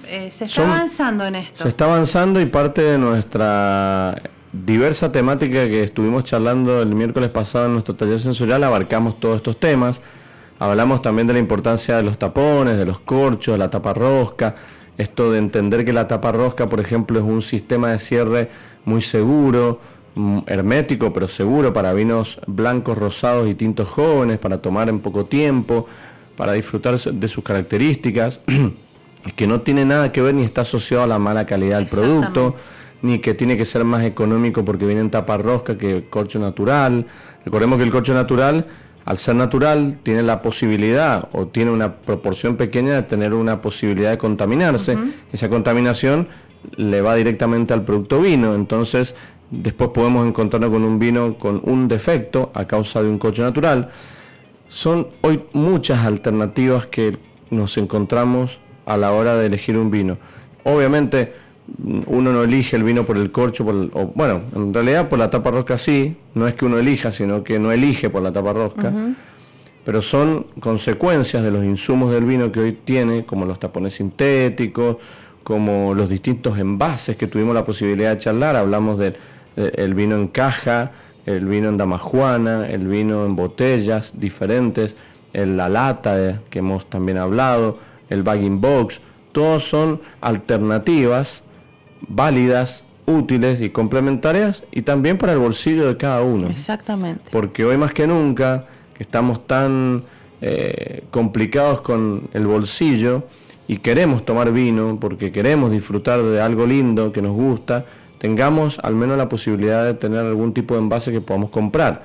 eh, 0.07 0.29
se 0.31 0.45
está 0.45 0.63
avanzando 0.63 1.25
en 1.25 1.35
esto. 1.35 1.63
Se 1.63 1.69
está 1.69 1.85
avanzando 1.85 2.39
y 2.41 2.45
parte 2.45 2.81
de 2.81 2.97
nuestra 2.97 4.21
diversa 4.51 5.11
temática 5.11 5.67
que 5.67 5.83
estuvimos 5.83 6.23
charlando 6.25 6.81
el 6.81 6.93
miércoles 6.93 7.29
pasado 7.31 7.65
en 7.65 7.73
nuestro 7.73 7.95
taller 7.95 8.19
sensorial, 8.19 8.63
abarcamos 8.63 9.19
todos 9.19 9.37
estos 9.37 9.59
temas. 9.59 10.01
Hablamos 10.59 11.01
también 11.01 11.27
de 11.27 11.33
la 11.33 11.39
importancia 11.39 11.97
de 11.97 12.03
los 12.03 12.17
tapones, 12.17 12.77
de 12.77 12.85
los 12.85 12.99
corchos, 12.99 13.53
de 13.53 13.57
la 13.57 13.69
tapa 13.69 13.93
rosca. 13.93 14.55
Esto 14.97 15.31
de 15.31 15.39
entender 15.39 15.83
que 15.83 15.91
la 15.91 16.07
tapa 16.07 16.31
rosca, 16.31 16.69
por 16.69 16.79
ejemplo, 16.79 17.19
es 17.19 17.25
un 17.25 17.41
sistema 17.41 17.89
de 17.91 17.99
cierre 17.99 18.49
muy 18.85 19.01
seguro, 19.01 19.79
hermético, 20.45 21.11
pero 21.13 21.27
seguro 21.27 21.73
para 21.73 21.93
vinos 21.93 22.39
blancos, 22.47 22.97
rosados 22.97 23.49
y 23.49 23.55
tintos 23.55 23.87
jóvenes, 23.87 24.37
para 24.39 24.61
tomar 24.61 24.89
en 24.89 24.99
poco 24.99 25.25
tiempo, 25.25 25.87
para 26.35 26.53
disfrutar 26.53 26.99
de 26.99 27.27
sus 27.27 27.43
características. 27.43 28.39
que 29.35 29.47
no 29.47 29.61
tiene 29.61 29.85
nada 29.85 30.11
que 30.11 30.21
ver 30.21 30.35
ni 30.35 30.43
está 30.43 30.61
asociado 30.61 31.03
a 31.03 31.07
la 31.07 31.19
mala 31.19 31.45
calidad 31.45 31.79
del 31.79 31.87
producto, 31.87 32.55
ni 33.01 33.19
que 33.19 33.33
tiene 33.33 33.57
que 33.57 33.65
ser 33.65 33.83
más 33.83 34.03
económico 34.03 34.63
porque 34.63 34.85
viene 34.85 35.01
en 35.01 35.09
tapa 35.09 35.37
rosca 35.37 35.77
que 35.77 35.97
el 35.97 36.09
corcho 36.09 36.39
natural. 36.39 37.05
Recordemos 37.45 37.77
que 37.77 37.83
el 37.83 37.91
corcho 37.91 38.13
natural, 38.13 38.67
al 39.05 39.17
ser 39.17 39.35
natural, 39.35 39.97
tiene 40.03 40.23
la 40.23 40.41
posibilidad 40.41 41.27
o 41.33 41.47
tiene 41.47 41.71
una 41.71 41.95
proporción 41.95 42.55
pequeña 42.55 42.95
de 42.95 43.03
tener 43.03 43.33
una 43.33 43.61
posibilidad 43.61 44.11
de 44.11 44.17
contaminarse. 44.17 44.97
Esa 45.31 45.49
contaminación 45.49 46.27
le 46.77 47.01
va 47.01 47.15
directamente 47.15 47.73
al 47.73 47.83
producto 47.83 48.21
vino, 48.21 48.55
entonces 48.55 49.15
después 49.61 49.91
podemos 49.91 50.27
encontrarnos 50.27 50.71
con 50.71 50.83
un 50.83 50.97
vino 50.97 51.37
con 51.37 51.61
un 51.63 51.87
defecto 51.87 52.51
a 52.53 52.65
causa 52.65 53.01
de 53.03 53.09
un 53.09 53.19
corcho 53.19 53.43
natural. 53.43 53.89
Son 54.67 55.07
hoy 55.21 55.43
muchas 55.53 56.05
alternativas 56.05 56.87
que 56.87 57.17
nos 57.51 57.77
encontramos 57.77 58.59
a 58.85 58.97
la 58.97 59.11
hora 59.11 59.35
de 59.35 59.45
elegir 59.45 59.77
un 59.77 59.91
vino. 59.91 60.17
Obviamente 60.63 61.33
uno 62.07 62.33
no 62.33 62.43
elige 62.43 62.75
el 62.75 62.83
vino 62.83 63.05
por 63.05 63.17
el 63.17 63.31
corcho, 63.31 63.63
por 63.63 63.75
o, 63.93 64.11
bueno, 64.15 64.41
en 64.55 64.73
realidad 64.73 65.07
por 65.07 65.19
la 65.19 65.29
tapa 65.29 65.51
rosca 65.51 65.77
sí, 65.77 66.17
no 66.33 66.47
es 66.47 66.55
que 66.55 66.65
uno 66.65 66.77
elija, 66.77 67.11
sino 67.11 67.43
que 67.43 67.59
no 67.59 67.71
elige 67.71 68.09
por 68.09 68.21
la 68.21 68.33
tapa 68.33 68.51
rosca, 68.53 68.91
pero 69.85 70.01
son 70.01 70.47
consecuencias 70.59 71.43
de 71.43 71.51
los 71.51 71.63
insumos 71.63 72.11
del 72.11 72.25
vino 72.25 72.51
que 72.51 72.59
hoy 72.59 72.73
tiene, 72.83 73.25
como 73.25 73.45
los 73.45 73.59
tapones 73.59 73.95
sintéticos, 73.95 74.97
como 75.43 75.93
los 75.93 76.09
distintos 76.09 76.57
envases 76.57 77.15
que 77.15 77.27
tuvimos 77.27 77.53
la 77.53 77.63
posibilidad 77.63 78.11
de 78.11 78.17
charlar, 78.17 78.55
hablamos 78.55 78.97
del 78.97 79.15
el 79.55 79.93
vino 79.93 80.15
en 80.15 80.27
caja, 80.27 80.91
el 81.25 81.45
vino 81.45 81.69
en 81.69 81.77
damajuana, 81.77 82.69
el 82.69 82.87
vino 82.87 83.25
en 83.25 83.35
botellas 83.35 84.13
diferentes, 84.17 84.95
en 85.33 85.57
la 85.57 85.69
lata 85.69 86.41
que 86.49 86.59
hemos 86.59 86.89
también 86.89 87.17
hablado, 87.17 87.79
el 88.09 88.23
bagging 88.23 88.61
box, 88.61 89.01
todos 89.31 89.63
son 89.63 90.01
alternativas 90.21 91.43
válidas 92.07 92.83
útiles 93.05 93.61
y 93.61 93.69
complementarias 93.69 94.63
y 94.71 94.83
también 94.83 95.17
para 95.17 95.33
el 95.33 95.39
bolsillo 95.39 95.87
de 95.87 95.97
cada 95.97 96.21
uno. 96.21 96.47
Exactamente. 96.47 97.29
Porque 97.31 97.65
hoy 97.65 97.77
más 97.77 97.93
que 97.93 98.07
nunca, 98.07 98.65
que 98.93 99.03
estamos 99.03 99.45
tan 99.47 100.03
eh, 100.41 101.03
complicados 101.11 101.81
con 101.81 102.29
el 102.33 102.45
bolsillo 102.45 103.23
y 103.67 103.77
queremos 103.77 104.25
tomar 104.25 104.51
vino 104.51 104.97
porque 104.99 105.31
queremos 105.31 105.71
disfrutar 105.71 106.21
de 106.21 106.41
algo 106.41 106.65
lindo 106.65 107.11
que 107.11 107.21
nos 107.21 107.33
gusta, 107.33 107.85
tengamos 108.23 108.79
al 108.79 108.95
menos 108.95 109.17
la 109.17 109.27
posibilidad 109.27 109.83
de 109.83 109.95
tener 109.95 110.19
algún 110.19 110.53
tipo 110.53 110.75
de 110.75 110.79
envase 110.79 111.11
que 111.11 111.19
podamos 111.19 111.49
comprar. 111.49 112.03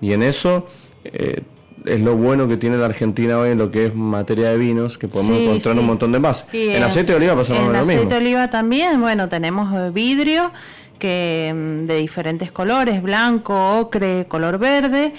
Y 0.00 0.12
en 0.12 0.22
eso 0.22 0.68
eh, 1.02 1.42
es 1.84 2.00
lo 2.00 2.14
bueno 2.14 2.46
que 2.46 2.56
tiene 2.56 2.76
la 2.76 2.86
Argentina 2.86 3.36
hoy 3.36 3.50
en 3.50 3.58
lo 3.58 3.72
que 3.72 3.86
es 3.86 3.94
materia 3.96 4.50
de 4.50 4.58
vinos, 4.58 4.96
que 4.96 5.08
podemos 5.08 5.36
encontrar 5.36 5.76
un 5.76 5.86
montón 5.86 6.12
de 6.12 6.18
envases. 6.18 6.46
en 6.52 6.80
aceite 6.84 7.10
de 7.10 7.16
oliva 7.16 7.34
pasa 7.34 7.54
lo 7.54 7.62
mismo. 7.62 7.74
En 7.74 7.80
aceite 7.80 8.14
de 8.14 8.16
oliva 8.20 8.48
también, 8.48 9.00
bueno, 9.00 9.28
tenemos 9.28 9.74
eh, 9.74 9.90
vidrio 9.92 10.52
que 11.00 11.52
mm, 11.52 11.86
de 11.86 11.96
diferentes 11.96 12.52
colores, 12.52 13.02
blanco, 13.02 13.80
ocre, 13.80 14.26
color 14.28 14.58
verde. 14.58 15.14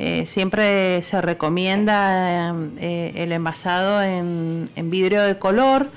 Eh, 0.00 0.26
siempre 0.26 1.00
se 1.02 1.22
recomienda 1.22 2.56
el 2.80 3.30
envasado 3.30 4.02
en, 4.02 4.68
en 4.74 4.90
vidrio 4.90 5.22
de 5.22 5.38
color 5.38 5.90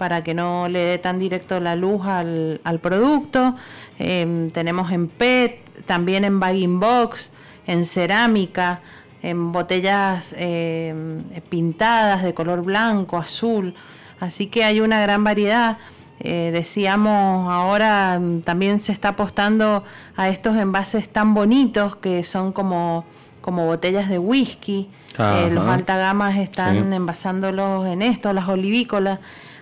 para 0.00 0.24
que 0.24 0.32
no 0.32 0.66
le 0.66 0.78
dé 0.78 0.98
tan 0.98 1.18
directo 1.18 1.60
la 1.60 1.76
luz 1.76 2.06
al, 2.06 2.78
producto. 2.80 3.54
Em, 3.98 4.48
tenemos 4.48 4.90
en 4.92 5.08
PET, 5.08 5.60
también 5.84 6.24
en 6.24 6.40
bagging 6.40 6.80
box, 6.80 7.30
en 7.66 7.84
cerámica, 7.84 8.80
en 9.22 9.52
botellas 9.52 10.34
em, 10.38 11.22
pintadas 11.50 12.22
de 12.22 12.32
color 12.32 12.62
blanco, 12.62 13.18
azul. 13.18 13.74
Así 14.20 14.46
que 14.46 14.64
hay 14.64 14.80
una 14.80 15.02
gran 15.02 15.22
variedad. 15.22 15.76
Eh, 16.18 16.48
decíamos 16.50 17.52
ahora 17.52 18.14
em, 18.14 18.40
también 18.40 18.80
se 18.80 18.92
está 18.92 19.10
apostando 19.10 19.84
a 20.16 20.30
estos 20.30 20.56
envases 20.56 21.10
tan 21.10 21.34
bonitos 21.34 21.96
que 21.96 22.24
son 22.24 22.52
como, 22.52 23.04
como 23.42 23.66
botellas 23.66 24.08
de 24.08 24.18
whisky. 24.18 24.88
Eh, 25.18 25.50
los 25.52 25.68
alta 25.68 25.98
gamas 25.98 26.38
están 26.38 26.90
envasándolos 26.90 27.86
en 27.86 28.00
esto, 28.00 28.32
las 28.32 28.48
olivícolas. 28.48 29.18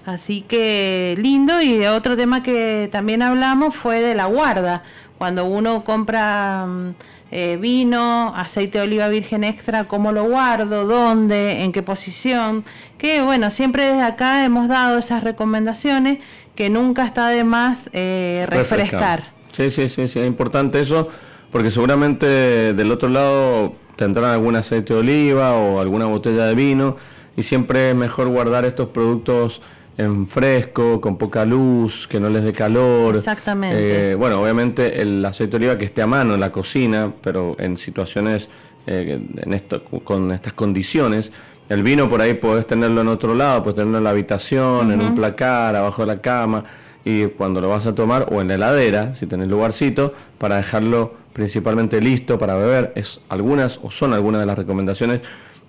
Así 0.09 0.41
que 0.41 1.15
lindo 1.19 1.61
y 1.61 1.85
otro 1.85 2.17
tema 2.17 2.43
que 2.43 2.89
también 2.91 3.21
hablamos 3.21 3.77
fue 3.77 4.01
de 4.01 4.15
la 4.15 4.25
guarda. 4.25 4.83
Cuando 5.19 5.45
uno 5.45 5.85
compra 5.85 6.65
mm, 6.67 6.95
eh, 7.31 7.59
vino, 7.61 8.33
aceite 8.35 8.79
de 8.79 8.85
oliva 8.85 9.09
virgen 9.09 9.45
extra, 9.45 9.85
cómo 9.85 10.11
lo 10.11 10.25
guardo, 10.25 10.87
dónde, 10.87 11.63
en 11.63 11.73
qué 11.73 11.83
posición. 11.83 12.65
Que 12.97 13.21
bueno, 13.21 13.51
siempre 13.51 13.85
desde 13.85 14.01
acá 14.01 14.47
hemos 14.47 14.67
dado 14.67 14.97
esas 14.97 15.23
recomendaciones 15.23 16.21
que 16.55 16.71
nunca 16.71 17.05
está 17.05 17.29
de 17.29 17.45
más 17.45 17.91
eh, 17.93 18.47
refrescar. 18.49 19.33
Sí, 19.53 19.71
sí, 19.71 19.91
sí, 19.91 20.09
sí, 20.09 20.21
es 20.21 20.27
importante 20.27 20.81
eso 20.81 21.11
porque 21.53 21.71
seguramente 21.71 22.73
del 22.73 22.91
otro 22.91 23.11
lado 23.11 23.75
tendrán 23.97 24.31
algún 24.31 24.57
aceite 24.57 24.95
de 24.95 25.01
oliva 25.01 25.53
o 25.53 25.81
alguna 25.83 26.07
botella 26.07 26.47
de 26.47 26.55
vino 26.55 26.97
y 27.37 27.43
siempre 27.43 27.91
es 27.91 27.95
mejor 27.95 28.29
guardar 28.29 28.65
estos 28.65 28.89
productos 28.89 29.61
en 29.99 30.29
fresco, 30.29 31.01
con 31.01 31.19
poca 31.19 31.45
luz, 31.45 32.07
que 32.07 32.21
no 32.21 32.31
les 32.31 32.45
dé 32.45 32.53
calor. 32.53 33.17
Exactamente. 33.17 34.13
Eh, 34.13 34.15
bueno, 34.15 34.41
obviamente 34.41 35.03
el 35.03 35.25
aceite 35.25 35.51
de 35.51 35.57
oliva 35.57 35.79
que 35.79 35.85
esté 35.85 36.03
a 36.03 36.07
mano 36.07 36.35
en 36.35 36.41
la 36.41 36.53
cocina, 36.53 37.13
pero 37.21 37.57
en 37.59 37.77
situaciones 37.77 38.49
eh, 38.87 39.21
en 39.37 39.53
esto, 39.53 39.85
con 39.85 40.33
estas 40.33 40.55
condiciones. 40.55 41.33
El 41.69 41.83
vino 41.83 42.09
por 42.09 42.23
ahí 42.23 42.35
puedes 42.35 42.67
tenerlo 42.67 43.03
en 43.03 43.09
otro 43.09 43.35
lado, 43.35 43.63
puedes 43.63 43.75
tenerlo 43.75 43.99
en 43.99 44.05
la 44.05 44.11
habitación, 44.11 44.93
en 44.93 45.01
un 45.01 45.15
placar, 45.15 45.77
abajo 45.77 46.03
de 46.03 46.07
la 46.07 46.23
cama, 46.23 46.63
y 47.05 47.27
cuando 47.27 47.61
lo 47.61 47.69
vas 47.69 47.85
a 47.87 47.95
tomar, 47.95 48.29
o 48.31 48.41
en 48.41 48.49
la 48.49 48.55
heladera, 48.55 49.15
si 49.15 49.27
tenés 49.27 49.49
lugarcito, 49.49 50.15
para 50.39 50.57
dejarlo 50.57 51.13
principalmente 51.35 52.01
listo 52.01 52.39
para 52.39 52.55
beber. 52.55 52.93
Es 52.95 53.21
algunas 53.29 53.81
o 53.83 53.91
son 53.91 54.15
algunas 54.15 54.41
de 54.41 54.47
las 54.47 54.57
recomendaciones 54.57 55.21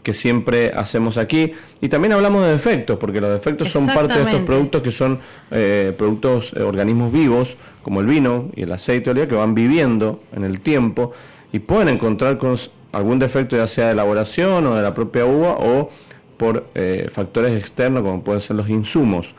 que 0.03 0.13
siempre 0.13 0.71
hacemos 0.75 1.17
aquí. 1.17 1.53
Y 1.81 1.89
también 1.89 2.13
hablamos 2.13 2.43
de 2.43 2.51
defectos, 2.51 2.97
porque 2.97 3.21
los 3.21 3.31
defectos 3.31 3.69
son 3.69 3.87
parte 3.87 4.13
de 4.13 4.23
estos 4.23 4.41
productos 4.41 4.81
que 4.81 4.91
son 4.91 5.19
eh, 5.51 5.93
productos, 5.97 6.53
eh, 6.55 6.61
organismos 6.61 7.11
vivos, 7.11 7.57
como 7.81 8.01
el 8.01 8.07
vino 8.07 8.49
y 8.55 8.63
el 8.63 8.71
aceite 8.71 9.05
de 9.05 9.11
oliva, 9.11 9.27
que 9.27 9.35
van 9.35 9.55
viviendo 9.55 10.21
en 10.35 10.43
el 10.43 10.61
tiempo 10.61 11.11
y 11.51 11.59
pueden 11.59 11.89
encontrar 11.89 12.37
con 12.37 12.55
algún 12.91 13.19
defecto, 13.19 13.55
ya 13.55 13.67
sea 13.67 13.87
de 13.87 13.91
elaboración 13.93 14.65
o 14.67 14.75
de 14.75 14.81
la 14.81 14.93
propia 14.93 15.25
uva 15.25 15.57
o 15.59 15.89
por 16.37 16.67
eh, 16.75 17.07
factores 17.11 17.57
externos, 17.57 18.01
como 18.01 18.23
pueden 18.23 18.41
ser 18.41 18.55
los 18.55 18.69
insumos. 18.69 19.35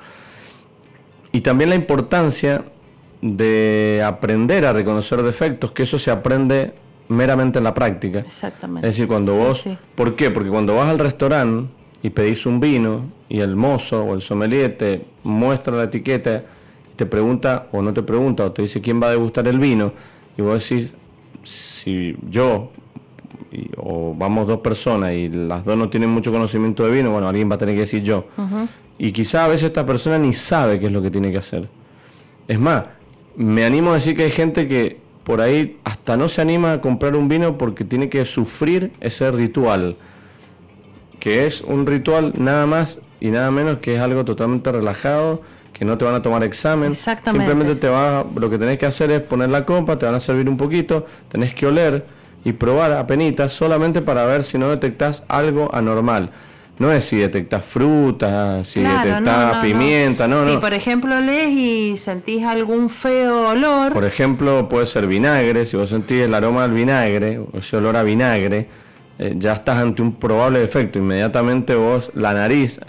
Y 1.32 1.40
también 1.40 1.70
la 1.70 1.76
importancia 1.76 2.64
de 3.22 4.02
aprender 4.04 4.66
a 4.66 4.72
reconocer 4.72 5.22
defectos, 5.22 5.72
que 5.72 5.84
eso 5.84 5.98
se 5.98 6.10
aprende 6.10 6.74
meramente 7.10 7.58
en 7.58 7.64
la 7.64 7.74
práctica. 7.74 8.20
Exactamente. 8.20 8.88
Es 8.88 8.96
decir, 8.96 9.08
cuando 9.08 9.36
vos... 9.36 9.64
¿Por 9.94 10.16
qué? 10.16 10.30
Porque 10.30 10.48
cuando 10.48 10.76
vas 10.76 10.88
al 10.88 10.98
restaurante 10.98 11.70
y 12.02 12.10
pedís 12.10 12.46
un 12.46 12.60
vino 12.60 13.10
y 13.28 13.40
el 13.40 13.56
mozo 13.56 14.04
o 14.04 14.14
el 14.14 14.22
sommelier 14.22 14.78
te 14.78 15.04
muestra 15.24 15.76
la 15.76 15.84
etiqueta 15.84 16.44
y 16.92 16.94
te 16.94 17.06
pregunta 17.06 17.66
o 17.72 17.82
no 17.82 17.92
te 17.92 18.02
pregunta 18.02 18.44
o 18.44 18.52
te 18.52 18.62
dice 18.62 18.80
quién 18.80 19.02
va 19.02 19.08
a 19.08 19.10
degustar 19.10 19.46
el 19.48 19.58
vino 19.58 19.92
y 20.38 20.42
vos 20.42 20.68
decís, 20.68 20.94
si 21.42 22.16
yo 22.28 22.70
o 23.76 24.14
vamos 24.16 24.46
dos 24.46 24.60
personas 24.60 25.12
y 25.12 25.28
las 25.28 25.64
dos 25.64 25.76
no 25.76 25.88
tienen 25.90 26.10
mucho 26.10 26.30
conocimiento 26.30 26.86
de 26.86 26.92
vino, 26.92 27.10
bueno, 27.10 27.28
alguien 27.28 27.50
va 27.50 27.56
a 27.56 27.58
tener 27.58 27.74
que 27.74 27.80
decir 27.80 28.04
yo. 28.04 28.26
Y 28.98 29.10
quizá 29.10 29.46
a 29.46 29.48
veces 29.48 29.64
esta 29.64 29.84
persona 29.84 30.16
ni 30.18 30.32
sabe 30.32 30.78
qué 30.78 30.86
es 30.86 30.92
lo 30.92 31.02
que 31.02 31.10
tiene 31.10 31.32
que 31.32 31.38
hacer. 31.38 31.68
Es 32.46 32.60
más, 32.60 32.84
me 33.34 33.64
animo 33.64 33.90
a 33.90 33.94
decir 33.94 34.16
que 34.16 34.24
hay 34.24 34.30
gente 34.30 34.68
que 34.68 35.09
por 35.30 35.40
ahí 35.40 35.78
hasta 35.84 36.16
no 36.16 36.28
se 36.28 36.42
anima 36.42 36.72
a 36.72 36.80
comprar 36.80 37.14
un 37.14 37.28
vino 37.28 37.56
porque 37.56 37.84
tiene 37.84 38.08
que 38.08 38.24
sufrir 38.24 38.90
ese 38.98 39.30
ritual, 39.30 39.94
que 41.20 41.46
es 41.46 41.60
un 41.60 41.86
ritual 41.86 42.32
nada 42.36 42.66
más 42.66 43.00
y 43.20 43.30
nada 43.30 43.52
menos 43.52 43.78
que 43.78 43.94
es 43.94 44.00
algo 44.00 44.24
totalmente 44.24 44.72
relajado, 44.72 45.42
que 45.72 45.84
no 45.84 45.96
te 45.96 46.04
van 46.04 46.16
a 46.16 46.22
tomar 46.22 46.42
examen, 46.42 46.96
simplemente 46.96 47.76
te 47.76 47.88
va, 47.88 48.26
lo 48.34 48.50
que 48.50 48.58
tenés 48.58 48.78
que 48.78 48.86
hacer 48.86 49.12
es 49.12 49.20
poner 49.20 49.50
la 49.50 49.64
copa, 49.64 49.96
te 50.00 50.04
van 50.04 50.16
a 50.16 50.20
servir 50.20 50.48
un 50.48 50.56
poquito, 50.56 51.06
tenés 51.28 51.54
que 51.54 51.64
oler 51.64 52.04
y 52.44 52.54
probar 52.54 52.90
a 52.90 53.06
penitas 53.06 53.52
solamente 53.52 54.02
para 54.02 54.26
ver 54.26 54.42
si 54.42 54.58
no 54.58 54.68
detectas 54.68 55.22
algo 55.28 55.72
anormal. 55.72 56.32
No 56.80 56.90
es 56.90 57.04
si 57.04 57.18
detectas 57.18 57.62
fruta, 57.62 58.64
si 58.64 58.80
detectas 58.80 59.58
pimienta, 59.58 60.26
no, 60.26 60.46
no. 60.46 60.50
Si 60.50 60.56
por 60.56 60.72
ejemplo 60.72 61.20
lees 61.20 61.50
y 61.50 61.98
sentís 61.98 62.42
algún 62.42 62.88
feo 62.88 63.50
olor. 63.50 63.92
Por 63.92 64.06
ejemplo, 64.06 64.66
puede 64.66 64.86
ser 64.86 65.06
vinagre, 65.06 65.66
si 65.66 65.76
vos 65.76 65.90
sentís 65.90 66.22
el 66.22 66.32
aroma 66.32 66.62
del 66.62 66.72
vinagre, 66.72 67.38
o 67.38 67.50
ese 67.58 67.76
olor 67.76 67.98
a 67.98 68.02
vinagre, 68.02 68.66
eh, 69.18 69.34
ya 69.36 69.52
estás 69.52 69.76
ante 69.76 70.00
un 70.00 70.14
probable 70.14 70.60
defecto. 70.60 70.98
Inmediatamente 70.98 71.74
vos, 71.74 72.12
la 72.14 72.32
nariz, 72.32 72.80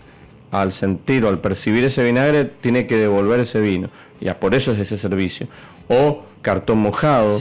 al 0.51 0.72
sentir 0.72 1.26
o 1.26 1.27
al 1.27 1.39
percibir 1.39 1.84
ese 1.84 2.01
vinagre, 2.01 2.45
tiene 2.45 2.88
que 2.88 2.95
devolver 2.95 3.41
ese 3.41 3.59
vino. 3.59 3.89
Ya 4.22 4.39
por 4.39 4.56
eso 4.56 4.72
es 4.72 4.80
ese 4.80 4.98
servicio. 4.98 5.48
O 5.89 6.23
cartón 6.41 6.80
mojado 6.80 7.39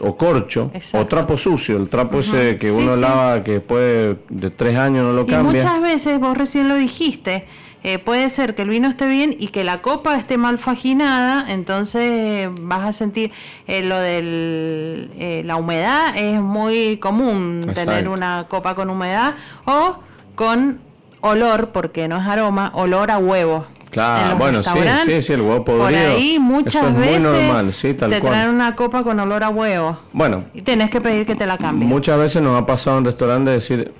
o, 0.00 0.16
corcho 0.16 0.70
o 0.92 1.06
trapo 1.06 1.38
sucio, 1.38 1.76
el 1.76 1.88
trapo 1.88 2.20
ese 2.20 2.56
que 2.56 2.72
uno 2.72 2.96
lava 2.96 3.42
que 3.44 3.52
después 3.52 4.16
de 4.28 4.50
tres 4.50 4.76
años 4.76 5.04
no 5.04 5.12
lo 5.12 5.26
cambia. 5.26 5.62
muchas 5.62 5.80
veces, 5.80 6.18
vos 6.18 6.36
recién 6.36 6.68
lo 6.68 6.74
dijiste, 6.74 7.46
eh, 7.84 7.98
puede 7.98 8.28
ser 8.30 8.54
que 8.54 8.62
el 8.62 8.68
vino 8.68 8.88
esté 8.88 9.08
bien 9.08 9.36
y 9.38 9.48
que 9.48 9.62
la 9.62 9.80
copa 9.80 10.16
esté 10.16 10.38
mal 10.38 10.58
faginada, 10.58 11.44
entonces 11.48 12.48
vas 12.60 12.84
a 12.84 12.92
sentir 12.92 13.30
eh, 13.68 13.82
lo 13.82 13.98
de 13.98 15.08
eh, 15.18 15.42
la 15.44 15.56
humedad, 15.56 16.16
es 16.16 16.40
muy 16.40 16.96
común 16.96 17.60
tener 17.74 18.08
una 18.08 18.46
copa 18.48 18.74
con 18.74 18.90
humedad 18.90 19.36
o 19.66 19.98
con 20.34 20.80
olor, 21.20 21.70
porque 21.70 22.08
no 22.08 22.16
es 22.16 22.26
aroma, 22.26 22.72
olor 22.74 23.10
a 23.10 23.18
huevo. 23.18 23.66
Claro, 23.96 24.36
bueno, 24.36 24.62
sí, 24.62 24.78
sí, 25.06 25.22
sí, 25.22 25.32
el 25.32 25.40
huevo 25.40 25.64
podrido. 25.64 25.86
Por 25.86 25.94
ahí 25.94 26.38
muchas 26.38 26.94
veces 26.94 27.22
normal, 27.22 27.72
sí, 27.72 27.94
tal 27.94 28.10
te 28.10 28.20
traen 28.20 28.50
una 28.50 28.76
copa 28.76 29.02
con 29.02 29.18
olor 29.18 29.42
a 29.42 29.48
huevo. 29.48 29.98
Bueno. 30.12 30.44
Y 30.52 30.60
tenés 30.60 30.90
que 30.90 31.00
pedir 31.00 31.24
que 31.24 31.34
te 31.34 31.46
la 31.46 31.56
cambien. 31.56 31.88
Muchas 31.88 32.18
veces 32.18 32.42
nos 32.42 32.60
ha 32.60 32.66
pasado 32.66 32.98
en 32.98 33.04
un 33.04 33.04
restaurante 33.06 33.52
decir 33.52 33.94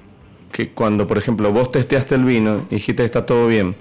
que 0.52 0.68
cuando, 0.68 1.06
por 1.06 1.16
ejemplo, 1.16 1.51
vos 1.51 1.70
testeaste 1.70 2.14
el 2.14 2.24
vino 2.27 2.66
y 2.70 2.74
dijiste 2.74 3.02
que 3.02 3.06
está 3.06 3.24
todo 3.24 3.47
bien, 3.47 3.74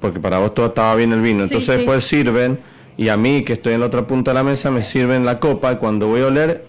porque 0.00 0.20
para 0.20 0.38
vos 0.38 0.54
todo 0.54 0.66
estaba 0.66 0.94
bien 0.94 1.12
el 1.12 1.20
vino, 1.20 1.42
entonces 1.42 1.76
después 1.76 2.02
sirven 2.02 2.58
y 2.96 3.10
a 3.10 3.18
mí 3.18 3.42
que 3.42 3.52
estoy 3.52 3.74
en 3.74 3.80
la 3.80 3.86
otra 3.86 4.06
punta 4.06 4.30
de 4.30 4.36
la 4.36 4.42
mesa 4.42 4.70
me 4.70 4.82
sirven 4.82 5.26
la 5.26 5.38
copa 5.38 5.72
y 5.72 5.76
cuando 5.76 6.06
voy 6.06 6.22
a 6.22 6.28
oler 6.28 6.64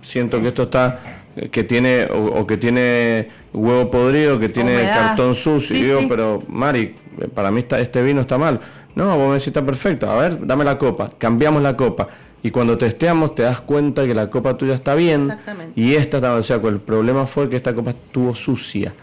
siento 0.00 0.40
que 0.40 0.48
esto 0.48 0.62
está 0.62 1.00
que 1.50 1.64
tiene 1.64 2.06
o, 2.10 2.46
que 2.46 2.56
tiene 2.56 3.28
huevo 3.52 3.90
podrido, 3.90 4.38
que 4.38 4.48
tiene 4.48 4.82
cartón 4.84 5.34
sucio. 5.34 5.76
y 5.76 5.82
digo, 5.82 6.00
pero 6.08 6.42
Mari, 6.48 6.94
para 7.34 7.50
mí 7.50 7.60
está, 7.60 7.80
este 7.80 8.02
vino 8.02 8.20
está 8.20 8.38
mal. 8.38 8.60
No, 8.94 9.16
vos 9.16 9.28
me 9.28 9.34
decís 9.34 9.48
está 9.48 9.64
perfecto. 9.64 10.10
A 10.10 10.16
ver, 10.16 10.46
dame 10.46 10.64
la 10.64 10.76
copa. 10.76 11.10
Cambiamos 11.18 11.62
la 11.62 11.76
copa. 11.76 12.08
Y 12.42 12.50
cuando 12.50 12.78
testeamos 12.78 13.34
te 13.34 13.42
das 13.42 13.60
cuenta 13.60 14.06
que 14.06 14.14
la 14.14 14.30
copa 14.30 14.56
tuya 14.56 14.74
está 14.74 14.94
bien. 14.94 15.36
Y 15.76 15.94
esta 15.94 16.18
está, 16.18 16.34
o 16.34 16.42
sea, 16.42 16.56
el 16.56 16.80
problema 16.80 17.26
fue 17.26 17.48
que 17.48 17.56
esta 17.56 17.74
copa 17.74 17.90
estuvo 17.90 18.34
sucia. 18.34 18.94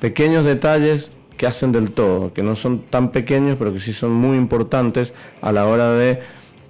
Pequeños 0.00 0.44
detalles 0.44 1.12
que 1.36 1.46
hacen 1.46 1.72
del 1.72 1.92
todo, 1.92 2.32
que 2.32 2.42
no 2.42 2.56
son 2.56 2.80
tan 2.80 3.10
pequeños, 3.10 3.56
pero 3.58 3.72
que 3.72 3.80
sí 3.80 3.92
son 3.92 4.12
muy 4.12 4.36
importantes 4.36 5.14
a 5.40 5.52
la 5.52 5.66
hora 5.66 5.92
de 5.92 6.20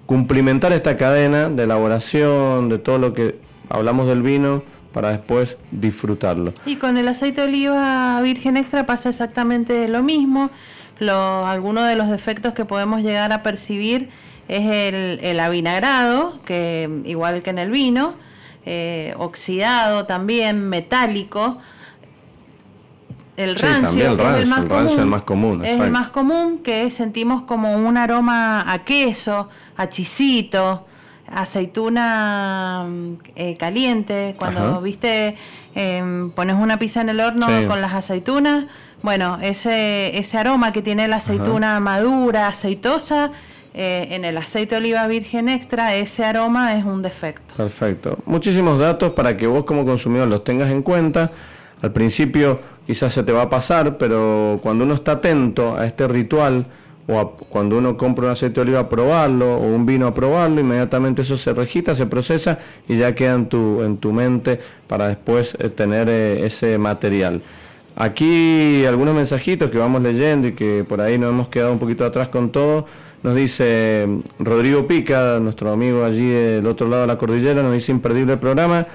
cumplimentar 0.07 0.73
esta 0.73 0.97
cadena 0.97 1.49
de 1.49 1.65
elaboración, 1.65 2.69
de 2.69 2.79
todo 2.79 2.99
lo 2.99 3.13
que 3.13 3.37
hablamos 3.69 4.07
del 4.07 4.23
vino, 4.23 4.63
para 4.95 5.11
después 5.11 5.59
disfrutarlo. 5.73 6.55
Y 6.65 6.77
con 6.77 6.97
el 6.97 7.09
aceite 7.09 7.43
de 7.43 7.49
oliva 7.49 8.21
virgen 8.23 8.57
extra 8.57 8.87
pasa 8.87 9.11
exactamente 9.11 9.89
lo 9.89 10.03
mismo. 10.03 10.51
algunos 11.01 11.87
de 11.87 11.97
los 11.97 12.09
defectos 12.09 12.55
que 12.55 12.65
podemos 12.65 13.03
llegar 13.03 13.33
a 13.33 13.43
percibir 13.43 14.09
es 14.49 14.65
el, 14.65 15.19
el 15.23 15.41
avinagrado, 15.41 16.41
que 16.45 16.89
igual 17.05 17.43
que 17.43 17.51
en 17.51 17.59
el 17.59 17.71
vino, 17.71 18.15
eh, 18.65 19.15
oxidado 19.19 20.07
también, 20.07 20.69
metálico. 20.69 21.59
El 23.37 23.57
rancio, 23.57 24.13
el, 24.13 24.21
es 24.21 24.43
el 24.43 24.47
más 24.47 24.65
común, 24.67 25.09
más 25.09 25.23
común, 25.23 25.65
es 25.65 25.81
el 25.81 25.91
más 25.91 26.09
común 26.11 26.59
que 26.61 26.89
sentimos 26.93 27.43
como 27.43 27.75
un 27.75 27.97
aroma 27.97 28.73
a 28.73 28.85
queso, 28.85 29.49
a 29.77 29.89
chisito, 29.89 30.87
aceituna 31.35 32.87
mm, 32.89 33.13
eh, 33.37 33.55
caliente, 33.57 34.35
cuando 34.39 34.81
viste 34.81 35.37
em, 35.75 36.31
pones 36.31 36.57
una 36.57 36.79
pizza 36.79 37.01
en 37.01 37.09
el 37.09 37.21
horno 37.21 37.47
con 37.67 37.81
las 37.81 37.95
aceitunas, 37.95 38.67
bueno, 39.03 39.39
ese, 39.43 40.17
ese 40.19 40.39
aroma 40.39 40.73
que 40.73 40.81
tiene 40.81 41.09
la 41.09 41.17
aceituna 41.17 41.79
madura, 41.81 42.49
aceitosa, 42.49 43.33
eh, 43.77 44.07
en 44.13 44.25
el 44.25 44.39
aceite 44.39 44.77
de 44.77 44.81
oliva 44.81 45.07
virgen 45.09 45.49
extra, 45.49 45.97
ese 45.97 46.25
aroma 46.25 46.75
es 46.77 46.85
un 46.85 47.03
defecto. 47.03 47.55
Perfecto. 47.57 48.19
Muchísimos 48.25 48.79
datos 48.79 49.11
para 49.11 49.37
que 49.37 49.49
vos 49.49 49.65
como 49.65 49.85
consumidor 49.85 50.29
los 50.29 50.45
tengas 50.45 50.71
en 50.71 50.83
cuenta. 50.83 51.33
Al 51.83 51.93
principio 51.93 52.61
quizás 52.87 53.13
se 53.13 53.25
te 53.25 53.33
va 53.33 53.43
a 53.43 53.51
pasar, 53.51 53.99
pero 53.99 54.61
cuando 54.63 54.85
uno 54.85 54.95
está 54.95 55.13
atento 55.13 55.77
a 55.77 55.87
este 55.87 56.07
ritual, 56.07 56.67
o 57.07 57.31
cuando 57.49 57.77
uno 57.77 57.97
compra 57.97 58.27
un 58.27 58.31
aceite 58.33 58.57
de 58.57 58.61
oliva 58.63 58.81
a 58.81 58.89
probarlo 58.89 59.57
o 59.57 59.67
un 59.67 59.85
vino 59.85 60.07
a 60.07 60.15
probarlo, 60.15 60.61
inmediatamente 60.61 61.23
eso 61.23 61.37
se 61.37 61.53
registra, 61.53 61.95
se 61.95 62.07
procesa 62.07 62.59
y 62.89 62.97
ya 62.97 63.15
queda 63.15 63.35
en 63.35 63.47
tu, 63.47 63.83
en 63.83 63.99
tu 63.99 64.13
mente 64.13 64.59
para 64.87 65.09
después 65.09 65.55
eh, 65.59 65.69
tener 65.69 66.09
eh, 66.09 66.47
ese 66.47 66.79
material. 66.79 67.43
Aquí 67.97 68.85
algunos 68.87 69.15
mensajitos 69.15 69.71
que 69.71 69.79
vamos 69.79 70.03
leyendo 70.03 70.49
y 70.49 70.53
que 70.53 70.85
por 70.89 71.01
ahí 71.01 71.17
nos 71.19 71.31
hemos 71.31 71.49
quedado 71.49 71.73
un 71.73 71.79
poquito 71.79 72.05
atrás 72.05 72.29
con 72.29 72.51
todo. 72.51 72.87
Nos 73.23 73.37
dice 73.37 74.07
Rodrigo 74.39 74.87
Pica, 74.87 75.39
nuestro 75.41 75.71
amigo 75.71 76.05
allí 76.05 76.29
del 76.29 76.67
otro 76.67 76.89
lado 76.89 77.03
de 77.03 77.09
la 77.09 77.17
cordillera, 77.17 77.63
nos 77.63 77.73
dice 77.73 77.93
imperdible 77.93 78.37
programa. 78.37 78.87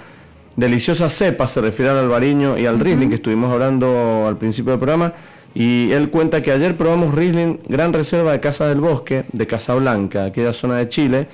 Deliciosa 0.55 1.09
cepa, 1.09 1.47
se 1.47 1.61
refiere 1.61 1.91
al 1.91 1.99
albariño 1.99 2.57
y 2.57 2.65
al 2.65 2.79
Riesling 2.79 3.07
que 3.07 3.15
estuvimos 3.15 3.51
hablando 3.53 4.25
al 4.27 4.37
principio 4.37 4.71
del 4.71 4.79
programa. 4.79 5.13
Y 5.59 5.91
él 5.91 6.09
cuenta 6.09 6.41
que 6.41 6.53
ayer 6.53 6.77
probamos 6.77 7.13
Riesling 7.13 7.59
Gran 7.67 7.91
Reserva 7.91 8.31
de 8.31 8.39
Casa 8.39 8.69
del 8.69 8.79
Bosque, 8.79 9.25
de 9.33 9.45
Casablanca, 9.45 10.23
aquella 10.23 10.53
zona 10.53 10.77
de 10.77 10.87
Chile. 10.87 11.27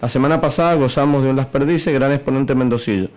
La 0.00 0.08
semana 0.08 0.40
pasada 0.40 0.72
gozamos 0.76 1.22
de 1.22 1.28
un 1.28 1.36
Las 1.36 1.44
Perdices, 1.44 1.92
gran 1.92 2.10
exponente 2.10 2.54
mendocillo. 2.54 3.10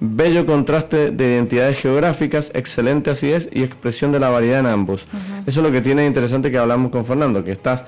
Bello 0.00 0.44
contraste 0.44 1.12
de 1.12 1.32
identidades 1.32 1.78
geográficas, 1.78 2.52
excelente 2.52 3.08
acidez 3.08 3.48
y 3.52 3.62
expresión 3.62 4.12
de 4.12 4.20
la 4.20 4.28
variedad 4.28 4.60
en 4.60 4.66
ambos. 4.66 5.06
Eso 5.46 5.60
es 5.60 5.66
lo 5.66 5.72
que 5.72 5.80
tiene 5.80 6.04
interesante 6.04 6.50
que 6.50 6.58
hablamos 6.58 6.92
con 6.92 7.06
Fernando, 7.06 7.42
que 7.42 7.52
estas 7.52 7.86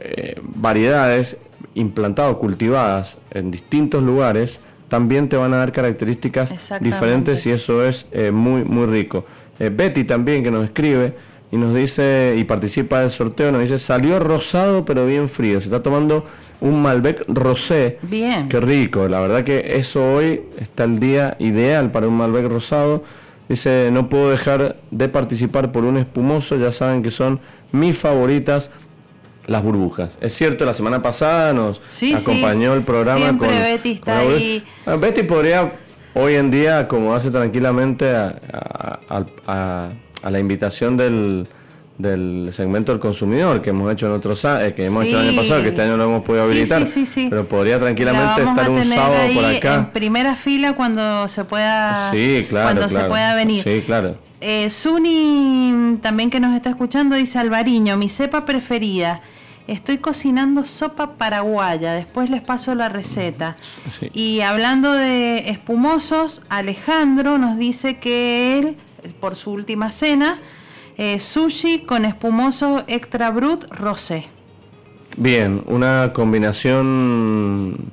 eh, 0.00 0.40
variedades 0.42 1.36
implantadas, 1.74 2.34
cultivadas 2.38 3.18
en 3.30 3.52
distintos 3.52 4.02
lugares, 4.02 4.58
también 4.88 5.28
te 5.28 5.36
van 5.36 5.54
a 5.54 5.58
dar 5.58 5.70
características 5.70 6.80
diferentes 6.80 7.46
y 7.46 7.52
eso 7.52 7.84
es 7.84 8.06
eh, 8.10 8.32
muy, 8.32 8.64
muy 8.64 8.86
rico. 8.86 9.24
Eh, 9.60 9.70
Betty 9.72 10.02
también 10.02 10.42
que 10.42 10.50
nos 10.50 10.64
escribe 10.64 11.14
y 11.50 11.56
nos 11.56 11.74
dice, 11.74 12.34
y 12.36 12.44
participa 12.44 13.00
del 13.00 13.10
sorteo, 13.10 13.52
nos 13.52 13.60
dice, 13.60 13.78
salió 13.78 14.18
rosado 14.18 14.84
pero 14.84 15.06
bien 15.06 15.28
frío, 15.28 15.60
se 15.60 15.68
está 15.68 15.82
tomando 15.82 16.24
un 16.60 16.82
Malbec 16.82 17.24
rosé. 17.28 17.98
Bien. 18.02 18.48
Qué 18.48 18.60
rico, 18.60 19.08
la 19.08 19.20
verdad 19.20 19.44
que 19.44 19.76
eso 19.76 20.14
hoy 20.14 20.42
está 20.58 20.84
el 20.84 20.98
día 20.98 21.36
ideal 21.38 21.92
para 21.92 22.08
un 22.08 22.16
Malbec 22.16 22.46
rosado. 22.48 23.04
Dice, 23.48 23.90
no 23.92 24.08
puedo 24.08 24.30
dejar 24.30 24.76
de 24.90 25.08
participar 25.08 25.70
por 25.70 25.84
un 25.84 25.98
espumoso, 25.98 26.56
ya 26.56 26.72
saben 26.72 27.02
que 27.02 27.12
son 27.12 27.38
mis 27.70 27.96
favoritas 27.96 28.72
las 29.46 29.62
burbujas. 29.62 30.18
Es 30.20 30.34
cierto, 30.34 30.64
la 30.64 30.74
semana 30.74 31.02
pasada 31.02 31.52
nos 31.52 31.80
acompañó 32.14 32.74
el 32.74 32.82
programa 32.82 33.38
con, 33.38 33.48
Betty 33.48 33.92
está 33.92 34.18
ahí. 34.18 34.64
Ah, 34.84 34.96
Betty 34.96 35.22
podría 35.22 35.74
hoy 36.14 36.34
en 36.34 36.50
día 36.50 36.88
como 36.88 37.14
hace 37.14 37.30
tranquilamente 37.30 38.10
a, 38.10 39.90
la 40.30 40.38
invitación 40.38 40.96
del, 40.96 41.46
del, 41.98 42.48
segmento 42.52 42.92
del 42.92 43.00
consumidor 43.00 43.62
que 43.62 43.70
hemos 43.70 43.92
hecho 43.92 44.06
en 44.06 44.12
otros 44.12 44.44
eh, 44.44 44.72
que 44.74 44.86
hemos 44.86 45.04
hecho 45.04 45.20
el 45.20 45.28
año 45.28 45.36
pasado, 45.40 45.62
que 45.62 45.68
este 45.68 45.82
año 45.82 45.96
no 45.96 46.04
hemos 46.04 46.22
podido 46.22 46.44
habilitar, 46.44 46.84
pero 47.30 47.48
podría 47.48 47.78
tranquilamente 47.78 48.42
estar 48.42 48.70
un 48.70 48.84
sábado 48.84 49.34
por 49.34 49.44
acá. 49.44 49.74
En 49.74 49.86
primera 49.90 50.36
fila 50.36 50.74
cuando 50.74 51.28
se 51.28 51.44
pueda, 51.44 52.12
cuando 52.50 52.88
se 52.88 53.00
pueda 53.04 53.34
venir. 53.34 53.62
Sí, 53.62 53.82
claro. 53.84 54.16
Eh, 54.40 54.68
Suni, 54.68 55.98
también 56.02 56.30
que 56.30 56.40
nos 56.40 56.54
está 56.54 56.68
escuchando, 56.70 57.16
dice 57.16 57.38
Alvariño, 57.38 57.96
mi 57.96 58.10
cepa 58.10 58.44
preferida 58.44 59.22
Estoy 59.66 59.98
cocinando 59.98 60.64
sopa 60.64 61.14
paraguaya, 61.14 61.92
después 61.92 62.30
les 62.30 62.40
paso 62.40 62.76
la 62.76 62.88
receta. 62.88 63.56
Y 64.12 64.40
hablando 64.40 64.92
de 64.92 65.50
espumosos, 65.50 66.42
Alejandro 66.48 67.38
nos 67.38 67.58
dice 67.58 67.98
que 67.98 68.60
él, 68.60 68.76
por 69.14 69.36
su 69.36 69.52
última 69.52 69.92
cena, 69.92 70.40
eh, 70.96 71.20
sushi 71.20 71.80
con 71.80 72.04
espumoso 72.04 72.84
extra 72.86 73.30
brut 73.30 73.64
rosé. 73.70 74.28
Bien, 75.16 75.62
una 75.66 76.12
combinación 76.12 77.90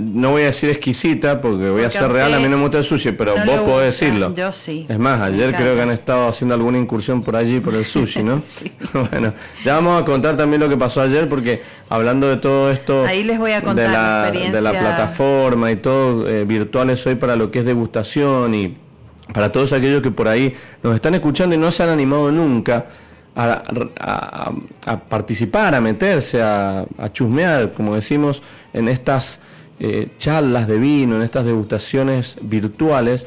no 0.00 0.30
voy 0.30 0.42
a 0.42 0.46
decir 0.46 0.70
exquisita 0.70 1.40
porque 1.40 1.68
voy 1.68 1.84
a 1.84 1.90
ser 1.90 2.10
real, 2.10 2.32
a 2.32 2.38
mí 2.38 2.48
no 2.48 2.56
me 2.56 2.62
gusta 2.62 2.78
el 2.78 2.84
sushi, 2.84 3.12
pero 3.12 3.34
vos 3.44 3.60
podés 3.60 3.98
decirlo. 3.98 4.34
Yo 4.34 4.50
sí. 4.52 4.86
Es 4.88 4.98
más, 4.98 5.20
ayer 5.20 5.54
creo 5.54 5.74
que 5.74 5.82
han 5.82 5.90
estado 5.90 6.28
haciendo 6.28 6.54
alguna 6.54 6.78
incursión 6.78 7.22
por 7.22 7.36
allí 7.36 7.60
por 7.60 7.74
el 7.74 7.84
sushi, 7.84 8.22
¿no? 8.22 8.42
bueno, 9.10 9.34
ya 9.64 9.74
vamos 9.74 10.00
a 10.00 10.04
contar 10.04 10.36
también 10.36 10.60
lo 10.60 10.68
que 10.68 10.76
pasó 10.76 11.02
ayer 11.02 11.28
porque 11.28 11.62
hablando 11.88 12.28
de 12.28 12.36
todo 12.38 12.70
esto 12.70 13.04
Ahí 13.04 13.24
les 13.24 13.38
voy 13.38 13.52
a 13.52 13.62
contar 13.62 14.32
de 14.32 14.38
la, 14.40 14.50
de 14.50 14.60
la 14.60 14.70
plataforma 14.70 15.70
y 15.70 15.76
todo 15.76 16.28
eh, 16.28 16.44
virtuales 16.44 17.06
hoy 17.06 17.16
para 17.16 17.36
lo 17.36 17.50
que 17.50 17.60
es 17.60 17.64
degustación 17.64 18.54
y 18.54 18.76
para 19.32 19.50
todos 19.50 19.72
aquellos 19.72 20.02
que 20.02 20.10
por 20.10 20.28
ahí 20.28 20.54
nos 20.82 20.94
están 20.94 21.14
escuchando 21.14 21.54
y 21.54 21.58
no 21.58 21.72
se 21.72 21.82
han 21.82 21.88
animado 21.88 22.30
nunca. 22.30 22.86
A, 23.36 23.64
participar, 25.08 25.74
a 25.74 25.80
meterse, 25.80 26.40
a, 26.40 26.86
chusmear, 27.12 27.72
como 27.72 27.96
decimos, 27.96 28.42
en 28.72 28.88
estas 28.88 29.40
eh, 29.80 30.10
charlas 30.18 30.68
de 30.68 30.78
vino, 30.78 31.16
en 31.16 31.22
estas 31.22 31.44
degustaciones 31.44 32.38
virtuales, 32.42 33.26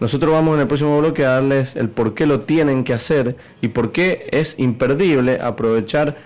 nosotros 0.00 0.32
vamos 0.32 0.56
en 0.56 0.62
el 0.62 0.66
próximo 0.66 0.98
bloque 0.98 1.24
a 1.24 1.34
darles 1.34 1.76
el 1.76 1.88
por 1.88 2.14
qué 2.14 2.26
lo 2.26 2.40
tienen 2.40 2.82
que 2.82 2.94
hacer 2.94 3.36
y 3.62 3.68
por 3.68 3.92
qué 3.92 4.26
es 4.32 4.56
imperdible 4.58 5.40
aprovechar 5.40 6.16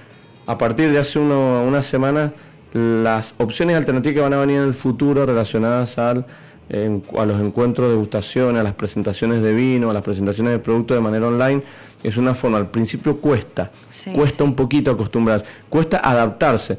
a 0.47 0.57
partir 0.57 0.91
de 0.91 0.99
hace 0.99 1.19
una 1.19 1.83
semana 1.83 2.33
las 2.73 3.35
opciones 3.39 3.77
alternativas 3.77 4.15
que 4.15 4.21
van 4.21 4.33
a 4.33 4.39
venir 4.39 4.57
en 4.57 4.65
el 4.65 4.75
futuro 4.75 5.27
relacionadas 5.27 5.99
al, 5.99 6.27
a 6.71 7.25
los 7.25 7.41
encuentros 7.41 7.89
de 7.89 7.95
degustación, 7.95 8.57
a 8.57 8.63
las 8.63 8.75
presentaciones 8.75 9.43
de 9.43 9.55
vino, 9.55 9.91
a 9.91 9.93
las 9.95 10.03
presentaciones 10.03 10.53
de 10.53 10.59
productos 10.59 10.97
de 10.97 11.01
manera 11.01 11.27
online. 11.29 11.63
Es 12.03 12.17
una 12.17 12.35
forma, 12.35 12.59
al 12.59 12.71
principio 12.71 13.21
cuesta, 13.21 13.71
cuesta 14.15 14.45
un 14.45 14.55
poquito 14.55 14.91
acostumbrarse, 14.91 15.47
cuesta 15.69 15.99
adaptarse 15.99 16.79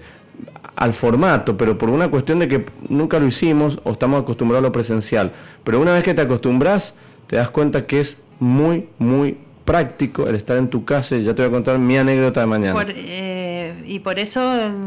al 0.76 0.94
formato, 0.94 1.57
pero 1.57 1.78
por 1.78 1.90
una 1.90 2.10
cuestión 2.10 2.40
de 2.40 2.48
que 2.48 2.66
nunca 2.88 3.20
lo 3.20 3.28
hicimos 3.28 3.82
o 3.84 3.91
estamos 3.91 4.22
acostumbrados 4.22 4.64
a 4.64 4.68
lo 4.68 4.72
presencial. 4.72 5.34
Pero 5.64 5.82
una 5.82 5.94
vez 5.94 6.03
que 6.03 6.14
te 6.14 6.22
acostumbras, 6.22 6.94
te 7.28 7.36
das 7.36 7.49
cuenta 7.49 7.86
que 7.86 7.99
es 7.99 8.18
muy, 8.40 8.88
muy 8.98 9.38
práctico 9.70 10.28
el 10.28 10.34
estar 10.34 10.58
en 10.58 10.68
tu 10.68 10.84
casa 10.84 11.16
y 11.16 11.24
ya 11.24 11.36
te 11.36 11.44
voy 11.44 11.50
a 11.50 11.52
contar 11.52 11.78
mi 11.78 11.96
anécdota 11.96 12.40
de 12.40 12.48
mañana. 12.48 12.86
Eh, 12.88 13.84
y 13.86 14.00
por 14.00 14.18
eso 14.18 14.41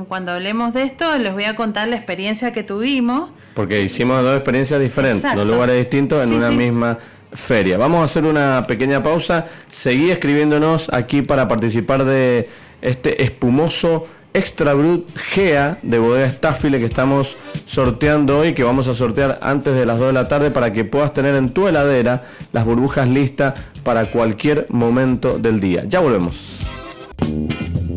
cuando 0.09 0.33
hablemos 0.33 0.75
de 0.75 0.83
esto 0.83 1.17
les 1.19 1.33
voy 1.33 1.45
a 1.45 1.55
contar 1.55 1.87
la 1.87 1.95
experiencia 1.95 2.53
que 2.53 2.65
tuvimos. 2.65 3.31
Porque 3.55 3.81
hicimos 3.81 4.21
dos 4.25 4.35
experiencias 4.35 4.81
diferentes, 4.81 5.37
dos 5.37 5.47
lugares 5.47 5.77
distintos 5.77 6.27
en 6.27 6.35
una 6.35 6.51
misma 6.51 6.99
feria. 7.33 7.79
Vamos 7.79 8.01
a 8.01 8.05
hacer 8.07 8.25
una 8.25 8.65
pequeña 8.67 9.01
pausa. 9.05 9.47
Seguí 9.71 10.11
escribiéndonos 10.11 10.93
aquí 10.93 11.23
para 11.23 11.47
participar 11.47 12.05
de 12.05 12.49
este 12.81 13.23
espumoso 13.23 14.09
Extra 14.35 14.73
Brut 14.73 15.07
GEA 15.15 15.79
de 15.83 15.99
Bodega 15.99 16.31
Staffile 16.31 16.79
que 16.79 16.87
estamos 16.87 17.37
sorteando 17.67 18.39
hoy, 18.39 18.55
que 18.55 18.65
vamos 18.65 18.89
a 18.89 18.95
sortear 18.95 19.39
antes 19.43 19.75
de 19.75 19.85
las 19.85 19.99
2 19.99 20.07
de 20.07 20.13
la 20.15 20.27
tarde 20.27 20.51
para 20.51 20.73
que 20.73 20.85
puedas 20.85 21.13
tener 21.13 21.35
en 21.35 21.51
tu 21.51 21.69
heladera 21.69 22.25
las 22.53 22.65
burbujas 22.65 23.09
listas 23.09 23.55
para 23.85 24.07
cualquier 24.07 24.67
momento 24.71 25.39
del 25.39 25.61
día. 25.61 25.85
Ya 25.87 26.01
volvemos. 26.01 26.61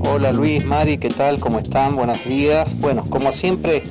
Hola 0.01 0.33
Luis, 0.33 0.65
Mari, 0.65 0.97
¿qué 0.97 1.09
tal? 1.09 1.39
¿Cómo 1.39 1.59
están? 1.59 1.95
Buenos 1.95 2.25
días. 2.25 2.77
Bueno, 2.79 3.05
como 3.09 3.31
siempre 3.31 3.83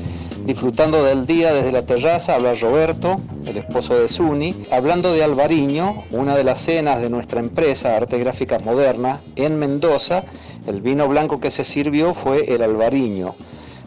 Disfrutando 0.44 1.02
del 1.02 1.26
día 1.26 1.54
desde 1.54 1.72
la 1.72 1.86
terraza 1.86 2.34
habla 2.34 2.52
Roberto, 2.52 3.18
el 3.46 3.56
esposo 3.56 3.98
de 3.98 4.08
Suni. 4.08 4.54
Hablando 4.70 5.10
de 5.10 5.24
Alvariño, 5.24 6.04
una 6.10 6.36
de 6.36 6.44
las 6.44 6.58
cenas 6.58 7.00
de 7.00 7.08
nuestra 7.08 7.40
empresa 7.40 7.96
Arte 7.96 8.18
Gráfica 8.18 8.58
Moderna 8.58 9.22
en 9.36 9.58
Mendoza, 9.58 10.24
el 10.66 10.80
vino 10.80 11.08
blanco 11.08 11.40
que 11.40 11.50
se 11.50 11.64
sirvió 11.64 12.14
fue 12.14 12.54
el 12.54 12.62
Alvariño. 12.62 13.34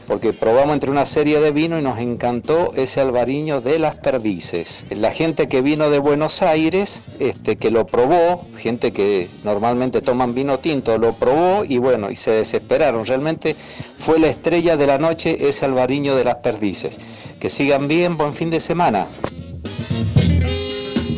porque 0.08 0.32
probamos 0.32 0.74
entre 0.74 0.90
una 0.90 1.04
serie 1.04 1.42
de 1.42 1.52
vinos 1.52 1.82
y 1.82 1.84
nos 1.84 2.00
encantó 2.00 2.72
ese 2.76 3.02
albariño 3.02 3.60
de 3.60 3.78
las 3.78 3.96
perdices. 3.98 4.86
La 4.90 5.12
gente 5.12 5.50
que 5.50 5.62
vino 5.62 5.90
de 5.90 6.00
Buenos 6.00 6.42
Aires, 6.42 7.02
este, 7.20 7.58
que 7.58 7.72
lo 7.72 7.86
probó, 7.86 8.48
gente 8.56 8.94
que 8.94 9.30
normalmente 9.44 10.02
toman 10.02 10.34
vino 10.34 10.60
tinto, 10.60 10.98
lo 10.98 11.12
probó 11.12 11.66
y 11.68 11.78
bueno, 11.78 12.10
y 12.10 12.16
se 12.16 12.32
desesperaron. 12.32 13.06
Realmente 13.06 13.58
fue 13.98 14.18
la 14.18 14.28
estrella 14.28 14.78
de 14.78 14.88
la 14.88 14.98
noche 14.98 15.46
ese 15.50 15.66
albariño 15.66 16.16
de 16.16 16.24
las 16.24 16.36
perdices. 16.36 17.00
Que 17.42 17.50
sigan 17.50 17.90
bien, 17.90 18.16
buen 18.16 18.34
fin 18.34 18.50
de 18.50 18.62
semana. 18.62 19.08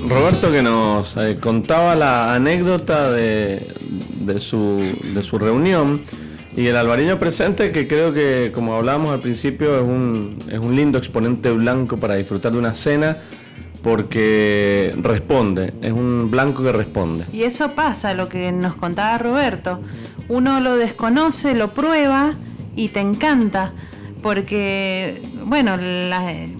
Roberto 0.09 0.51
que 0.51 0.63
nos 0.63 1.15
eh, 1.17 1.37
contaba 1.39 1.93
la 1.93 2.33
anécdota 2.33 3.11
de, 3.11 3.71
su, 4.37 4.83
de 5.15 5.23
su 5.23 5.39
reunión 5.39 6.01
y 6.55 6.67
el 6.67 6.75
albariño 6.75 7.17
presente 7.17 7.71
que 7.71 7.87
creo 7.87 8.13
que 8.13 8.51
como 8.53 8.75
hablábamos 8.75 9.13
al 9.13 9.21
principio 9.21 9.77
es 9.77 9.81
un, 9.81 10.37
es 10.51 10.59
un 10.59 10.75
lindo 10.75 10.99
exponente 10.99 11.51
blanco 11.51 11.97
para 11.97 12.15
disfrutar 12.15 12.51
de 12.51 12.59
una 12.59 12.75
cena 12.75 13.17
porque 13.81 14.93
responde, 14.97 15.73
es 15.81 15.93
un 15.93 16.29
blanco 16.29 16.63
que 16.63 16.71
responde. 16.71 17.25
Y 17.31 17.43
eso 17.43 17.75
pasa, 17.75 18.13
lo 18.13 18.27
que 18.27 18.51
nos 18.51 18.75
contaba 18.75 19.17
Roberto. 19.17 19.79
Uno 20.27 20.59
lo 20.59 20.75
desconoce, 20.75 21.55
lo 21.55 21.73
prueba 21.73 22.35
y 22.75 22.89
te 22.89 22.99
encanta 22.99 23.73
porque, 24.21 25.21
bueno, 25.45 25.77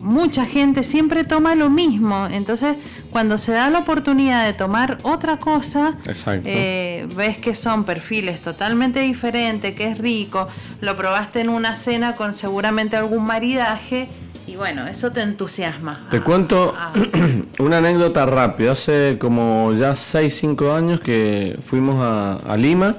mucha 0.02 0.46
gente 0.46 0.84
siempre 0.84 1.24
toma 1.24 1.56
lo 1.56 1.70
mismo, 1.70 2.28
entonces 2.32 2.76
cuando 3.12 3.38
se 3.38 3.52
da 3.52 3.70
la 3.70 3.80
oportunidad 3.80 4.46
de 4.46 4.54
tomar 4.54 5.00
otra 5.04 5.38
cosa, 5.38 5.98
eh, 6.46 7.08
ves 7.16 7.38
que 7.38 7.56
son 7.56 7.84
perfiles 7.84 8.42
totalmente 8.42 9.00
diferentes, 9.00 9.74
que 9.76 9.88
es 9.88 9.98
rico, 9.98 10.48
lo 10.82 10.96
probaste 10.96 11.42
en 11.42 11.50
una 11.50 11.76
cena 11.76 12.16
con 12.16 12.34
seguramente 12.34 12.98
algún 12.98 13.26
maridaje 13.26 14.10
y 14.48 14.56
bueno, 14.56 14.88
eso 14.88 15.12
te 15.12 15.22
entusiasma. 15.22 16.08
Te 16.10 16.22
cuento 16.22 16.74
una 17.60 17.78
anécdota 17.78 18.26
rápida, 18.26 18.72
hace 18.72 19.18
como 19.20 19.74
ya 19.74 19.96
6, 19.96 20.36
5 20.36 20.72
años 20.74 21.00
que 21.02 21.58
fuimos 21.62 21.98
a 22.04 22.58
Lima 22.58 22.96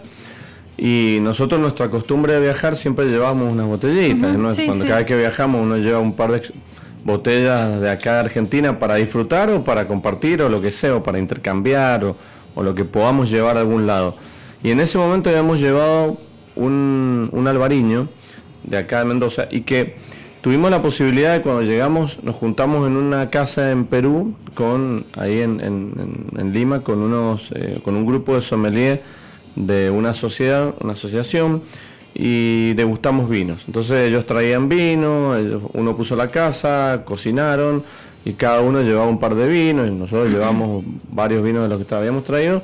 y 0.82 1.19
nosotros 1.20 1.61
nuestra 1.61 1.91
costumbre 1.91 2.32
de 2.32 2.41
viajar 2.41 2.74
siempre 2.74 3.05
llevamos 3.05 3.53
unas 3.53 3.66
botellitas. 3.66 4.35
Cuando 4.65 4.85
cada 4.87 4.97
vez 4.97 5.07
que 5.07 5.16
viajamos 5.16 5.62
uno 5.62 5.77
lleva 5.77 5.99
un 5.99 6.15
par 6.15 6.32
de 6.32 6.51
botellas 7.05 7.81
de 7.81 7.90
acá 7.90 8.14
de 8.14 8.20
Argentina 8.20 8.78
para 8.78 8.97
disfrutar 8.97 9.51
o 9.51 9.64
para 9.64 9.86
compartir 9.89 10.43
o 10.43 10.48
lo 10.48 10.60
que 10.60 10.70
sea, 10.70 10.97
o 10.97 11.02
para 11.02 11.18
intercambiar 11.18 12.05
o, 12.05 12.16
lo 12.62 12.74
que 12.74 12.85
podamos 12.85 13.31
llevar 13.31 13.56
a 13.56 13.60
algún 13.60 13.86
lado. 13.86 14.16
Y 14.62 14.70
en 14.70 14.81
ese 14.81 14.98
momento 14.98 15.31
habíamos 15.31 15.60
llevado 15.60 16.18
un, 16.56 17.31
un 17.32 17.48
albariño 17.48 18.09
de 18.64 18.77
acá 18.77 18.98
de 18.98 19.06
Mendoza 19.06 19.48
y 19.51 19.62
que 19.62 19.97
tuvimos 20.40 20.70
la 20.70 20.82
posibilidad 20.82 21.32
de 21.32 21.43
cuando 21.43 21.62
llegamos, 21.62 22.22
nos 22.22 22.35
juntamos 22.35 22.86
en 22.86 22.97
una 22.97 23.31
casa 23.31 23.70
en 23.70 23.86
Perú, 23.86 24.35
con 24.55 25.06
ahí 25.16 25.40
en, 25.40 25.60
en, 25.60 26.52
Lima, 26.52 26.82
con, 26.82 26.98
unos, 27.01 27.51
eh, 27.55 27.81
con 27.85 27.94
un 27.94 28.06
grupo 28.06 28.35
de 28.35 28.43
sommeliers 28.43 29.01
de 29.56 29.90
una 29.90 30.14
sociedad, 30.14 30.74
una 30.81 30.93
asociación, 30.93 31.62
y 32.15 32.74
degustamos 32.74 33.28
vinos. 33.28 33.65
Entonces 33.66 34.09
ellos 34.09 34.27
traían 34.27 34.69
vino, 34.69 35.35
uno 35.73 35.97
puso 35.97 36.16
la 36.16 36.28
casa, 36.28 37.03
cocinaron 37.05 37.82
y 38.24 38.35
cada 38.35 38.61
uno 38.61 38.82
llevaba 38.82 39.09
un 39.09 39.19
par 39.19 39.35
de 39.35 39.49
vinos 39.49 39.89
y 39.89 39.93
nosotros 39.93 40.31
llevamos 40.31 40.85
varios 41.11 41.43
vinos 41.43 41.62
de 41.62 41.69
los 41.69 41.85
que 41.85 41.95
habíamos 41.95 42.24
traído, 42.24 42.62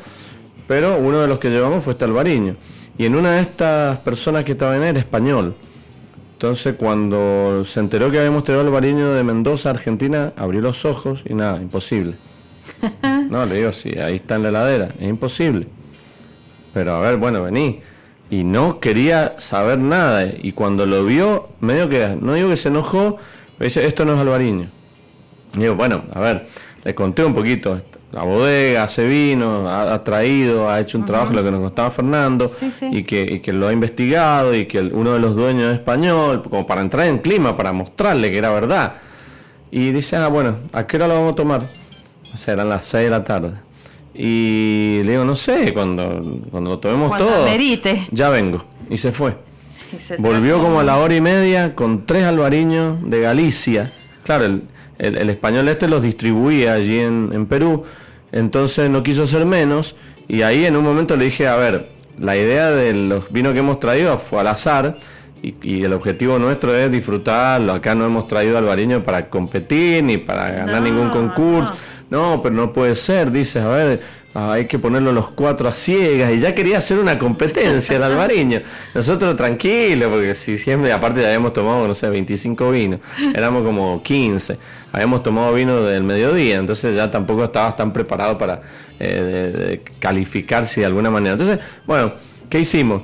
pero 0.67 0.99
uno 0.99 1.21
de 1.21 1.29
los 1.29 1.39
que 1.39 1.51
llevamos 1.51 1.83
fue 1.85 1.93
este 1.93 2.05
albariño. 2.05 2.57
Y 2.99 3.05
en 3.05 3.15
una 3.15 3.33
de 3.33 3.43
estas 3.43 3.99
personas 3.99 4.45
que 4.45 4.53
estaba 4.53 4.77
en 4.77 4.83
él 4.83 4.89
era 4.89 4.99
español. 4.99 5.55
Entonces 6.33 6.75
cuando 6.77 7.65
se 7.65 7.81
enteró 7.81 8.11
que 8.11 8.19
habíamos 8.19 8.45
traído 8.45 8.63
albariño 8.63 9.15
de 9.15 9.25
Mendoza, 9.25 9.71
Argentina, 9.71 10.33
abrió 10.37 10.61
los 10.61 10.85
ojos 10.85 11.23
y 11.27 11.35
nada, 11.35 11.61
imposible. 11.61 12.15
No, 13.31 13.45
le 13.45 13.57
digo, 13.57 13.73
sí, 13.73 13.91
ahí 13.99 14.17
está 14.17 14.37
en 14.37 14.45
la 14.45 14.51
heladera, 14.51 14.95
es 15.01 15.09
imposible 15.09 15.67
pero 16.77 16.95
a 16.95 17.01
ver, 17.01 17.17
bueno, 17.17 17.43
vení. 17.43 17.81
Y 18.31 18.45
no 18.45 18.81
quería 18.81 19.35
saber 19.39 19.79
nada. 19.79 20.27
Y 20.43 20.53
cuando 20.53 20.87
lo 20.87 21.05
vio, 21.05 21.49
medio 21.61 21.89
que, 21.89 22.17
no 22.21 22.35
digo 22.35 22.49
que 22.49 22.57
se 22.57 22.69
enojó, 22.69 23.19
dice, 23.61 23.87
esto 23.87 24.05
no 24.05 24.15
es 24.15 24.21
Alvariño. 24.21 24.69
Y 25.55 25.61
digo, 25.61 25.75
bueno, 25.75 26.05
a 26.13 26.21
ver, 26.21 26.47
le 26.85 26.95
conté 26.95 27.25
un 27.25 27.35
poquito. 27.35 27.81
La 28.13 28.23
bodega 28.23 28.85
hace 28.85 29.07
vino, 29.07 29.69
ha, 29.69 30.03
traído, 30.03 30.71
ha 30.71 30.81
hecho 30.81 30.97
un 30.97 31.05
trabajo, 31.05 31.33
lo 31.33 31.43
que 31.43 31.51
nos 31.51 31.61
costaba 31.61 31.91
Fernando, 31.91 32.51
Y, 32.91 33.03
que, 33.03 33.43
que, 33.43 33.53
lo 33.53 33.69
ha 33.69 33.73
investigado 33.73 34.55
y 34.55 34.67
que 34.67 34.81
uno 34.81 35.13
de 35.13 35.21
los 35.21 35.35
dueños 35.35 35.73
es 35.73 35.81
español, 35.81 36.43
como 36.43 36.67
para 36.67 36.81
entrar 36.81 37.07
en 37.07 37.19
clima, 37.19 37.57
para 37.57 37.73
mostrarle 37.73 38.31
que 38.31 38.39
era 38.39 38.51
verdad. 38.51 38.95
Y 39.71 39.91
dice, 39.91 40.17
ah, 40.17 40.29
bueno, 40.29 40.59
¿a 40.73 40.87
qué 40.87 40.97
hora 40.97 41.09
lo 41.09 41.15
vamos 41.15 41.33
a 41.33 41.37
tomar? 41.37 41.69
O 42.33 42.37
sea, 42.37 42.55
eran 42.55 42.69
las 42.69 42.87
6 42.87 43.05
de 43.05 43.11
la 43.11 43.25
tarde. 43.25 43.53
Y 44.19 45.03
le 45.05 45.13
digo, 45.13 45.25
no 45.25 45.37
sé, 45.37 45.75
cuando, 45.75 46.41
cuando 46.51 46.71
lo 46.71 46.79
tomemos 46.79 47.17
todo, 47.19 47.47
ya 48.11 48.29
vengo. 48.31 48.65
Y 48.89 48.97
se 48.99 49.13
fue. 49.13 49.37
Volvió 50.19 50.61
como 50.61 50.81
a 50.81 50.85
la 50.85 50.97
hora 50.99 51.15
y 51.15 51.21
media 51.21 51.75
con 51.75 52.07
tres 52.07 52.25
albariños 52.25 52.99
de 53.09 53.21
Galicia. 53.21 53.93
Claro, 54.25 54.47
el, 54.47 54.63
el, 54.99 55.31
español 55.31 55.69
este 55.69 55.89
los 55.89 56.03
distribuía 56.03 56.75
allí 56.75 56.99
en, 56.99 57.31
en, 57.33 57.47
Perú, 57.47 57.85
entonces 58.33 58.91
no 58.91 59.03
quiso 59.03 59.27
ser 59.27 59.45
menos. 59.45 59.97
Y 60.29 60.43
ahí 60.43 60.65
en 60.65 60.77
un 60.77 60.85
momento 60.85 61.17
le 61.17 61.27
dije, 61.27 61.47
a 61.47 61.57
ver, 61.57 61.89
la 62.19 62.37
idea 62.37 62.71
de 62.71 62.95
los 62.95 63.31
vinos 63.31 63.53
que 63.53 63.61
hemos 63.61 63.81
traído 63.81 64.17
fue 64.19 64.41
al 64.41 64.49
azar. 64.49 64.97
Y, 65.43 65.85
el 65.85 65.93
objetivo 65.93 66.39
nuestro 66.39 66.75
es 66.75 66.91
disfrutarlo. 66.91 67.73
Acá 67.73 67.95
no 67.95 68.07
hemos 68.07 68.27
traído 68.27 68.59
albariño 68.59 69.05
para 69.05 69.29
competir 69.29 70.03
ni 70.03 70.17
para 70.17 70.51
ganar 70.51 70.83
ningún 70.83 71.11
concurso. 71.11 71.71
No, 71.71 71.77
pero 72.11 72.55
no 72.55 72.73
puede 72.73 72.95
ser, 72.95 73.31
dices, 73.31 73.63
a 73.63 73.69
ver, 73.69 74.01
hay 74.35 74.67
que 74.67 74.79
ponerlo 74.79 75.13
los 75.13 75.29
cuatro 75.29 75.69
a 75.69 75.73
ciegas. 75.73 76.33
Y 76.33 76.41
ya 76.41 76.55
quería 76.55 76.79
hacer 76.79 76.99
una 76.99 77.19
competencia 77.19 77.97
el 77.97 78.03
albariño. 78.03 78.61
Nosotros 78.95 79.35
tranquilos, 79.35 80.11
porque 80.11 80.35
si 80.35 80.59
siempre, 80.59 80.93
aparte 80.93 81.21
ya 81.21 81.29
habíamos 81.29 81.53
tomado, 81.53 81.89
no 81.89 81.95
sé, 81.95 82.09
25 82.09 82.71
vinos, 82.71 83.01
éramos 83.35 83.65
como 83.65 84.03
15. 84.03 84.59
Habíamos 84.93 85.23
tomado 85.23 85.55
vino 85.55 85.83
del 85.83 86.03
mediodía, 86.03 86.57
entonces 86.57 86.95
ya 86.95 87.11
tampoco 87.11 87.45
estabas 87.45 87.77
tan 87.77 87.93
preparado 87.93 88.37
para 88.37 88.61
eh, 89.01 89.83
calificarse 89.99 90.81
de 90.81 90.87
alguna 90.87 91.11
manera. 91.11 91.33
Entonces, 91.33 91.59
bueno, 91.87 92.15
¿qué 92.51 92.61
hicimos? 92.61 93.03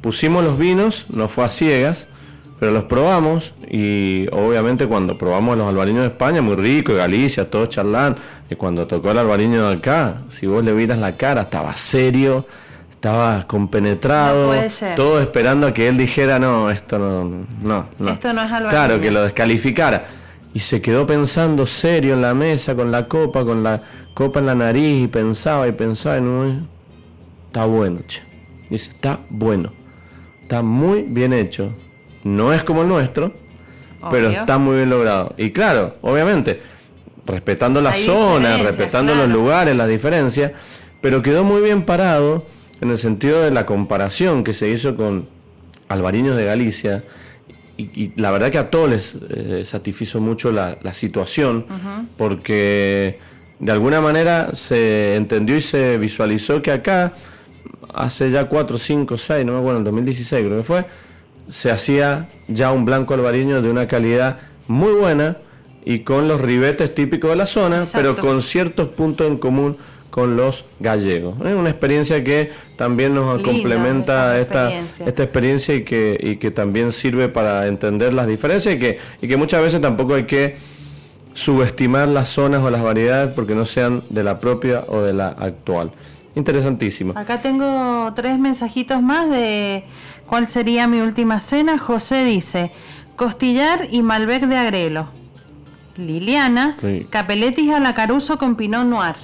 Pusimos 0.00 0.44
los 0.44 0.58
vinos, 0.58 1.06
no 1.08 1.28
fue 1.28 1.44
a 1.44 1.48
ciegas 1.48 2.08
pero 2.58 2.72
los 2.72 2.84
probamos 2.84 3.54
y 3.70 4.26
obviamente 4.32 4.86
cuando 4.86 5.16
probamos 5.16 5.56
los 5.56 5.68
albariños 5.68 6.02
de 6.02 6.08
España, 6.08 6.42
muy 6.42 6.56
rico, 6.56 6.94
Galicia, 6.94 7.48
todos 7.48 7.68
charlando, 7.68 8.20
y 8.50 8.54
cuando 8.56 8.86
tocó 8.86 9.10
el 9.10 9.18
albariño 9.18 9.68
de 9.68 9.76
acá, 9.76 10.22
si 10.28 10.46
vos 10.46 10.64
le 10.64 10.72
vieras 10.72 10.98
la 10.98 11.16
cara, 11.16 11.42
estaba 11.42 11.74
serio, 11.74 12.46
estaba 12.90 13.46
compenetrado, 13.46 14.54
todo 14.96 15.20
esperando 15.20 15.68
a 15.68 15.74
que 15.74 15.88
él 15.88 15.96
dijera, 15.96 16.38
no, 16.38 16.70
esto 16.70 16.98
no, 16.98 17.24
no, 17.62 17.86
no. 17.98 18.10
Esto 18.10 18.32
no 18.32 18.42
es 18.42 18.50
albariño. 18.50 18.70
Claro, 18.70 19.00
que 19.00 19.10
lo 19.10 19.22
descalificara. 19.22 20.04
Y 20.52 20.60
se 20.60 20.80
quedó 20.80 21.06
pensando 21.06 21.66
serio 21.66 22.14
en 22.14 22.22
la 22.22 22.34
mesa, 22.34 22.74
con 22.74 22.90
la 22.90 23.06
copa, 23.06 23.44
con 23.44 23.62
la 23.62 23.82
copa 24.14 24.40
en 24.40 24.46
la 24.46 24.54
nariz, 24.56 25.04
y 25.04 25.06
pensaba 25.06 25.68
y 25.68 25.72
pensaba, 25.72 26.18
y 26.18 26.22
no, 26.22 26.66
está 27.46 27.66
bueno, 27.66 28.00
che. 28.08 28.22
Dice, 28.68 28.90
está 28.90 29.20
bueno, 29.30 29.70
está 30.42 30.62
muy 30.62 31.02
bien 31.02 31.32
hecho 31.32 31.70
no 32.24 32.52
es 32.52 32.62
como 32.62 32.82
el 32.82 32.88
nuestro, 32.88 33.32
pero 34.10 34.30
está 34.30 34.58
muy 34.58 34.76
bien 34.76 34.90
logrado. 34.90 35.34
Y 35.36 35.50
claro, 35.50 35.92
obviamente, 36.00 36.60
respetando 37.26 37.80
la 37.80 37.94
zona, 37.94 38.56
respetando 38.58 39.14
los 39.14 39.28
lugares, 39.28 39.76
las 39.76 39.88
diferencias, 39.88 40.52
pero 41.00 41.22
quedó 41.22 41.44
muy 41.44 41.62
bien 41.62 41.82
parado 41.82 42.44
en 42.80 42.90
el 42.90 42.98
sentido 42.98 43.42
de 43.42 43.50
la 43.50 43.66
comparación 43.66 44.44
que 44.44 44.54
se 44.54 44.68
hizo 44.68 44.96
con 44.96 45.28
Alvariños 45.88 46.36
de 46.36 46.44
Galicia. 46.44 47.04
Y, 47.76 48.12
la 48.20 48.32
verdad 48.32 48.50
que 48.50 48.58
a 48.58 48.70
todos 48.70 48.90
les 48.90 49.16
eh, 49.30 49.62
satisfizo 49.64 50.20
mucho 50.20 50.50
la, 50.50 50.76
situación, 50.92 51.64
porque 52.16 53.20
de 53.60 53.72
alguna 53.72 54.00
manera 54.00 54.52
se 54.52 55.14
entendió 55.14 55.56
y 55.56 55.62
se 55.62 55.96
visualizó 55.96 56.60
que 56.60 56.72
acá, 56.72 57.12
hace 57.94 58.32
ya 58.32 58.48
4, 58.48 58.78
5, 58.78 59.16
6, 59.16 59.46
no 59.46 59.52
me 59.52 59.58
acuerdo, 59.58 59.78
en 59.78 59.84
2016 59.84 60.44
creo 60.44 60.56
que 60.56 60.64
fue, 60.64 60.84
se 61.48 61.70
hacía 61.70 62.28
ya 62.46 62.72
un 62.72 62.84
blanco 62.84 63.14
albariño 63.14 63.62
de 63.62 63.70
una 63.70 63.86
calidad 63.86 64.38
muy 64.66 64.92
buena 64.92 65.38
y 65.84 66.00
con 66.00 66.28
los 66.28 66.40
ribetes 66.40 66.94
típicos 66.94 67.30
de 67.30 67.36
la 67.36 67.46
zona, 67.46 67.86
pero 67.92 68.16
con 68.16 68.42
ciertos 68.42 68.88
puntos 68.88 69.26
en 69.26 69.38
común 69.38 69.76
con 70.10 70.36
los 70.36 70.64
gallegos. 70.80 71.34
Es 71.44 71.54
una 71.54 71.70
experiencia 71.70 72.24
que 72.24 72.50
también 72.76 73.14
nos 73.14 73.40
complementa 73.42 74.38
esta, 74.38 74.64
experiencia. 74.64 75.06
esta 75.06 75.22
experiencia 75.22 75.74
y 75.74 75.84
que, 75.84 76.18
y 76.20 76.36
que 76.36 76.50
también 76.50 76.92
sirve 76.92 77.28
para 77.28 77.66
entender 77.66 78.12
las 78.14 78.26
diferencias 78.26 78.74
y 78.74 78.78
que, 78.78 78.98
y 79.22 79.28
que 79.28 79.36
muchas 79.36 79.62
veces 79.62 79.80
tampoco 79.80 80.14
hay 80.14 80.24
que 80.24 80.56
subestimar 81.34 82.08
las 82.08 82.30
zonas 82.30 82.62
o 82.62 82.70
las 82.70 82.82
variedades 82.82 83.32
porque 83.34 83.54
no 83.54 83.64
sean 83.64 84.02
de 84.10 84.24
la 84.24 84.40
propia 84.40 84.84
o 84.88 85.02
de 85.02 85.12
la 85.12 85.28
actual. 85.28 85.92
Interesantísimo. 86.34 87.14
Acá 87.16 87.40
tengo 87.40 88.12
tres 88.14 88.38
mensajitos 88.38 89.02
más 89.02 89.30
de 89.30 89.84
cuál 90.28 90.46
sería 90.46 90.86
mi 90.86 91.00
última 91.00 91.40
cena. 91.40 91.78
José 91.78 92.24
dice, 92.24 92.70
costillar 93.16 93.88
y 93.90 94.02
Malbec 94.02 94.44
de 94.46 94.56
agrelo. 94.56 95.08
Liliana, 95.96 96.76
Sí. 96.80 97.06
capeletis 97.10 97.70
a 97.72 97.80
la 97.80 97.94
caruso 97.94 98.38
con 98.38 98.54
pinot 98.54 98.84
noir. 98.86 99.16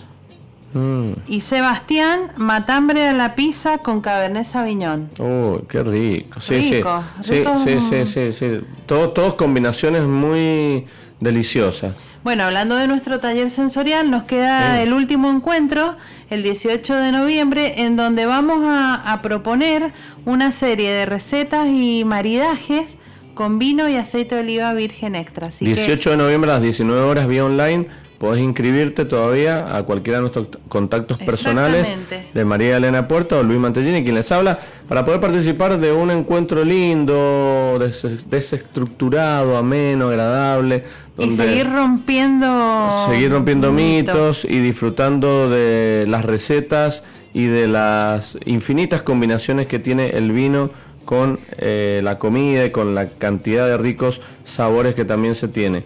Mm. 0.73 1.13
Y 1.29 1.41
Sebastián, 1.43 2.33
matambre 2.37 3.07
a 3.09 3.13
la 3.13 3.37
pizza 3.37 3.79
con 3.79 4.01
cabernet 4.01 4.45
sauvignon. 4.45 5.09
Oh, 5.21 5.61
qué 5.69 5.85
rico. 5.85 6.41
Sí, 6.41 6.55
Rico, 6.73 7.01
sí. 7.21 7.35
rico. 7.39 7.57
Sí, 7.57 7.81
sí, 7.81 8.05
sí, 8.07 8.33
sí. 8.33 8.61
Todo, 8.87 9.11
todos 9.11 9.35
combinaciones 9.35 10.03
muy 10.03 10.85
deliciosas. 11.21 11.95
Bueno, 12.25 12.43
hablando 12.45 12.75
de 12.75 12.89
nuestro 12.89 13.21
taller 13.21 13.51
sensorial, 13.51 14.11
nos 14.11 14.25
queda 14.25 14.77
Sí. 14.77 14.81
el 14.83 14.95
último 14.95 15.31
encuentro, 15.31 15.97
el 16.31 16.43
18 16.43 16.97
de 16.97 17.13
noviembre, 17.13 17.83
en 17.83 17.95
donde 17.97 18.27
vamos 18.27 18.59
a, 18.65 18.95
a 19.13 19.23
proponer 19.23 19.93
una 20.27 20.53
serie 20.53 20.91
de 20.93 21.07
recetas 21.07 21.69
y 21.69 22.05
maridajes 22.05 22.87
con 23.35 23.59
vino 23.59 23.89
y 23.89 23.97
aceite 23.97 24.37
de 24.37 24.41
oliva 24.43 24.73
virgen 24.75 25.15
extra. 25.17 25.49
Así 25.49 25.65
que 25.65 25.75
18 25.75 26.11
de 26.11 26.17
noviembre 26.17 26.51
a 26.51 26.55
las 26.55 26.63
19 26.63 27.01
horas 27.03 27.27
vía 27.27 27.45
online. 27.45 27.87
Podés 28.19 28.41
inscribirte 28.41 29.05
todavía 29.05 29.77
a 29.77 29.83
cualquiera 29.83 30.19
de 30.19 30.23
nuestros 30.23 30.49
contactos 30.69 31.19
personales 31.19 31.89
de 32.33 32.45
María 32.45 32.77
Elena 32.79 33.07
Puerta 33.09 33.37
o 33.37 33.43
Luis 33.43 33.59
Mantellini, 33.59 34.03
quien 34.03 34.15
les 34.15 34.31
habla, 34.33 34.59
para 34.89 35.05
poder 35.05 35.21
participar 35.21 35.79
de 35.79 35.93
un 35.93 36.11
encuentro 36.13 36.65
lindo, 36.65 37.77
des- 37.81 38.31
desestructurado, 38.31 39.59
ameno, 39.59 40.09
agradable. 40.09 40.85
y 41.19 41.31
seguir 41.33 41.71
rompiendo 41.71 43.07
seguir 43.11 43.31
rompiendo 43.31 43.73
mitos 43.73 44.45
y 44.45 44.59
disfrutando 44.61 45.51
de 45.51 46.07
las 46.09 46.25
recetas 46.25 47.03
y 47.35 47.47
de 47.47 47.67
las 47.67 48.39
infinitas 48.47 49.03
combinaciones 49.03 49.67
que 49.67 49.79
tiene 49.79 50.11
el 50.11 50.33
vino 50.33 50.71
con 51.05 51.41
eh, 51.59 52.01
la 52.03 52.19
comida 52.19 52.65
y 52.65 52.71
con 52.71 52.95
la 52.95 53.09
cantidad 53.09 53.67
de 53.67 53.77
ricos 53.77 54.23
sabores 54.45 54.95
que 54.95 55.05
también 55.05 55.35
se 55.35 55.49
tiene. 55.49 55.85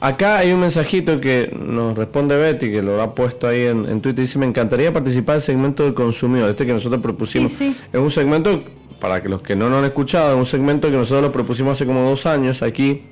Acá 0.00 0.38
hay 0.38 0.52
un 0.52 0.60
mensajito 0.60 1.20
que 1.20 1.52
nos 1.58 1.96
responde 1.96 2.36
Betty, 2.36 2.70
que 2.70 2.82
lo 2.82 3.02
ha 3.02 3.16
puesto 3.16 3.48
ahí 3.48 3.62
en, 3.62 3.88
en 3.88 4.00
Twitter, 4.00 4.24
dice, 4.24 4.38
me 4.38 4.46
encantaría 4.46 4.92
participar 4.92 5.36
del 5.36 5.42
segmento 5.42 5.82
del 5.82 5.94
consumidor, 5.94 6.50
este 6.50 6.64
que 6.64 6.72
nosotros 6.72 7.02
propusimos. 7.02 7.52
Sí, 7.52 7.72
sí. 7.72 7.80
Es 7.92 7.98
un 7.98 8.10
segmento, 8.10 8.62
para 9.00 9.20
que 9.20 9.28
los 9.28 9.42
que 9.42 9.56
no 9.56 9.68
lo 9.68 9.78
han 9.78 9.86
escuchado, 9.86 10.34
es 10.34 10.38
un 10.38 10.46
segmento 10.46 10.88
que 10.88 10.96
nosotros 10.96 11.22
lo 11.22 11.32
propusimos 11.32 11.72
hace 11.72 11.84
como 11.84 12.08
dos 12.08 12.26
años 12.26 12.62
aquí, 12.62 13.02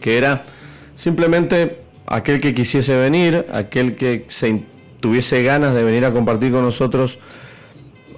que 0.00 0.18
era 0.18 0.44
simplemente 0.96 1.76
aquel 2.06 2.40
que 2.40 2.52
quisiese 2.52 2.96
venir, 2.96 3.46
aquel 3.52 3.94
que 3.94 4.24
se 4.26 4.48
tuviese 5.00 5.42
ganas 5.42 5.74
de 5.74 5.82
venir 5.82 6.04
a 6.04 6.12
compartir 6.12 6.52
con 6.52 6.62
nosotros 6.62 7.18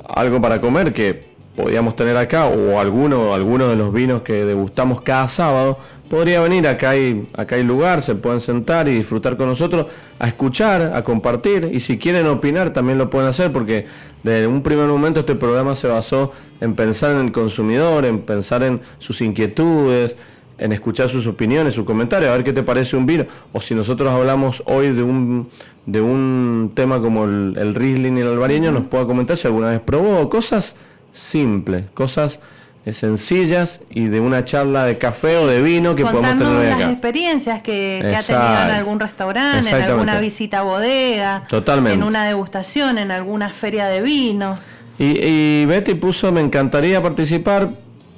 algo 0.08 0.40
para 0.40 0.60
comer 0.60 0.92
que 0.92 1.30
podíamos 1.56 1.96
tener 1.96 2.16
acá 2.16 2.46
o 2.46 2.78
alguno 2.78 3.34
alguno 3.34 3.68
de 3.68 3.76
los 3.76 3.92
vinos 3.92 4.22
que 4.22 4.44
degustamos 4.44 5.00
cada 5.00 5.28
sábado 5.28 5.78
podría 6.08 6.40
venir. 6.40 6.66
Acá 6.66 6.90
hay 6.90 7.28
acá 7.36 7.56
hay 7.56 7.62
lugar 7.62 8.02
se 8.02 8.14
pueden 8.14 8.40
sentar 8.40 8.88
y 8.88 8.94
disfrutar 8.94 9.36
con 9.36 9.46
nosotros 9.46 9.86
a 10.18 10.28
escuchar 10.28 10.92
a 10.94 11.02
compartir 11.02 11.70
y 11.72 11.80
si 11.80 11.98
quieren 11.98 12.26
opinar 12.26 12.72
también 12.72 12.98
lo 12.98 13.10
pueden 13.10 13.28
hacer 13.28 13.52
porque 13.52 13.86
de 14.22 14.46
un 14.46 14.62
primer 14.62 14.86
momento 14.86 15.20
este 15.20 15.34
programa 15.34 15.74
se 15.74 15.88
basó 15.88 16.32
en 16.60 16.74
pensar 16.74 17.12
en 17.12 17.26
el 17.26 17.32
consumidor 17.32 18.04
en 18.04 18.20
pensar 18.20 18.62
en 18.62 18.80
sus 18.98 19.20
inquietudes 19.20 20.16
en 20.60 20.72
escuchar 20.72 21.08
sus 21.08 21.26
opiniones, 21.26 21.74
sus 21.74 21.84
comentarios, 21.84 22.30
a 22.30 22.34
ver 22.36 22.44
qué 22.44 22.52
te 22.52 22.62
parece 22.62 22.96
un 22.96 23.06
vino. 23.06 23.24
O 23.52 23.60
si 23.60 23.74
nosotros 23.74 24.12
hablamos 24.12 24.62
hoy 24.66 24.92
de 24.92 25.02
un, 25.02 25.48
de 25.86 26.00
un 26.00 26.70
tema 26.74 27.00
como 27.00 27.24
el, 27.24 27.56
el 27.58 27.74
Riesling 27.74 28.18
y 28.18 28.20
el 28.20 28.28
albariño, 28.28 28.70
nos 28.70 28.84
pueda 28.84 29.06
comentar 29.06 29.36
si 29.36 29.48
alguna 29.48 29.70
vez 29.70 29.80
probó. 29.80 30.28
Cosas 30.28 30.76
simples, 31.12 31.86
cosas 31.94 32.40
eh, 32.84 32.92
sencillas 32.92 33.80
y 33.90 34.06
de 34.06 34.20
una 34.20 34.44
charla 34.44 34.84
de 34.84 34.96
café 34.96 35.36
o 35.38 35.46
de 35.46 35.60
vino 35.60 35.94
que 35.94 36.02
podemos 36.04 36.38
tener 36.38 36.46
hoy 36.46 36.66
las 36.66 36.76
acá. 36.76 36.90
experiencias 36.90 37.62
que, 37.62 37.98
que 38.02 38.16
ha 38.16 38.22
tenido 38.22 38.62
en 38.64 38.70
algún 38.70 39.00
restaurante, 39.00 39.68
en 39.68 39.82
alguna 39.82 40.20
visita 40.20 40.60
a 40.60 40.62
bodega, 40.62 41.44
Totalmente. 41.48 41.98
en 41.98 42.04
una 42.04 42.24
degustación, 42.26 42.98
en 42.98 43.10
alguna 43.10 43.50
feria 43.50 43.86
de 43.86 44.02
vino. 44.02 44.56
Y, 44.98 45.18
y 45.24 45.64
Betty 45.66 45.94
puso, 45.94 46.30
me 46.32 46.40
encantaría 46.42 47.02
participar, 47.02 47.70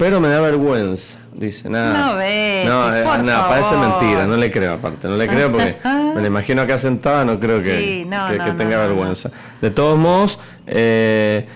pero 0.03 0.21
me 0.21 0.27
da 0.29 0.41
vergüenza. 0.41 1.17
Dice, 1.33 1.71
nada. 1.71 1.93
No, 2.09 2.17
Betty, 2.17 2.67
No, 2.69 2.93
eh, 2.97 3.05
por 3.05 3.19
no, 3.21 3.49
parece 3.49 3.77
mentira, 3.77 4.27
no 4.27 4.37
le 4.37 4.51
creo 4.51 4.73
aparte, 4.75 5.07
no 5.07 5.17
le 5.17 5.29
creo 5.29 5.53
porque 5.53 5.77
me 6.15 6.21
la 6.21 6.27
imagino 6.27 6.61
acá 6.61 6.77
sentada, 6.77 7.25
no 7.25 7.39
creo 7.39 7.63
que, 7.63 8.05
no, 8.05 8.29
que- 8.29 8.37
no, 8.39 8.45
que 8.45 8.51
tenga 8.53 8.79
vergüenza. 8.79 9.31
De 9.61 9.71
todos 9.71 9.97
modos, 9.97 10.41
eh, 10.67 11.47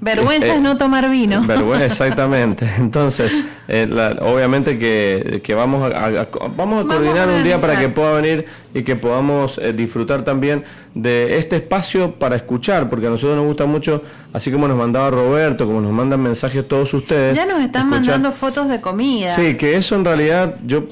Vergüenza 0.00 0.46
eh, 0.48 0.54
es 0.56 0.60
no 0.60 0.76
tomar 0.76 1.10
vino. 1.10 1.42
Vergüenza, 1.46 1.86
exactamente. 1.86 2.68
Entonces, 2.78 3.34
eh, 3.68 3.86
la- 3.90 4.16
obviamente 4.22 4.78
que, 4.78 5.40
que 5.42 5.54
vamos 5.54 5.82
a, 5.92 5.96
a- 5.96 6.06
a- 6.06 6.28
vamos 6.56 6.80
a 6.80 6.84
Vamos 6.84 6.84
coordinar 6.86 7.28
a 7.28 7.32
un 7.32 7.44
día 7.44 7.58
para 7.58 7.78
que 7.78 7.88
pueda 7.88 8.14
venir 8.14 8.44
y 8.74 8.82
que 8.82 8.96
podamos 8.96 9.58
eh, 9.58 9.72
disfrutar 9.72 10.22
también 10.22 10.64
de 10.94 11.38
este 11.38 11.56
espacio 11.56 12.14
para 12.16 12.36
escuchar, 12.36 12.88
porque 12.88 13.06
a 13.06 13.10
nosotros 13.10 13.36
nos 13.36 13.46
gusta 13.46 13.66
mucho, 13.66 14.02
así 14.32 14.50
como 14.50 14.68
nos 14.68 14.76
mandaba 14.76 15.10
Roberto, 15.10 15.66
como 15.66 15.80
nos 15.80 15.92
mandan 15.92 16.20
mensajes 16.22 16.66
todos 16.68 16.92
ustedes. 16.94 17.36
Ya 17.36 17.46
nos 17.46 17.60
están 17.62 17.88
escuchar- 17.88 17.90
mandando 18.18 18.32
fotos 18.32 18.68
de 18.68 18.80
comida. 18.80 19.30
Sí, 19.30 19.54
que 19.56 19.76
eso 19.76 19.94
en 19.96 20.04
realidad 20.04 20.56
yo 20.66 20.84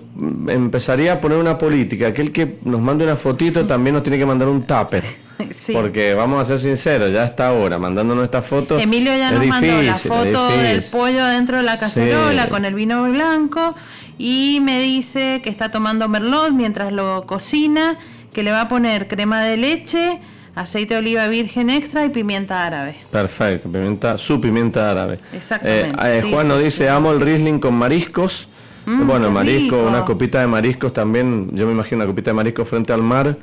empezaría 0.49 1.15
a 1.15 1.21
poner 1.21 1.39
una 1.39 1.59
política. 1.59 2.09
Aquel 2.09 2.33
que 2.33 2.59
nos 2.65 2.81
mande 2.81 3.05
una 3.05 3.17
fotito 3.17 3.67
también 3.67 3.95
nos 3.95 4.03
tiene 4.03 4.19
que 4.19 4.27
mandar 4.27 4.49
un 4.49 4.63
tupper. 4.63 5.05
Sí. 5.53 5.73
Porque 5.73 6.15
vamos 6.15 6.41
a 6.41 6.45
ser 6.45 6.59
sinceros, 6.59 7.13
ya 7.13 7.25
está 7.25 7.49
ahora 7.49 7.79
mandándonos 7.79 8.25
esta 8.25 8.43
foto. 8.43 8.79
Emilio 8.79 9.17
ya 9.17 9.29
es 9.31 9.35
nos 9.39 9.47
mandó 9.47 9.67
la 9.73 9.81
difícil, 9.95 10.11
foto 10.11 10.49
del 10.51 10.77
difícil. 10.77 10.99
pollo 10.99 11.25
dentro 11.27 11.57
de 11.57 11.63
la 11.63 11.79
cacerola 11.79 12.45
Sí. 12.45 12.49
con 12.51 12.65
el 12.65 12.75
vino 12.75 13.03
blanco 13.11 13.75
y 14.19 14.61
me 14.63 14.81
dice 14.81 15.41
que 15.43 15.51
está 15.51 15.71
tomando 15.71 16.09
merlot 16.09 16.53
mientras 16.53 16.93
lo 16.93 17.25
cocina, 17.27 17.99
que 18.33 18.43
le 18.43 18.51
va 18.53 18.63
a 18.63 18.69
poner 18.69 19.09
crema 19.09 19.43
de 19.43 19.57
leche, 19.57 20.21
aceite 20.55 20.95
de 20.95 21.01
oliva 21.01 21.27
virgen 21.29 21.71
extra 21.71 22.05
y 22.05 22.11
pimienta 22.11 22.67
árabe. 22.67 22.97
Perfecto, 23.11 23.71
pimienta, 23.71 24.19
su 24.19 24.41
pimienta 24.41 24.91
árabe. 24.91 25.19
Exactamente, 25.33 25.99
Eh, 26.07 26.19
eh, 26.19 26.31
Juan 26.31 26.47
sí, 26.47 26.49
nos 26.53 26.63
dice, 26.63 26.89
amo 26.89 27.13
el 27.13 27.21
Riesling 27.21 27.59
con 27.61 27.75
mariscos. 27.75 28.49
Mm, 28.87 29.07
bueno, 29.07 29.31
marisco, 29.31 29.77
rico. 29.77 29.89
una 29.89 30.05
copita 30.05 30.41
de 30.41 30.47
mariscos 30.47 30.93
también, 30.93 31.51
yo 31.55 31.67
me 31.67 31.73
imagino 31.73 31.99
una 31.99 32.07
copita 32.07 32.31
de 32.31 32.35
marisco 32.35 32.65
frente 32.65 32.93
al 32.93 33.03
mar 33.03 33.37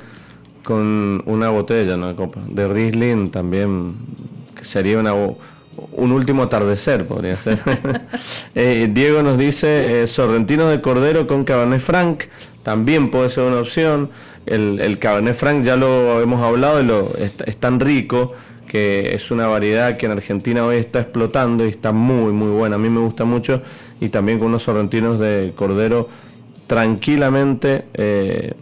con 0.68 1.22
una 1.24 1.48
botella, 1.48 1.94
una 1.94 2.14
copa 2.14 2.40
de 2.46 2.68
Riesling 2.68 3.30
también, 3.30 3.94
sería 4.60 4.98
una, 4.98 5.14
un 5.14 6.12
último 6.12 6.42
atardecer, 6.42 7.06
podría 7.06 7.36
ser. 7.36 7.58
Eh, 8.54 8.90
Diego 8.92 9.22
nos 9.22 9.38
dice, 9.38 10.02
eh, 10.02 10.06
sorrentino 10.06 10.68
de 10.68 10.82
cordero 10.82 11.26
con 11.26 11.44
Cabernet 11.44 11.80
Franc, 11.80 12.24
también 12.62 13.10
puede 13.10 13.30
ser 13.30 13.44
una 13.44 13.60
opción. 13.60 14.10
El, 14.44 14.98
Cabernet 14.98 15.34
Franc 15.34 15.64
ya 15.64 15.76
lo 15.76 16.20
hemos 16.20 16.42
hablado, 16.42 17.12
es 17.18 17.56
tan 17.56 17.80
rico 17.80 18.34
que 18.66 19.14
es 19.14 19.30
una 19.30 19.46
variedad 19.46 19.96
que 19.96 20.04
en 20.04 20.12
Argentina 20.12 20.66
hoy 20.66 20.76
está 20.76 21.00
explotando 21.00 21.64
y 21.64 21.70
está 21.70 21.92
muy 21.92 22.34
muy 22.34 22.50
buena, 22.50 22.76
a 22.76 22.78
mí 22.78 22.90
me 22.90 23.00
gusta 23.00 23.24
mucho 23.24 23.62
y 24.02 24.10
también 24.10 24.38
con 24.38 24.48
unos 24.48 24.64
sorrentinos 24.64 25.18
de 25.18 25.54
cordero 25.56 26.10
tranquilamente 26.66 27.86
eh, 27.94 28.52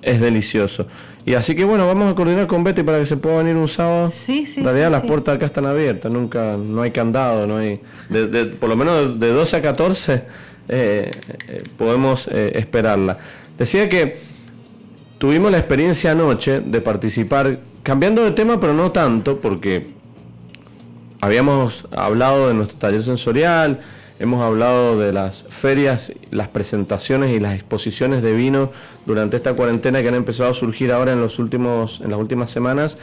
es 0.00 0.20
delicioso. 0.20 0.86
Y 1.26 1.34
así 1.34 1.54
que 1.56 1.64
bueno, 1.64 1.86
vamos 1.88 2.10
a 2.10 2.14
coordinar 2.14 2.46
con 2.46 2.62
Betty 2.62 2.82
para 2.84 3.00
que 3.00 3.06
se 3.06 3.16
pueda 3.16 3.38
venir 3.38 3.56
un 3.56 3.66
sábado. 3.68 4.12
Sí, 4.14 4.46
sí, 4.46 4.60
En 4.60 4.64
realidad 4.64 4.86
sí, 4.86 4.92
las 4.92 5.02
sí. 5.02 5.08
puertas 5.08 5.34
acá 5.36 5.46
están 5.46 5.66
abiertas, 5.66 6.10
nunca, 6.12 6.56
no 6.56 6.82
hay 6.82 6.92
candado, 6.92 7.46
no 7.48 7.56
hay, 7.56 7.80
de- 8.08 8.28
de- 8.28 8.46
por 8.46 8.68
lo 8.68 8.76
menos 8.76 9.18
de 9.18 9.28
12 9.32 9.56
a 9.56 9.62
14 9.62 10.24
eh, 10.68 11.10
eh, 11.48 11.62
podemos 11.76 12.28
eh, 12.28 12.52
esperarla. 12.54 13.18
Decía 13.58 13.88
que 13.88 14.18
tuvimos 15.18 15.50
la 15.50 15.58
experiencia 15.58 16.12
anoche 16.12 16.60
de 16.60 16.80
participar, 16.80 17.58
cambiando 17.82 18.22
de 18.22 18.30
tema, 18.30 18.60
pero 18.60 18.72
no 18.72 18.92
tanto, 18.92 19.40
porque 19.40 19.88
habíamos 21.20 21.86
hablado 21.90 22.48
de 22.48 22.54
nuestro 22.54 22.78
taller 22.78 23.02
sensorial, 23.02 23.80
hemos 24.18 24.42
hablado 24.42 24.98
de 24.98 25.12
las 25.12 25.44
ferias, 25.48 26.12
las 26.30 26.48
presentaciones 26.48 27.32
y 27.32 27.40
las 27.40 27.54
exposiciones 27.54 28.22
de 28.22 28.32
vino 28.32 28.70
durante 29.04 29.36
esta 29.36 29.54
cuarentena 29.54 30.02
que 30.02 30.08
han 30.08 30.14
empezado 30.14 30.50
a 30.50 30.54
surgir 30.54 30.92
ahora 30.92 31.12
en 31.12 31.20
los 31.20 31.38
últimos, 31.38 32.00
en 32.00 32.10
las 32.10 32.18
últimas 32.18 32.50
semanas 32.50 32.98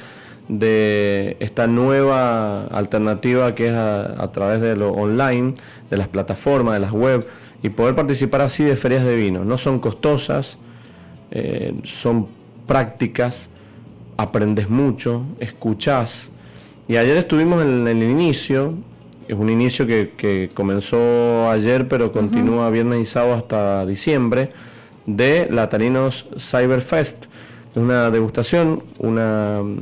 de 0.47 1.37
esta 1.39 1.67
nueva 1.67 2.65
alternativa 2.65 3.55
que 3.55 3.67
es 3.67 3.73
a, 3.73 4.31
través 4.31 4.61
de 4.61 4.75
lo 4.75 4.91
online, 4.91 5.53
de 5.89 5.97
las 5.97 6.07
plataformas, 6.07 6.73
de 6.73 6.79
las 6.79 6.91
web, 6.91 7.25
y 7.61 7.69
poder 7.69 7.95
participar 7.95 8.41
así 8.41 8.63
de 8.63 8.75
ferias 8.75 9.05
de 9.05 9.15
vino. 9.15 9.45
No 9.45 9.57
son 9.57 9.79
costosas, 9.79 10.57
eh, 11.31 11.73
son 11.83 12.27
prácticas, 12.67 13.49
aprendes 14.17 14.69
mucho, 14.69 15.25
escuchás. 15.39 16.31
Y 16.87 16.97
ayer 16.97 17.15
estuvimos 17.15 17.63
en 17.63 17.87
el 17.87 18.03
inicio, 18.03 18.73
es 19.27 19.35
un 19.35 19.49
inicio 19.49 19.87
que, 19.87 20.11
que 20.17 20.49
comenzó 20.53 21.49
ayer, 21.49 21.87
pero 21.87 22.11
continúa 22.11 22.69
viernes 22.69 23.01
y 23.01 23.05
sábado 23.05 23.33
hasta 23.33 23.85
diciembre, 23.85 24.51
de 25.05 25.47
Latarinos 25.49 26.27
Cyberfest, 26.37 27.25
una 27.75 28.11
degustación, 28.11 28.83
una 28.99 29.61
mm, 29.63 29.77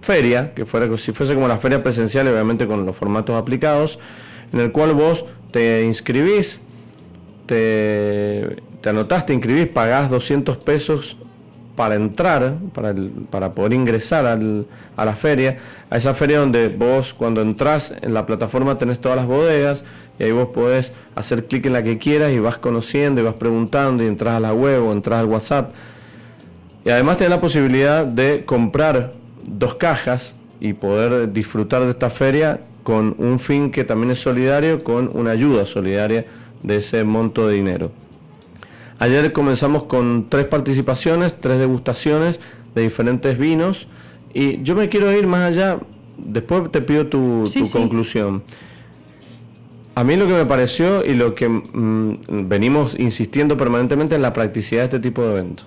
feria, 0.00 0.54
que 0.54 0.66
fuera 0.66 0.96
si 0.96 1.12
fuese 1.12 1.34
como 1.34 1.48
la 1.48 1.58
feria 1.58 1.82
presencial, 1.82 2.26
obviamente 2.28 2.66
con 2.66 2.86
los 2.86 2.96
formatos 2.96 3.36
aplicados, 3.36 3.98
en 4.52 4.60
el 4.60 4.72
cual 4.72 4.94
vos 4.94 5.24
te 5.50 5.84
inscribís, 5.84 6.60
te, 7.46 8.62
te 8.80 8.88
anotás, 8.88 9.26
te 9.26 9.34
inscribís, 9.34 9.66
pagás 9.68 10.10
200 10.10 10.56
pesos 10.58 11.16
para 11.76 11.94
entrar, 11.94 12.54
para, 12.74 12.94
para 13.30 13.52
poder 13.52 13.74
ingresar 13.74 14.26
a 14.26 15.04
la 15.04 15.14
feria, 15.14 15.58
a 15.90 15.98
esa 15.98 16.14
feria 16.14 16.40
donde 16.40 16.68
vos 16.68 17.14
cuando 17.14 17.42
entras 17.42 17.94
en 18.00 18.14
la 18.14 18.26
plataforma 18.26 18.78
tenés 18.78 18.98
todas 18.98 19.16
las 19.16 19.26
bodegas 19.26 19.84
y 20.18 20.24
ahí 20.24 20.32
vos 20.32 20.48
podés 20.48 20.92
hacer 21.14 21.46
clic 21.46 21.66
en 21.66 21.74
la 21.74 21.82
que 21.82 21.98
quieras 21.98 22.32
y 22.32 22.38
vas 22.38 22.56
conociendo 22.56 23.20
y 23.20 23.24
vas 23.24 23.34
preguntando 23.34 24.02
y 24.02 24.06
entras 24.06 24.34
a 24.34 24.40
la 24.40 24.54
web 24.54 24.82
o 24.82 24.92
entras 24.92 25.20
al 25.20 25.26
WhatsApp. 25.26 25.74
Y 26.84 26.90
además 26.90 27.18
tenés 27.18 27.30
la 27.30 27.40
posibilidad 27.40 28.06
de 28.06 28.44
comprar 28.44 29.12
dos 29.46 29.74
cajas 29.74 30.34
y 30.60 30.72
poder 30.72 31.32
disfrutar 31.32 31.84
de 31.84 31.90
esta 31.90 32.08
feria 32.08 32.60
con 32.82 33.14
un 33.18 33.38
fin 33.38 33.70
que 33.70 33.84
también 33.84 34.12
es 34.12 34.20
solidario, 34.20 34.82
con 34.82 35.10
una 35.12 35.32
ayuda 35.32 35.66
solidaria 35.66 36.24
de 36.62 36.76
ese 36.76 37.04
monto 37.04 37.46
de 37.48 37.54
dinero. 37.54 37.90
Ayer 38.98 39.32
comenzamos 39.32 39.84
con 39.84 40.26
tres 40.28 40.46
participaciones, 40.46 41.38
tres 41.38 41.58
degustaciones 41.58 42.40
de 42.74 42.82
diferentes 42.82 43.38
vinos 43.38 43.88
y 44.32 44.62
yo 44.62 44.74
me 44.74 44.88
quiero 44.88 45.12
ir 45.12 45.26
más 45.26 45.52
allá, 45.52 45.78
después 46.16 46.70
te 46.72 46.80
pido 46.80 47.06
tu, 47.06 47.44
conclusión. 47.72 48.42
A 49.94 50.04
mí 50.04 50.16
lo 50.16 50.26
que 50.26 50.34
me 50.34 50.44
pareció 50.44 51.04
y 51.04 51.14
lo 51.14 51.34
que 51.34 51.48
mm, 51.48 52.48
venimos 52.48 52.98
insistiendo 52.98 53.56
permanentemente 53.56 54.14
en 54.14 54.22
la 54.22 54.32
practicidad 54.32 54.82
de 54.82 54.84
este 54.84 55.00
tipo 55.00 55.22
de 55.22 55.30
eventos. 55.30 55.66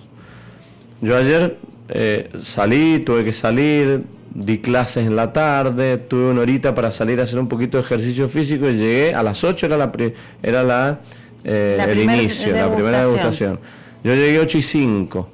Yo 1.00 1.16
ayer 1.16 1.58
eh, 1.88 2.30
salí, 2.40 3.00
tuve 3.00 3.24
que 3.24 3.32
salir, 3.32 4.04
di 4.32 4.58
clases 4.58 5.06
en 5.06 5.16
la 5.16 5.32
tarde, 5.32 5.98
tuve 5.98 6.30
una 6.30 6.42
horita 6.42 6.74
para 6.74 6.92
salir 6.92 7.18
a 7.20 7.24
hacer 7.24 7.38
un 7.38 7.48
poquito 7.48 7.78
de 7.78 7.84
ejercicio 7.84 8.28
físico 8.28 8.68
y 8.68 8.74
llegué 8.74 9.14
a 9.14 9.22
las 9.22 9.42
8 9.42 9.66
era 9.66 9.76
la, 9.76 9.90
era 10.42 10.62
la 10.62 11.00
eh, 11.44 11.78
el 11.88 11.98
inicio, 12.00 12.52
la 12.52 12.72
primera 12.72 13.00
degustación. 13.06 13.58
Yo 14.02 14.14
llegué 14.14 14.38
8 14.38 14.58
y 14.58 14.62
5 14.62 15.28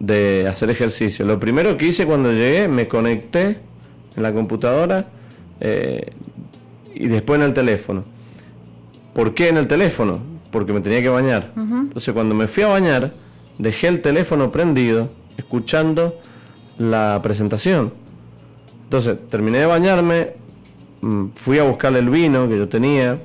de 0.00 0.46
hacer 0.48 0.70
ejercicio. 0.70 1.24
Lo 1.24 1.38
primero 1.38 1.76
que 1.76 1.86
hice 1.86 2.06
cuando 2.06 2.32
llegué, 2.32 2.68
me 2.68 2.88
conecté 2.88 3.58
en 4.16 4.22
la 4.22 4.32
computadora 4.32 5.06
eh, 5.60 6.12
y 6.94 7.08
después 7.08 7.40
en 7.40 7.46
el 7.46 7.54
teléfono. 7.54 8.04
¿Por 9.12 9.34
qué 9.34 9.48
en 9.48 9.56
el 9.56 9.66
teléfono? 9.66 10.20
Porque 10.50 10.72
me 10.72 10.80
tenía 10.80 11.02
que 11.02 11.08
bañar. 11.08 11.52
Entonces 11.56 12.12
cuando 12.12 12.34
me 12.34 12.46
fui 12.46 12.62
a 12.62 12.68
bañar, 12.68 13.12
dejé 13.58 13.88
el 13.88 14.00
teléfono 14.00 14.50
prendido, 14.50 15.10
escuchando 15.36 16.18
la 16.78 17.20
presentación. 17.22 17.92
Entonces 18.84 19.16
terminé 19.30 19.58
de 19.58 19.66
bañarme, 19.66 20.32
mm, 21.00 21.26
fui 21.34 21.58
a 21.58 21.64
buscar 21.64 21.94
el 21.96 22.10
vino 22.10 22.48
que 22.48 22.56
yo 22.56 22.68
tenía, 22.68 23.18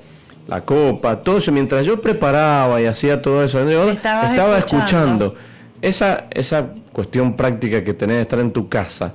la 0.50 0.62
copa, 0.62 1.22
todo 1.22 1.38
eso, 1.38 1.52
mientras 1.52 1.86
yo 1.86 2.02
preparaba 2.02 2.82
y 2.82 2.86
hacía 2.88 3.22
todo 3.22 3.44
eso, 3.44 3.60
estaba 3.70 4.58
escuchando. 4.58 5.36
Esa, 5.80 6.26
esa 6.32 6.72
cuestión 6.92 7.38
práctica 7.38 7.84
que 7.84 7.94
tenés 7.94 8.16
de 8.16 8.22
estar 8.24 8.40
en 8.40 8.52
tu 8.52 8.68
casa, 8.68 9.14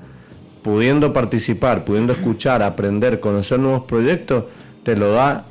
pudiendo 0.62 1.12
participar, 1.12 1.84
pudiendo 1.84 2.12
escuchar, 2.12 2.62
aprender, 2.62 3.18
conocer 3.18 3.58
nuevos 3.58 3.82
proyectos, 3.82 4.44
te 4.84 4.96
lo 4.96 5.12
da 5.12 5.44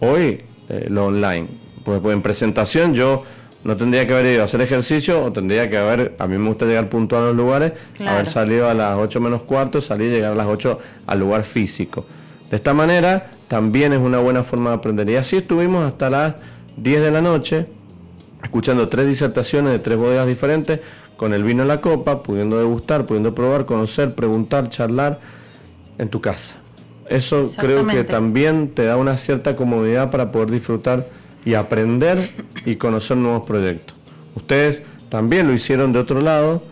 hoy 0.00 0.42
eh, 0.68 0.86
lo 0.90 1.06
online. 1.06 1.48
Pues, 1.82 2.00
pues, 2.00 2.14
en 2.14 2.20
presentación 2.20 2.94
yo 2.94 3.22
no 3.64 3.74
tendría 3.78 4.06
que 4.06 4.12
haber 4.12 4.34
ido 4.34 4.42
a 4.42 4.44
hacer 4.44 4.60
ejercicio 4.60 5.24
o 5.24 5.32
tendría 5.32 5.70
que 5.70 5.78
haber, 5.78 6.14
a 6.18 6.26
mí 6.26 6.36
me 6.36 6.46
gusta 6.46 6.66
llegar 6.66 6.90
puntual 6.90 7.22
a 7.22 7.26
los 7.28 7.36
lugares, 7.36 7.72
haber 8.06 8.28
salido 8.28 8.68
a 8.68 8.74
las 8.74 8.98
8 8.98 9.18
menos 9.18 9.44
cuarto, 9.44 9.80
salir 9.80 10.12
y 10.12 10.16
llegar 10.16 10.32
a 10.32 10.36
las 10.36 10.46
8 10.46 10.78
al 11.06 11.18
lugar 11.18 11.42
físico. 11.42 12.04
De 12.52 12.56
esta 12.56 12.74
manera 12.74 13.30
también 13.48 13.94
es 13.94 13.98
una 13.98 14.18
buena 14.18 14.42
forma 14.42 14.68
de 14.68 14.76
aprender. 14.76 15.08
Y 15.08 15.16
así 15.16 15.38
estuvimos 15.38 15.86
hasta 15.86 16.10
las 16.10 16.34
10 16.76 17.00
de 17.00 17.10
la 17.10 17.22
noche, 17.22 17.66
escuchando 18.44 18.90
tres 18.90 19.08
disertaciones 19.08 19.72
de 19.72 19.78
tres 19.78 19.96
bodegas 19.96 20.26
diferentes, 20.26 20.80
con 21.16 21.32
el 21.32 21.44
vino 21.44 21.62
en 21.62 21.68
la 21.68 21.80
copa, 21.80 22.22
pudiendo 22.22 22.58
degustar, 22.58 23.06
pudiendo 23.06 23.34
probar, 23.34 23.64
conocer, 23.64 24.14
preguntar, 24.14 24.68
charlar 24.68 25.18
en 25.96 26.10
tu 26.10 26.20
casa. 26.20 26.56
Eso 27.08 27.50
creo 27.56 27.86
que 27.86 28.04
también 28.04 28.68
te 28.68 28.84
da 28.84 28.98
una 28.98 29.16
cierta 29.16 29.56
comodidad 29.56 30.10
para 30.10 30.30
poder 30.30 30.50
disfrutar 30.50 31.06
y 31.46 31.54
aprender 31.54 32.18
y 32.66 32.76
conocer 32.76 33.16
nuevos 33.16 33.46
proyectos. 33.46 33.96
Ustedes 34.34 34.82
también 35.08 35.46
lo 35.46 35.54
hicieron 35.54 35.94
de 35.94 36.00
otro 36.00 36.20
lado 36.20 36.62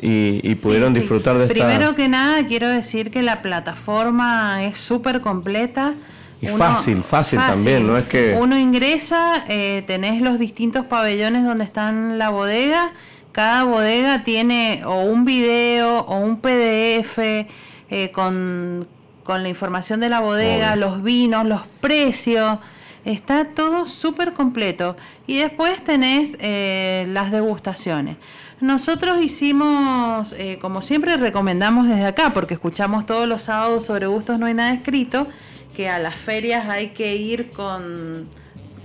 y, 0.00 0.54
pudieron 0.56 0.94
disfrutar 0.94 1.36
de 1.36 1.44
esta... 1.44 1.54
Primero 1.54 1.94
que 1.94 2.08
nada, 2.08 2.46
quiero 2.46 2.68
decir 2.68 3.10
que 3.10 3.22
la 3.22 3.42
plataforma 3.42 4.64
es 4.64 4.78
súper 4.78 5.20
completa. 5.20 5.94
Y 6.40 6.46
fácil, 6.46 7.02
fácil, 7.02 7.40
también, 7.40 7.86
no 7.86 7.98
es 7.98 8.06
que... 8.06 8.36
Uno 8.38 8.56
ingresa, 8.56 9.44
eh, 9.48 9.82
tenés 9.86 10.22
los 10.22 10.38
distintos 10.38 10.86
pabellones 10.86 11.44
donde 11.44 11.64
están 11.64 12.16
la 12.18 12.30
bodega, 12.30 12.92
cada 13.32 13.64
bodega 13.64 14.22
tiene 14.22 14.82
o 14.84 15.02
un 15.02 15.24
video 15.24 16.00
o 16.00 16.16
un 16.18 16.40
PDF 16.40 17.18
eh, 17.18 18.10
con, 18.12 18.86
la 19.26 19.48
información 19.48 20.00
de 20.00 20.08
la 20.08 20.20
bodega, 20.20 20.76
los 20.76 21.02
vinos, 21.02 21.44
los 21.44 21.62
precios, 21.80 22.58
está 23.04 23.46
todo 23.46 23.86
súper 23.86 24.32
completo. 24.32 24.96
Y 25.26 25.38
después 25.38 25.82
tenés 25.82 26.36
eh, 26.40 27.04
las 27.08 27.30
degustaciones. 27.30 28.16
Nosotros 28.60 29.22
hicimos, 29.22 30.34
eh, 30.36 30.58
como 30.60 30.82
siempre 30.82 31.16
recomendamos 31.16 31.88
desde 31.88 32.06
acá, 32.06 32.32
porque 32.34 32.54
escuchamos 32.54 33.06
todos 33.06 33.28
los 33.28 33.42
sábados 33.42 33.86
sobre 33.86 34.06
gustos 34.08 34.40
no 34.40 34.46
hay 34.46 34.54
nada 34.54 34.72
escrito, 34.72 35.28
que 35.76 35.88
a 35.88 36.00
las 36.00 36.16
ferias 36.16 36.68
hay 36.68 36.88
que 36.88 37.14
ir 37.14 37.52
con 37.52 38.28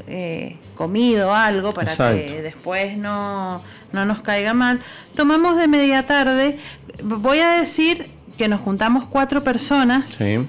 eh, 0.08 0.58
comido 0.76 1.34
algo 1.34 1.74
para 1.74 1.96
que 1.96 2.42
después 2.44 2.98
no, 2.98 3.64
no 3.92 4.06
nos 4.06 4.22
caiga 4.22 4.54
mal. 4.54 4.80
Tomamos 5.16 5.58
de 5.58 5.68
media 5.68 6.06
tarde, 6.06 6.60
voy 7.04 7.40
a 7.40 7.54
decir 7.54 8.12
que 8.38 8.48
nos 8.48 8.62
juntamos 8.62 9.06
cuatro 9.06 9.44
personas. 9.44 10.12
Sí. 10.12 10.46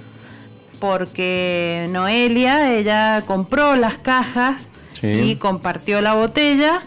Porque 0.81 1.89
Noelia, 1.91 2.75
ella 2.75 3.23
compró 3.27 3.75
las 3.77 3.97
cajas 3.97 4.69
y 5.03 5.37
compartió 5.37 6.01
la 6.01 6.15
botella 6.15 6.83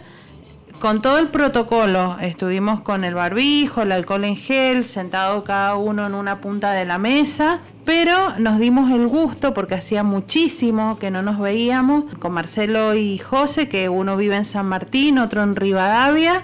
con 0.79 1.01
todo 1.01 1.17
el 1.17 1.29
protocolo, 1.29 2.17
estuvimos 2.21 2.81
con 2.81 3.03
el 3.03 3.15
barbijo, 3.15 3.81
el 3.81 3.91
alcohol 3.91 4.25
en 4.25 4.35
gel, 4.35 4.85
sentado 4.85 5.43
cada 5.43 5.75
uno 5.75 6.05
en 6.05 6.13
una 6.13 6.39
punta 6.39 6.71
de 6.71 6.85
la 6.85 6.99
mesa, 6.99 7.61
pero 7.83 8.37
nos 8.37 8.59
dimos 8.59 8.91
el 8.93 9.07
gusto 9.07 9.53
porque 9.53 9.75
hacía 9.75 10.03
muchísimo 10.03 10.99
que 10.99 11.09
no 11.09 11.23
nos 11.23 11.39
veíamos 11.39 12.03
con 12.19 12.33
Marcelo 12.33 12.93
y 12.93 13.17
José, 13.17 13.69
que 13.69 13.89
uno 13.89 14.17
vive 14.17 14.35
en 14.35 14.45
San 14.45 14.67
Martín, 14.67 15.17
otro 15.17 15.41
en 15.41 15.55
Rivadavia, 15.55 16.43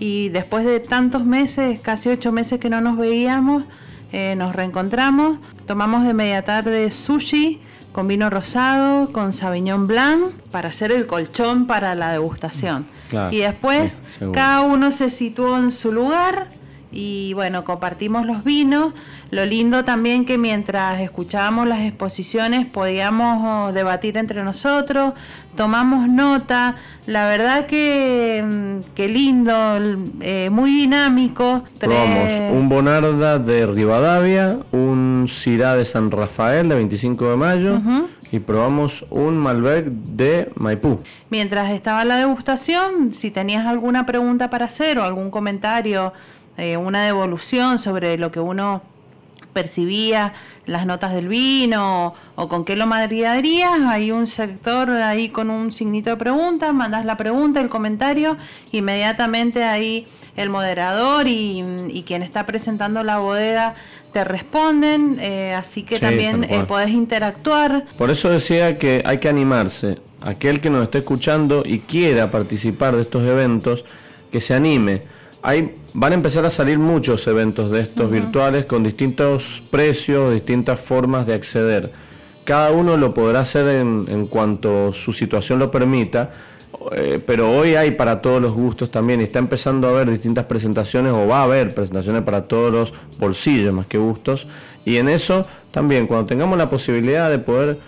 y 0.00 0.30
después 0.30 0.64
de 0.64 0.80
tantos 0.80 1.24
meses, 1.24 1.78
casi 1.80 2.08
ocho 2.08 2.32
meses 2.32 2.58
que 2.58 2.70
no 2.70 2.80
nos 2.80 2.96
veíamos, 2.96 3.64
eh, 4.12 4.34
nos 4.36 4.54
reencontramos, 4.54 5.38
tomamos 5.66 6.04
de 6.04 6.14
media 6.14 6.42
tarde 6.42 6.90
sushi, 6.90 7.60
con 7.94 8.08
vino 8.08 8.28
rosado, 8.28 9.12
con 9.12 9.32
Sauvignon 9.32 9.86
Blanc, 9.86 10.32
para 10.50 10.70
hacer 10.70 10.90
el 10.90 11.06
colchón 11.06 11.68
para 11.68 11.94
la 11.94 12.10
degustación. 12.10 12.86
y 13.30 13.38
después 13.38 13.96
cada 14.32 14.62
uno 14.62 14.90
se 14.90 15.10
situó 15.10 15.56
en 15.56 15.70
su 15.70 15.92
lugar 15.92 16.48
y 16.94 17.32
bueno, 17.34 17.64
compartimos 17.64 18.24
los 18.24 18.44
vinos. 18.44 18.92
Lo 19.30 19.44
lindo 19.44 19.84
también 19.84 20.24
que 20.24 20.38
mientras 20.38 21.00
escuchábamos 21.00 21.66
las 21.66 21.80
exposiciones 21.80 22.66
podíamos 22.66 23.40
oh, 23.44 23.72
debatir 23.72 24.16
entre 24.16 24.44
nosotros, 24.44 25.14
tomamos 25.56 26.08
nota. 26.08 26.76
La 27.06 27.26
verdad 27.26 27.66
que, 27.66 28.42
mm, 28.44 28.94
que 28.94 29.08
lindo, 29.08 29.52
eh, 30.20 30.50
muy 30.50 30.70
dinámico. 30.70 31.64
Probamos 31.80 32.30
un 32.52 32.68
Bonarda 32.68 33.38
de 33.38 33.66
Rivadavia, 33.66 34.58
un 34.70 35.26
Cirá 35.28 35.74
de 35.74 35.84
San 35.84 36.10
Rafael 36.10 36.68
de 36.68 36.76
25 36.76 37.30
de 37.30 37.36
mayo. 37.36 37.80
Y 38.30 38.40
probamos 38.40 39.04
un 39.10 39.36
Malbec 39.36 39.86
de 39.86 40.50
Maipú. 40.56 41.00
Mientras 41.30 41.70
estaba 41.70 42.04
la 42.04 42.16
degustación, 42.16 43.14
si 43.14 43.30
tenías 43.30 43.64
alguna 43.66 44.06
pregunta 44.06 44.50
para 44.50 44.64
hacer 44.64 44.98
o 44.98 45.04
algún 45.04 45.30
comentario 45.30 46.12
eh, 46.56 46.76
una 46.76 47.04
devolución 47.04 47.78
sobre 47.78 48.18
lo 48.18 48.30
que 48.30 48.40
uno 48.40 48.82
percibía 49.54 50.34
las 50.66 50.84
notas 50.84 51.14
del 51.14 51.28
vino 51.28 52.14
o, 52.34 52.48
con 52.48 52.64
qué 52.66 52.76
lo 52.76 52.86
madriarías, 52.86 53.80
hay 53.86 54.10
un 54.10 54.26
sector 54.26 54.90
ahí 54.90 55.30
con 55.30 55.48
un 55.48 55.72
signito 55.72 56.10
de 56.10 56.16
pregunta, 56.16 56.72
mandas 56.72 57.06
la 57.06 57.16
pregunta, 57.16 57.60
el 57.60 57.68
comentario, 57.70 58.36
inmediatamente 58.72 59.64
ahí 59.64 60.06
el 60.36 60.50
moderador 60.50 61.26
y, 61.28 62.02
quien 62.06 62.22
está 62.22 62.44
presentando 62.44 63.02
la 63.02 63.18
bodega 63.18 63.74
te 64.12 64.24
responden, 64.24 65.18
eh, 65.20 65.54
así 65.54 65.82
que 65.82 65.98
también 65.98 66.44
eh, 66.44 66.64
podés 66.68 66.90
interactuar. 66.90 67.84
Por 67.96 68.10
eso 68.10 68.28
decía 68.28 68.76
que 68.76 69.02
hay 69.04 69.18
que 69.18 69.28
animarse, 69.28 69.98
aquel 70.20 70.60
que 70.60 70.70
nos 70.70 70.84
esté 70.84 70.98
escuchando 70.98 71.62
y 71.64 71.80
quiera 71.80 72.30
participar 72.30 72.94
de 72.94 73.02
estos 73.02 73.22
eventos, 73.24 73.84
que 74.30 74.40
se 74.40 74.54
anime 74.54 75.13
hay, 75.44 75.76
van 75.92 76.12
a 76.12 76.14
empezar 76.14 76.46
a 76.46 76.50
salir 76.50 76.78
muchos 76.78 77.26
eventos 77.26 77.70
de 77.70 77.82
estos 77.82 78.10
virtuales 78.10 78.64
con 78.64 78.82
distintos 78.82 79.62
precios, 79.70 80.32
distintas 80.32 80.80
formas 80.80 81.26
de 81.26 81.34
acceder. 81.34 81.92
Cada 82.44 82.70
uno 82.70 82.96
lo 82.96 83.12
podrá 83.12 83.40
hacer 83.40 83.68
en, 83.68 84.06
en 84.08 84.26
cuanto 84.26 84.94
su 84.94 85.12
situación 85.12 85.58
lo 85.58 85.70
permita, 85.70 86.30
eh, 86.92 87.20
pero 87.24 87.50
hoy 87.52 87.74
hay 87.74 87.90
para 87.90 88.22
todos 88.22 88.40
los 88.40 88.54
gustos 88.54 88.90
también 88.90 89.20
y 89.20 89.24
está 89.24 89.38
empezando 89.38 89.86
a 89.86 89.90
haber 89.90 90.10
distintas 90.10 90.46
presentaciones 90.46 91.12
o 91.12 91.26
va 91.26 91.40
a 91.40 91.44
haber 91.44 91.74
presentaciones 91.74 92.22
para 92.22 92.48
todos 92.48 92.72
los 92.72 92.94
bolsillos 93.18 93.74
más 93.74 93.86
que 93.86 93.98
gustos. 93.98 94.46
Y 94.86 94.96
en 94.96 95.10
eso 95.10 95.46
también, 95.70 96.06
cuando 96.06 96.24
tengamos 96.24 96.56
la 96.56 96.70
posibilidad 96.70 97.28
de 97.28 97.38
poder 97.38 97.78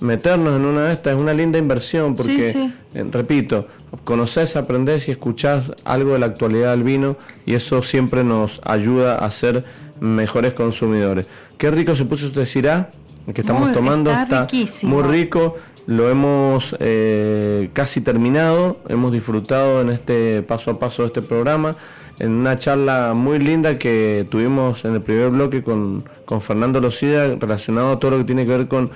meternos 0.00 0.56
en 0.56 0.64
una 0.64 0.86
de 0.88 0.92
estas, 0.92 1.14
es 1.14 1.20
una 1.20 1.32
linda 1.32 1.58
inversión 1.58 2.14
porque, 2.14 2.70
eh, 2.94 3.04
repito, 3.10 3.66
conoces, 4.04 4.56
aprendés 4.56 5.08
y 5.08 5.12
escuchás 5.12 5.72
algo 5.84 6.12
de 6.12 6.18
la 6.18 6.26
actualidad 6.26 6.72
del 6.72 6.82
vino 6.82 7.16
y 7.46 7.54
eso 7.54 7.82
siempre 7.82 8.24
nos 8.24 8.60
ayuda 8.64 9.16
a 9.16 9.30
ser 9.30 9.64
mejores 10.00 10.54
consumidores. 10.54 11.26
Qué 11.58 11.70
rico 11.70 11.94
se 11.94 12.04
puso 12.04 12.26
este 12.26 12.46
cirá, 12.46 12.90
el 13.26 13.34
que 13.34 13.40
estamos 13.40 13.72
tomando, 13.72 14.10
está, 14.10 14.46
muy 14.84 15.02
rico. 15.02 15.56
Lo 15.86 16.08
hemos 16.08 16.74
eh, 16.80 17.68
casi 17.74 18.00
terminado, 18.00 18.78
hemos 18.88 19.12
disfrutado 19.12 19.82
en 19.82 19.90
este 19.90 20.42
paso 20.42 20.70
a 20.70 20.78
paso 20.78 21.02
de 21.02 21.08
este 21.08 21.20
programa, 21.20 21.76
en 22.18 22.32
una 22.32 22.58
charla 22.58 23.12
muy 23.14 23.38
linda 23.38 23.78
que 23.78 24.26
tuvimos 24.30 24.84
en 24.86 24.94
el 24.94 25.02
primer 25.02 25.30
bloque 25.30 25.62
con, 25.62 26.04
con 26.24 26.40
Fernando 26.40 26.80
Lucida 26.80 27.36
relacionado 27.38 27.92
a 27.92 27.98
todo 27.98 28.12
lo 28.12 28.18
que 28.18 28.24
tiene 28.24 28.46
que 28.46 28.56
ver 28.56 28.68
con 28.68 28.90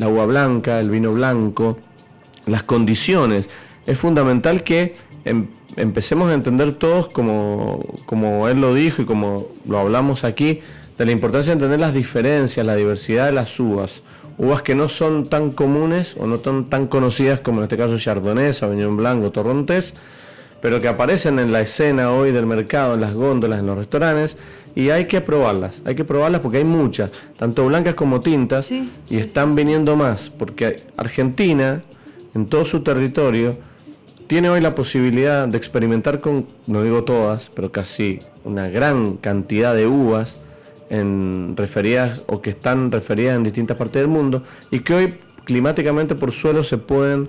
la 0.00 0.08
uva 0.08 0.24
blanca, 0.24 0.80
el 0.80 0.88
vino 0.88 1.12
blanco, 1.12 1.78
las 2.46 2.62
condiciones. 2.62 3.50
Es 3.86 3.98
fundamental 3.98 4.64
que 4.64 4.96
em, 5.26 5.46
empecemos 5.76 6.30
a 6.30 6.34
entender 6.34 6.72
todos, 6.72 7.06
como, 7.08 7.84
como 8.06 8.48
él 8.48 8.62
lo 8.62 8.74
dijo 8.74 9.02
y 9.02 9.04
como 9.04 9.48
lo 9.68 9.78
hablamos 9.78 10.24
aquí, 10.24 10.62
de 10.96 11.04
la 11.04 11.12
importancia 11.12 11.50
de 11.50 11.58
entender 11.58 11.80
las 11.80 11.92
diferencias, 11.92 12.64
la 12.64 12.76
diversidad 12.76 13.26
de 13.26 13.32
las 13.32 13.60
uvas 13.60 14.02
uvas 14.38 14.62
que 14.62 14.74
no 14.74 14.88
son 14.88 15.26
tan 15.26 15.50
comunes 15.50 16.16
o 16.18 16.26
no 16.26 16.38
son 16.38 16.70
tan 16.70 16.86
conocidas 16.86 17.40
como 17.40 17.58
en 17.58 17.64
este 17.64 17.76
caso 17.76 17.98
Chardonnay, 17.98 18.54
Sauvignon 18.54 18.96
Blanc 18.96 19.30
Torrontés, 19.32 19.92
pero 20.60 20.80
que 20.80 20.88
aparecen 20.88 21.38
en 21.38 21.52
la 21.52 21.60
escena 21.60 22.12
hoy 22.12 22.32
del 22.32 22.46
mercado, 22.46 22.94
en 22.94 23.00
las 23.00 23.14
góndolas, 23.14 23.60
en 23.60 23.66
los 23.66 23.78
restaurantes, 23.78 24.36
y 24.74 24.90
hay 24.90 25.06
que 25.06 25.20
probarlas, 25.20 25.82
hay 25.84 25.94
que 25.94 26.04
probarlas 26.04 26.40
porque 26.40 26.58
hay 26.58 26.64
muchas, 26.64 27.10
tanto 27.36 27.66
blancas 27.66 27.94
como 27.94 28.20
tintas, 28.20 28.70
y 28.70 28.86
están 29.10 29.54
viniendo 29.54 29.96
más, 29.96 30.30
porque 30.30 30.84
Argentina, 30.96 31.82
en 32.34 32.46
todo 32.46 32.64
su 32.64 32.82
territorio, 32.82 33.56
tiene 34.26 34.48
hoy 34.48 34.60
la 34.60 34.74
posibilidad 34.74 35.48
de 35.48 35.58
experimentar 35.58 36.20
con, 36.20 36.46
no 36.66 36.82
digo 36.82 37.02
todas, 37.02 37.50
pero 37.50 37.72
casi 37.72 38.20
una 38.44 38.68
gran 38.68 39.16
cantidad 39.16 39.74
de 39.74 39.86
uvas, 39.86 40.38
en 40.90 41.54
referidas 41.56 42.22
o 42.26 42.42
que 42.42 42.50
están 42.50 42.90
referidas 42.90 43.36
en 43.36 43.44
distintas 43.44 43.76
partes 43.76 44.02
del 44.02 44.08
mundo 44.08 44.42
y 44.70 44.80
que 44.80 44.94
hoy 44.94 45.14
climáticamente 45.44 46.16
por 46.16 46.32
suelo 46.32 46.62
se 46.64 46.76
pueden 46.76 47.28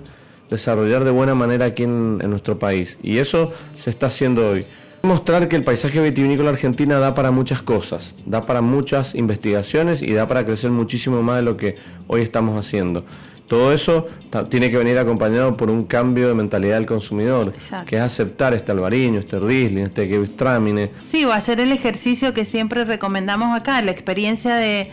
desarrollar 0.52 1.04
de 1.04 1.10
buena 1.10 1.34
manera 1.34 1.66
aquí 1.66 1.82
en, 1.82 2.18
nuestro 2.18 2.58
país. 2.58 2.98
Y 3.02 3.18
eso 3.18 3.52
se 3.74 3.90
está 3.90 4.06
haciendo 4.06 4.50
hoy. 4.50 4.64
Mostrar 5.02 5.48
que 5.48 5.56
el 5.56 5.64
paisaje 5.64 6.00
vitivinícola 6.00 6.50
argentina 6.50 6.98
da 7.00 7.14
para 7.14 7.32
muchas 7.32 7.60
cosas, 7.60 8.14
da 8.24 8.46
para 8.46 8.60
muchas 8.60 9.16
investigaciones 9.16 10.00
y 10.00 10.12
da 10.12 10.28
para 10.28 10.44
crecer 10.44 10.70
muchísimo 10.70 11.22
más 11.22 11.36
de 11.36 11.42
lo 11.42 11.56
que 11.56 11.74
hoy 12.06 12.20
estamos 12.20 12.56
haciendo. 12.56 13.04
Todo 13.48 13.72
eso 13.72 14.08
tiene 14.48 14.70
que 14.70 14.78
venir 14.78 14.96
acompañado 14.96 15.56
por 15.56 15.68
un 15.70 15.84
cambio 15.84 16.28
de 16.28 16.34
mentalidad 16.34 16.76
del 16.76 16.86
consumidor, 16.86 17.52
que 17.84 17.96
es 17.96 18.02
aceptar 18.02 18.54
este 18.54 18.72
albariño, 18.72 19.18
este 19.18 19.38
riesling, 19.38 19.84
este 19.84 20.06
gewürztraminer. 20.06 20.90
Sí, 21.02 21.24
o 21.24 21.32
hacer 21.32 21.60
el 21.60 21.72
ejercicio 21.72 22.32
que 22.32 22.46
siempre 22.46 22.84
recomendamos 22.84 23.54
acá, 23.54 23.82
la 23.82 23.90
experiencia 23.90 24.54
de, 24.56 24.90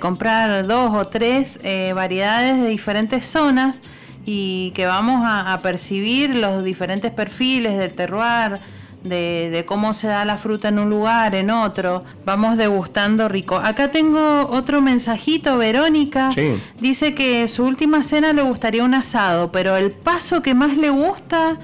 comprar 0.00 0.66
dos 0.66 0.92
o 0.92 1.06
tres 1.06 1.60
eh, 1.62 1.92
variedades 1.94 2.60
de 2.60 2.68
diferentes 2.68 3.26
zonas 3.26 3.80
y 4.32 4.70
que 4.72 4.86
vamos 4.86 5.22
a 5.24 5.58
percibir 5.60 6.34
los 6.34 6.62
diferentes 6.62 7.10
perfiles 7.10 7.76
del 7.76 7.94
terroir 7.94 8.60
de, 9.04 9.64
cómo 9.66 9.94
se 9.94 10.08
da 10.08 10.24
la 10.24 10.36
fruta 10.36 10.68
en 10.68 10.78
un 10.78 10.90
lugar, 10.90 11.34
en 11.34 11.50
otro. 11.50 12.04
Vamos 12.24 12.56
degustando 12.56 13.28
rico. 13.28 13.56
Acá 13.56 13.90
tengo 13.90 14.46
otro 14.50 14.80
mensajito, 14.80 15.56
Verónica. 15.58 16.30
Dice 16.80 17.14
que 17.14 17.48
su 17.48 17.64
última 17.64 18.04
cena 18.04 18.32
le 18.32 18.42
gustaría 18.42 18.84
un 18.84 18.94
asado, 18.94 19.50
pero 19.52 19.76
el 19.76 19.90
paso 19.90 20.42
que 20.42 20.54
más 20.54 20.76
le 20.76 20.90
gusta 20.90 21.58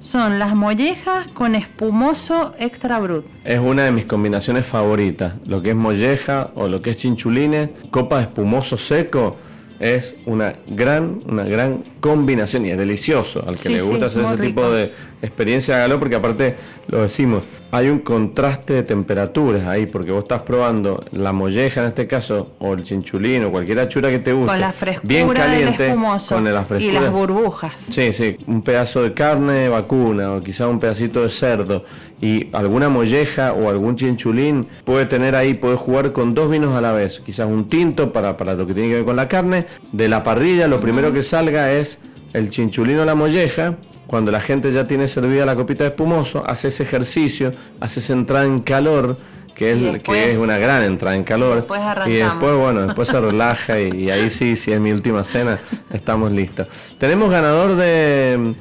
son 0.00 0.40
las 0.40 0.54
mollejas 0.54 1.28
con 1.28 1.54
espumoso 1.54 2.54
extra 2.58 2.98
brut. 2.98 3.24
Es 3.44 3.60
una 3.60 3.84
de 3.84 3.92
mis 3.92 4.04
combinaciones 4.04 4.66
favoritas. 4.66 5.34
Lo 5.46 5.62
que 5.62 5.70
es 5.70 5.76
molleja 5.76 6.50
o 6.56 6.66
lo 6.66 6.82
que 6.82 6.90
es 6.90 6.96
chinchulines, 6.96 7.70
copa 7.90 8.16
de 8.16 8.22
espumoso 8.22 8.76
seco 8.76 9.36
es 9.82 10.14
una 10.26 10.54
gran, 10.68 11.22
una 11.28 11.44
gran 11.44 11.82
combinación 12.00 12.64
y 12.64 12.70
es 12.70 12.78
delicioso. 12.78 13.44
Al 13.46 13.58
que 13.58 13.68
le 13.68 13.82
gusta 13.82 14.06
hacer 14.06 14.24
ese 14.24 14.36
tipo 14.38 14.70
de 14.70 14.92
experiencia, 15.22 15.76
hágalo 15.76 15.98
porque 15.98 16.16
aparte 16.16 16.56
lo 16.88 17.02
decimos, 17.02 17.42
hay 17.70 17.88
un 17.88 18.00
contraste 18.00 18.74
de 18.74 18.82
temperaturas 18.82 19.66
ahí, 19.66 19.86
porque 19.86 20.12
vos 20.12 20.24
estás 20.24 20.42
probando 20.42 21.02
la 21.12 21.32
molleja 21.32 21.80
en 21.80 21.86
este 21.88 22.06
caso, 22.06 22.52
o 22.58 22.74
el 22.74 22.82
chinchulín, 22.82 23.44
o 23.44 23.50
cualquier 23.50 23.78
achura 23.78 24.10
que 24.10 24.18
te 24.18 24.34
guste. 24.34 24.50
Con 24.50 24.60
la 24.60 24.72
frescura 24.72 25.08
bien 25.08 25.28
caliente, 25.30 25.94
con 26.28 26.44
la 26.52 26.64
frescura. 26.64 26.98
Y 26.98 27.02
las 27.02 27.10
burbujas. 27.10 27.80
Sí, 27.88 28.12
sí, 28.12 28.36
un 28.46 28.60
pedazo 28.60 29.02
de 29.02 29.14
carne 29.14 29.52
de 29.52 29.68
vacuna, 29.70 30.34
o 30.34 30.42
quizá 30.42 30.68
un 30.68 30.78
pedacito 30.78 31.22
de 31.22 31.30
cerdo, 31.30 31.84
y 32.20 32.48
alguna 32.52 32.90
molleja 32.90 33.54
o 33.54 33.70
algún 33.70 33.96
chinchulín 33.96 34.68
puede 34.84 35.06
tener 35.06 35.34
ahí, 35.34 35.54
puede 35.54 35.76
jugar 35.76 36.12
con 36.12 36.34
dos 36.34 36.50
vinos 36.50 36.76
a 36.76 36.80
la 36.80 36.92
vez. 36.92 37.20
Quizás 37.20 37.46
un 37.46 37.70
tinto 37.70 38.12
para, 38.12 38.36
para 38.36 38.54
lo 38.54 38.66
que 38.66 38.74
tiene 38.74 38.90
que 38.90 38.96
ver 38.96 39.04
con 39.04 39.16
la 39.16 39.28
carne. 39.28 39.66
De 39.92 40.08
la 40.08 40.22
parrilla, 40.22 40.68
lo 40.68 40.78
primero 40.78 41.12
que 41.12 41.22
salga 41.22 41.72
es 41.72 42.00
el 42.34 42.50
chinchulín 42.50 42.98
o 42.98 43.04
la 43.04 43.14
molleja 43.14 43.78
cuando 44.06 44.30
la 44.30 44.40
gente 44.40 44.72
ya 44.72 44.86
tiene 44.86 45.08
servida 45.08 45.46
la 45.46 45.54
copita 45.54 45.84
de 45.84 45.90
espumoso, 45.90 46.44
hace 46.46 46.68
ese 46.68 46.82
ejercicio, 46.82 47.52
hace 47.80 48.00
esa 48.00 48.12
entrada 48.12 48.44
en 48.44 48.60
calor, 48.60 49.16
que 49.54 49.72
es, 49.72 50.02
que 50.02 50.32
es 50.32 50.38
una 50.38 50.58
gran 50.58 50.82
entrada 50.82 51.16
en 51.16 51.24
calor. 51.24 51.66
Y 52.06 52.14
después, 52.14 52.54
bueno, 52.56 52.86
después 52.86 53.08
se 53.08 53.20
relaja 53.20 53.80
y, 53.80 54.10
ahí 54.10 54.30
sí, 54.30 54.56
si 54.56 54.72
es 54.72 54.80
mi 54.80 54.92
última 54.92 55.24
cena, 55.24 55.60
estamos 55.90 56.32
listos. 56.32 56.66
Tenemos 56.98 57.30
ganador 57.30 57.76
de, 57.76 58.54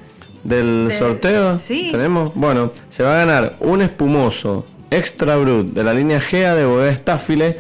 del 0.44 0.92
sorteo. 0.92 1.58
Sí. 1.58 1.90
Tenemos, 1.92 2.34
bueno, 2.36 2.72
se 2.90 3.04
va 3.04 3.16
a 3.16 3.26
ganar 3.26 3.56
un 3.60 3.82
espumoso 3.82 4.66
extra 4.90 5.38
brut 5.38 5.68
de 5.68 5.84
la 5.84 5.94
línea 5.94 6.20
GEA 6.20 6.54
de 6.56 6.66
Bodega 6.66 6.92
Estáfile, 6.92 7.58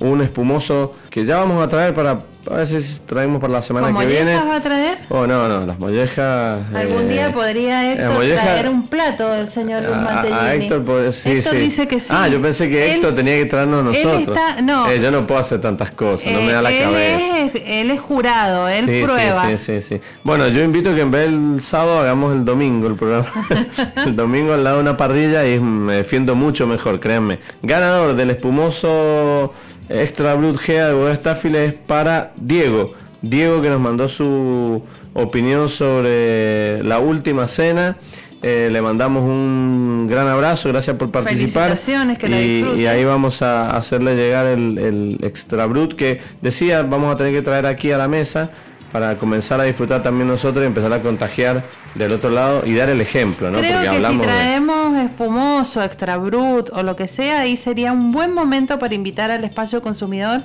un 0.00 0.20
espumoso 0.20 0.94
que 1.10 1.24
ya 1.24 1.38
vamos 1.38 1.62
a 1.64 1.68
traer 1.68 1.94
para 1.94 2.24
a 2.50 2.56
ver 2.56 2.66
si 2.66 3.00
traemos 3.00 3.40
para 3.40 3.54
la 3.54 3.62
semana 3.62 3.98
que 3.98 4.06
viene. 4.06 4.34
va 4.34 4.56
a 4.56 4.60
traer? 4.60 4.98
Oh, 5.08 5.26
no, 5.26 5.48
no, 5.48 5.64
las 5.66 5.78
mollejas. 5.78 6.62
Algún 6.74 7.08
día 7.08 7.28
eh, 7.28 7.32
podría 7.32 7.92
Héctor 7.92 8.24
traer 8.26 8.68
un 8.68 8.86
plato 8.88 9.30
del 9.30 9.48
señor 9.48 9.82
Luis 9.82 9.96
Mantellini. 9.96 10.38
A, 10.38 10.54
Héctor, 10.54 11.12
sí, 11.12 11.30
Héctor 11.30 11.56
dice 11.56 11.88
que 11.88 12.00
sí. 12.00 12.08
Ah, 12.10 12.28
yo 12.28 12.40
pensé 12.42 12.68
que 12.68 12.94
Héctor 12.94 13.14
tenía 13.14 13.36
que 13.36 13.46
traernos 13.46 13.84
nosotros. 13.84 14.38
no. 14.62 14.90
Eh, 14.90 15.00
yo 15.00 15.10
no 15.10 15.26
puedo 15.26 15.40
hacer 15.40 15.60
tantas 15.60 15.90
cosas, 15.90 16.30
no 16.32 16.40
me 16.42 16.52
da 16.52 16.62
la 16.62 16.70
él 16.70 16.82
cabeza. 16.82 17.38
Es, 17.38 17.62
él 17.64 17.90
es 17.90 18.00
jurado, 18.00 18.68
él 18.68 19.04
prueba. 19.04 19.48
Sí, 19.50 19.58
sí, 19.58 19.80
sí, 19.80 20.00
Bueno, 20.22 20.48
yo 20.48 20.62
invito 20.62 20.90
a 20.90 20.94
que 20.94 21.00
en 21.00 21.10
vez 21.10 21.30
del 21.30 21.60
sábado 21.60 22.00
hagamos 22.00 22.34
el 22.34 22.44
domingo 22.44 22.86
el 22.86 22.96
programa. 22.96 23.26
el 24.06 24.16
domingo 24.16 24.52
al 24.52 24.64
lado 24.64 24.76
de 24.76 24.82
una 24.82 24.96
parrilla 24.96 25.46
y 25.46 25.58
me 25.58 25.94
defiendo 25.94 26.34
mucho 26.34 26.66
mejor, 26.66 27.00
créanme. 27.00 27.38
Ganador 27.62 28.14
del 28.14 28.30
espumoso 28.30 29.52
Extra 29.88 30.34
Blood 30.34 30.56
Gea 30.58 30.88
de 30.88 30.94
Bodega 30.94 31.64
es 31.64 31.74
para 31.74 32.32
Diego. 32.36 32.94
Diego 33.22 33.62
que 33.62 33.70
nos 33.70 33.80
mandó 33.80 34.08
su 34.08 34.82
opinión 35.14 35.68
sobre 35.68 36.82
la 36.82 36.98
última 36.98 37.48
cena. 37.48 37.96
Eh, 38.42 38.68
le 38.70 38.82
mandamos 38.82 39.22
un 39.22 40.06
gran 40.06 40.28
abrazo, 40.28 40.68
gracias 40.68 40.96
por 40.96 41.10
participar. 41.10 41.78
Que 42.18 42.28
y, 42.28 42.80
y, 42.82 42.86
ahí 42.86 43.02
vamos 43.02 43.40
a 43.40 43.70
hacerle 43.70 44.16
llegar 44.16 44.44
el, 44.44 44.76
el 44.76 45.18
Extra 45.22 45.64
Brut 45.64 45.94
que 45.94 46.20
decía, 46.42 46.82
vamos 46.82 47.14
a 47.14 47.16
tener 47.16 47.32
que 47.32 47.40
traer 47.40 47.64
aquí 47.64 47.90
a 47.90 47.96
la 47.96 48.06
mesa 48.06 48.50
para 48.94 49.16
comenzar 49.16 49.60
a 49.60 49.64
disfrutar 49.64 50.04
también 50.04 50.28
nosotros 50.28 50.62
y 50.62 50.68
empezar 50.68 50.92
a 50.92 51.00
contagiar 51.00 51.64
del 51.96 52.12
otro 52.12 52.30
lado 52.30 52.62
y 52.64 52.74
dar 52.74 52.88
el 52.90 53.00
ejemplo, 53.00 53.50
¿no? 53.50 53.58
Creo 53.58 53.80
que 53.90 54.00
si 54.00 54.18
traemos 54.18 54.96
espumoso, 54.98 55.82
extra 55.82 56.16
brut 56.16 56.70
o 56.72 56.84
lo 56.84 56.94
que 56.94 57.08
sea, 57.08 57.40
ahí 57.40 57.56
sería 57.56 57.90
un 57.90 58.12
buen 58.12 58.32
momento 58.32 58.78
para 58.78 58.94
invitar 58.94 59.32
al 59.32 59.42
espacio 59.42 59.82
consumidor 59.82 60.42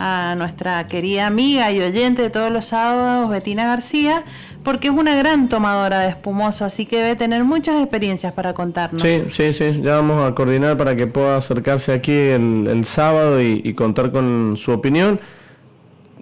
a 0.00 0.34
nuestra 0.36 0.88
querida 0.88 1.28
amiga 1.28 1.70
y 1.70 1.80
oyente 1.80 2.22
de 2.22 2.30
todos 2.30 2.50
los 2.50 2.66
sábados, 2.66 3.30
Betina 3.30 3.66
García, 3.66 4.24
porque 4.64 4.88
es 4.88 4.94
una 4.94 5.14
gran 5.14 5.48
tomadora 5.48 6.00
de 6.00 6.08
espumoso, 6.08 6.64
así 6.64 6.86
que 6.86 6.96
debe 6.96 7.14
tener 7.14 7.44
muchas 7.44 7.80
experiencias 7.80 8.32
para 8.32 8.52
contarnos. 8.52 9.00
Sí, 9.00 9.22
sí, 9.28 9.52
sí, 9.52 9.80
ya 9.80 9.94
vamos 9.94 10.28
a 10.28 10.34
coordinar 10.34 10.76
para 10.76 10.96
que 10.96 11.06
pueda 11.06 11.36
acercarse 11.36 11.92
aquí 11.92 12.10
el, 12.10 12.84
sábado 12.84 13.40
y 13.40 13.72
contar 13.74 14.10
con 14.10 14.56
su 14.56 14.72
opinión 14.72 15.20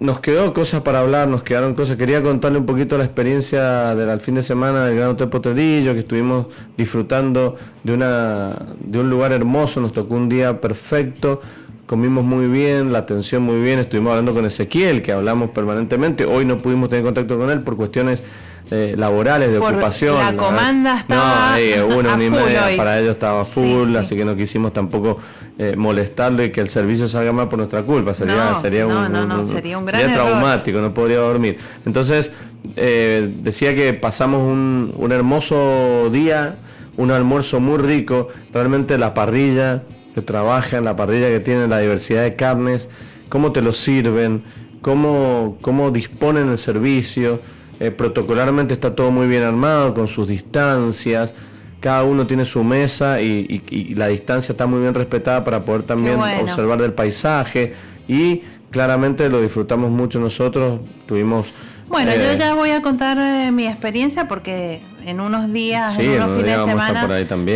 nos 0.01 0.19
quedó 0.19 0.51
cosas 0.51 0.81
para 0.81 0.99
hablar, 0.99 1.27
nos 1.27 1.43
quedaron 1.43 1.75
cosas. 1.75 1.95
Quería 1.95 2.23
contarle 2.23 2.57
un 2.57 2.65
poquito 2.65 2.97
la 2.97 3.03
experiencia 3.03 3.93
del 3.93 4.19
fin 4.19 4.33
de 4.33 4.41
semana 4.41 4.87
del 4.87 4.97
Gran 4.97 5.09
Hotel 5.09 5.29
Potrerillo, 5.29 5.93
que 5.93 5.99
estuvimos 5.99 6.47
disfrutando 6.75 7.55
de, 7.83 7.93
una, 7.93 8.55
de 8.79 8.99
un 8.99 9.11
lugar 9.11 9.31
hermoso, 9.31 9.79
nos 9.79 9.93
tocó 9.93 10.15
un 10.15 10.27
día 10.27 10.59
perfecto, 10.59 11.39
comimos 11.85 12.25
muy 12.25 12.47
bien, 12.47 12.91
la 12.91 12.99
atención 12.99 13.43
muy 13.43 13.61
bien, 13.61 13.77
estuvimos 13.77 14.09
hablando 14.09 14.33
con 14.33 14.43
Ezequiel, 14.43 15.03
que 15.03 15.11
hablamos 15.11 15.51
permanentemente, 15.51 16.25
hoy 16.25 16.45
no 16.45 16.63
pudimos 16.63 16.89
tener 16.89 17.05
contacto 17.05 17.37
con 17.37 17.51
él 17.51 17.61
por 17.61 17.77
cuestiones 17.77 18.23
eh, 18.71 18.95
laborales, 18.97 19.51
de 19.51 19.59
ocupación. 19.59 20.17
La 20.17 20.35
comanda 20.35 20.99
estaba. 20.99 21.57
No, 21.57 21.87
una, 21.87 22.13
una 22.15 22.23
y 22.23 22.29
media 22.29 22.67
para 22.77 22.99
ellos 22.99 23.11
estaba 23.11 23.43
full, 23.43 23.95
así 23.97 24.15
que 24.15 24.23
no 24.23 24.33
quisimos 24.35 24.71
tampoco 24.71 25.19
eh, 25.57 25.75
molestarle 25.75 26.45
y 26.45 26.51
que 26.51 26.61
el 26.61 26.69
servicio 26.69 27.05
salga 27.07 27.33
mal 27.33 27.49
por 27.49 27.59
nuestra 27.59 27.83
culpa. 27.83 28.13
Sería, 28.13 28.55
sería, 28.55 28.87
un, 28.87 29.45
sería 29.45 29.77
un 29.77 29.83
gran 29.83 30.13
traumático, 30.13 30.79
no 30.79 30.93
podría 30.93 31.17
dormir. 31.17 31.57
Entonces, 31.85 32.31
eh, 32.77 33.29
decía 33.43 33.75
que 33.75 33.93
pasamos 33.93 34.41
un, 34.41 34.93
un 34.95 35.11
hermoso 35.11 36.09
día, 36.09 36.55
un 36.95 37.11
almuerzo 37.11 37.59
muy 37.59 37.77
rico, 37.77 38.29
realmente 38.53 38.97
la 38.97 39.13
parrilla 39.13 39.83
que 40.15 40.21
trabajan, 40.21 40.85
la 40.85 40.95
parrilla 40.95 41.27
que 41.27 41.41
tiene 41.41 41.67
la 41.67 41.79
diversidad 41.79 42.23
de 42.23 42.37
carnes, 42.37 42.89
cómo 43.27 43.51
te 43.51 43.61
lo 43.61 43.73
sirven, 43.73 44.43
cómo, 44.81 45.57
cómo 45.61 45.91
disponen 45.91 46.49
el 46.49 46.57
servicio 46.57 47.41
eh, 47.81 47.89
protocolarmente 47.89 48.75
está 48.75 48.93
todo 48.93 49.09
muy 49.09 49.27
bien 49.27 49.41
armado, 49.41 49.95
con 49.95 50.07
sus 50.07 50.27
distancias. 50.27 51.33
Cada 51.79 52.03
uno 52.03 52.27
tiene 52.27 52.45
su 52.45 52.63
mesa 52.63 53.19
y, 53.19 53.95
la 53.95 54.07
distancia 54.07 54.53
está 54.53 54.67
muy 54.67 54.81
bien 54.81 54.93
respetada 54.93 55.43
para 55.43 55.65
poder 55.65 55.81
también 55.81 56.19
observar 56.19 56.79
del 56.79 56.93
paisaje. 56.93 57.73
Y 58.07 58.43
claramente 58.69 59.27
lo 59.29 59.41
disfrutamos 59.41 59.89
mucho 59.89 60.19
nosotros. 60.19 60.79
Tuvimos. 61.07 61.55
Bueno, 61.87 62.13
yo 62.13 62.21
eh, 62.21 62.37
ya 62.37 62.53
voy 62.53 62.69
a 62.69 62.83
contar 62.83 63.17
eh, 63.17 63.51
mi 63.51 63.65
experiencia 63.65 64.27
porque 64.27 64.83
en 65.03 65.19
unos 65.19 65.51
días, 65.51 65.97
en 65.97 66.21
unos 66.21 66.37
fines 66.39 66.59
de 66.59 66.65
semana, 66.65 67.07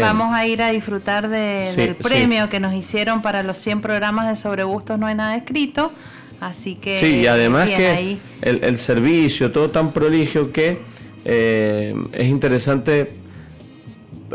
vamos 0.02 0.34
a 0.34 0.48
ir 0.48 0.64
a 0.64 0.72
disfrutar 0.72 1.30
del 1.30 1.96
premio 1.98 2.50
que 2.50 2.60
nos 2.60 2.74
hicieron 2.74 3.22
para 3.22 3.44
los 3.44 3.60
100 3.60 3.82
programas 3.82 4.28
de 4.28 4.36
Sobre 4.36 4.64
Gustos 4.64 4.98
No 4.98 5.06
hay 5.06 5.14
nada 5.14 5.36
escrito. 5.36 5.92
Así 6.40 6.76
que. 6.76 7.00
Sí, 7.00 7.22
y 7.22 7.28
además 7.28 7.70
que 7.70 8.18
el, 8.42 8.78
servicio, 8.78 9.52
todo 9.52 9.72
tan 9.72 9.94
proligio 9.94 10.52
que 10.52 10.80
eh, 11.24 11.96
es 12.14 12.28
interesante. 12.28 13.14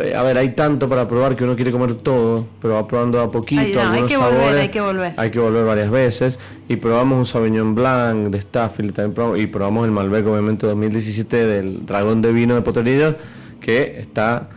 Eh, 0.00 0.14
a 0.14 0.22
ver, 0.22 0.38
hay 0.38 0.50
tanto 0.50 0.88
para 0.88 1.06
probar 1.06 1.36
que 1.36 1.44
uno 1.44 1.56
quiere 1.56 1.72
comer 1.72 1.94
todo, 1.94 2.46
pero 2.60 2.74
va 2.74 2.86
probando 2.86 3.20
a 3.20 3.30
poquito. 3.30 3.80
hay 3.80 4.06
que 4.06 4.16
volver, 4.16 4.58
hay 4.58 4.68
que 4.68 4.80
volver. 4.80 5.12
Hay 5.16 5.30
que 5.30 5.38
volver 5.38 5.64
varias 5.64 5.90
veces. 5.90 6.38
Y 6.68 6.76
probamos 6.76 7.18
un 7.18 7.26
Sauvignon 7.26 7.74
Blanc 7.74 8.28
de 8.28 8.40
Staffel 8.40 8.92
también 8.92 9.36
y 9.36 9.46
probamos 9.46 9.84
el 9.84 9.90
Malbec, 9.90 10.26
obviamente, 10.26 10.66
2017 10.66 11.36
del 11.46 11.86
Dragón 11.86 12.22
de 12.22 12.32
Vino 12.32 12.54
de 12.54 12.62
Poterillo, 12.62 13.16
que 13.60 14.00
está 14.00 14.48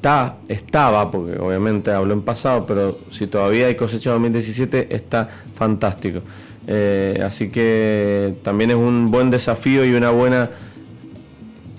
está, 0.00 0.38
estaba, 0.48 1.10
porque 1.10 1.38
obviamente 1.38 1.90
hablo 1.92 2.14
en 2.14 2.22
pasado, 2.22 2.64
pero 2.64 2.98
si 3.10 3.26
todavía 3.26 3.66
hay 3.66 3.74
cosecha 3.74 4.10
2017, 4.12 4.94
está 4.94 5.28
fantástico. 5.52 6.22
Eh, 6.66 7.22
así 7.24 7.50
que 7.50 8.34
también 8.42 8.70
es 8.70 8.76
un 8.76 9.10
buen 9.10 9.30
desafío 9.30 9.84
y 9.84 9.92
una 9.92 10.10
buena 10.10 10.50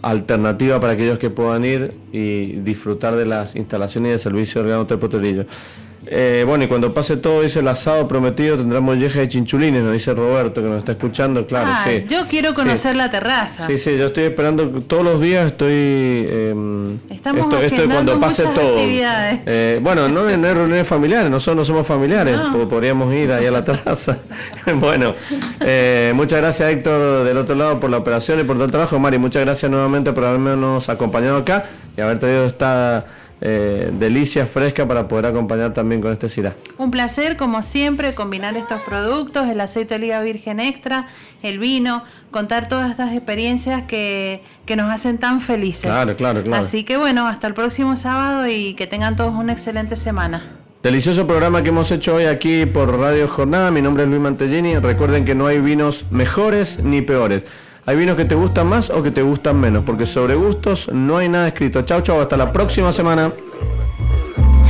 alternativa 0.01 0.79
para 0.79 0.93
aquellos 0.93 1.19
que 1.19 1.29
puedan 1.29 1.63
ir 1.63 1.93
y 2.11 2.53
disfrutar 2.61 3.15
de 3.15 3.25
las 3.25 3.55
instalaciones 3.55 4.09
y 4.09 4.11
del 4.11 4.19
servicio 4.19 4.63
Gran 4.63 4.79
Hotel 4.79 4.99
Poterillo. 4.99 5.45
Eh, 6.07 6.43
bueno, 6.47 6.63
y 6.63 6.67
cuando 6.67 6.93
pase 6.93 7.17
todo, 7.17 7.41
dice 7.43 7.59
el 7.59 7.67
asado 7.67 8.07
prometido, 8.07 8.57
tendrá 8.57 8.79
molleja 8.79 9.19
de 9.19 9.27
chinchulines, 9.27 9.83
nos 9.83 9.93
dice 9.93 10.13
Roberto, 10.13 10.61
que 10.61 10.67
nos 10.67 10.79
está 10.79 10.93
escuchando, 10.93 11.45
claro, 11.45 11.69
ah, 11.71 11.83
sí. 11.85 12.05
Yo 12.09 12.23
quiero 12.27 12.53
conocer 12.53 12.95
la 12.95 13.11
terraza. 13.11 13.67
Sí, 13.67 13.77
sí, 13.77 13.97
yo 13.97 14.07
estoy 14.07 14.23
esperando, 14.23 14.67
todos 14.81 15.03
los 15.03 15.21
días 15.21 15.47
estoy... 15.47 15.71
Eh, 15.73 16.97
Estamos 17.09 17.53
esto, 17.53 17.89
cuando 17.89 18.19
pase 18.19 18.43
todo. 18.45 18.77
Eh, 18.79 19.79
bueno, 19.81 20.09
no, 20.09 20.27
en 20.27 20.41
reuniones 20.41 20.87
familiares, 20.87 21.29
nosotros 21.29 21.57
no 21.57 21.65
somos 21.65 21.87
familiares, 21.87 22.37
podríamos 22.69 23.13
ir 23.13 23.31
ahí 23.31 23.45
a 23.45 23.51
la 23.51 23.63
terraza. 23.63 24.17
bueno, 24.75 25.13
eh, 25.59 26.13
muchas 26.15 26.41
gracias 26.41 26.69
Héctor 26.71 27.23
del 27.25 27.37
otro 27.37 27.55
lado 27.55 27.79
por 27.79 27.89
la 27.89 27.97
operación 27.97 28.39
y 28.39 28.43
por 28.43 28.55
todo 28.55 28.65
el 28.65 28.71
trabajo. 28.71 28.99
Mari, 28.99 29.19
muchas 29.19 29.43
gracias 29.43 29.69
nuevamente 29.69 30.13
por 30.13 30.25
habernos 30.25 30.89
acompañado 30.89 31.37
acá 31.37 31.65
y 31.95 32.01
haber 32.01 32.19
traído 32.19 32.45
esta 32.45 33.05
eh, 33.41 33.91
delicia 33.91 34.45
fresca 34.45 34.87
para 34.87 35.07
poder 35.07 35.25
acompañar 35.25 35.73
también 35.73 35.99
con 35.99 36.13
este 36.13 36.29
cirá. 36.29 36.55
Un 36.77 36.91
placer, 36.91 37.37
como 37.37 37.63
siempre, 37.63 38.13
combinar 38.13 38.55
estos 38.55 38.81
productos, 38.81 39.49
el 39.49 39.59
aceite 39.59 39.95
de 39.97 40.05
oliva 40.05 40.21
virgen 40.21 40.59
extra, 40.59 41.07
el 41.41 41.57
vino, 41.57 42.03
contar 42.29 42.67
todas 42.67 42.91
estas 42.91 43.13
experiencias 43.13 43.83
que, 43.83 44.43
que 44.65 44.75
nos 44.75 44.91
hacen 44.91 45.17
tan 45.17 45.41
felices. 45.41 45.81
Claro, 45.81 46.15
claro, 46.15 46.43
claro. 46.43 46.61
Así 46.61 46.83
que 46.83 46.97
bueno, 46.97 47.27
hasta 47.27 47.47
el 47.47 47.55
próximo 47.55 47.97
sábado 47.97 48.47
y 48.47 48.75
que 48.75 48.85
tengan 48.85 49.15
todos 49.15 49.33
una 49.33 49.53
excelente 49.53 49.95
semana. 49.95 50.41
Delicioso 50.83 51.27
programa 51.27 51.61
que 51.61 51.69
hemos 51.69 51.91
hecho 51.91 52.15
hoy 52.15 52.25
aquí 52.25 52.65
por 52.65 52.97
Radio 52.97 53.27
Jornada. 53.27 53.69
Mi 53.69 53.83
nombre 53.83 54.03
es 54.03 54.09
Luis 54.09 54.21
Mantellini. 54.21 54.77
Recuerden 54.79 55.25
que 55.25 55.35
no 55.35 55.45
hay 55.45 55.59
vinos 55.59 56.05
mejores 56.09 56.79
ni 56.79 57.01
peores. 57.01 57.45
Hay 57.85 57.95
vinos 57.95 58.15
que 58.15 58.25
te 58.25 58.35
gustan 58.35 58.67
más 58.67 58.89
o 58.91 59.01
que 59.01 59.09
te 59.09 59.23
gustan 59.23 59.59
menos, 59.59 59.83
porque 59.83 60.05
sobre 60.05 60.35
gustos 60.35 60.89
no 60.93 61.17
hay 61.17 61.29
nada 61.29 61.47
escrito. 61.47 61.81
Chao, 61.81 62.01
chao, 62.01 62.21
hasta 62.21 62.37
la 62.37 62.51
próxima 62.51 62.91
semana. 62.91 63.31